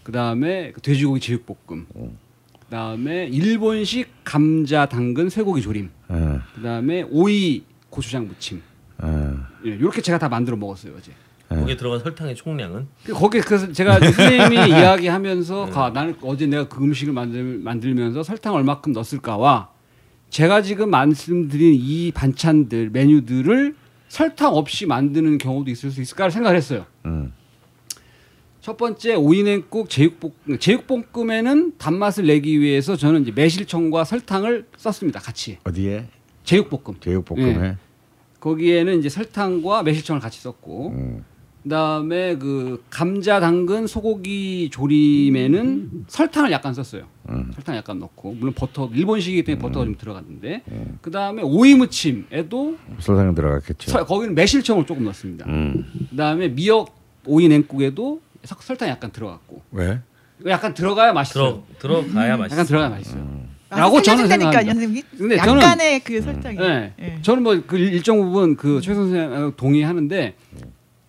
그 0.02 0.12
다음에 0.12 0.72
돼지고기 0.82 1.20
제육볶음, 1.20 1.86
그 1.92 2.66
다음에 2.70 3.26
일본식 3.26 4.08
감자 4.24 4.86
당근 4.86 5.28
쇠고기 5.28 5.62
조림, 5.62 5.90
어. 6.08 6.40
그 6.54 6.62
다음에 6.62 7.02
오이 7.10 7.64
고추장 7.88 8.26
무침. 8.26 8.62
어. 8.98 9.46
예, 9.64 9.70
이렇게 9.70 10.02
제가 10.02 10.18
다 10.18 10.28
만들어 10.28 10.56
먹었어요 10.56 10.94
어제. 10.96 11.12
거기에 11.48 11.76
들어간 11.76 11.98
설탕의 11.98 12.36
총량은 12.36 12.86
그 13.04 13.12
거기 13.12 13.40
그래서 13.40 13.72
제가 13.72 13.98
선생님이 13.98 14.54
이야기하면서 14.70 15.66
가, 15.70 15.90
나는 15.90 16.14
어제 16.22 16.46
내가 16.46 16.68
그 16.68 16.82
음식을 16.82 17.12
만들, 17.12 17.58
만들면서 17.58 18.22
설탕 18.22 18.54
얼마큼 18.54 18.92
넣었을까와 18.92 19.70
제가 20.30 20.62
지금 20.62 20.90
말씀드린 20.90 21.74
이 21.74 22.12
반찬들 22.12 22.90
메뉴들을 22.90 23.74
설탕 24.08 24.54
없이 24.54 24.86
만드는 24.86 25.38
경우도 25.38 25.70
있을 25.72 25.90
수 25.90 26.00
있을까 26.00 26.30
생각을 26.30 26.56
했어요. 26.56 26.86
음. 27.06 27.32
첫 28.70 28.76
번째 28.76 29.16
오이냉국 29.16 29.90
제육볶음 29.90 30.60
제육볶음에는 30.60 31.72
단맛을 31.76 32.24
내기 32.28 32.60
위해서 32.60 32.94
저는 32.94 33.22
이제 33.22 33.32
매실청과 33.32 34.04
설탕을 34.04 34.66
썼습니다. 34.76 35.18
같이 35.18 35.58
어디에? 35.64 36.06
제육볶음 36.44 37.00
제육볶음에. 37.00 37.48
예. 37.48 37.76
거기에는 38.38 39.00
이제 39.00 39.08
설탕과 39.08 39.82
매실청을 39.82 40.20
같이 40.20 40.40
썼고 40.40 40.90
음. 40.90 41.24
그다음에 41.64 42.36
그 42.36 42.80
감자 42.90 43.40
당근 43.40 43.88
소고기 43.88 44.70
조림에는 44.70 46.04
설탕을 46.06 46.52
약간 46.52 46.72
썼어요. 46.72 47.08
음. 47.28 47.50
설탕 47.56 47.74
약간 47.74 47.98
넣고 47.98 48.34
물론 48.34 48.54
버터 48.54 48.88
일본식이기 48.94 49.42
때문에 49.42 49.60
버터가 49.62 49.84
좀 49.84 49.96
들어갔는데 49.98 50.62
그다음에 51.02 51.42
오이 51.42 51.74
무침에도 51.74 52.76
설탕 53.00 53.34
들어갔겠죠. 53.34 53.90
설- 53.90 54.06
거기는 54.06 54.32
매실청을 54.36 54.86
조금 54.86 55.02
넣습니다. 55.06 55.44
음. 55.48 55.84
그다음에 56.10 56.46
미역 56.54 56.94
오이 57.26 57.48
냉국에도 57.48 58.20
설- 58.44 58.58
설탕 58.60 58.88
약간 58.88 59.10
들어갔고 59.12 59.62
왜? 59.72 60.00
약간 60.46 60.72
들어가야 60.74 61.12
맛있어요. 61.12 61.62
들어 61.78 62.02
들어가야 62.02 62.36
맛있어. 62.36 62.54
약간 62.54 62.66
들어가야 62.66 62.88
맛있어요. 62.90 63.40
아, 63.68 63.78
라고 63.78 64.02
저는 64.02 64.26
생각합니다. 64.26 64.72
선생님. 64.72 65.02
근데 65.16 65.36
저는- 65.36 65.60
약간의 65.62 66.00
그 66.00 66.20
설정이. 66.22 66.56
네. 66.56 66.92
예. 66.98 67.18
저는 67.22 67.42
뭐 67.42 67.60
그 67.66 67.76
일정 67.78 68.18
부분 68.20 68.56
그최 68.56 68.94
선생님 68.94 69.52
동의하는데 69.56 70.34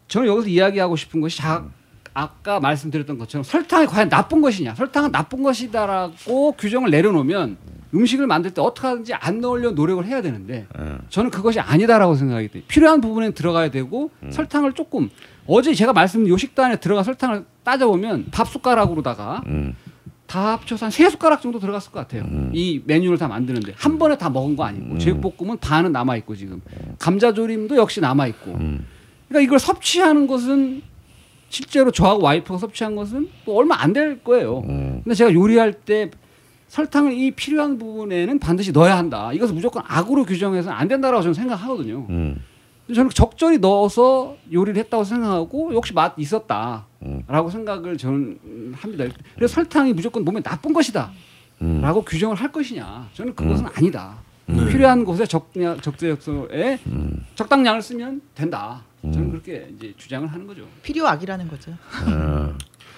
저는 0.07 0.27
여기서 0.27 0.47
이야기하고 0.49 0.95
싶은 0.97 1.21
것이 1.21 1.37
자, 1.37 1.65
아까 2.13 2.59
말씀드렸던 2.59 3.17
것처럼 3.17 3.43
설탕이 3.43 3.87
과연 3.87 4.09
나쁜 4.09 4.41
것이냐 4.41 4.75
설탕은 4.75 5.11
나쁜 5.13 5.41
것이다라고 5.43 6.51
규정을 6.57 6.91
내려놓으면 6.91 7.57
음식을 7.93 8.27
만들 8.27 8.51
때 8.51 8.61
어떻게 8.61 8.87
하든지 8.87 9.13
안 9.13 9.39
넣으려 9.41 9.71
노력을 9.71 10.05
해야 10.05 10.21
되는데 10.21 10.65
어. 10.77 10.97
저는 11.09 11.29
그것이 11.31 11.59
아니다라고 11.61 12.15
생각하기 12.15 12.49
때문에 12.49 12.67
필요한 12.67 12.99
부분에 13.01 13.31
들어가야 13.31 13.71
되고 13.71 14.11
설탕을 14.29 14.73
조금 14.73 15.09
어제 15.47 15.73
제가 15.73 15.93
말씀드린 15.93 16.31
요 16.33 16.37
식단에 16.37 16.77
들어가 16.79 17.03
설탕을 17.03 17.45
따져보면 17.63 18.27
밥 18.31 18.47
숟가락으로다가 18.49 19.43
음. 19.47 19.75
다 20.27 20.53
합쳐서 20.53 20.85
한 20.85 20.91
세 20.91 21.09
숟가락 21.09 21.41
정도 21.41 21.59
들어갔을 21.59 21.91
것 21.91 21.99
같아요. 21.99 22.23
이 22.53 22.81
메뉴를 22.85 23.17
다 23.17 23.27
만드는데 23.27 23.73
한 23.75 23.97
번에 23.99 24.17
다 24.17 24.29
먹은 24.29 24.55
거 24.55 24.63
아니고 24.63 24.97
제육볶음은 24.97 25.57
반은 25.59 25.91
남아 25.91 26.15
있고 26.17 26.35
지금 26.35 26.61
감자조림도 26.99 27.75
역시 27.75 27.99
남아 27.99 28.27
있고. 28.27 28.51
음. 28.51 28.85
그러니까 29.27 29.45
이걸 29.45 29.59
섭취하는 29.59 30.27
것은 30.27 30.83
실제로 31.49 31.91
저하고 31.91 32.21
와이프가 32.23 32.59
섭취한 32.59 32.95
것은 32.95 33.27
또 33.45 33.55
얼마 33.57 33.75
안 33.81 33.91
될 33.91 34.23
거예요. 34.23 34.59
음. 34.69 35.01
근데 35.03 35.15
제가 35.15 35.33
요리할 35.33 35.73
때 35.73 36.09
설탕을 36.69 37.11
이 37.11 37.31
필요한 37.31 37.77
부분에는 37.77 38.39
반드시 38.39 38.71
넣어야 38.71 38.97
한다. 38.97 39.33
이것을 39.33 39.53
무조건 39.53 39.83
악으로 39.85 40.23
규정해서는 40.23 40.77
안 40.77 40.87
된다라고 40.87 41.21
저는 41.23 41.33
생각하거든요. 41.33 42.05
음. 42.09 42.41
저는 42.93 43.09
적절히 43.11 43.57
넣어서 43.59 44.37
요리를 44.51 44.79
했다고 44.83 45.03
생각하고 45.03 45.73
역시 45.73 45.93
맛 45.93 46.17
음. 46.17 46.21
있었다라고 46.21 47.49
생각을 47.49 47.97
저는 47.97 48.73
합니다. 48.75 49.05
그래서 49.35 49.53
설탕이 49.55 49.93
무조건 49.93 50.23
몸에 50.23 50.41
나쁜 50.41 50.73
것이다. 50.73 51.11
음. 51.61 51.81
라고 51.81 52.01
규정을 52.01 52.35
할 52.35 52.51
것이냐 52.51 53.09
저는 53.13 53.35
그것은 53.35 53.67
아니다 53.75 54.17
필요한 54.47 55.05
곳에 55.05 55.25
적냐, 55.25 55.77
적재적소에 55.77 56.79
적당량을 57.35 57.81
쓰면 57.81 58.21
된다 58.35 58.81
저는 59.03 59.29
그렇게 59.31 59.69
이제 59.77 59.93
주장을 59.95 60.27
하는 60.27 60.47
거죠 60.47 60.67
필요악이라는 60.81 61.47
거죠. 61.47 61.71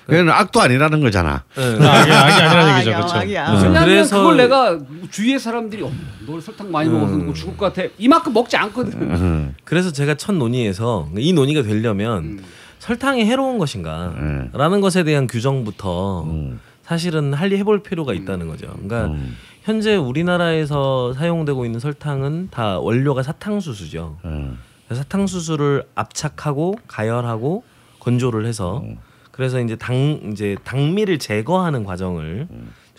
어. 0.03 0.05
그건 0.07 0.29
악도 0.29 0.61
아니라는 0.61 0.99
거잖아. 1.01 1.43
네. 1.55 1.63
악이, 1.63 2.11
악이 2.11 2.11
아니라는 2.11 2.73
얘기죠, 2.75 2.91
그렇죠. 2.91 3.15
악이야. 3.15 3.51
네. 3.51 3.55
왜냐하면 3.57 3.85
그래서- 3.85 4.17
그걸 4.17 4.37
내가 4.37 4.79
주위의 5.11 5.39
사람들이 5.39 5.83
어, 5.83 5.91
너 6.27 6.39
설탕 6.39 6.71
많이 6.71 6.89
먹어서 6.89 7.15
너 7.17 7.33
죽을 7.33 7.57
것 7.57 7.73
같아 7.73 7.87
이만큼 7.97 8.33
먹지 8.33 8.55
않거든 8.57 8.93
음. 9.01 9.55
그래서 9.63 9.91
제가 9.91 10.15
첫 10.15 10.33
논의에서 10.33 11.09
이 11.17 11.33
논의가 11.33 11.63
되려면 11.63 12.23
음. 12.23 12.43
설탕이 12.79 13.25
해로운 13.25 13.57
것인가 13.57 14.13
음. 14.17 14.49
라는 14.53 14.81
것에 14.81 15.03
대한 15.03 15.27
규정부터 15.27 16.23
음. 16.23 16.59
사실은 16.83 17.33
할리 17.33 17.57
해볼 17.57 17.81
필요가 17.83 18.13
있다는 18.13 18.47
거죠. 18.47 18.67
그러니까 18.73 19.05
음. 19.13 19.35
현재 19.63 19.95
우리나라에서 19.95 21.13
사용되고 21.13 21.63
있는 21.65 21.79
설탕은 21.79 22.49
다 22.51 22.79
원료가 22.79 23.23
사탕수수죠. 23.23 24.17
음. 24.25 24.57
사탕수수를 24.91 25.83
압착하고 25.95 26.75
가열하고 26.87 27.63
건조를 27.99 28.45
해서 28.45 28.81
음. 28.83 28.97
그래서 29.33 29.59
이제 29.59 29.75
당 29.75 30.19
이제 30.31 30.55
당미를 30.63 31.17
제거하는 31.17 31.83
과정을 31.83 32.47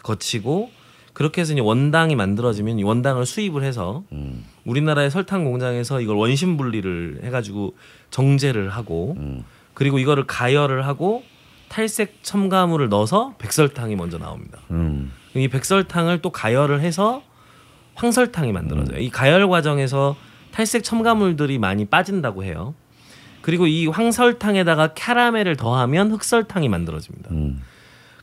거치고 0.02 0.68
그렇게 1.12 1.40
해서 1.40 1.52
이제 1.52 1.62
원당이 1.62 2.16
만들어지면 2.16 2.80
이 2.80 2.82
원당을 2.82 3.24
수입을 3.24 3.62
해서 3.62 4.02
음. 4.10 4.44
우리나라의 4.64 5.12
설탕 5.12 5.44
공장에서 5.44 6.00
이걸 6.00 6.16
원심 6.16 6.56
분리를 6.56 7.20
해가지고 7.22 7.74
정제를 8.10 8.70
하고 8.70 9.14
음. 9.16 9.44
그리고 9.74 10.00
이거를 10.00 10.26
가열을 10.26 10.86
하고 10.86 11.22
탈색 11.68 12.18
첨가물을 12.22 12.88
넣어서 12.88 13.36
백설탕이 13.38 13.94
먼저 13.94 14.18
나옵니다. 14.18 14.58
음. 14.72 15.12
이 15.36 15.46
백설탕을 15.46 16.20
또 16.20 16.30
가열을 16.30 16.80
해서 16.80 17.22
황설탕이 17.94 18.50
만들어져요. 18.50 18.98
이 18.98 19.08
가열 19.08 19.48
과정에서 19.48 20.16
탈색 20.50 20.82
첨가물들이 20.82 21.58
많이 21.58 21.84
빠진다고 21.84 22.42
해요. 22.42 22.74
그리고 23.44 23.66
이 23.66 23.86
황설탕에다가 23.86 24.94
캐러멜을 24.94 25.56
더하면 25.56 26.10
흑설탕이 26.12 26.70
만들어집니다. 26.70 27.30
음. 27.32 27.60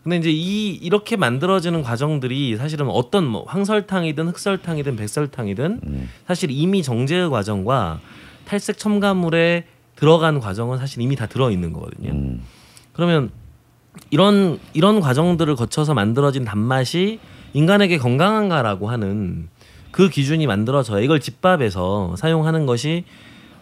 근데 0.01 0.17
이제 0.17 0.31
이 0.31 0.73
이렇게 0.73 1.15
만들어지는 1.15 1.83
과정들이 1.83 2.57
사실은 2.57 2.89
어떤 2.89 3.27
뭐 3.27 3.43
황설탕이든 3.45 4.29
흑설탕이든 4.29 4.95
백설탕이든 4.95 5.81
음. 5.85 6.09
사실 6.25 6.49
이미 6.49 6.81
정제 6.81 7.27
과정과 7.27 7.99
탈색 8.45 8.79
첨가물에 8.79 9.65
들어간 9.95 10.39
과정은 10.39 10.79
사실 10.79 11.03
이미 11.03 11.15
다 11.15 11.27
들어 11.27 11.51
있는 11.51 11.71
거거든요. 11.71 12.13
음. 12.13 12.41
그러면 12.91 13.29
이런 14.09 14.59
이런 14.73 15.01
과정들을 15.01 15.55
거쳐서 15.55 15.93
만들어진 15.93 16.45
단맛이 16.45 17.19
인간에게 17.53 17.99
건강한가라고 17.99 18.89
하는 18.89 19.49
그 19.91 20.09
기준이 20.09 20.47
만들어져야 20.47 20.99
이걸 21.01 21.19
집밥에서 21.19 22.15
사용하는 22.17 22.65
것이 22.65 23.05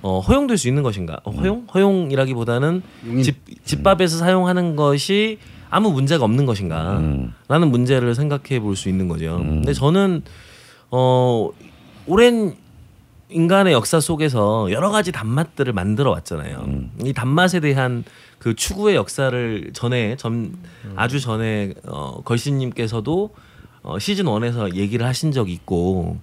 어, 0.01 0.19
허용될 0.19 0.57
수 0.57 0.67
있는 0.67 0.83
것인가? 0.83 1.19
어, 1.23 1.31
허용? 1.31 1.67
허용이라기보다는 1.73 2.81
용인. 3.07 3.23
집 3.23 3.37
집밥에서 3.65 4.17
사용하는 4.17 4.75
것이 4.75 5.39
아무 5.69 5.91
문제가 5.91 6.23
없는 6.25 6.45
것인가? 6.45 6.97
음. 6.99 7.33
라는 7.47 7.69
문제를 7.69 8.15
생각해 8.15 8.59
볼 8.59 8.75
수 8.75 8.89
있는 8.89 9.07
거죠. 9.07 9.37
근데 9.37 9.73
저는 9.73 10.23
어 10.91 11.49
오랜 12.07 12.55
인간의 13.29 13.73
역사 13.73 13.99
속에서 13.99 14.71
여러 14.71 14.89
가지 14.89 15.11
단맛들을 15.11 15.71
만들어 15.73 16.09
왔잖아요. 16.11 16.65
이 17.03 17.13
단맛에 17.13 17.59
대한 17.59 18.03
그 18.39 18.55
추구의 18.55 18.95
역사를 18.95 19.69
전에 19.73 20.15
전 20.15 20.57
아주 20.95 21.19
전에 21.19 21.73
어 21.85 22.21
걸신님께서도 22.23 23.29
어 23.83 23.99
시즌 23.99 24.25
1에서 24.25 24.73
얘기를 24.75 25.05
하신 25.05 25.31
적이 25.31 25.53
있고 25.53 26.17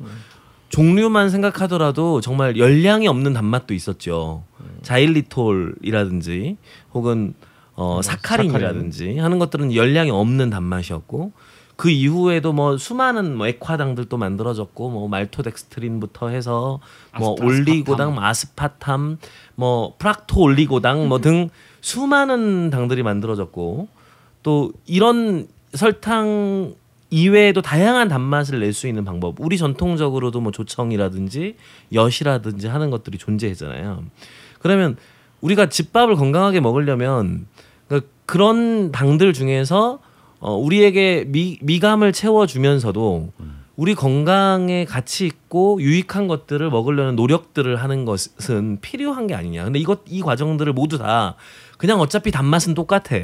종류만 0.68 1.30
생각하더라도 1.30 2.20
정말 2.20 2.56
열량이 2.56 3.06
없는 3.08 3.32
단맛도 3.32 3.74
있었죠. 3.74 4.42
자일리톨이라든지 4.82 6.56
혹은 6.94 7.34
어 7.74 8.00
사카린이라든지 8.02 9.18
하는 9.18 9.38
것들은 9.38 9.74
열량이 9.74 10.10
없는 10.10 10.50
단맛이었고 10.50 11.32
그 11.76 11.90
이후에도 11.90 12.52
뭐 12.54 12.78
수많은 12.78 13.36
뭐 13.36 13.46
액화당들도 13.46 14.16
만들어졌고 14.16 14.90
뭐 14.90 15.08
말토덱스트린부터 15.08 16.28
해서 16.30 16.80
뭐 17.18 17.32
아스파탐. 17.32 17.46
올리고당, 17.46 18.18
아스파탐, 18.18 19.18
뭐 19.56 19.94
프락토 19.98 20.40
올리고당 20.40 21.08
뭐 21.08 21.18
등 21.18 21.50
수많은 21.82 22.70
당들이 22.70 23.02
만들어졌고 23.02 23.88
또 24.42 24.72
이런 24.86 25.46
설탕 25.74 26.74
이외에도 27.10 27.62
다양한 27.62 28.08
단맛을 28.08 28.60
낼 28.60 28.72
수 28.72 28.88
있는 28.88 29.04
방법. 29.04 29.36
우리 29.40 29.58
전통적으로도 29.58 30.40
뭐 30.40 30.52
조청이라든지 30.52 31.56
엿이라든지 31.92 32.66
하는 32.66 32.90
것들이 32.90 33.18
존재했잖아요. 33.18 34.04
그러면 34.60 34.96
우리가 35.40 35.68
집밥을 35.68 36.16
건강하게 36.16 36.60
먹으려면 36.60 37.46
그러니까 37.88 38.10
그런 38.26 38.90
당들 38.90 39.32
중에서 39.32 40.00
어, 40.40 40.54
우리에게 40.54 41.24
미, 41.28 41.58
미감을 41.62 42.12
채워주면서도 42.12 43.32
우리 43.76 43.94
건강에 43.94 44.84
가치 44.84 45.26
있고 45.26 45.80
유익한 45.80 46.28
것들을 46.28 46.68
먹으려는 46.70 47.14
노력들을 47.14 47.76
하는 47.76 48.04
것은 48.04 48.78
필요한 48.80 49.26
게 49.26 49.34
아니냐. 49.34 49.64
근데 49.64 49.78
이것 49.78 50.00
이 50.06 50.22
과정들을 50.22 50.72
모두 50.72 50.98
다 50.98 51.36
그냥 51.78 52.00
어차피 52.00 52.30
단맛은 52.30 52.74
똑같아. 52.74 53.16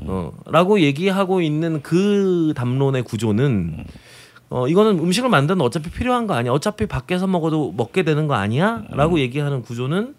어, 0.00 0.32
라고 0.46 0.80
얘기하고 0.80 1.40
있는 1.40 1.82
그 1.82 2.52
담론의 2.56 3.02
구조는 3.04 3.84
어, 4.48 4.68
이거는 4.68 4.98
음식을 4.98 5.28
만드는 5.28 5.60
어차피 5.60 5.90
필요한 5.90 6.26
거 6.26 6.34
아니야. 6.34 6.52
어차피 6.52 6.86
밖에서 6.86 7.26
먹어도 7.26 7.72
먹게 7.72 8.02
되는 8.02 8.26
거 8.28 8.34
아니야? 8.34 8.84
라고 8.90 9.18
얘기하는 9.18 9.62
구조는 9.62 10.14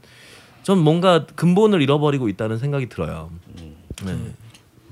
전 0.63 0.79
뭔가 0.79 1.25
근본을 1.25 1.81
잃어버리고 1.81 2.27
있다는 2.27 2.57
생각이 2.57 2.89
들어요. 2.89 3.31
네. 4.05 4.17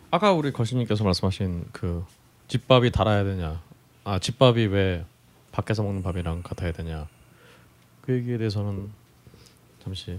아까 0.10 0.32
우리 0.32 0.54
거시님께서 0.54 1.04
말씀하신 1.04 1.66
그 1.74 2.06
집밥이 2.48 2.92
달아야 2.92 3.26
되냐, 3.26 3.60
아 4.06 4.20
집밥이 4.20 4.68
왜 4.68 5.04
밖에서 5.52 5.84
먹는 5.84 6.04
밥이랑 6.04 6.44
같아야 6.44 6.72
되냐, 6.72 7.08
그 8.02 8.14
얘기에 8.14 8.38
대해서는 8.38 8.90
잠시 9.84 10.18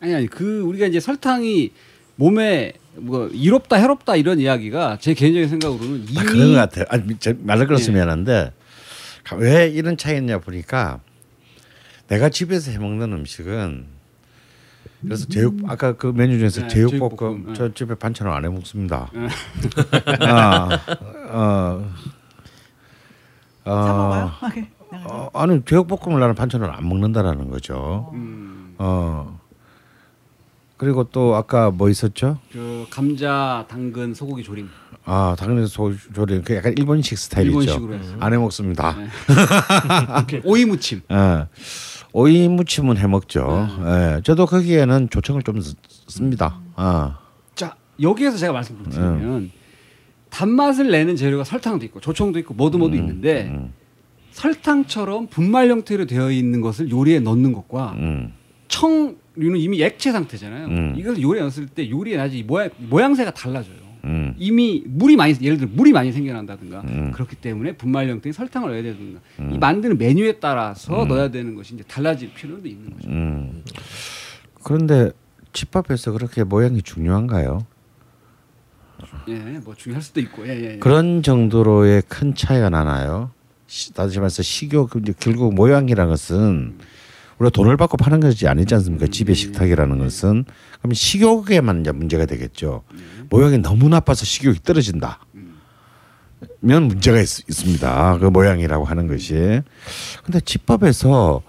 아니 0.00 0.14
아니 0.14 0.26
그 0.26 0.60
우리가 0.60 0.86
이제 0.86 1.00
설탕이 1.00 1.72
몸에 2.16 2.72
뭐 2.96 3.28
이롭다 3.28 3.76
해롭다 3.76 4.16
이런 4.16 4.38
이야기가 4.40 4.98
제 5.00 5.14
개인적인 5.14 5.48
생각으로는 5.48 6.04
이미 6.08 6.18
아, 6.18 6.22
그런 6.22 6.48
것 6.52 6.54
같아요. 6.56 6.84
아니 6.88 7.16
제 7.18 7.34
말을 7.38 7.66
걸어서 7.66 7.92
미안한데 7.92 8.52
왜 9.36 9.68
이런 9.68 9.96
차이였냐 9.96 10.38
보니까 10.38 11.00
내가 12.08 12.28
집에서 12.28 12.70
해 12.70 12.78
먹는 12.78 13.12
음식은 13.12 13.86
그래서 15.02 15.26
제육 15.26 15.58
아까 15.66 15.92
그 15.92 16.06
메뉴 16.14 16.38
중에서 16.38 16.62
네, 16.62 16.68
제육볶음 16.68 17.44
네. 17.48 17.52
저 17.54 17.72
집에 17.74 17.94
반찬을 17.94 18.32
안 18.32 18.44
해 18.44 18.48
먹습니다. 18.48 19.10
아, 20.20 20.68
어, 21.28 21.92
사 23.64 23.70
먹어요? 23.92 24.30
어, 25.04 25.30
어, 25.34 25.42
아니 25.42 25.62
제육볶음을 25.64 26.18
나는 26.18 26.34
반찬을 26.34 26.70
안 26.70 26.88
먹는다라는 26.88 27.50
거죠. 27.50 28.10
음, 28.14 28.74
어 28.78 29.35
그리고 30.76 31.04
또 31.04 31.34
아까 31.36 31.70
뭐 31.70 31.88
있었죠? 31.88 32.38
그 32.52 32.86
감자 32.90 33.64
당근 33.68 34.12
소고기 34.14 34.42
조림 34.42 34.68
아 35.04 35.34
당연히 35.38 35.66
소조림 35.66 36.42
그 36.44 36.54
약간 36.56 36.74
일본식 36.76 37.16
스타일이죠. 37.16 37.60
일본식으로 37.60 37.94
해서 37.94 38.14
안해 38.20 38.36
먹습니다. 38.36 38.94
네. 38.96 40.40
오이 40.44 40.64
무침 40.66 41.00
예. 41.10 41.46
오이 42.12 42.48
무침은 42.48 42.98
해 42.98 43.06
먹죠. 43.06 43.68
예. 43.84 44.20
저도 44.22 44.46
거기에는 44.46 45.08
조청을 45.10 45.42
좀 45.42 45.60
쓰- 45.60 45.74
씁니다. 46.08 46.58
아. 46.74 47.18
자 47.54 47.74
여기에서 48.00 48.36
제가 48.36 48.52
말씀드리면 48.52 49.50
단맛을 50.28 50.90
내는 50.90 51.16
재료가 51.16 51.44
설탕도 51.44 51.84
있고 51.86 52.00
조청도 52.00 52.38
있고 52.40 52.52
뭐도 52.52 52.76
뭐도 52.76 52.96
있는데 52.96 53.44
음, 53.50 53.72
설탕처럼 54.32 55.28
분말 55.28 55.70
형태로 55.70 56.04
되어 56.06 56.30
있는 56.30 56.60
것을 56.60 56.90
요리에 56.90 57.20
넣는 57.20 57.52
것과 57.54 57.92
음, 57.96 58.34
청 58.68 59.16
류는 59.36 59.58
이미 59.60 59.82
액체 59.82 60.12
상태잖아요. 60.12 60.66
음. 60.66 60.94
이것을 60.96 61.22
요리에 61.22 61.40
넣었을 61.42 61.66
때 61.68 61.88
요리의 61.88 62.16
나지 62.16 62.42
모양 62.42 62.70
모양새가 62.78 63.32
달라져요. 63.32 63.76
음. 64.04 64.34
이미 64.38 64.82
물이 64.86 65.16
많이 65.16 65.34
예를 65.40 65.58
들어 65.58 65.68
물이 65.72 65.92
많이 65.92 66.12
생겨난다든가 66.12 66.80
음. 66.82 67.12
그렇기 67.12 67.36
때문에 67.36 67.72
분말 67.76 68.08
형태의 68.08 68.32
설탕을 68.32 68.70
넣어야 68.70 68.82
되든가 68.82 69.20
이 69.52 69.58
만드는 69.58 69.98
메뉴에 69.98 70.38
따라서 70.38 71.04
넣어야 71.04 71.28
되는 71.30 71.54
것이 71.54 71.74
이제 71.74 71.82
달라질 71.86 72.32
필요도 72.32 72.66
있는 72.68 72.90
거죠. 72.90 73.08
음. 73.08 73.62
그런데 74.62 75.10
집밥에서 75.52 76.12
그렇게 76.12 76.44
모양이 76.44 76.82
중요한가요? 76.82 77.66
예, 79.28 79.34
뭐 79.64 79.74
중요할 79.74 80.02
수도 80.02 80.20
있고, 80.20 80.46
예, 80.48 80.52
예. 80.56 80.74
예. 80.74 80.78
그런 80.78 81.22
정도로의 81.22 82.02
큰 82.08 82.34
차이가 82.34 82.70
나나요? 82.70 83.30
시- 83.66 83.92
다시 83.92 84.18
말해서 84.18 84.42
식욕 84.42 84.90
결국 85.18 85.54
모양이라는 85.54 86.08
것은 86.10 86.78
우리가 87.38 87.50
돈을 87.50 87.76
받고 87.76 87.96
파는 87.96 88.20
것이 88.20 88.48
아니지 88.48 88.74
않습니까? 88.76 89.06
집의 89.06 89.34
식탁이라는 89.34 89.98
것은 89.98 90.44
그럼 90.80 90.92
식욕에만 90.94 91.80
이제 91.80 91.92
문제가 91.92 92.26
되겠죠. 92.26 92.82
모양이 93.28 93.58
너무 93.58 93.88
나빠서 93.88 94.24
식욕이 94.24 94.60
떨어진다. 94.62 95.20
면 96.60 96.84
문제가 96.84 97.20
있, 97.20 97.26
습니다그 97.26 98.26
모양이라고 98.26 98.84
하는 98.84 99.06
것이. 99.06 99.62
근데 100.24 100.40
집밥에서 100.40 101.42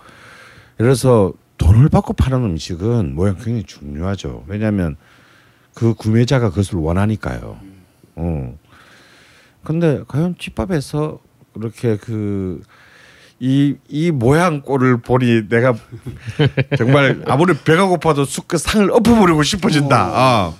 예를 0.79 0.93
들어서 0.93 1.33
돈을 1.57 1.89
받고 1.89 2.13
파는 2.13 2.43
음식은 2.43 3.15
모양 3.15 3.35
굉장히 3.35 3.63
중요하죠. 3.63 4.43
왜냐하면 4.47 4.95
그 5.73 5.93
구매자가 5.93 6.49
그것을 6.49 6.77
원하니까요. 6.79 7.59
어. 8.15 8.57
근데 9.63 10.03
과연 10.07 10.35
집밥에서 10.37 11.19
그렇게 11.53 11.97
그 11.97 12.61
이 13.39 13.75
이 13.89 14.11
모양 14.11 14.61
꼴을 14.61 14.97
보니 14.97 15.47
내가 15.49 15.75
정말 16.77 17.21
아무리 17.27 17.53
배가 17.53 17.85
고파도 17.85 18.25
쑥그 18.25 18.57
상을 18.57 18.89
엎어버리고 18.91 19.43
싶어진다. 19.43 20.11
어. 20.47 20.57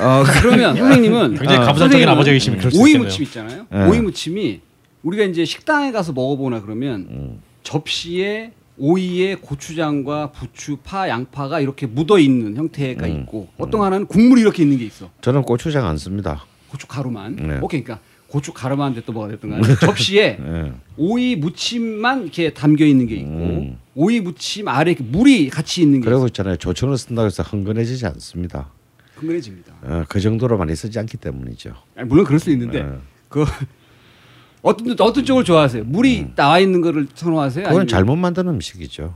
어, 0.00 0.22
그러면 0.40 0.76
선생님은 0.76 1.34
굉장히 1.36 1.58
어, 1.58 1.64
가부장적인 1.64 2.08
아버지 2.08 2.30
계시면 2.30 2.58
그럴 2.58 2.70
수 2.70 2.80
오이. 2.80 2.96
무침 2.96 3.22
있잖아요. 3.24 3.66
예. 3.72 3.78
오이 3.84 4.00
무침이 4.00 4.60
우리가 5.02 5.24
이제 5.24 5.44
식당에 5.44 5.90
가서 5.90 6.12
먹어보나 6.12 6.60
그러면 6.60 7.06
음. 7.10 7.42
접시에 7.62 8.52
오이에 8.76 9.34
고추장과 9.36 10.32
부추, 10.32 10.78
파, 10.84 11.08
양파가 11.08 11.60
이렇게 11.60 11.86
묻어 11.86 12.18
있는 12.18 12.56
형태가 12.56 13.06
음. 13.06 13.20
있고 13.22 13.48
어떤 13.58 13.82
하나는 13.82 14.06
국물이 14.06 14.42
이렇게 14.42 14.62
있는 14.62 14.78
게 14.78 14.84
있어. 14.84 15.10
저는 15.22 15.42
고추장 15.42 15.86
안 15.86 15.96
씁니다. 15.96 16.44
고추 16.68 16.86
가루만. 16.86 17.36
네. 17.36 17.58
오케이, 17.60 17.82
그러니까 17.82 17.98
고추 18.30 18.52
가루만 18.52 18.94
됐든 18.94 19.12
뭐가 19.12 19.28
됐든 19.30 19.50
간에 19.50 19.74
접시에 19.80 20.38
예. 20.40 20.72
오이 20.96 21.34
무침만 21.36 22.22
이렇게 22.22 22.52
담겨 22.54 22.84
있는 22.84 23.06
게 23.06 23.16
있고 23.16 23.28
음. 23.30 23.78
오이 23.96 24.20
무침 24.20 24.68
아래 24.68 24.94
물이 24.98 25.50
같이 25.50 25.82
있는 25.82 26.00
게 26.00 26.08
있어. 26.08 26.26
있잖아요. 26.28 26.56
조청을 26.56 26.96
쓴다고 26.96 27.26
해서 27.26 27.42
흥건해지지 27.42 28.06
않습니다. 28.06 28.70
흥건해집니다. 29.16 29.74
어, 29.82 30.04
그 30.08 30.20
정도로 30.20 30.56
많이 30.58 30.74
쓰지 30.76 30.98
않기 31.00 31.16
때문이죠. 31.16 31.74
아니, 31.96 32.08
물론 32.08 32.24
그럴 32.24 32.38
수 32.38 32.50
있는데 32.52 32.78
예. 32.78 32.88
그 33.28 33.44
어떤 34.62 34.94
어떤 35.00 35.24
쪽을 35.24 35.42
좋아하세요? 35.42 35.84
물이 35.84 36.34
나와 36.36 36.60
있는 36.60 36.80
거를 36.82 37.08
선호하세요? 37.14 37.64
그건 37.64 37.80
아니면- 37.80 37.88
잘못 37.88 38.14
만든 38.16 38.46
음식이죠. 38.48 39.14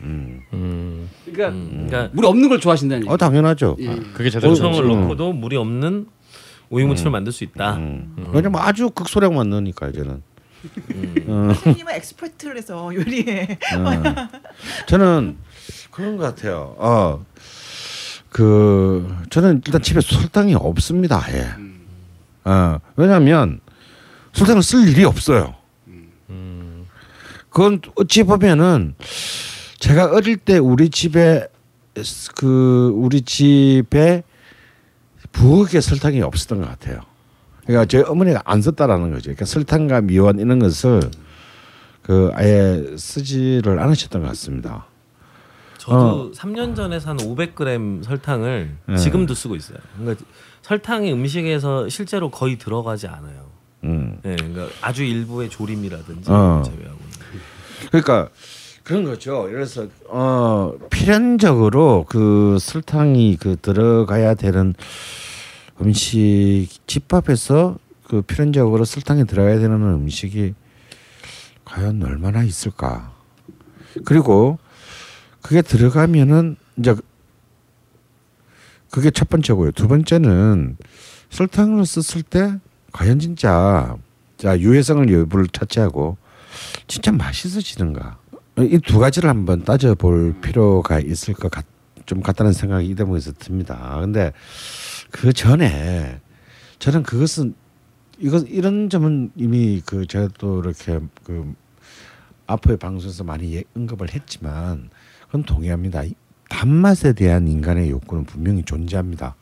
음, 0.00 0.42
그러니까 1.24 1.48
음, 1.48 1.86
그러니까 1.88 2.10
물이 2.14 2.26
없는 2.28 2.48
걸 2.48 2.60
좋아하신다는 2.60 3.02
얘기. 3.04 3.12
어 3.12 3.16
당연하죠. 3.16 3.76
예. 3.80 3.96
그게 4.14 4.30
제대로 4.30 4.54
조청을 4.54 4.84
음. 4.84 5.00
넣고도 5.02 5.32
물이 5.32 5.56
없는 5.56 6.06
오이무침을 6.70 7.10
만들 7.10 7.32
수 7.32 7.44
있다. 7.44 7.76
음. 7.76 8.30
왜냐면 8.32 8.60
아주 8.62 8.90
극소량만 8.90 9.50
넣으니까 9.50 9.92
저는. 9.92 10.22
선생님은 11.26 11.94
엑스퍼트라서 11.94 12.94
요리에 12.94 13.58
저는 14.86 15.38
그런 15.90 16.16
것 16.16 16.24
같아요. 16.24 16.74
어, 16.78 17.24
그 18.28 19.16
저는 19.30 19.62
일단 19.64 19.80
집에 19.82 20.00
설탕이 20.00 20.54
없습니다. 20.54 21.24
예. 21.32 21.48
어, 22.44 22.80
왜냐하면 22.96 23.60
설탕을 24.32 24.62
쓸 24.62 24.88
일이 24.88 25.04
없어요. 25.04 25.54
그건 27.50 27.80
어찌 27.96 28.22
보면은 28.24 28.94
제가 29.78 30.10
어릴 30.12 30.36
때 30.36 30.58
우리 30.58 30.90
집에 30.90 31.46
그 32.36 32.92
우리 32.94 33.22
집에 33.22 34.22
부엌에 35.32 35.80
설탕이 35.80 36.22
없었던 36.22 36.60
것 36.60 36.68
같아요. 36.68 37.00
그러니까 37.64 37.84
저희 37.86 38.02
어머니가 38.02 38.42
안 38.44 38.62
썼다라는 38.62 39.10
거죠. 39.10 39.24
그러니까 39.24 39.44
설탕과 39.44 40.02
미원 40.02 40.38
이런 40.38 40.58
것을 40.58 41.00
그 42.02 42.30
아예 42.34 42.96
쓰지를 42.96 43.78
않으셨던 43.78 44.22
것 44.22 44.28
같습니다. 44.28 44.86
저도 45.76 46.32
3년 46.32 46.74
전에 46.74 47.00
산 47.00 47.16
500g 47.16 48.04
설탕을 48.04 48.76
네. 48.86 48.96
지금도 48.96 49.34
쓰고 49.34 49.56
있어요. 49.56 49.78
그러니까 49.98 50.24
설탕이 50.62 51.12
음식에서 51.12 51.88
실제로 51.88 52.30
거의 52.30 52.58
들어가지 52.58 53.06
않아요. 53.06 53.48
음. 53.84 54.18
네, 54.22 54.36
그러니까 54.36 54.68
아주 54.80 55.04
일부의 55.04 55.50
조림이라든지 55.50 56.30
어. 56.30 56.62
제외하고. 56.64 56.98
그러니까 57.90 58.28
그런 58.88 59.04
거죠. 59.04 59.46
들어서 59.50 59.86
어 60.08 60.72
필연적으로 60.88 62.06
그 62.08 62.56
설탕이 62.58 63.36
그 63.38 63.56
들어가야 63.60 64.32
되는 64.32 64.74
음식 65.82 66.68
집밥에서 66.86 67.76
그 68.04 68.22
필연적으로 68.22 68.86
설탕이 68.86 69.26
들어가야 69.26 69.58
되는 69.58 69.74
음식이 69.82 70.54
과연 71.66 72.02
얼마나 72.02 72.42
있을까? 72.42 73.12
그리고 74.06 74.58
그게 75.42 75.60
들어가면은 75.60 76.56
이제 76.78 76.96
그게 78.90 79.10
첫 79.10 79.28
번째고요. 79.28 79.72
두 79.72 79.86
번째는 79.86 80.78
설탕을 81.28 81.84
썼을 81.84 82.22
때 82.22 82.58
과연 82.92 83.18
진짜 83.18 83.98
자 84.38 84.58
유해성을 84.58 85.12
여부를 85.12 85.48
차치하고 85.48 86.16
진짜 86.86 87.12
맛있어지는가? 87.12 88.16
이 88.64 88.78
두 88.80 88.98
가지를 88.98 89.28
한번 89.30 89.64
따져볼 89.64 90.40
필요가 90.40 90.98
있을 91.00 91.34
것 91.34 91.50
같, 91.50 91.64
좀 92.06 92.20
같다는 92.22 92.52
생각이 92.52 92.86
이 92.88 92.94
대목에서 92.94 93.32
듭니다. 93.38 93.98
근데 94.00 94.32
그 95.10 95.32
전에 95.32 96.20
저는 96.78 97.02
그것은 97.02 97.54
이것 98.18 98.44
이런 98.48 98.90
점은 98.90 99.30
이미 99.36 99.80
그 99.84 100.06
제가 100.06 100.28
또 100.38 100.60
이렇게 100.60 100.98
그 101.22 101.54
앞의 102.46 102.78
방송에서 102.78 103.24
많이 103.24 103.54
예- 103.54 103.64
언급을 103.76 104.12
했지만 104.14 104.90
그건 105.26 105.42
동의합니다. 105.44 106.04
이 106.04 106.14
단맛에 106.48 107.12
대한 107.12 107.46
인간의 107.46 107.90
욕구는 107.90 108.24
분명히 108.24 108.62
존재합니다. 108.64 109.36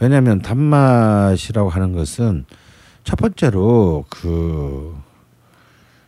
왜냐하면 0.00 0.42
단맛이라고 0.42 1.70
하는 1.70 1.92
것은 1.92 2.44
첫 3.04 3.16
번째로 3.16 4.04
그 4.10 4.96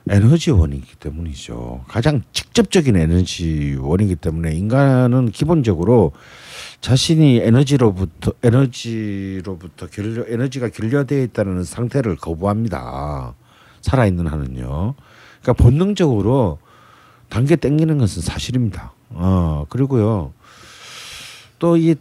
에너지원이기 0.09 0.97
때문이죠. 0.97 1.85
가장 1.89 2.23
직접적인 2.33 2.97
에너지원이기 2.97 4.17
때문에 4.17 4.55
인간은 4.55 5.31
기본적으로 5.33 6.13
자신이 6.81 7.39
에너지로부터 7.39 8.33
에너지로부터 8.43 9.87
결려 9.89 10.25
에너지가 10.29 10.69
결려되어 10.69 11.23
있다는 11.25 11.65
상태를 11.65 12.17
거부합니다. 12.17 13.35
살아 13.81 14.07
있는 14.07 14.27
한은요. 14.27 14.95
그러니까 15.43 15.53
본능적으로 15.63 16.59
단계 17.29 17.57
땡기는 17.57 17.99
것은 17.99 18.23
사실입니다. 18.23 18.93
어 19.11 19.67
그리고요 19.69 20.33
또 21.59 21.77
이 21.77 21.95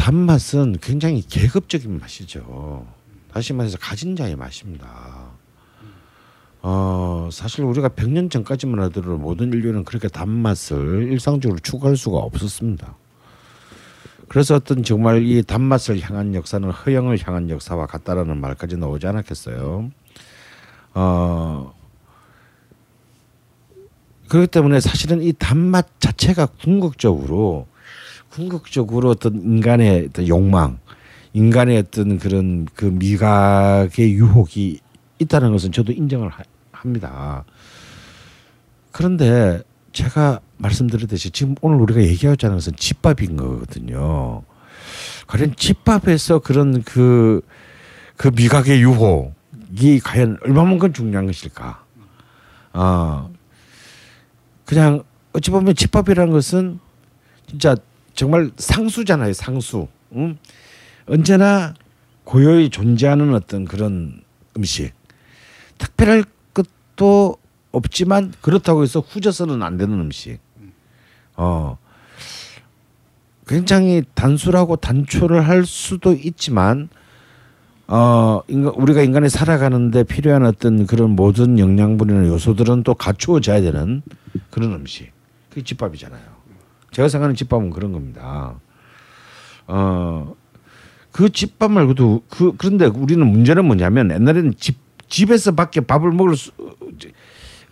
단맛은 0.00 0.78
굉장히 0.80 1.20
계급적인 1.20 2.00
맛이죠. 2.00 2.86
다시 3.32 3.52
말해서 3.52 3.76
가진 3.76 4.16
자의 4.16 4.34
맛입니다. 4.34 5.19
어 6.62 7.28
사실 7.32 7.64
우리가 7.64 7.88
100년 7.90 8.30
전까지만 8.30 8.80
하더라도 8.84 9.16
모든 9.16 9.48
인류는 9.52 9.84
그렇게 9.84 10.08
단맛을 10.08 11.08
일상적으로 11.10 11.58
추구할 11.58 11.96
수가 11.96 12.18
없었습니다. 12.18 12.96
그래서 14.28 14.54
어떤 14.54 14.82
정말 14.82 15.22
이 15.26 15.42
단맛을 15.42 16.00
향한 16.00 16.34
역사는 16.34 16.70
허영을 16.70 17.18
향한 17.26 17.50
역사와 17.50 17.86
같다라는 17.86 18.40
말까지 18.40 18.76
나오지 18.76 19.06
않았겠어요. 19.06 19.90
어 20.94 21.74
그렇기 24.28 24.46
때문에 24.48 24.78
사실은 24.80 25.22
이 25.22 25.32
단맛 25.32 25.98
자체가 25.98 26.46
궁극적으로 26.46 27.66
궁극적으로 28.30 29.10
어떤 29.10 29.34
인간의 29.42 30.08
어떤 30.10 30.28
욕망, 30.28 30.78
인간의 31.32 31.78
어떤 31.78 32.18
그런 32.18 32.66
그 32.74 32.84
미각의 32.84 34.12
유혹이 34.12 34.78
있다는 35.18 35.50
것은 35.52 35.72
저도 35.72 35.92
인정을 35.92 36.28
하- 36.28 36.44
합니다. 36.80 37.44
그런데 38.92 39.62
제가 39.92 40.40
말씀드렸듯이 40.58 41.30
지금 41.30 41.54
오늘 41.60 41.78
우리가 41.78 42.02
얘기하자는 42.02 42.56
것은 42.56 42.76
집밥인 42.76 43.36
거거든요. 43.36 44.42
과연 45.26 45.54
집밥에서 45.56 46.40
그런 46.40 46.82
그, 46.82 47.40
그 48.16 48.30
미각의 48.34 48.82
유혹이 48.82 50.00
과연 50.02 50.38
얼마만큼 50.42 50.92
중요한 50.92 51.26
것일까? 51.26 51.84
아, 52.72 53.28
그냥 54.64 55.02
어찌 55.32 55.50
보면 55.50 55.74
집밥이라는 55.74 56.32
것은 56.32 56.80
진짜 57.46 57.76
정말 58.14 58.50
상수잖아요, 58.56 59.32
상수. 59.32 59.88
응? 60.14 60.36
언제나 61.06 61.74
고요히 62.24 62.70
존재하는 62.70 63.34
어떤 63.34 63.64
그런 63.64 64.22
음식. 64.56 64.92
특별할 65.78 66.24
것도 67.00 67.38
없지만 67.72 68.32
그렇다고 68.42 68.82
해서 68.82 69.00
후져서는 69.00 69.62
안 69.62 69.78
되는 69.78 69.98
음식. 69.98 70.38
어. 71.36 71.78
굉장히 73.46 74.04
단순하고 74.14 74.76
단초를 74.76 75.48
할 75.48 75.64
수도 75.64 76.12
있지만 76.12 76.88
어 77.88 78.42
인간, 78.46 78.72
우리가 78.74 79.02
인간이 79.02 79.28
살아가는데 79.28 80.04
필요한 80.04 80.44
어떤 80.44 80.86
그런 80.86 81.10
모든 81.16 81.58
영양분이나 81.58 82.28
요소들은 82.28 82.84
또 82.84 82.94
갖추어져야 82.94 83.60
되는 83.62 84.02
그런 84.50 84.72
음식. 84.74 85.10
그게 85.48 85.62
집밥이잖아요. 85.62 86.22
제가 86.92 87.08
생각하는 87.08 87.34
집밥은 87.34 87.70
그런 87.70 87.92
겁니다. 87.92 88.54
어, 89.66 90.34
그 91.10 91.30
집밥 91.30 91.72
말고도 91.72 92.22
그 92.28 92.52
그런데 92.56 92.86
우리는 92.86 93.26
문제는 93.26 93.64
뭐냐면 93.64 94.12
옛날에는 94.12 94.54
집 94.56 94.89
집에서 95.10 95.52
밖에 95.52 95.80
밥을 95.80 96.12
먹을 96.12 96.36
수 96.36 96.52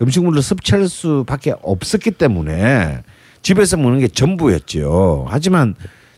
음식물을 0.02 0.43
섭취할 0.43 0.89
수밖에 0.89 1.55
없었기 1.62 2.12
때문에 2.12 3.02
집에서 3.43 3.77
먹는 3.77 4.01
게 4.01 4.09
전부였지요. 4.09 5.27
하지만 5.28 5.74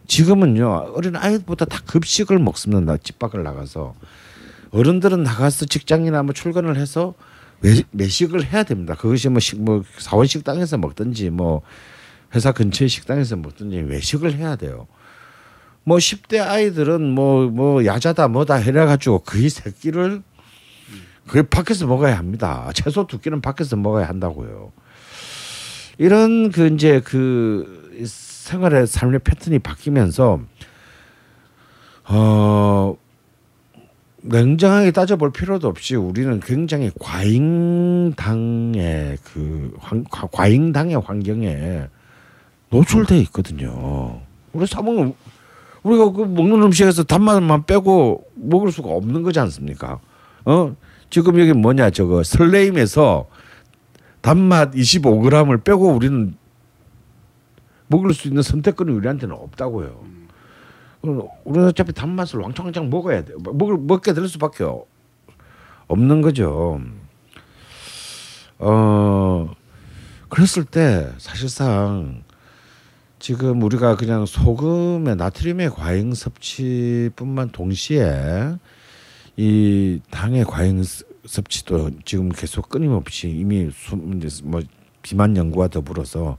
지금은요 0.08 0.92
어린 0.96 1.14
아이보다 1.14 1.66
다 1.66 1.80
급식을 1.86 2.38
먹습니다. 2.40 2.96
집 2.96 3.18
밖을 3.18 3.42
나가서 3.44 3.94
어른들은 4.72 5.22
나가서 5.22 5.66
직장이나 5.66 6.22
뭐 6.24 6.32
출근을 6.32 6.76
해서 6.76 7.14
외, 7.60 7.82
외식을 7.92 8.44
해야 8.46 8.62
됩니다. 8.62 8.94
그것이 8.94 9.28
뭐, 9.28 9.38
식, 9.38 9.60
뭐 9.62 9.84
사원 9.98 10.26
식당에서 10.26 10.78
먹든지 10.78 11.30
뭐 11.30 11.62
회사 12.34 12.52
근처의 12.52 12.88
식당에서 12.88 13.36
먹든지 13.36 13.76
외식을 13.76 14.34
해야 14.34 14.56
돼요. 14.56 14.86
뭐 15.84 15.98
10대 15.98 16.40
아이들은 16.40 17.02
뭐 17.14 17.48
뭐 17.50 17.84
야자다 17.84 18.28
뭐다 18.28 18.54
해라 18.56 18.86
가지고 18.86 19.20
거의 19.20 19.48
새끼를 19.50 20.22
그게 21.26 21.42
밖에서 21.42 21.86
먹어야 21.86 22.18
합니다. 22.18 22.70
최소 22.74 23.06
두 23.06 23.18
끼는 23.20 23.40
밖에서 23.40 23.76
먹어야 23.76 24.08
한다고요. 24.08 24.72
이런 25.98 26.50
그 26.50 26.66
이제 26.68 27.00
그 27.04 28.02
생활의 28.04 28.86
삶의 28.86 29.20
패턴이 29.20 29.58
바뀌면서 29.60 30.40
어 32.08 32.96
냉정하게 34.22 34.90
따져볼 34.90 35.32
필요도 35.32 35.66
없이 35.68 35.94
우리는 35.96 36.40
굉장히 36.40 36.90
과잉당의 36.98 38.18
그 39.24 39.74
환, 39.78 40.04
과- 40.10 40.26
과잉당의 40.30 40.96
환경에 41.00 41.86
노출돼 42.70 43.18
있거든요. 43.20 44.20
우리 44.52 44.66
사먹는 44.66 45.14
우리가 45.82 46.12
그 46.12 46.22
먹는 46.22 46.62
음식에서 46.64 47.04
단맛만 47.04 47.64
빼고 47.66 48.24
먹을 48.34 48.70
수가 48.72 48.90
없는 48.90 49.22
거지 49.22 49.38
않습니까? 49.40 50.00
어 50.44 50.74
지금 51.10 51.38
여기 51.40 51.52
뭐냐 51.52 51.90
저거 51.90 52.22
설레임에서 52.22 53.26
단맛 54.20 54.72
25g을 54.72 55.64
빼고 55.64 55.88
우리는 55.92 56.34
먹을 57.88 58.14
수 58.14 58.28
있는 58.28 58.42
선택권이 58.42 58.92
우리한테는 58.92 59.34
없다고요. 59.34 60.04
우리는 61.02 61.66
어차피 61.68 61.92
단맛을 61.92 62.38
왕창왕창 62.40 62.88
먹어야 62.90 63.24
돼. 63.24 63.32
먹을 63.42 63.76
먹게 63.78 64.12
될 64.14 64.28
수밖에 64.28 64.64
어- 64.64 64.84
없는 65.88 66.20
거죠. 66.22 66.80
어 68.58 69.50
그랬을 70.28 70.64
때 70.64 71.10
사실상 71.18 72.22
지금 73.18 73.62
우리가 73.62 73.96
그냥 73.96 74.26
소금의 74.26 75.16
나트륨의 75.16 75.70
과잉 75.70 76.14
섭취뿐만 76.14 77.50
동시에 77.50 78.54
이 79.40 80.00
당의 80.10 80.44
과잉 80.44 80.82
섭- 80.82 81.06
섭취도 81.24 81.90
지금 82.04 82.28
계속 82.28 82.68
끊임없이 82.68 83.30
이미 83.30 83.70
뭐 84.44 84.60
비만 85.00 85.34
연구와 85.34 85.68
더불어서 85.68 86.36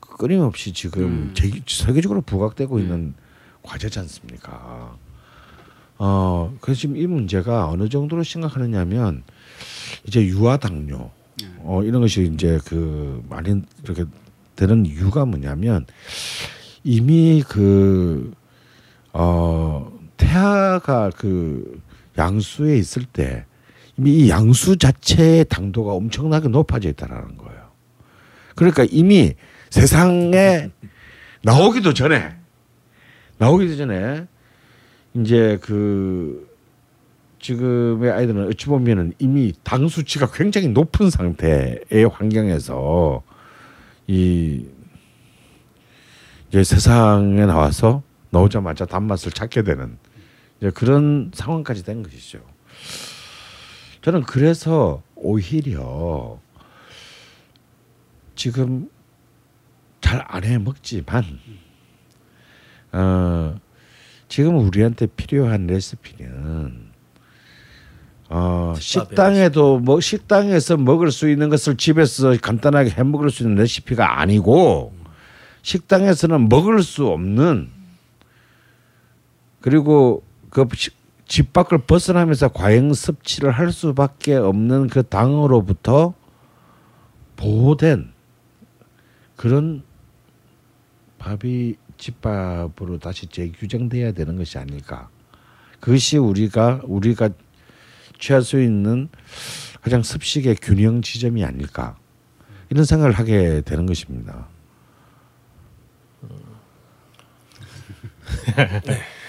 끊임없이 0.00 0.72
지금 0.72 1.30
제, 1.34 1.50
세계적으로 1.68 2.20
부각되고 2.22 2.80
있는 2.80 3.14
과제지 3.62 4.00
않습니까? 4.00 4.96
어 5.98 6.52
그래서 6.60 6.80
지금 6.80 6.96
이 6.96 7.06
문제가 7.06 7.68
어느 7.68 7.88
정도로 7.88 8.24
심각하느냐면 8.24 9.22
이제 10.08 10.24
유아 10.24 10.56
당뇨 10.56 11.10
어 11.60 11.82
이런 11.84 12.00
것이 12.00 12.28
이제 12.34 12.58
그 12.66 13.22
많이 13.28 13.62
이렇게 13.84 14.04
되는 14.56 14.84
이유가 14.84 15.24
뭐냐면 15.24 15.86
이미 16.82 17.42
그 17.46 18.32
어 19.14 19.92
태아가 20.16 21.10
그 21.10 21.80
양수에 22.18 22.76
있을 22.76 23.04
때 23.04 23.44
이미 23.96 24.12
이 24.12 24.30
양수 24.30 24.76
자체의 24.76 25.44
당도가 25.46 25.92
엄청나게 25.92 26.48
높아져 26.48 26.88
있다라는 26.88 27.36
거예요. 27.36 27.62
그러니까 28.54 28.86
이미 28.90 29.34
세상에 29.70 30.70
나오기도 31.42 31.94
전에 31.94 32.36
나오기도 33.38 33.76
전에 33.76 34.26
이제 35.14 35.58
그 35.62 36.48
지금의 37.40 38.10
아이들은 38.12 38.48
어찌 38.48 38.66
보면은 38.66 39.12
이미 39.18 39.52
당 39.64 39.88
수치가 39.88 40.30
굉장히 40.30 40.68
높은 40.68 41.10
상태의 41.10 42.08
환경에서 42.10 43.22
이 44.06 44.64
이제 46.48 46.62
세상에 46.62 47.44
나와서 47.46 48.02
나오자마자 48.30 48.86
단맛을 48.86 49.32
찾게 49.32 49.62
되는 49.62 49.98
이제 50.62 50.70
그런 50.70 51.32
상황까지 51.34 51.84
된 51.84 52.04
것이죠. 52.04 52.38
저는 54.00 54.22
그래서 54.22 55.02
오히려 55.16 56.38
지금 58.36 58.88
잘 60.00 60.24
안 60.28 60.44
해 60.44 60.58
먹지만 60.58 61.24
어 62.92 63.56
지금 64.28 64.56
우리한테 64.58 65.06
필요한 65.06 65.66
레시피는 65.66 66.92
어 68.28 68.74
식당에도 68.78 69.80
뭐 69.80 70.00
식당에서 70.00 70.76
먹을 70.76 71.10
수 71.10 71.28
있는 71.28 71.48
것을 71.48 71.76
집에서 71.76 72.36
간단하게 72.40 72.90
해 72.90 73.02
먹을 73.02 73.30
수 73.30 73.42
있는 73.42 73.56
레시피가 73.56 74.20
아니고 74.20 74.94
식당에서는 75.62 76.48
먹을 76.48 76.84
수 76.84 77.08
없는 77.08 77.68
그리고 79.60 80.22
그 80.52 80.64
집 81.32 81.54
밖을 81.54 81.78
벗어나면서 81.78 82.48
과잉 82.48 82.92
섭취를 82.92 83.52
할 83.52 83.72
수밖에 83.72 84.34
없는 84.34 84.88
그 84.88 85.02
당으로부터 85.02 86.12
보호된 87.36 88.12
그런 89.36 89.82
밥이 91.18 91.76
집밥으로 91.96 92.98
다시 92.98 93.28
재규정돼야 93.28 94.12
되는 94.12 94.36
것이 94.36 94.58
아닐까. 94.58 95.08
그것이 95.80 96.18
우리가 96.18 96.82
우리가 96.84 97.30
취할 98.18 98.42
수 98.42 98.60
있는 98.60 99.08
가장 99.80 100.02
습식의 100.02 100.56
균형 100.60 101.00
지점이 101.00 101.42
아닐까. 101.46 101.96
이런 102.68 102.84
생각을 102.84 103.12
하게 103.12 103.62
되는 103.62 103.86
것입니다. 103.86 104.48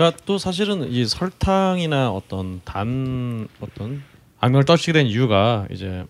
그러니까 0.00 0.22
또 0.24 0.38
사실은 0.38 0.90
이 0.90 1.04
설탕이나 1.04 2.10
어떤 2.10 2.62
단 2.64 3.46
어떤 3.60 4.02
악명을 4.40 4.64
떨치게 4.64 4.94
된 4.94 5.06
이유가 5.06 5.66
이제 5.70 6.06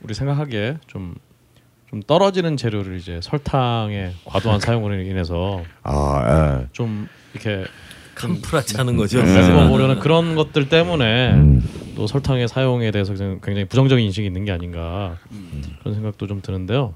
우리 0.00 0.14
생각하기에 0.14 0.78
좀좀 0.86 2.02
떨어지는 2.06 2.56
재료를 2.56 2.96
이제 2.96 3.20
설탕의 3.22 4.14
과도한 4.24 4.60
사용으로 4.60 4.94
인해서 5.02 5.62
아, 5.82 6.60
예. 6.62 6.68
좀 6.72 7.06
이렇게 7.34 7.66
캄프라치 8.14 8.78
하는 8.78 8.96
거죠. 8.96 9.22
메꿔보려는 9.22 9.98
그런 10.00 10.34
것들 10.34 10.70
때문에 10.70 11.32
음. 11.34 11.62
또 11.96 12.06
설탕의 12.06 12.48
사용에 12.48 12.90
대해서 12.90 13.12
굉장히 13.12 13.66
부정적인 13.66 14.06
인식이 14.06 14.26
있는 14.26 14.46
게 14.46 14.52
아닌가 14.52 15.18
그런 15.80 15.94
생각도 15.94 16.26
좀 16.26 16.40
드는데요. 16.40 16.94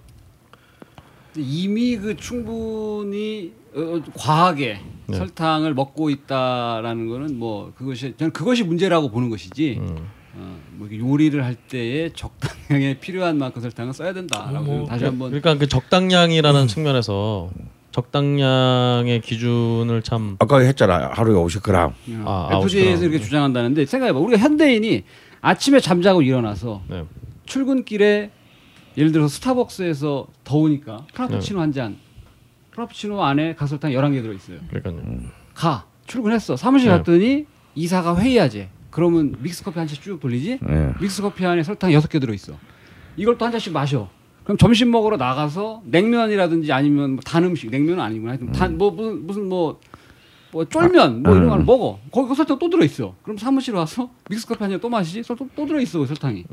이미 1.37 1.97
그 1.97 2.17
충분히 2.17 3.53
어, 3.75 4.03
과하게 4.15 4.81
네. 5.07 5.17
설탕을 5.17 5.75
먹고 5.75 6.11
있다라는 6.11 7.09
거는 7.09 7.39
뭐 7.39 7.73
그것이 7.77 8.15
저는 8.17 8.33
그것이 8.33 8.65
문제라고 8.65 9.11
보는 9.11 9.31
것이지 9.31 9.79
음. 9.81 9.97
어, 10.35 10.59
뭐 10.73 10.89
요리를 10.91 11.43
할 11.45 11.55
때에 11.55 12.11
적당량에 12.11 12.99
필요한 13.01 13.39
만큼 13.39 13.63
설탕을 13.63 13.93
써야 13.93 14.13
된다라고 14.13 14.65
뭐, 14.65 14.87
다시 14.87 15.05
한번 15.05 15.31
그러니까 15.31 15.57
그 15.57 15.69
적당량이라는 15.69 16.67
측면에서 16.69 17.51
적당량의 17.93 19.21
기준을 19.21 20.03
참 20.03 20.37
아까 20.39 20.59
했잖아 20.59 21.11
하루에 21.13 21.35
50g. 21.35 21.93
아, 22.25 22.49
FDA에서 22.53 22.55
아웃이구나. 22.55 23.01
이렇게 23.01 23.21
주장한다는데 23.21 23.85
생각해봐 23.85 24.19
우리가 24.19 24.43
현대인이 24.43 25.05
아침에 25.43 25.81
잠자고 25.81 26.23
일어나서 26.23 26.83
네. 26.89 27.05
출근길에 27.45 28.31
예를 28.97 29.13
들어서 29.13 29.29
스타벅스에서 29.37 30.27
더우니까 30.45 30.97
네. 30.99 31.07
프라푸치노 31.15 31.61
한 31.61 31.73
잔 31.73 31.97
프라푸치노 32.73 33.23
안에 33.23 33.55
가설탕 33.55 33.91
11개 33.93 34.23
들어있어요. 34.23 34.59
그러니까요. 34.71 35.21
가. 35.55 35.87
출근했어. 36.07 36.57
사무실 36.57 36.91
네. 36.91 36.97
갔더니 36.97 37.47
이사가 37.75 38.17
회의하재. 38.17 38.69
그러면 38.91 39.35
믹스커피 39.41 39.79
한 39.79 39.87
잔씩 39.87 40.03
쭉 40.03 40.21
돌리지? 40.21 40.59
예. 40.69 40.93
믹스커피 41.01 41.45
안에 41.47 41.63
설탕 41.63 41.93
여섯 41.93 42.09
개 42.09 42.19
들어있어. 42.19 42.55
이걸 43.17 43.37
또 43.39 43.45
한 43.45 43.53
잔씩 43.53 43.73
마셔. 43.73 44.09
그럼 44.45 44.57
점심 44.59 44.91
먹으러 44.91 45.17
나가서 45.17 45.83
냉면이라든지 45.85 46.73
아니면 46.73 47.13
뭐단 47.13 47.45
음식 47.45 47.71
냉면은 47.71 48.03
아니구나. 48.03 48.31
하여튼 48.33 48.53
단, 48.53 48.77
뭐 48.79 48.91
무슨 48.91 49.27
무슨 49.27 49.49
뭐 49.49 49.81
뭐 50.55 50.67
쫄면 50.67 51.23
뭐 51.23 51.35
이런 51.35 51.49
걸 51.49 51.65
먹어. 51.65 51.99
거기 52.11 52.29
그 52.29 52.35
설탕 52.35 52.59
또 52.59 52.69
들어 52.69 52.85
있어. 52.85 53.15
그럼 53.23 53.39
사무실 53.39 53.75
와서 53.75 54.11
믹스 54.29 54.47
커피 54.47 54.63
한 54.63 54.71
잔 54.71 54.81
또 54.81 54.89
마시지? 54.91 55.23
설- 55.23 55.35
또, 55.37 55.49
또 55.57 55.65
들어 55.65 55.81
있어 55.81 55.99
그 56.01 56.05
설탕이 56.07 56.45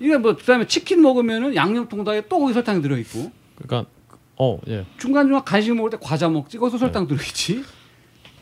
이게 0.00 0.16
뭐 0.16 0.36
그다음에 0.36 0.66
치킨 0.66 1.02
먹으면은 1.02 1.54
양념 1.54 1.88
통닭에 1.88 2.28
또 2.28 2.38
거기 2.40 2.52
설탕이 2.52 2.82
들어 2.82 2.96
있고. 2.98 3.30
그러니까 3.56 3.90
어 4.36 4.58
예. 4.68 4.84
중간 4.98 5.26
중간 5.26 5.44
간식 5.44 5.74
먹을 5.74 5.90
때 5.90 5.96
과자 6.00 6.28
먹지. 6.28 6.58
거기서 6.58 6.78
설탕 6.78 7.06
들어 7.06 7.18
있지. 7.22 7.64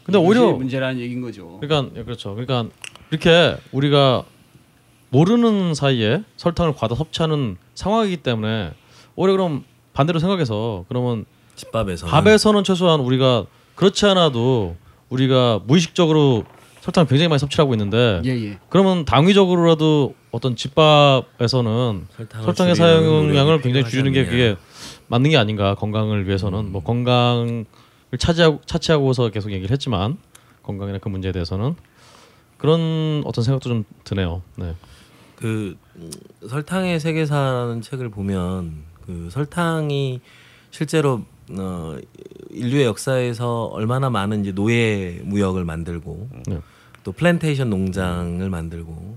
근데 0.04 0.18
이것이 0.18 0.38
오히려 0.38 0.52
문제라는 0.52 1.00
얘기인 1.00 1.20
거죠. 1.20 1.58
그러니까 1.60 1.90
예, 1.98 2.04
그렇죠. 2.04 2.34
그러니까 2.34 2.66
이렇게 3.10 3.56
우리가 3.72 4.24
모르는 5.10 5.74
사이에 5.74 6.24
설탕을 6.36 6.74
과다 6.74 6.94
섭취하는 6.94 7.56
상황이기 7.74 8.18
때문에 8.18 8.72
오히려 9.14 9.32
그럼 9.36 9.64
반대로 9.92 10.18
생각해서 10.18 10.84
그러면 10.88 11.24
집밥에서 11.54 12.06
밥에서는 12.08 12.64
최소한 12.64 13.00
우리가 13.00 13.46
그렇지 13.76 14.04
않아도 14.06 14.76
우리가 15.08 15.60
무의식적으로 15.66 16.44
설탕을 16.80 17.06
굉장히 17.06 17.28
많이 17.28 17.38
섭취하고 17.38 17.72
있는데 17.74 18.20
예 18.24 18.30
예. 18.30 18.58
그러면 18.68 19.04
당위적으로라도 19.04 20.14
어떤 20.34 20.56
집밥에서는 20.56 22.08
설탕의 22.28 22.74
사용량을 22.74 23.60
굉장히 23.60 23.88
줄이는 23.88 24.12
게. 24.12 24.24
그게 24.24 24.56
맞는 25.06 25.30
게 25.30 25.36
아닌가 25.36 25.76
건강을 25.76 26.26
위해서는 26.26 26.72
뭐 26.72 26.82
건강을 26.82 27.66
차지하고 28.18 28.60
차치하고서 28.66 29.30
계속 29.30 29.52
얘기를 29.52 29.70
했지만 29.72 30.18
건강이나 30.64 30.98
그 30.98 31.08
문제에 31.08 31.30
대해서는 31.30 31.76
그런 32.58 33.22
어떤 33.24 33.44
생각도 33.44 33.68
좀 33.68 33.84
드네요. 34.02 34.42
네. 34.56 34.74
그 35.36 35.76
음, 35.96 36.10
설탕의 36.48 36.98
세계사라는 36.98 37.82
책을 37.82 38.08
보면 38.08 38.82
그 39.06 39.28
설탕이 39.30 40.20
실제로 40.72 41.22
어, 41.56 41.96
인류의 42.50 42.86
역사에서 42.86 43.66
얼마나 43.66 44.10
많은 44.10 44.40
이제 44.40 44.52
노예 44.52 45.20
무역을 45.22 45.64
만들고 45.64 46.28
네. 46.46 46.58
또 47.04 47.12
플랜테이션 47.12 47.70
농장을 47.70 48.48
만들고 48.50 49.16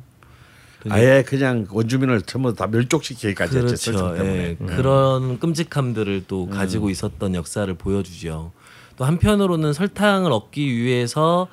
아예 0.89 1.23
그냥 1.25 1.67
원주민을 1.69 2.21
전부 2.23 2.53
다 2.53 2.67
멸족시키기까지 2.67 3.57
했죠. 3.57 3.75
설탕 3.75 4.01
그렇죠. 4.01 4.23
때문에. 4.23 4.43
예, 4.49 4.75
그런 4.75 5.39
끔찍함들을 5.39 6.25
또 6.27 6.47
가지고 6.47 6.89
있었던 6.89 7.35
역사를 7.35 7.71
보여주죠. 7.73 8.51
또 8.95 9.05
한편으로는 9.05 9.73
설탕을 9.73 10.31
얻기 10.31 10.75
위해서 10.75 11.47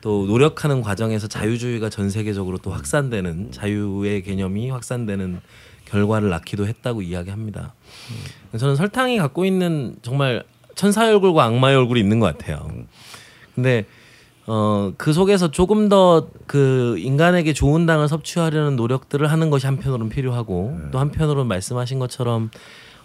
또 0.00 0.26
노력하는 0.26 0.82
과정에서 0.82 1.28
자유주의가 1.28 1.88
전 1.88 2.10
세계적으로 2.10 2.58
또 2.58 2.70
확산되는 2.72 3.52
자유의 3.52 4.22
개념이 4.22 4.70
확산되는 4.70 5.40
결과를 5.84 6.28
낳기도 6.28 6.66
했다고 6.66 7.02
이야기합니다. 7.02 7.74
저는 8.58 8.76
설탕이 8.76 9.18
갖고 9.18 9.44
있는 9.44 9.96
정말 10.02 10.42
천사의 10.74 11.14
얼굴과 11.14 11.44
악마의 11.44 11.76
얼굴이 11.76 12.00
있는 12.00 12.18
것 12.18 12.26
같아요. 12.26 12.68
근데 13.54 13.86
어 14.46 14.92
그 14.98 15.12
속에서 15.12 15.50
조금 15.50 15.88
더 15.88 16.28
그 16.46 16.96
인간에게 16.98 17.52
좋은 17.54 17.86
당을 17.86 18.08
섭취하려는 18.08 18.76
노력들을 18.76 19.30
하는 19.30 19.48
것이 19.48 19.66
한편으로는 19.66 20.10
필요하고 20.10 20.78
또 20.90 20.98
한편으로는 20.98 21.46
말씀하신 21.46 21.98
것처럼 21.98 22.50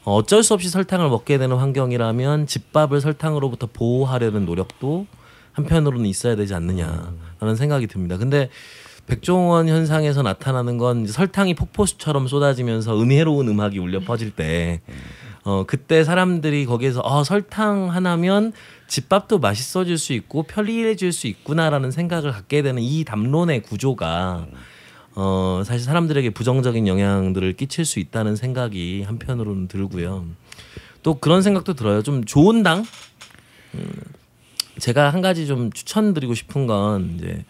어, 0.04 0.16
어쩔 0.16 0.44
수 0.44 0.54
없이 0.54 0.70
설탕을 0.70 1.10
먹게 1.10 1.38
되는 1.38 1.56
환경이라면 1.56 2.48
집밥을 2.48 3.00
설탕으로부터 3.00 3.68
보호하려는 3.72 4.46
노력도 4.46 5.06
한편으로는 5.54 6.06
있어야 6.06 6.36
되지 6.36 6.54
않느냐라는 6.56 7.56
생각이 7.56 7.88
듭니다. 7.88 8.18
근데 8.18 8.50
백종원 9.06 9.70
현상에서 9.70 10.22
나타나는 10.22 10.78
건 10.78 11.08
설탕이 11.08 11.54
폭포수처럼 11.56 12.28
쏟아지면서 12.28 13.02
은혜로운 13.02 13.48
음악이 13.48 13.80
울려 13.80 14.02
퍼질 14.02 14.32
때, 14.32 14.82
어 15.44 15.64
그때 15.66 16.04
사람들이 16.04 16.66
거기에서 16.66 17.00
어 17.04 17.24
설탕 17.24 17.90
하나면 17.90 18.52
집밥도 18.88 19.40
맛있어질 19.40 19.98
수 19.98 20.14
있고 20.14 20.44
편리해질 20.44 21.12
수 21.12 21.28
있구나라는 21.28 21.92
생각을 21.92 22.32
갖게 22.32 22.62
되는 22.62 22.82
이 22.82 23.04
담론의 23.04 23.64
구조가 23.64 24.48
어 25.16 25.64
사실 25.66 25.84
사람들에게 25.84 26.30
부정적인 26.30 26.88
영향들을 26.88 27.54
끼칠 27.54 27.86
수 27.86 28.00
있다는 28.00 28.36
생각이 28.36 29.04
한편으로는 29.04 29.68
들고요. 29.68 30.26
또 31.04 31.16
그런 31.16 31.42
생각도 31.42 31.74
들어요. 31.74 32.04
좀 32.04 32.24
좋은 32.24 32.64
당. 32.64 32.86
음, 33.76 33.92
제가 34.80 35.12
한 35.12 35.22
가지 35.22 35.48
좀 35.48 35.72
추천드리고 35.72 36.34
싶은 36.34 36.68
건 36.68 37.16
이제 37.18 37.46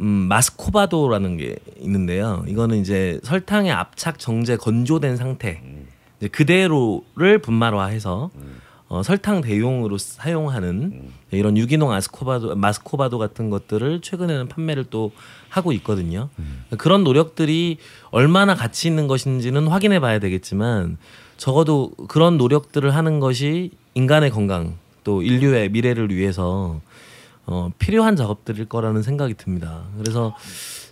음, 0.00 0.06
마스코바도라는 0.06 1.36
게 1.36 1.56
있는데요. 1.80 2.44
이거는 2.48 2.78
이제 2.78 3.20
설탕의 3.22 3.70
압착 3.70 4.18
정제 4.18 4.56
건조된 4.56 5.16
상태 5.16 5.62
이제 6.18 6.28
그대로를 6.28 7.40
분말화해서 7.42 8.30
어, 8.90 9.04
설탕 9.04 9.40
대용으로 9.40 9.98
사용하는 9.98 11.10
이런 11.30 11.56
유기농 11.56 11.92
아스코바도 11.92 12.56
마스코바도 12.56 13.18
같은 13.18 13.48
것들을 13.48 14.00
최근에는 14.00 14.48
판매를 14.48 14.86
또 14.90 15.12
하고 15.48 15.70
있거든요. 15.74 16.28
그런 16.76 17.04
노력들이 17.04 17.78
얼마나 18.10 18.56
가치 18.56 18.88
있는 18.88 19.06
것인지는 19.06 19.68
확인해 19.68 20.00
봐야 20.00 20.18
되겠지만 20.18 20.98
적어도 21.36 21.92
그런 22.08 22.36
노력들을 22.36 22.92
하는 22.92 23.20
것이 23.20 23.70
인간의 23.94 24.30
건강 24.30 24.76
또 25.04 25.22
인류의 25.22 25.68
미래를 25.70 26.10
위해서 26.10 26.80
어, 27.46 27.70
필요한 27.78 28.16
작업들일 28.16 28.64
거라는 28.64 29.02
생각이 29.04 29.34
듭니다. 29.34 29.84
그래서 29.98 30.34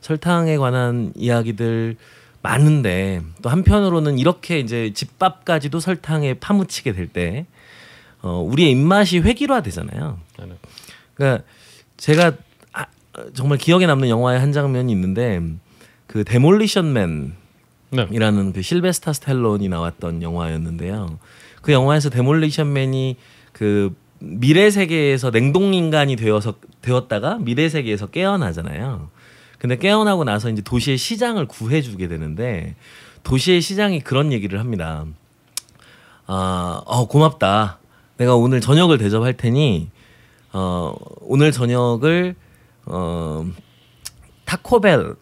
설탕에 0.03 0.57
관한 0.57 1.13
이야기들 1.17 1.97
많은데 2.43 3.23
또 3.43 3.49
한편으로는 3.49 4.21
이렇게 4.21 4.61
이제 4.61 4.93
집밥까지도 4.95 5.81
설탕에 5.81 6.35
파묻히게 6.35 6.93
될때 6.93 7.47
어, 8.23 8.41
우리의 8.41 8.73
입맛이 8.73 9.21
획일화되잖아요. 9.21 10.19
네네. 10.39 10.55
그러니까 11.15 11.45
제가 11.97 12.33
아, 12.73 12.87
정말 13.35 13.59
기억에 13.59 13.87
남는 13.87 14.09
영화의 14.09 14.41
한 14.41 14.53
장면이 14.53 14.93
있는데 14.93 15.41
그 16.07 16.25
데몰리션 16.25 16.93
맨이라는 16.93 17.33
네. 18.47 18.53
그 18.53 18.63
실베스타 18.63 19.13
스텔론이 19.13 19.69
나왔던 19.69 20.23
영화였는데요. 20.23 21.19
그 21.63 21.73
영화에서 21.73 22.11
데몰리션 22.11 22.73
맨이 22.73 23.17
그 23.53 23.95
미래 24.21 24.71
세계에서 24.71 25.31
냉동 25.31 25.75
인간이 25.75 26.17
되어서 26.17 26.55
되었다가 26.83 27.39
미래 27.39 27.69
세계에서 27.69 28.07
깨어나잖아요. 28.07 29.11
근데 29.59 29.77
깨어나고 29.77 30.25
나서 30.25 30.51
이제 30.51 30.63
도시의 30.63 30.99
시장을 30.99 31.47
구해주게 31.47 32.09
되는데 32.09 32.77
도시의 33.23 33.61
시장이 33.61 34.01
그런 34.01 34.33
얘기를 34.33 34.61
합니다. 34.61 35.05
아, 36.27 36.83
어, 36.85 37.09
고맙다. 37.09 37.79
내가 38.19 38.37
오늘 38.37 38.61
저녁을 38.61 38.99
대접할 38.99 39.37
테니 39.37 39.89
어, 40.53 40.95
오늘 41.21 41.53
저녁을 41.53 42.35
어, 42.87 43.47
타코벨 44.45 45.15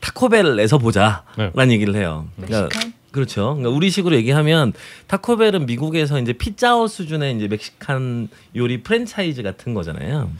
타코벨에서 0.00 0.78
보자라는 0.78 1.52
네. 1.54 1.70
얘기를 1.70 1.94
해요. 1.94 2.28
그러니까 2.36 2.62
멕시칸? 2.62 2.92
그렇죠. 3.12 3.54
그러니까 3.54 3.70
우리식으로 3.70 4.16
얘기하면 4.16 4.72
타코벨은 5.06 5.66
미국에서 5.66 6.18
이제 6.20 6.32
피자헛 6.32 6.90
수준의 6.90 7.36
이제 7.36 7.46
멕시칸 7.46 8.28
요리 8.56 8.82
프랜차이즈 8.82 9.42
같은 9.42 9.74
거잖아요. 9.74 10.30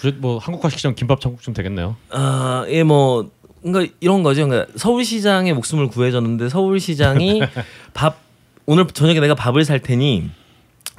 그래, 0.00 0.14
뭐 0.18 0.38
한국화 0.38 0.70
시키자면 0.70 0.96
김밥 0.96 1.20
천국쯤 1.20 1.52
되겠네요. 1.52 1.94
아, 2.10 2.64
예, 2.68 2.82
뭐, 2.82 3.30
그러니까 3.62 3.94
이런 4.00 4.24
거죠. 4.24 4.48
그러니까 4.48 4.72
서울시장의 4.76 5.52
목숨을 5.54 5.88
구해줬는데 5.88 6.48
서울시장이 6.48 7.42
밥 7.94 8.18
오늘 8.66 8.86
저녁에 8.88 9.20
내가 9.20 9.34
밥을 9.34 9.64
살 9.64 9.80
테니 9.80 10.30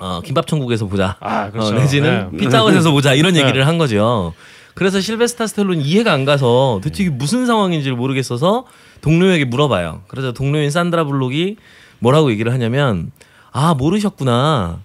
어, 0.04 0.20
김밥 0.22 0.48
천국에서 0.48 0.86
보자. 0.86 1.16
아, 1.22 1.50
그렇죠. 1.50 1.70
어, 1.70 1.80
내지는 1.80 2.28
네. 2.34 2.38
피자헛에서 2.38 2.92
보자 2.92 3.14
이런 3.14 3.38
얘기를 3.38 3.54
네. 3.54 3.62
한 3.62 3.78
거죠. 3.78 4.34
그래서 4.74 5.00
실베스타 5.00 5.48
스텔론이 5.48 5.82
이해가 5.82 6.12
안 6.12 6.26
가서 6.26 6.82
대체 6.84 7.04
이게 7.04 7.10
무슨 7.10 7.46
상황인지 7.46 7.88
를 7.88 7.96
모르겠어서 7.96 8.66
동료에게 9.00 9.46
물어봐요. 9.46 10.02
그래서 10.10 10.34
동료인 10.34 10.72
산드라 10.72 11.06
블록이 11.06 11.56
뭐라고 12.00 12.32
얘기를 12.32 12.52
하냐면 12.52 13.12
아 13.54 13.76
모르셨구나. 13.76 14.82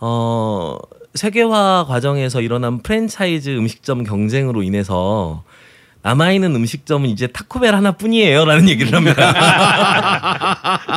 어 0.00 0.78
세계화 1.14 1.84
과정에서 1.86 2.40
일어난 2.40 2.82
프랜차이즈 2.82 3.50
음식점 3.50 4.02
경쟁으로 4.02 4.64
인해서 4.64 5.44
남아있는 6.02 6.56
음식점은 6.56 7.08
이제 7.10 7.28
타코벨 7.28 7.76
하나뿐이에요 7.76 8.44
라는 8.46 8.68
얘기를 8.68 8.94
합니다. 8.94 9.32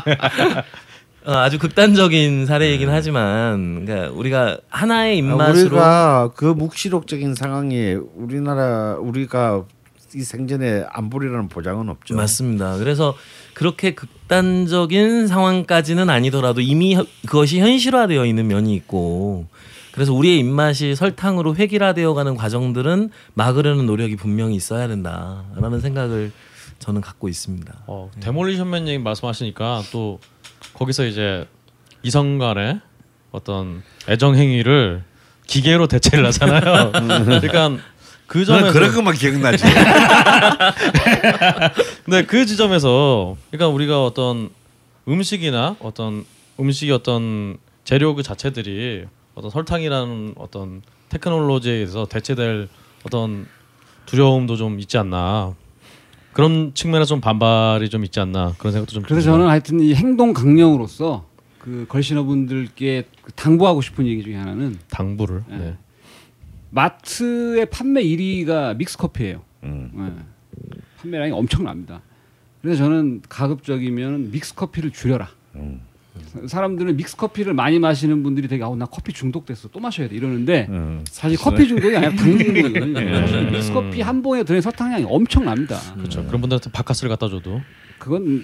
어, 1.26 1.32
아주 1.32 1.58
극단적인 1.58 2.46
사례이긴 2.46 2.90
하지만 2.90 3.86
그러니까 3.86 4.12
우리가 4.12 4.58
하나의 4.70 5.14
아, 5.14 5.18
입맛으로 5.20 5.60
우리가 5.70 6.32
그 6.36 6.46
묵시록적인 6.46 7.36
상황이 7.36 7.94
우리나라 8.16 8.96
우리가 9.00 9.64
이 10.16 10.22
생전에 10.22 10.86
안보리라는 10.92 11.48
보장은 11.48 11.90
없죠. 11.90 12.16
맞습니다. 12.16 12.78
그래서 12.78 13.16
그렇게 13.54 13.96
극단적인 13.96 15.28
상황까지는 15.28 16.10
아니더라도 16.10 16.62
이미 16.62 16.96
혀- 16.96 17.06
그것이 17.26 17.60
현실화되어 17.60 18.26
있는 18.26 18.48
면이 18.48 18.76
있고 18.76 19.48
그래서 19.92 20.14
우리의 20.14 20.40
입맛이 20.40 20.96
설탕으로 20.96 21.56
획일화되어가는 21.56 22.36
과정들은 22.36 23.10
막으려는 23.34 23.86
노력이 23.86 24.16
분명히 24.18 24.56
있어야 24.56 24.88
된다라는 24.88 25.80
생각을 25.82 26.32
저는 26.80 27.00
갖고 27.02 27.30
있습니다. 27.30 27.74
어, 27.88 28.12
데몰리션맨 28.20 28.88
얘기 28.90 29.00
말씀하시니까 29.02 29.84
또 29.92 30.20
거기서 30.74 31.06
이제 31.06 31.48
이성 32.02 32.38
간의 32.38 32.80
어떤 33.32 33.84
애정 34.08 34.36
행위를 34.36 35.04
기계로 35.48 35.88
대체를 35.88 36.26
하잖아요. 36.28 36.92
그러니까 37.26 37.78
그 38.28 38.46
점에서 38.46 38.72
그런 38.72 38.94
것만 38.94 39.16
기억나지. 39.16 39.64
근데 42.06 42.24
그 42.28 42.46
지점에서 42.46 43.36
그러니까 43.52 43.68
우리가 43.68 44.04
어떤 44.06 44.50
음식이나 45.08 45.76
어떤 45.80 46.26
음식이 46.60 46.92
어떤 46.92 47.58
재료 47.84 48.16
그 48.16 48.24
자체들이 48.24 49.06
어떤 49.36 49.52
설탕이라는 49.52 50.36
어떤 50.38 50.82
테크놀로지에 51.10 51.74
의해서 51.74 52.06
대체될 52.06 52.70
어떤 53.04 53.48
두려움도 54.06 54.56
좀 54.56 54.80
있지 54.80 54.98
않나 54.98 55.56
그런 56.34 56.74
측면에서 56.74 57.10
좀 57.10 57.22
반발이 57.22 57.90
좀 57.90 58.04
있지 58.04 58.20
않나 58.20 58.54
그런 58.58 58.74
생각도 58.74 58.94
좀 58.94 59.04
그래서 59.04 59.22
듭니다. 59.22 59.32
저는 59.32 59.48
하여튼 59.48 59.80
이 59.80 59.94
행동 59.94 60.34
강령으로서 60.34 61.26
그 61.60 61.86
걸신어분들께 61.88 63.06
그 63.22 63.32
당부하고 63.34 63.82
싶은 63.82 64.06
얘기 64.08 64.24
중에 64.24 64.36
하나는 64.36 64.78
당부를 64.90 65.44
네. 65.48 65.58
네. 65.58 65.78
마트의 66.72 67.68
판매 67.68 68.04
1위가 68.04 68.76
믹스 68.76 68.98
커피예요. 68.98 69.42
음. 69.64 69.92
네. 69.94 70.74
판매량이 71.02 71.32
엄청납니다. 71.32 72.02
그래서 72.62 72.84
저는 72.84 73.22
가급적이면 73.30 74.32
믹스 74.32 74.56
커피를 74.56 74.92
줄여라. 74.92 75.30
음. 75.56 75.82
사람들은 76.48 76.96
믹스 76.98 77.16
커피를 77.18 77.54
많이 77.54 77.80
마시는 77.80 78.24
분들이 78.24 78.48
되게 78.48 78.64
아우 78.64 78.76
나 78.76 78.86
커피 78.86 79.14
중독됐어 79.14 79.70
또 79.70 79.80
마셔야 79.80 80.08
돼 80.08 80.16
이러는데 80.16 80.68
음. 80.70 81.04
사실 81.10 81.38
커피 81.38 81.68
중독이 81.68 81.96
아니라 81.96 82.14
당 82.16 82.38
중독이거든요. 82.38 83.16
사실 83.22 83.52
믹스 83.52 83.74
커피 83.74 84.02
한 84.02 84.22
봉에 84.22 84.44
들어있는 84.44 84.62
설탕량이 84.62 85.06
엄청납니다. 85.08 85.80
그렇죠. 85.96 86.24
그런 86.26 86.42
분들한테 86.42 86.70
바카스를 86.72 87.10
갖다 87.10 87.30
줘도 87.30 87.62
그건 87.98 88.44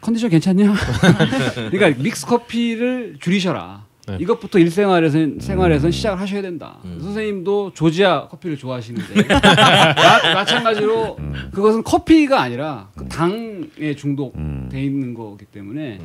컨디션 0.00 0.30
괜찮냐? 0.30 0.74
그러니까 1.72 2.02
믹스 2.02 2.26
커피를 2.26 3.16
줄이셔라. 3.20 3.85
네. 4.06 4.18
이것부터 4.20 4.58
일생활에서 4.58 5.18
생활에서 5.40 5.90
시작을 5.90 6.20
하셔야 6.20 6.40
된다. 6.42 6.78
선생님도 6.82 7.72
조지아 7.74 8.28
커피를 8.28 8.56
좋아하시는데 8.56 9.26
마, 9.26 10.34
마찬가지로 10.34 11.16
그것은 11.52 11.82
커피가 11.82 12.40
아니라 12.40 12.88
그 12.96 13.08
당에 13.08 13.94
중독돼 13.96 14.80
있는 14.82 15.12
거기 15.14 15.44
때문에 15.44 15.98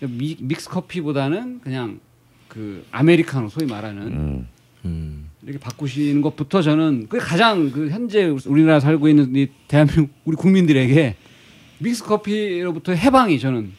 미, 0.00 0.36
믹스 0.40 0.70
커피보다는 0.70 1.60
그냥 1.60 2.00
그 2.48 2.86
아메리카노 2.90 3.48
소위 3.50 3.66
말하는 3.66 4.02
음. 4.02 4.48
음. 4.84 5.28
이렇게 5.42 5.58
바꾸시는 5.58 6.22
것부터 6.22 6.62
저는 6.62 7.06
그게 7.08 7.22
가장 7.22 7.70
그 7.70 7.90
현재 7.90 8.34
우리나라 8.46 8.80
살고 8.80 9.08
있는 9.08 9.34
이 9.36 9.48
대한민국 9.68 10.10
우리 10.24 10.36
국민들에게 10.36 11.16
믹스 11.78 12.04
커피로부터 12.04 12.92
해방이 12.92 13.38
저는 13.38 13.72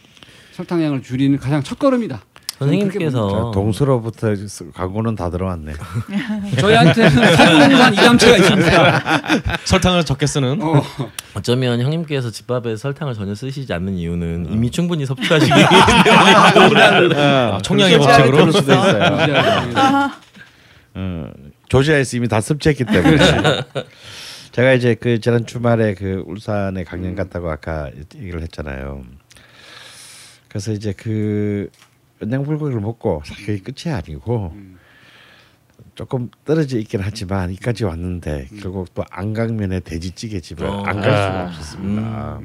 설탕량을 0.52 1.02
줄이는 1.02 1.38
가장 1.40 1.64
첫 1.64 1.80
걸음이다. 1.80 2.22
자, 2.54 2.60
선생님께서 2.60 3.52
동서로부터 3.52 4.28
광고는 4.74 5.16
다 5.16 5.30
들어왔네. 5.32 5.74
저희한테는 6.60 7.10
설국산 7.36 7.94
이담채가 7.94 8.38
있습니다. 8.38 9.02
설탕을 9.66 10.06
적게 10.06 10.28
쓰는 10.28 10.62
어. 10.62 10.82
어쩌면 11.34 11.82
형님께서 11.82 12.30
집밥에 12.30 12.76
설탕을 12.76 13.16
전혀 13.16 13.34
쓰시지 13.34 13.74
않는 13.74 13.96
이유는 13.96 14.48
이미 14.52 14.70
충분히 14.70 15.06
섭취하시기 15.06 15.52
때문에 16.54 17.16
아, 17.16 17.60
청량의 17.64 17.98
그럴 17.98 18.08
법칙으로 18.18 18.52
수도 18.52 18.72
있어요. 18.74 20.12
어, 20.96 21.32
조지아에서 21.70 22.18
이미 22.18 22.28
다 22.28 22.40
섭취했기 22.40 22.86
때문에. 22.86 23.18
제가 24.52 24.74
이제 24.74 24.94
그 24.94 25.20
지난 25.20 25.48
주말에 25.48 25.96
그 25.96 26.24
울산에 26.28 26.84
강연 26.84 27.16
갔다고 27.16 27.50
아까 27.50 27.90
얘기를 28.16 28.44
했잖아요. 28.44 29.02
그래서 30.48 30.72
이제 30.72 30.94
그 30.96 31.68
연양불고기를 32.24 32.82
먹고 32.82 33.22
사실 33.26 33.46
그게 33.46 33.72
끝이 33.74 33.94
아니고 33.94 34.56
조금 35.96 36.30
떨어져 36.46 36.78
있긴 36.80 37.02
하지만 37.04 37.52
이까지 37.52 37.84
왔는데 37.86 38.48
결국 38.62 38.94
또 38.94 39.04
안강면에 39.12 39.82
돼지찌개 39.82 40.40
집을 40.40 40.66
어. 40.66 40.84
안갈 40.84 41.04
수가 41.04 41.40
아. 41.40 41.46
없었습니다. 41.48 42.40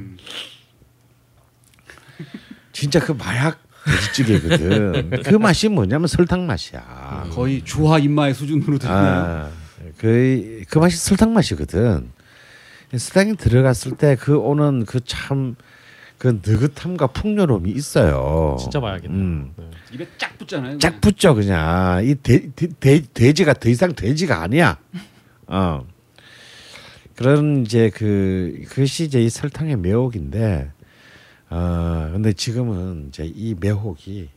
진짜 2.72 3.00
그 3.00 3.12
마약 3.12 3.58
돼지찌개거든. 3.84 5.22
그 5.24 5.34
맛이 5.36 5.68
뭐냐면 5.68 6.06
설탕 6.08 6.46
맛이야. 6.46 7.28
거의 7.32 7.62
주화 7.64 7.98
입마의 7.98 8.34
수준으로 8.34 8.78
들어요. 8.78 8.96
아, 8.96 9.50
그, 9.96 10.62
그 10.68 10.78
맛이 10.78 10.96
설탕 10.96 11.32
맛이거든. 11.32 12.10
설탕이 12.94 13.36
들어갔을 13.36 13.92
때 13.96 14.16
그 14.16 14.36
오는 14.38 14.84
그 14.84 15.00
참 15.00 15.56
그 16.18 16.40
느긋함과 16.44 17.08
풍요로움이 17.08 17.70
있어요. 17.70 18.56
진짜 18.58 18.80
봐야겠네. 18.80 19.14
음. 19.14 19.52
네. 19.56 19.70
입에 19.92 20.06
쫙 20.18 20.36
붙잖아요. 20.36 20.78
쫙 20.78 21.00
붙죠 21.00 21.34
그냥 21.36 22.04
이 22.04 22.16
돼, 22.16 22.50
돼, 22.54 22.66
돼, 22.80 23.02
돼지가 23.14 23.54
더 23.54 23.68
이상 23.68 23.94
돼지가 23.94 24.42
아니야. 24.42 24.78
어 25.46 25.86
그런 27.14 27.62
이제 27.64 27.88
그 27.90 28.62
그것이 28.68 29.04
이제 29.04 29.22
이 29.22 29.30
설탕의 29.30 29.76
매혹인데 29.76 30.72
어 31.50 32.10
근데 32.12 32.32
지금은 32.32 33.06
이제 33.08 33.24
이 33.24 33.54
매혹이 33.58 34.28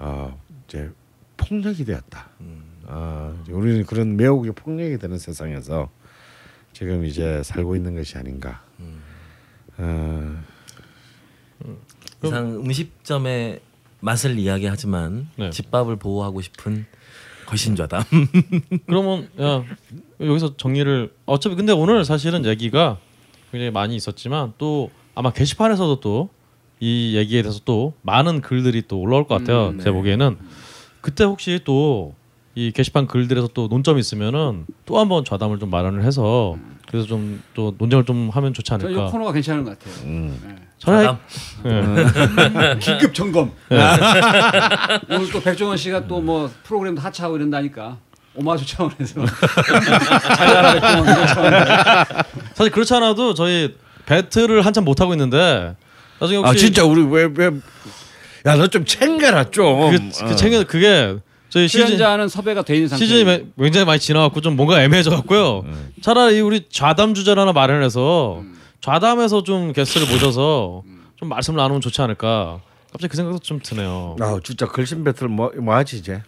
어 0.00 0.36
이제 0.66 0.90
폭력이 1.36 1.84
되었다. 1.84 2.28
어 2.86 3.40
이제 3.44 3.52
우리는 3.52 3.84
그런 3.86 4.16
매혹이 4.16 4.50
폭력이 4.50 4.98
되는 4.98 5.16
세상에서 5.16 5.88
지금 6.72 7.04
이제 7.04 7.40
살고 7.44 7.76
있는 7.76 7.94
것이 7.94 8.18
아닌가. 8.18 8.62
어, 9.78 10.42
이상 12.24 12.56
음식점의 12.56 13.60
맛을 14.00 14.38
이야기하지만 14.38 15.28
네. 15.36 15.50
집밥을 15.50 15.96
보호하고 15.96 16.40
싶은 16.40 16.86
거신좌담. 17.46 18.02
그러면 18.86 19.28
야 19.40 19.62
여기서 20.20 20.56
정리를 20.56 21.12
어차피 21.26 21.54
근데 21.56 21.72
오늘 21.72 22.04
사실은 22.04 22.44
얘기가 22.44 22.98
굉장히 23.50 23.70
많이 23.70 23.94
있었지만 23.96 24.54
또 24.58 24.90
아마 25.14 25.32
게시판에서도 25.32 26.00
또 26.00 26.28
이 26.84 27.14
얘기에 27.16 27.42
대해서 27.42 27.60
또 27.64 27.92
많은 28.02 28.40
글들이 28.40 28.82
또 28.88 28.98
올라올 28.98 29.28
것 29.28 29.38
같아요. 29.38 29.68
음, 29.68 29.76
네. 29.76 29.84
제 29.84 29.92
보기에는 29.92 30.36
그때 31.00 31.22
혹시 31.24 31.60
또 31.64 32.14
이 32.56 32.70
게시판 32.72 33.06
글들에서 33.06 33.48
또 33.54 33.68
논점 33.68 33.96
이 33.96 34.00
있으면은 34.00 34.66
또 34.84 34.98
한번 34.98 35.24
좌담을 35.24 35.58
좀 35.60 35.70
마련을 35.70 36.02
해서 36.04 36.58
그래서 36.88 37.06
좀 37.06 37.40
또 37.54 37.72
논쟁을 37.78 38.04
좀 38.04 38.28
하면 38.30 38.52
좋지 38.52 38.74
않을까. 38.74 39.06
코너가 39.06 39.30
괜찮은 39.32 39.62
것 39.64 39.78
같아요. 39.78 39.94
음. 40.06 40.38
네. 40.44 40.56
좌담. 40.84 41.18
예. 41.66 42.78
긴급 42.80 43.14
점검. 43.14 43.52
오늘 45.10 45.30
또 45.30 45.40
백종원 45.40 45.76
씨가 45.76 46.06
또 46.06 46.20
뭐 46.22 46.50
프로그램도 46.64 47.00
하차하고 47.00 47.36
이런다니까 47.36 47.96
오마주 48.34 48.66
차원에서 48.66 49.20
백종원. 50.72 51.06
사실 52.54 52.72
그렇지 52.72 52.94
않아도 52.94 53.34
저희 53.34 53.74
배틀을 54.06 54.64
한참 54.64 54.84
못 54.84 55.00
하고 55.00 55.12
있는데 55.14 55.74
나중에 56.20 56.38
혹시 56.38 56.50
아 56.50 56.54
진짜 56.54 56.84
우리 56.84 57.02
왜 57.02 57.24
왜 57.26 57.60
야 58.44 58.56
너 58.56 58.66
좀 58.68 58.84
챙겨라 58.84 59.50
좀. 59.50 59.90
그게, 59.92 60.10
그 60.26 60.34
챙겨 60.36 60.64
그게 60.64 61.16
저희 61.48 61.68
시즌 61.68 61.86
출연자는 61.86 62.26
섭외가 62.28 62.62
돼 62.62 62.74
있는 62.74 62.88
상태. 62.88 63.04
시즌이 63.04 63.24
매- 63.24 63.44
굉장히 63.56 63.84
많이 63.86 64.00
지나갔고 64.00 64.40
좀 64.40 64.56
뭔가 64.56 64.82
애매해져 64.82 65.10
갖고요. 65.10 65.62
차라리 66.00 66.40
우리 66.40 66.66
좌담 66.68 67.14
주제를 67.14 67.40
하나 67.40 67.52
마련해서 67.52 68.42
좌담에서 68.82 69.42
좀 69.42 69.72
게스트를 69.72 70.06
모셔서 70.08 70.82
좀 71.16 71.28
말씀을 71.28 71.56
나누면 71.58 71.80
좋지 71.80 72.02
않을까. 72.02 72.60
갑자기 72.90 73.10
그 73.10 73.16
생각도 73.16 73.38
좀 73.38 73.60
드네요. 73.62 74.16
아 74.20 74.38
진짜 74.44 74.66
글심 74.66 75.04
배틀 75.04 75.28
뭐 75.28 75.50
뭐 75.58 75.74
하지 75.74 75.96
이제? 75.96 76.22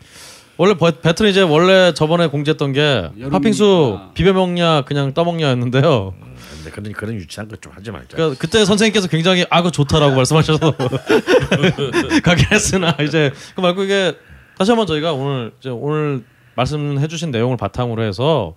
원래 0.57 0.75
버- 0.75 0.93
배틀은 0.93 1.31
이제 1.33 1.43
원래 1.43 1.93
저번에 1.93 2.29
공지했던 2.29 2.73
게. 2.73 3.11
팥빙수 3.31 3.99
비벼 4.15 4.33
먹냐 4.33 4.83
그냥 4.83 5.13
떠먹냐였는데요. 5.13 6.15
근데 6.55 6.71
그런 6.71 6.93
그런 6.93 7.15
유치한 7.17 7.49
거 7.49 7.57
좀 7.61 7.73
하지 7.75 7.91
말자. 7.91 8.17
그러니까 8.17 8.39
그때 8.41 8.65
선생님께서 8.65 9.09
굉장히 9.09 9.45
아 9.51 9.59
그거 9.59 9.71
좋다라고 9.73 10.15
말씀하셔서 10.15 10.75
가긴 12.23 12.47
했으나 12.53 12.97
이제 13.01 13.33
그 13.57 13.61
말고 13.61 13.83
이게 13.83 14.17
다시 14.57 14.71
한번 14.71 14.87
저희가 14.87 15.13
오늘 15.13 15.53
이제 15.59 15.69
오늘 15.71 16.25
말씀해주신 16.55 17.33
내용을 17.33 17.57
바탕으로 17.57 18.03
해서 18.05 18.55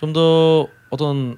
좀 0.00 0.12
더 0.14 0.66
어떤 0.90 1.36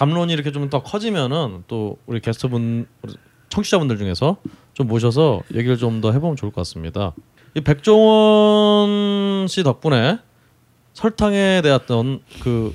담론이 0.00 0.32
이렇게 0.32 0.50
좀 0.50 0.70
더 0.70 0.82
커지면은 0.82 1.64
또 1.68 1.98
우리 2.06 2.20
게스트분 2.20 2.86
우리 3.02 3.12
청취자분들 3.50 3.98
중에서 3.98 4.38
좀 4.72 4.86
모셔서 4.86 5.42
얘기를 5.54 5.76
좀 5.76 6.00
더 6.00 6.10
해보면 6.12 6.36
좋을 6.36 6.52
것 6.52 6.62
같습니다. 6.62 7.12
이 7.54 7.60
백종원 7.60 9.46
씨 9.46 9.62
덕분에 9.62 10.18
설탕에 10.94 11.60
대한 11.60 12.20
그 12.42 12.74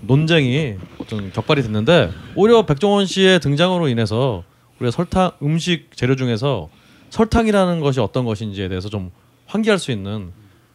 논쟁이 0.00 0.74
어떤 0.98 1.30
격발이 1.30 1.62
됐는데 1.62 2.10
오히려 2.34 2.66
백종원 2.66 3.06
씨의 3.06 3.38
등장으로 3.38 3.86
인해서 3.86 4.42
우리가 4.80 4.90
설탕 4.90 5.30
음식 5.42 5.90
재료 5.96 6.16
중에서 6.16 6.68
설탕이라는 7.10 7.78
것이 7.78 8.00
어떤 8.00 8.24
것인지에 8.24 8.68
대해서 8.68 8.88
좀 8.88 9.12
환기할 9.46 9.78
수 9.78 9.92
있는 9.92 10.32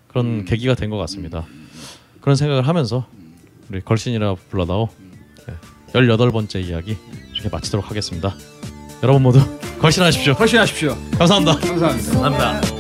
그런 0.08 0.46
계기가 0.46 0.76
된 0.76 0.90
것 0.90 0.98
같습니다. 0.98 1.46
그런 2.22 2.38
생각을 2.38 2.66
하면서 2.68 3.06
우리 3.70 3.82
걸신이라 3.82 4.36
불러다오 4.50 4.88
네, 4.88 5.09
18번째 5.94 6.64
이야기 6.66 6.98
이렇게 7.34 7.50
마치도록 7.50 7.90
하겠습니다. 7.90 8.36
여러분 9.04 9.24
모두 9.24 9.40
걸신하십시오. 9.80 10.34
훨씬하십시오. 10.34 10.96
감사합니다. 11.18 11.60
감사합니다. 11.60 12.12
감사합니다. 12.22 12.79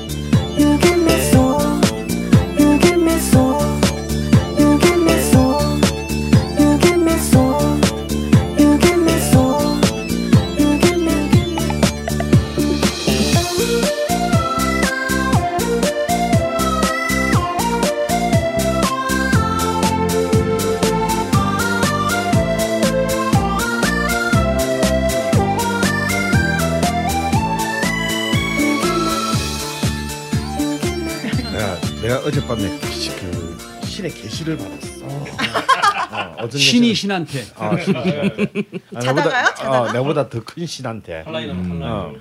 내가 32.49 32.53
어젯밤에 32.53 32.79
그 32.79 33.85
신의 33.85 34.11
계시를 34.13 34.57
받았어. 34.57 35.05
어, 35.05 36.35
어떤 36.39 36.59
신이 36.59 36.91
여자는- 36.91 36.95
신한테. 36.95 37.45
아, 37.55 37.77
신이 37.79 38.01
신한테. 38.03 38.63
아, 38.95 38.99
자다가요? 38.99 39.69
어, 39.69 39.91
내보다 39.91 40.29
더 40.29 40.41
큰 40.43 40.65
신한테. 40.65 41.23
어, 41.27 42.13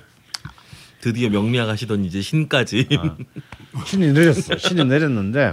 드디어 1.01 1.31
명리학하시던 1.31 2.05
이제 2.05 2.21
신까지. 2.21 2.89
신이 3.87 4.13
내렸어. 4.13 4.57
신이 4.59 4.85
내렸는데 4.85 5.53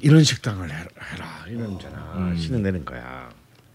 이런 0.00 0.24
식당을 0.24 0.68
해라, 0.70 0.84
해라 1.12 1.44
이러잖아. 1.48 2.34
신이 2.36 2.60
내린 2.60 2.84
거야. 2.84 3.28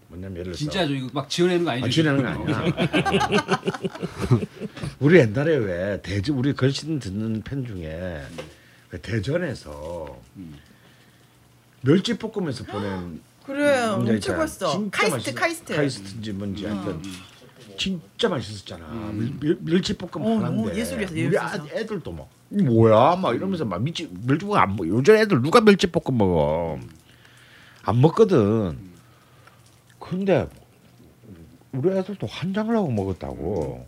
뭐냐면 0.08 0.32
예를 0.40 0.44
들어서 0.52 0.58
진짜죠. 0.58 0.92
이거 0.94 1.08
막 1.14 1.28
지어내는 1.30 1.64
거 1.64 1.70
아니죠? 1.70 1.86
아, 1.86 1.90
지내는 1.90 2.22
거 2.22 2.28
아니야. 2.28 2.72
우리 5.00 5.18
옛날에 5.20 5.56
왜 5.56 6.00
대전 6.02 6.36
우리 6.36 6.52
걸신 6.52 6.98
듣는 6.98 7.42
팬 7.42 7.64
중에 7.66 7.86
왜 7.86 8.22
대전에서 9.00 10.18
멸치볶음에서 11.82 12.64
보낸 12.64 13.22
그래 13.46 13.86
엄청. 13.88 14.36
맛있어. 14.36 14.84
카이스트 14.90 15.30
맛있- 15.32 15.34
카이스트. 15.34 15.74
카이스트인지 15.74 16.32
뭔지 16.32 16.64
하여튼 16.66 17.02
진짜 17.76 18.28
맛있었잖아. 18.28 19.12
멸, 19.40 19.58
멸치볶음 19.60 20.22
어, 20.24 20.36
하나인데 20.36 20.70
어, 20.70 20.74
예술이었어, 20.74 21.12
우리 21.14 21.20
예술이었어. 21.22 21.62
아, 21.62 21.66
애들도 21.72 22.12
막 22.12 22.28
이게 22.50 22.62
뭐야 22.62 23.16
막 23.16 23.34
이러면서 23.34 23.64
막 23.64 23.82
미치 23.82 24.08
멸치볶음 24.26 24.56
안 24.58 24.70
먹어. 24.76 24.86
요즘 24.86 25.16
애들 25.16 25.42
누가 25.42 25.60
멸치볶음 25.60 26.16
먹어? 26.18 26.78
안 27.84 28.00
먹거든. 28.00 28.78
근데 29.98 30.48
우리 31.72 31.90
애들도 31.96 32.26
환장을 32.26 32.76
하고 32.76 32.90
먹었다고. 32.92 33.86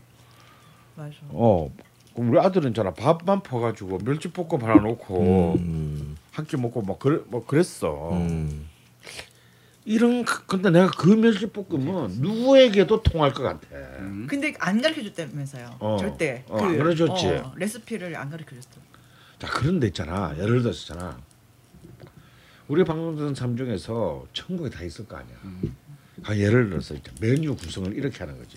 맞아. 0.97 1.13
어. 1.29 1.71
우리 2.15 2.39
아들은 2.39 2.71
있잖아 2.71 2.93
밥만 2.95 3.43
퍼가지고 3.43 3.99
멸치볶음 4.05 4.63
하나 4.63 4.75
놓고 4.77 5.55
음, 5.59 6.17
한끼 6.31 6.57
먹고 6.57 6.83
막 6.83 6.99
그래 6.99 7.21
뭐 7.27 7.45
그랬어. 7.45 8.13
음. 8.13 8.69
이런 9.87 10.25
그- 10.25 10.47
근데 10.47 10.71
내가 10.71 10.87
그 10.91 11.09
멸치볶음은 11.11 12.21
누구에게도 12.21 13.03
통할 13.03 13.33
것 13.35 13.43
같아. 13.43 13.67
근데 14.27 14.55
안 14.59 14.81
가르쳐 14.81 15.03
줬다면서요. 15.03 15.77
어. 15.79 15.97
절대. 15.99 16.43
어, 16.49 16.59
안 16.65 16.79
가르쳐 16.79 17.07
줬지. 17.07 17.27
어, 17.27 17.53
레시피를 17.57 18.17
안 18.17 18.31
가르쳐 18.31 18.55
줬어. 18.55 18.81
자 19.39 19.47
그런 19.49 19.81
데 19.81 19.89
있잖아. 19.89 20.35
예를 20.39 20.63
들어서 20.63 20.79
있잖아. 20.81 21.19
우리 22.69 22.83
방송 22.85 23.15
듣는 23.17 23.35
사람 23.35 23.57
중에서 23.59 24.25
천국에 24.33 24.71
다 24.71 24.83
있을 24.85 25.07
거 25.07 25.17
아니야. 25.17 25.37
아, 26.23 26.35
예를 26.35 26.71
들어서 26.71 26.95
메뉴 27.21 27.55
구성을 27.55 27.93
이렇게 27.95 28.19
하는 28.21 28.39
거지. 28.39 28.57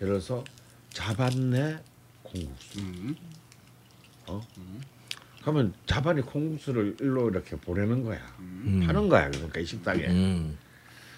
예를 0.00 0.14
들어서 0.14 0.44
자반내 0.94 1.76
콩국수. 2.32 2.78
어? 4.26 4.40
그러면 5.42 5.72
자반이 5.86 6.22
콩국수를 6.22 6.96
일로 7.00 7.30
이렇게 7.30 7.56
보내는 7.56 8.04
거야. 8.04 8.18
하는 8.86 9.08
거야. 9.08 9.30
그러니까 9.30 9.60
이 9.60 9.64
식당에. 9.64 10.06
음. 10.06 10.58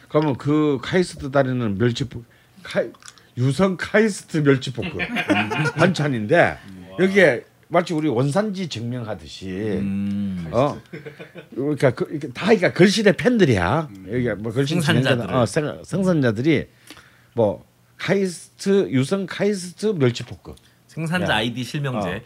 그러면 0.08 0.36
그 0.36 0.78
카이스트 0.82 1.30
다리는 1.30 1.78
멸치볶 1.78 2.22
카이, 2.62 2.90
유성 3.36 3.76
카이스트 3.78 4.42
멸치 4.42 4.72
볶음 4.72 4.90
반찬인데 5.78 6.58
여기에 6.98 7.44
마치 7.68 7.94
우리 7.94 8.08
원산지 8.08 8.68
증명하듯이 8.68 9.48
음. 9.48 10.48
어 10.50 10.80
그러니까 11.54 11.92
그, 11.92 12.18
다 12.32 12.46
그러니까 12.46 12.72
걸신의 12.72 13.16
팬들이야 13.16 13.88
여기가 14.08 14.34
뭐 14.34 14.52
걸신 14.52 14.80
생산자들. 14.80 15.32
어, 15.32 15.46
생, 15.46 15.80
생산자들이 15.84 16.66
뭐 17.34 17.64
카이스트 17.96 18.90
유성 18.90 19.26
카이스트 19.26 19.86
멸치볶음. 19.86 20.56
생산자 20.94 21.32
야. 21.32 21.36
아이디 21.36 21.62
실명제. 21.62 22.24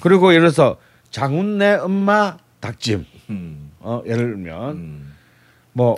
그리고 0.00 0.30
예를 0.32 0.44
들어서 0.44 0.80
장훈네 1.10 1.74
엄마 1.74 2.38
닭찜. 2.60 3.04
음. 3.28 3.70
어 3.80 4.02
예를 4.06 4.30
들면 4.30 4.76
음. 4.76 5.14
뭐 5.74 5.94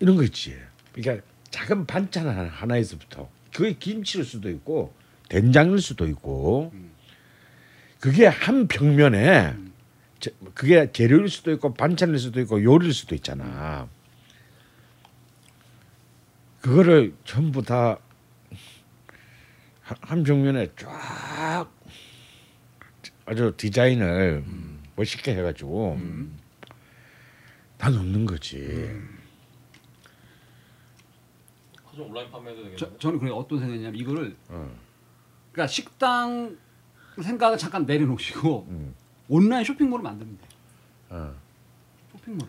이런 0.00 0.16
거 0.16 0.22
있지. 0.22 0.54
그러니까 0.92 1.24
작은 1.50 1.86
반찬 1.86 2.28
하나, 2.28 2.44
하나에서부터 2.44 3.30
그게 3.54 3.72
김치일 3.72 4.26
수도 4.26 4.50
있고 4.50 4.92
된장일 5.30 5.80
수도 5.80 6.06
있고 6.08 6.74
그게 8.00 8.26
한 8.26 8.68
평면에 8.68 9.54
제- 10.20 10.34
그게 10.52 10.92
재료일 10.92 11.30
수도 11.30 11.50
있고 11.52 11.72
반찬일 11.72 12.18
수도 12.18 12.38
있고 12.42 12.62
요리일 12.62 12.92
수도 12.92 13.14
있잖아. 13.14 13.88
그거를 16.60 17.14
전부 17.24 17.62
다 17.62 17.98
한 20.00 20.22
평면에 20.22 20.68
쫙 20.76 21.66
아주 23.26 23.52
디자인을 23.56 24.44
멋있게 24.96 25.34
해가지고 25.36 25.98
다 27.76 27.90
넣는 27.90 28.26
거지. 28.26 28.90
온라인 31.98 32.30
판매도 32.30 32.58
되겠네. 32.58 32.76
저, 32.76 32.96
저는 32.98 33.18
그래 33.18 33.32
어떤 33.32 33.58
생각이냐면 33.58 33.96
이거를 33.96 34.36
어. 34.48 34.70
그러니까 35.50 35.66
식당 35.66 36.56
생각을 37.20 37.58
잠깐 37.58 37.84
내려놓으시고 37.86 38.66
음. 38.70 38.94
온라인 39.28 39.64
쇼핑몰을 39.64 40.04
만들면 40.04 40.38
돼. 40.38 40.46
어. 41.10 41.34
쇼핑몰. 42.12 42.46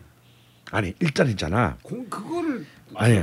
아니 0.70 0.94
일단 1.00 1.28
있잖아. 1.30 1.76
공 1.82 2.08
그거를 2.08 2.64
아니. 2.94 3.20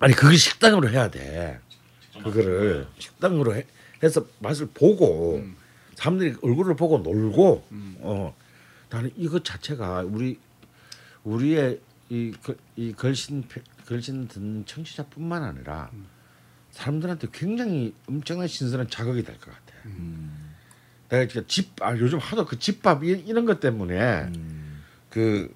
아니 0.00 0.14
그걸 0.14 0.36
식당으로 0.36 0.88
해야 0.88 1.10
돼. 1.10 1.60
그거를 2.24 2.86
식당으로 2.98 3.54
해, 3.54 3.66
해서 4.02 4.26
맛을 4.40 4.66
보고 4.72 5.38
사람들이 5.94 6.36
얼굴을 6.42 6.76
보고 6.76 6.98
놀고 6.98 7.64
어 8.00 8.34
나는 8.90 9.10
이것 9.16 9.44
자체가 9.44 10.02
우리 10.02 10.38
우리의 11.24 11.80
이, 12.08 12.32
그- 12.42 12.56
이 12.76 12.92
걸신 12.92 13.44
걸신 13.86 14.26
듣는 14.28 14.64
청취자뿐만 14.66 15.42
아니라 15.42 15.90
사람들한테 16.70 17.28
굉장히 17.32 17.94
엄청난 18.08 18.46
신선한 18.48 18.88
자극이 18.88 19.22
될 19.22 19.36
것 19.38 19.46
같아. 19.50 19.74
내가 21.08 21.26
진짜 21.26 21.46
집 21.46 21.82
아, 21.82 21.96
요즘 21.96 22.18
하도 22.18 22.44
그 22.46 22.58
집밥 22.58 23.04
이, 23.04 23.10
이런 23.26 23.44
것 23.44 23.58
때문에 23.60 24.30
그 25.10 25.52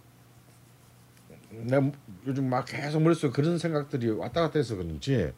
내가 1.51 1.91
요즘 2.27 2.51
막 2.51 2.65
계속 2.67 3.01
머릿속에 3.03 3.33
그런 3.33 3.59
생각들이 3.59 4.11
왔다 4.11 4.41
갔다 4.43 4.59
해서 4.59 4.75
그런지 4.77 5.31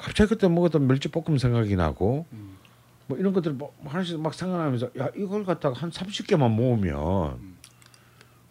갑자기 0.00 0.30
그때 0.30 0.48
먹었던 0.48 0.86
멸치볶음 0.86 1.38
생각이 1.38 1.76
나고 1.76 2.26
뭐 3.06 3.18
이런 3.18 3.32
것들 3.32 3.52
뭐 3.52 3.74
하나씩 3.84 4.20
막 4.20 4.32
생각나면서 4.34 4.90
야 4.98 5.08
이걸 5.16 5.44
갖다가 5.44 5.78
한 5.78 5.90
30개만 5.90 6.50
모으면 6.50 7.56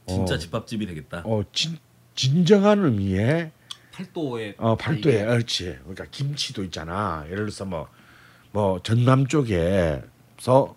진짜 0.05 0.35
어, 0.35 0.37
집밥집이 0.37 0.85
되겠다. 0.85 1.21
어 1.25 1.43
진, 1.53 1.77
진정한 2.13 2.83
의미의 2.83 3.51
팔도에 3.93 4.55
어 4.57 4.75
팔도에 4.75 5.25
그렇지. 5.25 5.77
그러니까 5.81 6.05
김치도 6.11 6.63
있잖아. 6.65 7.23
예를 7.27 7.45
들어서 7.45 7.65
뭐뭐 7.65 8.81
전남 8.83 9.27
쪽에서 9.27 10.75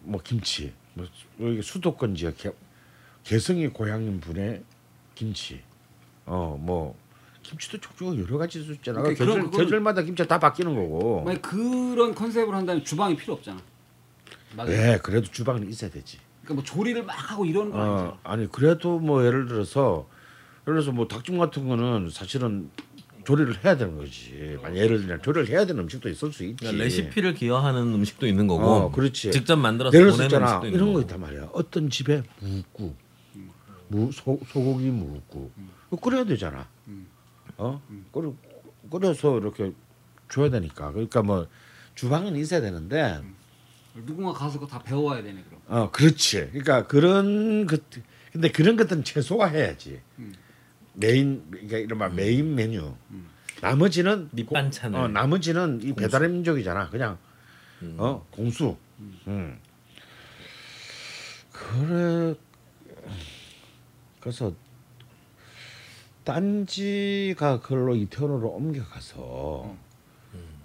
뭐 0.00 0.20
김치 0.22 0.72
뭐 0.94 1.06
여기 1.40 1.62
수도권 1.62 2.14
지역 2.16 2.36
개, 2.36 2.50
개성이 3.22 3.68
고향인 3.68 4.20
분의 4.20 4.62
김치. 5.14 5.62
어뭐 6.26 6.96
김치도 7.44 7.78
족족 7.78 8.18
여러 8.18 8.38
가지 8.38 8.60
수 8.62 8.72
있잖아 8.72 9.00
그러니까 9.02 9.24
계절, 9.24 9.50
계절마다 9.50 10.02
김치 10.02 10.26
다 10.26 10.38
바뀌는 10.40 10.74
거고 10.74 11.22
만약 11.24 11.42
그런 11.42 12.14
컨셉을 12.14 12.52
한다면 12.54 12.84
주방이 12.84 13.14
필요 13.16 13.34
없잖아. 13.34 13.60
맞아. 14.56 14.70
네 14.72 14.98
그래도 15.02 15.30
주방은 15.30 15.68
있어야 15.68 15.90
되지 15.90 16.18
그러니까 16.42 16.54
뭐 16.54 16.64
조리를 16.64 17.02
막 17.04 17.12
하고 17.12 17.44
이런 17.44 17.70
거. 17.70 17.78
어 17.78 18.18
아니 18.24 18.50
그래도 18.50 18.98
뭐 18.98 19.24
예를 19.24 19.46
들어서 19.46 20.08
예를 20.66 20.80
들어서 20.80 20.92
뭐 20.92 21.06
닭찜 21.06 21.38
같은 21.38 21.68
거는 21.68 22.08
사실은 22.10 22.70
조리를 23.24 23.64
해야 23.64 23.76
되는 23.76 23.96
거지 23.96 24.58
만약 24.62 24.76
예를 24.76 24.98
들면 25.00 25.22
조리를 25.22 25.48
해야 25.48 25.64
되는 25.66 25.82
음식도 25.84 26.08
있을 26.08 26.32
수 26.32 26.44
있지 26.44 26.56
그러니까 26.56 26.84
레시피를 26.84 27.34
기여하는 27.34 27.94
음식도 27.94 28.26
있는 28.26 28.46
거고. 28.46 28.62
어, 28.64 28.90
그렇지. 28.90 29.30
직접 29.30 29.56
만들어서 29.56 29.96
보내는 29.96 30.42
음식도 30.42 30.66
있는 30.66 30.72
이런 30.80 30.92
거. 30.94 31.00
있단 31.00 31.20
말이야 31.20 31.48
어떤 31.52 31.88
집에 31.90 32.22
무국 32.40 32.96
무 33.88 34.10
소, 34.12 34.40
소고기 34.48 34.86
무국 34.86 35.52
이거 35.88 35.96
끓여야 35.96 36.24
되잖아 36.24 36.66
어? 37.56 37.82
끓여 38.12 38.34
끓여서 38.90 39.38
이렇게 39.38 39.72
줘야 40.28 40.50
되니까. 40.50 40.92
그러니까 40.92 41.22
뭐 41.22 41.46
주방은 41.94 42.36
있어야 42.36 42.60
되는데. 42.60 43.20
누군가 44.06 44.32
가서 44.32 44.58
그거 44.58 44.66
다 44.66 44.82
배워와야 44.82 45.22
되네 45.22 45.44
그럼. 45.44 45.60
어 45.68 45.90
그렇지. 45.90 46.48
그러니까 46.48 46.86
그런 46.86 47.66
것 47.66 47.82
근데 48.32 48.50
그런 48.50 48.76
것들은 48.76 49.04
최소화 49.04 49.46
해야지. 49.46 50.00
메인 50.94 51.44
그러니까 51.50 51.78
이른바 51.78 52.08
메인 52.08 52.54
메뉴. 52.54 52.94
나머지는 53.60 54.28
밑반찬을. 54.32 54.98
어, 54.98 55.08
나머지는 55.08 55.80
이 55.82 55.92
배달의 55.92 56.30
민족이잖아. 56.30 56.90
그냥. 56.90 57.18
어 57.96 58.26
공수. 58.30 58.76
음. 59.28 59.58
그래. 61.52 62.34
그래서 64.20 64.52
딴지가 66.24 67.60
그걸로 67.60 67.94
이태원으로 67.94 68.48
옮겨가서 68.48 69.76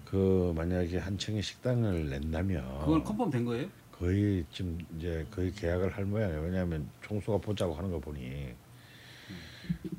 그 0.06 0.52
만약에 0.56 0.98
한층의 0.98 1.42
식당을 1.42 2.08
낸다면 2.10 2.80
그건 2.80 3.04
컨펌 3.04 3.30
된 3.30 3.44
거예요? 3.44 3.68
거의 3.92 4.44
지금 4.50 4.78
이제 4.96 5.26
거의 5.30 5.52
계약을 5.52 5.96
할 5.96 6.04
모양이에요. 6.06 6.40
왜냐하면 6.40 6.88
총수가 7.02 7.38
보자고 7.38 7.74
하는 7.74 7.90
거 7.90 8.00
보니 8.00 8.54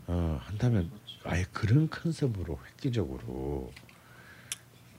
어, 0.08 0.40
한다면 0.42 0.92
아예 1.24 1.46
그런 1.54 1.90
컨셉으로 1.90 2.60
획기적으로 2.68 3.72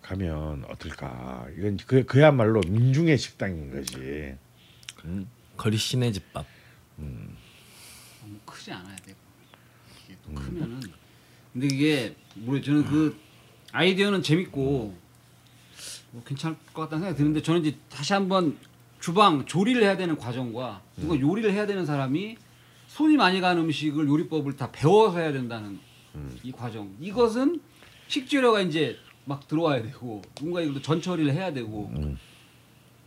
가면 0.00 0.64
어떨까? 0.66 1.46
이건 1.58 1.76
그 1.86 2.04
그야말로 2.04 2.60
민중의 2.60 3.18
식당인 3.18 3.70
거지. 3.70 4.36
음. 5.04 5.28
거리 5.56 5.76
시내 5.76 6.10
집밥. 6.12 6.46
너무 6.96 8.38
크지 8.46 8.72
않아야 8.72 8.96
돼. 8.96 9.14
크면은. 10.34 10.80
근데 11.52 11.66
이게 11.66 12.14
모르 12.34 12.60
저는 12.62 12.84
그 12.84 13.16
아이디어는 13.72 14.22
재밌고 14.22 14.94
뭐 16.12 16.24
괜찮을 16.24 16.56
것 16.72 16.82
같다는 16.82 17.04
생각이 17.04 17.16
드는데 17.18 17.42
저는 17.42 17.60
이제 17.64 17.76
다시 17.90 18.12
한번 18.12 18.56
주방 19.00 19.44
조리를 19.46 19.82
해야 19.82 19.96
되는 19.96 20.16
과정과 20.16 20.82
누가 20.96 21.18
요리를 21.18 21.52
해야 21.52 21.66
되는 21.66 21.84
사람이 21.84 22.36
손이 22.88 23.16
많이 23.16 23.40
가는 23.40 23.62
음식을 23.62 24.06
요리법을 24.08 24.56
다 24.56 24.70
배워서 24.70 25.18
해야 25.18 25.32
된다는 25.32 25.78
이 26.42 26.52
과정. 26.52 26.94
이것은 27.00 27.60
식재료가 28.08 28.60
이제 28.60 28.96
막 29.24 29.48
들어와야 29.48 29.82
되고 29.82 30.20
누군가 30.34 30.60
이것도 30.60 30.82
전처리를 30.82 31.32
해야 31.32 31.52
되고 31.52 31.90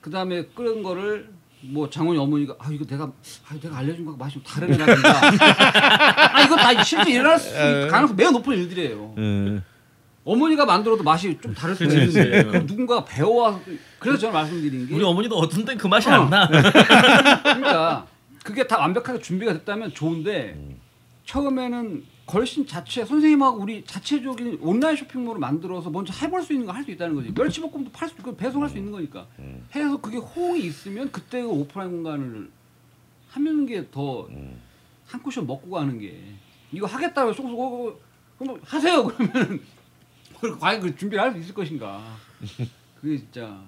그 0.02 0.10
다음에 0.10 0.46
끓은 0.48 0.82
거를 0.84 1.30
뭐 1.70 1.90
장원이 1.90 2.18
어머니가 2.20 2.56
아 2.60 2.70
이거 2.72 2.86
내가 2.86 3.06
아 3.06 3.56
내가 3.62 3.78
알려준 3.78 4.06
거 4.06 4.12
맛이 4.14 4.34
좀 4.36 4.44
다른 4.44 4.74
애가 4.74 4.86
된다. 4.86 5.22
아 6.34 6.42
이거 6.44 6.56
다 6.56 6.84
실제 6.84 7.12
일어날 7.12 7.40
수 7.40 7.50
있- 7.50 7.88
가능성 7.90 8.16
매우 8.16 8.32
높은 8.32 8.58
일들이에요. 8.58 9.62
어머니가 10.24 10.66
만들어도 10.66 11.04
맛이 11.04 11.38
좀 11.42 11.54
다를 11.54 11.76
수 11.76 11.84
있는데 11.84 12.44
그럼 12.46 12.66
누군가 12.66 13.04
배워와서 13.06 13.60
또- 13.66 13.72
그래서 14.00 14.18
저는 14.20 14.34
말씀드린 14.34 14.88
게 14.88 14.96
우리 14.96 15.04
어머니도 15.04 15.36
어떤 15.38 15.66
땐 15.66 15.78
그 15.78 15.88
맛이 15.88 16.10
어. 16.10 16.14
안 16.14 16.30
나. 16.30 16.48
그러니까 16.48 18.08
그게 18.44 18.66
다 18.68 18.80
완벽하게 18.80 19.20
준비가 19.20 19.54
됐다면 19.54 19.94
좋은데 19.94 20.58
처음에는 21.26 22.04
걸신 22.26 22.66
자체 22.66 23.06
선생님하고 23.06 23.60
우리 23.62 23.84
자체적인 23.86 24.58
온라인 24.62 24.96
쇼핑몰을 24.96 25.40
만들어서 25.40 25.90
먼저 25.92 26.12
해볼 26.14 26.42
수 26.42 26.54
있는 26.54 26.66
거 26.66 26.74
할 26.74 26.84
수 26.84 26.92
있다는 26.92 27.14
거지. 27.16 27.32
멸치볶음도 27.32 27.92
팔 27.92 28.10
수 28.10 28.16
있고 28.18 28.36
배송할 28.36 28.70
수 28.70 28.78
있는 28.78 28.92
거니까. 28.92 29.28
해서 29.76 29.98
그게 30.02 30.18
호응이 30.18 30.62
있으면 30.66 31.12
그때 31.12 31.42
그 31.42 31.48
오프라인 31.50 31.92
공간을 31.92 32.50
하는 33.30 33.66
게더 33.66 34.30
한 35.08 35.22
쿠션 35.22 35.46
먹고 35.46 35.70
가는 35.70 36.00
게. 36.00 36.20
이거 36.72 36.88
하겠다고 36.88 37.32
쏙쏙 37.34 37.60
어, 37.60 37.90
어, 37.90 37.96
그럼 38.40 38.60
하세요 38.64 39.04
그러면 39.06 39.62
과연 40.60 40.82
그 40.82 40.96
준비를 40.96 41.24
할 41.24 41.32
수 41.32 41.38
있을 41.40 41.54
것인가. 41.54 42.02
그게 43.00 43.18
진짜. 43.18 43.62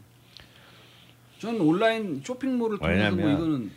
저는 1.40 1.62
온라인 1.62 2.22
쇼핑몰을 2.26 2.80
통해서 2.80 3.16
뭐 3.16 3.32
이거는 3.38 3.72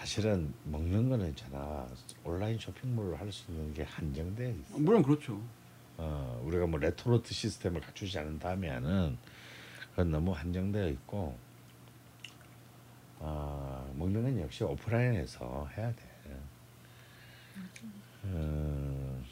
사실은 0.00 0.50
먹는 0.64 1.10
거는 1.10 1.28
있잖아. 1.28 1.86
온라인 2.24 2.58
쇼핑몰을 2.58 3.20
할수 3.20 3.50
있는 3.50 3.74
게 3.74 3.82
한정돼 3.82 4.50
있어. 4.52 4.78
물론 4.78 5.02
그렇죠. 5.02 5.38
어, 5.98 6.40
우리가 6.46 6.66
뭐 6.66 6.80
레토르트 6.80 7.34
시스템을 7.34 7.82
갖추지 7.82 8.18
않는다면은 8.18 9.18
그건 9.90 10.10
너무 10.10 10.32
한정되어 10.32 10.88
있고 10.88 11.36
아 13.18 13.86
먹는 13.94 14.22
건 14.22 14.40
역시 14.40 14.64
오프라인에서 14.64 15.68
해야 15.76 15.92
돼. 15.94 16.02
어, 18.24 19.22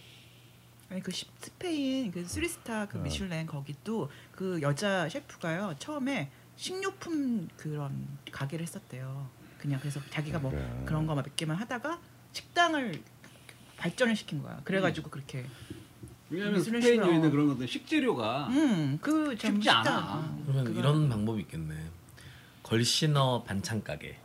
아니 0.90 1.01
그 1.03 1.11
시- 1.11 1.27
스페인 1.40 2.11
그 2.11 2.27
쓰리스타 2.27 2.89
그 2.89 2.99
어. 2.99 3.01
미슐랭 3.01 3.47
거기도 3.47 4.11
그 4.32 4.61
여자 4.61 5.09
셰프가요 5.09 5.77
처음에 5.78 6.31
식료품 6.57 7.49
그런 7.57 8.07
가게를 8.31 8.65
했었대요. 8.66 9.38
그냥 9.59 9.80
그래서 9.80 10.01
자기가 10.10 10.39
뭐 10.39 10.51
그래. 10.51 10.82
그런 10.85 11.06
거 11.06 11.14
몇 11.14 11.35
개만 11.36 11.56
하다가 11.56 11.98
식당을 12.32 13.01
발전을 13.76 14.14
시킨 14.16 14.43
거야. 14.43 14.60
그래가지고 14.64 15.10
그렇게 15.10 15.44
왜냐하면 16.30 16.60
스페인. 16.62 17.01
요리는 17.01 17.30
그런 17.30 17.48
것들 17.48 17.66
식재료가 17.66 18.48
음 18.48 18.98
그 19.01 19.36
쉽지 19.39 19.70
않아. 19.70 20.36
그러면 20.47 20.76
이런 20.76 21.09
방법이 21.09 21.40
있겠네. 21.43 21.74
걸신어 22.62 23.44
반찬 23.44 23.82
가게. 23.82 24.18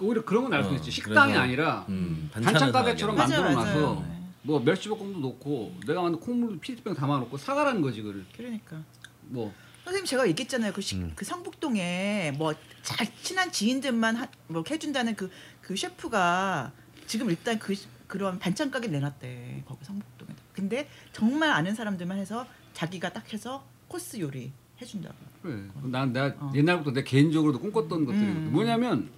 오히려 0.00 0.24
그런 0.24 0.44
건 0.44 0.52
알수 0.54 0.70
어, 0.70 0.74
있지. 0.74 0.90
식당이 0.90 1.32
그래서, 1.32 1.40
아니라 1.42 1.86
음, 1.88 2.28
반찬 2.32 2.70
가게처럼 2.70 3.16
사가게. 3.16 3.36
맞아요, 3.36 3.42
만들어 3.54 3.64
놔서 3.64 3.80
맞아요. 3.80 4.04
네. 4.08 4.22
뭐 4.42 4.60
멸치볶음도 4.60 5.18
넣고 5.20 5.74
내가 5.86 6.02
만든 6.02 6.20
콩물 6.20 6.58
피리병 6.60 6.94
담아 6.94 7.18
놓고 7.18 7.36
사가라는 7.38 7.80
거지 7.82 8.02
그를. 8.02 8.24
그러니까 8.36 8.76
뭐 9.22 9.52
선생님 9.86 10.06
제가 10.06 10.28
얘기했잖아요. 10.28 10.72
그, 10.72 10.80
시, 10.80 11.00
그 11.14 11.24
성북동에 11.24 12.32
뭐 12.36 12.54
잘 12.86 13.08
친한 13.20 13.50
지인들만 13.50 14.14
하, 14.14 14.28
뭐 14.46 14.62
해준다는 14.70 15.16
그, 15.16 15.28
그 15.60 15.74
셰프가 15.74 16.70
지금 17.08 17.28
일단 17.30 17.58
그 17.58 17.74
그런 18.06 18.38
반찬 18.38 18.70
가게 18.70 18.86
내놨대 18.86 19.64
거기 19.66 19.84
성북동에. 19.84 20.30
근데 20.52 20.88
정말 21.12 21.50
아는 21.50 21.74
사람들만 21.74 22.16
해서 22.18 22.46
자기가 22.74 23.12
딱 23.12 23.32
해서 23.32 23.66
코스 23.88 24.20
요리 24.20 24.52
해준다고. 24.80 25.16
그래. 25.42 25.64
난 25.82 26.12
내가 26.12 26.32
어. 26.38 26.52
옛날부터 26.54 26.92
내 26.92 27.02
개인적으로도 27.02 27.58
꿈꿨던 27.58 28.04
것들이거든. 28.04 28.36
음. 28.46 28.52
뭐냐면 28.52 29.10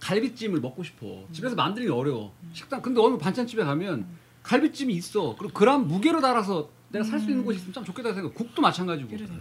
갈비찜을 0.00 0.60
먹고 0.60 0.82
싶어. 0.82 1.26
집에서 1.30 1.54
만들기 1.56 1.90
어려워. 1.90 2.32
식당 2.54 2.80
근데 2.80 3.02
어느 3.02 3.18
반찬집에 3.18 3.64
가면 3.64 4.06
갈비찜이 4.44 4.94
있어. 4.94 5.36
그리고 5.38 5.52
그람 5.52 5.86
무게로 5.86 6.22
달아서 6.22 6.70
내가 6.88 7.04
살 7.04 7.20
수 7.20 7.28
있는 7.28 7.44
곳이 7.44 7.58
있으면 7.58 7.74
참 7.74 7.84
좋겠다 7.84 8.14
생각. 8.14 8.34
국도 8.34 8.62
마찬가지고. 8.62 9.10
그러니까. 9.10 9.34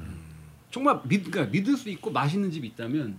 정말 0.77 1.01
믿, 1.05 1.23
그러니까 1.23 1.51
믿을 1.51 1.75
수 1.75 1.89
있고 1.89 2.11
맛있는 2.11 2.51
집이 2.51 2.67
있다면 2.67 3.17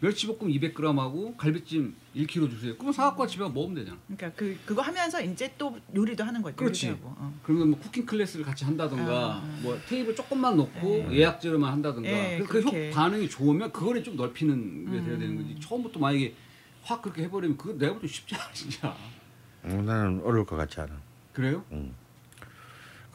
멸치볶음 0.00 0.48
200g하고 0.48 1.36
갈비찜 1.36 1.94
1kg 2.16 2.50
주세요. 2.50 2.76
그럼 2.78 2.92
사갖고 2.92 3.26
집에 3.26 3.44
먹으면 3.44 3.74
되잖아. 3.74 3.98
그러니까 4.06 4.32
그 4.38 4.58
그거 4.64 4.80
하면서 4.80 5.20
이제 5.22 5.52
또 5.58 5.78
요리도 5.94 6.24
하는 6.24 6.40
거지. 6.40 6.56
그렇지. 6.56 6.96
어. 7.02 7.38
그러면 7.42 7.70
뭐 7.70 7.78
cooking 7.80 8.06
class를 8.06 8.44
같이 8.44 8.64
한다던가 8.64 9.12
아, 9.12 9.36
아. 9.36 9.58
뭐 9.62 9.78
테이블 9.86 10.14
조금만 10.14 10.56
놓고 10.56 11.08
예약제로만 11.12 11.72
한다던가 11.72 12.08
네, 12.08 12.38
그, 12.38 12.62
그 12.62 12.90
반응이 12.90 13.28
좋으면 13.28 13.70
그거를 13.72 14.02
좀 14.02 14.16
넓히는 14.16 14.86
게 14.86 15.04
돼야 15.04 15.14
음. 15.14 15.20
되는 15.20 15.36
거지 15.36 15.60
처음부터 15.60 16.00
만약에 16.00 16.34
확 16.82 17.02
그렇게 17.02 17.22
해버리면 17.24 17.58
그거 17.58 17.74
내가 17.78 17.92
볼때 17.92 18.08
쉽지 18.08 18.34
않아 18.34 18.52
진짜 18.52 18.96
음, 19.64 19.84
나는 19.84 20.22
어려울 20.22 20.46
것 20.46 20.56
같지 20.56 20.80
않아. 20.80 20.92
그래요? 21.32 21.64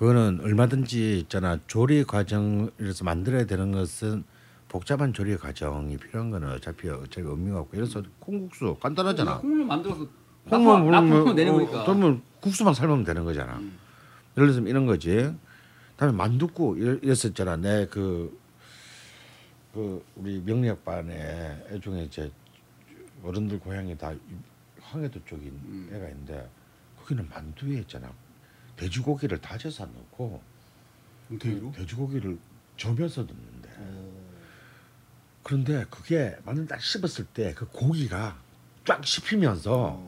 그거는 0.04 0.40
얼마든지 0.42 1.20
있잖아 1.20 1.60
조리 1.68 2.06
과정에서 2.06 3.04
만들어야 3.04 3.46
되는 3.46 3.74
것은 3.74 4.24
복잡한 4.70 5.12
조리 5.12 5.36
과정이 5.36 5.98
필요한 5.98 6.30
거는 6.32 6.52
어차피 6.52 6.88
어차피 6.88 7.28
의미가 7.28 7.60
없고 7.60 7.76
예를 7.76 7.90
들어서 7.90 8.08
콩국수 8.20 8.78
간단하잖아. 8.80 9.40
콩을 9.40 9.66
만들어서 9.66 10.08
콩만 10.48 10.84
납품- 10.86 10.92
납품하면 10.92 11.10
부르면 11.10 11.36
내는 11.36 11.52
어, 11.52 11.56
거니까 11.58 11.84
그러면 11.84 12.22
국수만 12.40 12.74
삶으면 12.74 13.04
되는 13.04 13.26
거잖아. 13.26 13.58
음. 13.58 13.78
예를 14.38 14.54
들면 14.54 14.70
이런 14.70 14.86
거지. 14.86 15.36
다음에 15.98 16.14
만둣국 16.16 16.78
이랬- 16.78 17.04
이랬었잖아. 17.04 17.58
내 17.58 17.86
그 17.88 18.32
그 19.74 20.04
우리 20.16 20.42
명리학반에 20.46 21.14
애 21.72 21.80
중에 21.80 22.04
이제 22.06 22.32
어른들 23.22 23.60
고향이 23.60 23.96
다 23.98 24.12
황해도 24.82 25.20
쪽인 25.26 25.48
음. 25.50 25.90
애가 25.94 26.08
있는데 26.10 26.50
거기는 26.98 27.28
만두에 27.30 27.80
있잖아. 27.82 28.10
돼지고기를 28.80 29.40
다져서 29.40 29.86
넣고 29.86 30.42
돼지로? 31.40 31.72
돼지고기를 31.74 32.38
저면서 32.78 33.22
넣는데 33.24 33.70
그런데 35.44 35.86
그게 35.90 36.38
만두 36.46 36.66
딱 36.68 36.82
씹었을 36.82 37.26
때 37.34 37.54
그 37.56 37.66
고기가 37.68 38.38
쫙 38.86 39.06
씹히면서 39.06 40.02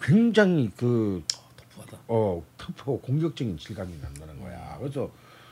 굉장히 0.00 0.70
그 0.76 1.24
터프하다. 1.56 1.98
어 2.08 2.44
터프고 2.56 3.00
공격적인 3.00 3.58
질감이 3.58 3.98
난다는 4.00 4.40
거야. 4.40 4.76
그래서 4.78 5.10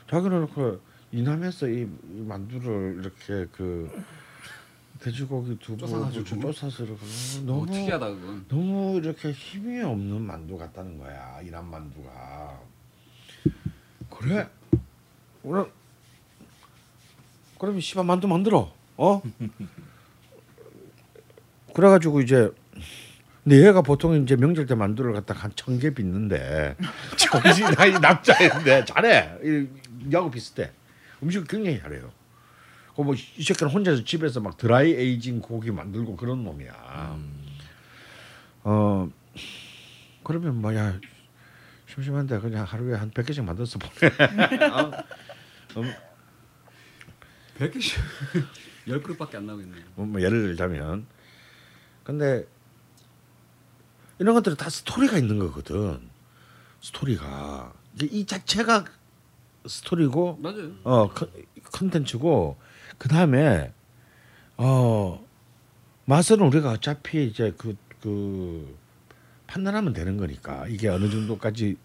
자기는 0.09 0.47
그 0.53 0.81
이남에서 1.11 1.67
이, 1.67 1.81
이 1.81 2.21
만두를 2.21 2.99
이렇게 3.01 3.49
그 3.51 3.91
돼지고기 4.99 5.57
두부 5.59 5.77
쪼사가지고. 5.79 6.41
쪼사서 6.41 6.83
이렇게 6.85 6.99
너무 7.45 7.45
너무 7.45 7.65
특이하다 7.71 8.07
그건. 8.09 8.45
너무 8.47 8.97
이렇게 8.97 9.31
힘이 9.31 9.81
없는 9.83 10.21
만두 10.21 10.57
같다는 10.57 10.97
거야 10.97 11.39
이남 11.43 11.69
만두가. 11.69 12.59
그래? 14.09 14.47
그럼 15.43 15.71
그러면 17.59 17.81
씨발 17.81 18.03
만두 18.05 18.27
만들어 18.27 18.71
어? 18.97 19.21
그래가지고 21.73 22.21
이제 22.21 22.51
근데 23.43 23.65
얘가 23.65 23.81
보통 23.81 24.21
이제 24.21 24.35
명절 24.35 24.65
때 24.65 24.75
만두를 24.75 25.13
갖다 25.13 25.33
한 25.33 25.51
천 25.55 25.79
개 25.79 25.93
빚는데 25.93 26.75
정신 27.17 27.65
나이 27.75 27.91
남자인데 27.93 28.83
잘해. 28.85 29.37
이- 29.43 29.67
야구 30.11 30.29
비슷해. 30.31 30.71
음식 31.23 31.47
굉장히 31.47 31.79
잘해요 31.79 32.11
그뭐 32.97 33.13
이 33.13 33.43
새끼는 33.43 33.71
혼자서 33.71 34.03
집에서 34.03 34.39
막 34.39 34.57
드라이 34.57 34.91
에이징 34.93 35.39
고기 35.39 35.69
만들고 35.69 36.15
그런 36.15 36.43
놈이야. 36.43 37.19
어 38.63 39.09
그러면 40.23 40.59
뭐야 40.61 40.99
심심한데 41.85 42.39
그냥 42.39 42.65
하루에 42.65 42.95
한 42.95 43.11
100개씩 43.11 43.43
만들어서 43.43 43.77
보내. 43.77 44.07
어? 44.73 44.91
음, 45.77 45.93
100개씩 47.59 47.99
10그릇밖에 48.87 49.35
안 49.37 49.45
나오겠네 49.45 49.75
뭐, 49.95 50.05
뭐 50.07 50.21
예를 50.21 50.41
들자면 50.47 51.05
근데 52.03 52.47
이런 54.17 54.33
것들은 54.33 54.57
다 54.57 54.69
스토리가 54.71 55.19
있는 55.19 55.37
거거든. 55.37 56.09
스토리가 56.81 57.73
이 58.01 58.25
자체가 58.25 58.85
스토리고 59.67 60.37
맞아요 60.41 60.71
어 60.83 61.09
컨- 61.13 61.29
컨텐츠고 61.71 62.57
그 62.97 63.09
다음에 63.09 63.71
어 64.57 65.23
맛은 66.05 66.39
우리가 66.41 66.71
어차피 66.71 67.25
이제 67.25 67.51
그 67.57 67.75
그 68.01 68.77
판단하면 69.47 69.93
되는 69.93 70.17
거니까 70.17 70.67
이게 70.67 70.87
어느 70.87 71.09
정도까지 71.09 71.77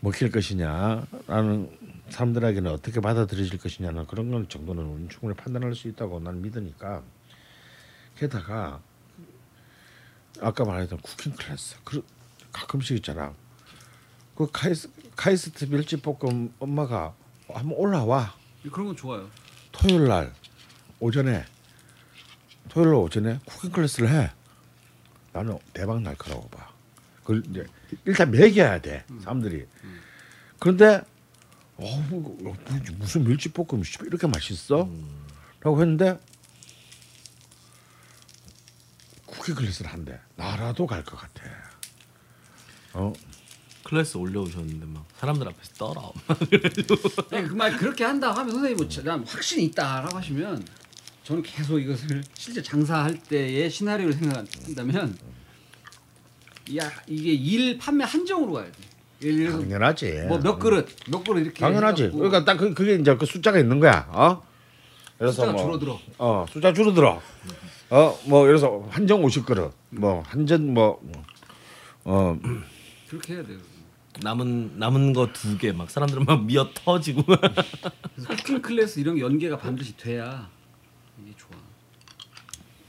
먹힐 0.00 0.30
것이냐라는 0.30 1.70
사람들에게는 2.10 2.70
어떻게 2.70 3.00
받아들여질 3.00 3.58
것이냐는 3.58 4.06
그런 4.06 4.30
건 4.30 4.48
정도는 4.48 5.08
충분히 5.08 5.34
판단할 5.34 5.74
수 5.74 5.88
있다고 5.88 6.20
나는 6.20 6.42
믿으니까 6.42 7.02
게다가 8.16 8.80
아까 10.40 10.64
말했던 10.64 10.98
쿠킹 10.98 11.32
클래스 11.32 11.76
그 11.84 12.04
가끔씩 12.52 12.96
있잖아. 12.98 13.34
그 14.34 14.48
카이스 14.52 14.90
카이스트 15.16 15.64
멸치볶음 15.64 16.54
엄마가 16.58 17.14
한번 17.48 17.78
올라와. 17.78 18.34
그런 18.70 18.88
건 18.88 18.96
좋아요 18.96 19.30
토요일 19.78 20.08
날 20.08 20.32
오전에 21.00 21.44
토요일 22.68 22.90
날 22.90 22.94
오전에 23.00 23.38
cooking 23.44 23.70
class를 23.72 24.08
해. 24.10 24.30
나는 25.32 25.58
대박 25.72 26.00
날 26.02 26.14
거라고 26.16 26.48
봐. 26.48 26.70
그걸 27.20 27.42
이제 27.50 27.66
일단 28.04 28.30
먹여야 28.30 28.80
돼 28.80 29.04
사람들이. 29.22 29.66
그런데 30.58 31.02
어 31.76 31.96
뭐, 32.08 32.56
무슨 32.96 33.24
멸치볶음 33.24 33.82
씨, 33.84 33.98
이렇게 34.02 34.26
맛있어? 34.26 34.88
라고 35.60 35.80
했는데 35.82 36.18
cooking 39.26 39.54
class를 39.56 39.92
한대. 39.92 40.18
나라도 40.36 40.86
갈 40.86 41.04
것 41.04 41.16
같아. 41.18 41.42
어 42.94 43.12
클래스 43.86 44.16
올려오셨는데 44.16 44.84
막 44.86 45.06
사람들 45.16 45.46
앞에서 45.48 45.72
떨어. 45.78 46.12
그말 47.30 47.76
그렇게 47.76 48.02
한다 48.02 48.32
하면 48.32 48.50
선생님 48.50 48.76
뭐난 48.76 49.24
확신이 49.24 49.64
있다라고 49.66 50.16
하시면 50.16 50.66
저는 51.22 51.42
계속 51.44 51.78
이것을 51.78 52.24
실제 52.34 52.60
장사할 52.60 53.16
때의 53.22 53.70
시나리오를 53.70 54.12
생각한다면 54.14 55.16
야 56.76 56.90
이게 57.06 57.32
일 57.32 57.78
판매 57.78 58.04
한정으로 58.04 58.54
가야 58.54 58.64
돼. 58.64 58.72
예를 59.22 59.38
들어서 59.38 59.58
당연하지. 59.60 60.12
뭐 60.28 60.38
몇 60.38 60.58
그릇 60.58 60.88
몇 61.08 61.22
그릇 61.22 61.40
이렇게 61.42 61.60
당연하지. 61.60 62.02
해갖고 62.02 62.18
그러니까 62.18 62.44
딱 62.44 62.56
그, 62.58 62.74
그게 62.74 62.96
이제 62.96 63.16
그 63.16 63.24
숫자가 63.24 63.58
있는 63.60 63.78
거야. 63.78 64.08
어? 64.10 64.42
그래서 65.16 65.32
숫자가 65.32 65.52
뭐, 65.52 65.62
줄어들어. 65.62 66.00
어 66.18 66.44
숫자 66.50 66.72
줄어들어. 66.72 67.22
어뭐 67.90 68.42
그래서 68.46 68.84
한정 68.90 69.22
50그릇, 69.22 69.70
뭐 69.90 70.22
한전 70.26 70.74
뭐어 70.74 72.36
그렇게 73.08 73.34
해야 73.34 73.44
돼요. 73.46 73.58
남은 74.22 74.78
남은 74.78 75.12
거 75.12 75.26
두 75.32 75.58
개 75.58 75.72
막 75.72 75.90
사람들 75.90 76.20
막 76.20 76.44
미어 76.44 76.70
터지고. 76.74 77.22
쿠킹 78.26 78.62
클래스 78.62 79.00
이런 79.00 79.18
연계가 79.18 79.58
반드시 79.58 79.96
돼야 79.96 80.48
이게 81.22 81.34
좋아. 81.36 81.50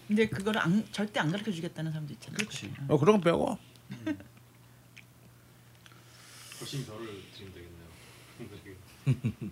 근데 0.07 0.27
그거를 0.29 0.61
안, 0.61 0.85
절대 0.91 1.19
안 1.19 1.29
가르쳐 1.31 1.51
주겠다는 1.51 1.91
사람도 1.91 2.13
있잖아요. 2.13 2.37
그렇지. 2.37 2.73
어, 2.87 2.97
그런 2.97 3.17
거 3.17 3.23
빼고. 3.23 3.57
훨씬 6.59 6.85
별을 6.85 7.07
드리면 7.33 7.53
되겠네요. 7.53 9.51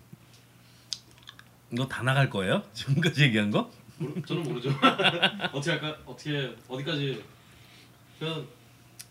이거 1.72 1.86
다 1.86 2.02
나갈 2.02 2.30
거예요? 2.30 2.62
지금까지 2.72 3.22
얘기한 3.24 3.50
거? 3.50 3.70
모르, 3.98 4.22
저는 4.22 4.42
모르죠. 4.44 4.70
어떻게 5.52 5.70
할까? 5.72 5.96
어떻게 6.06 6.56
어디까지? 6.68 7.22
저는 8.18 8.46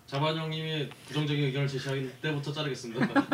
자반 0.07 0.37
형님이 0.37 0.87
부정적인 1.07 1.45
의견을 1.45 1.67
제시할 1.67 2.11
때부터 2.21 2.51
자르겠습니다. 2.51 3.07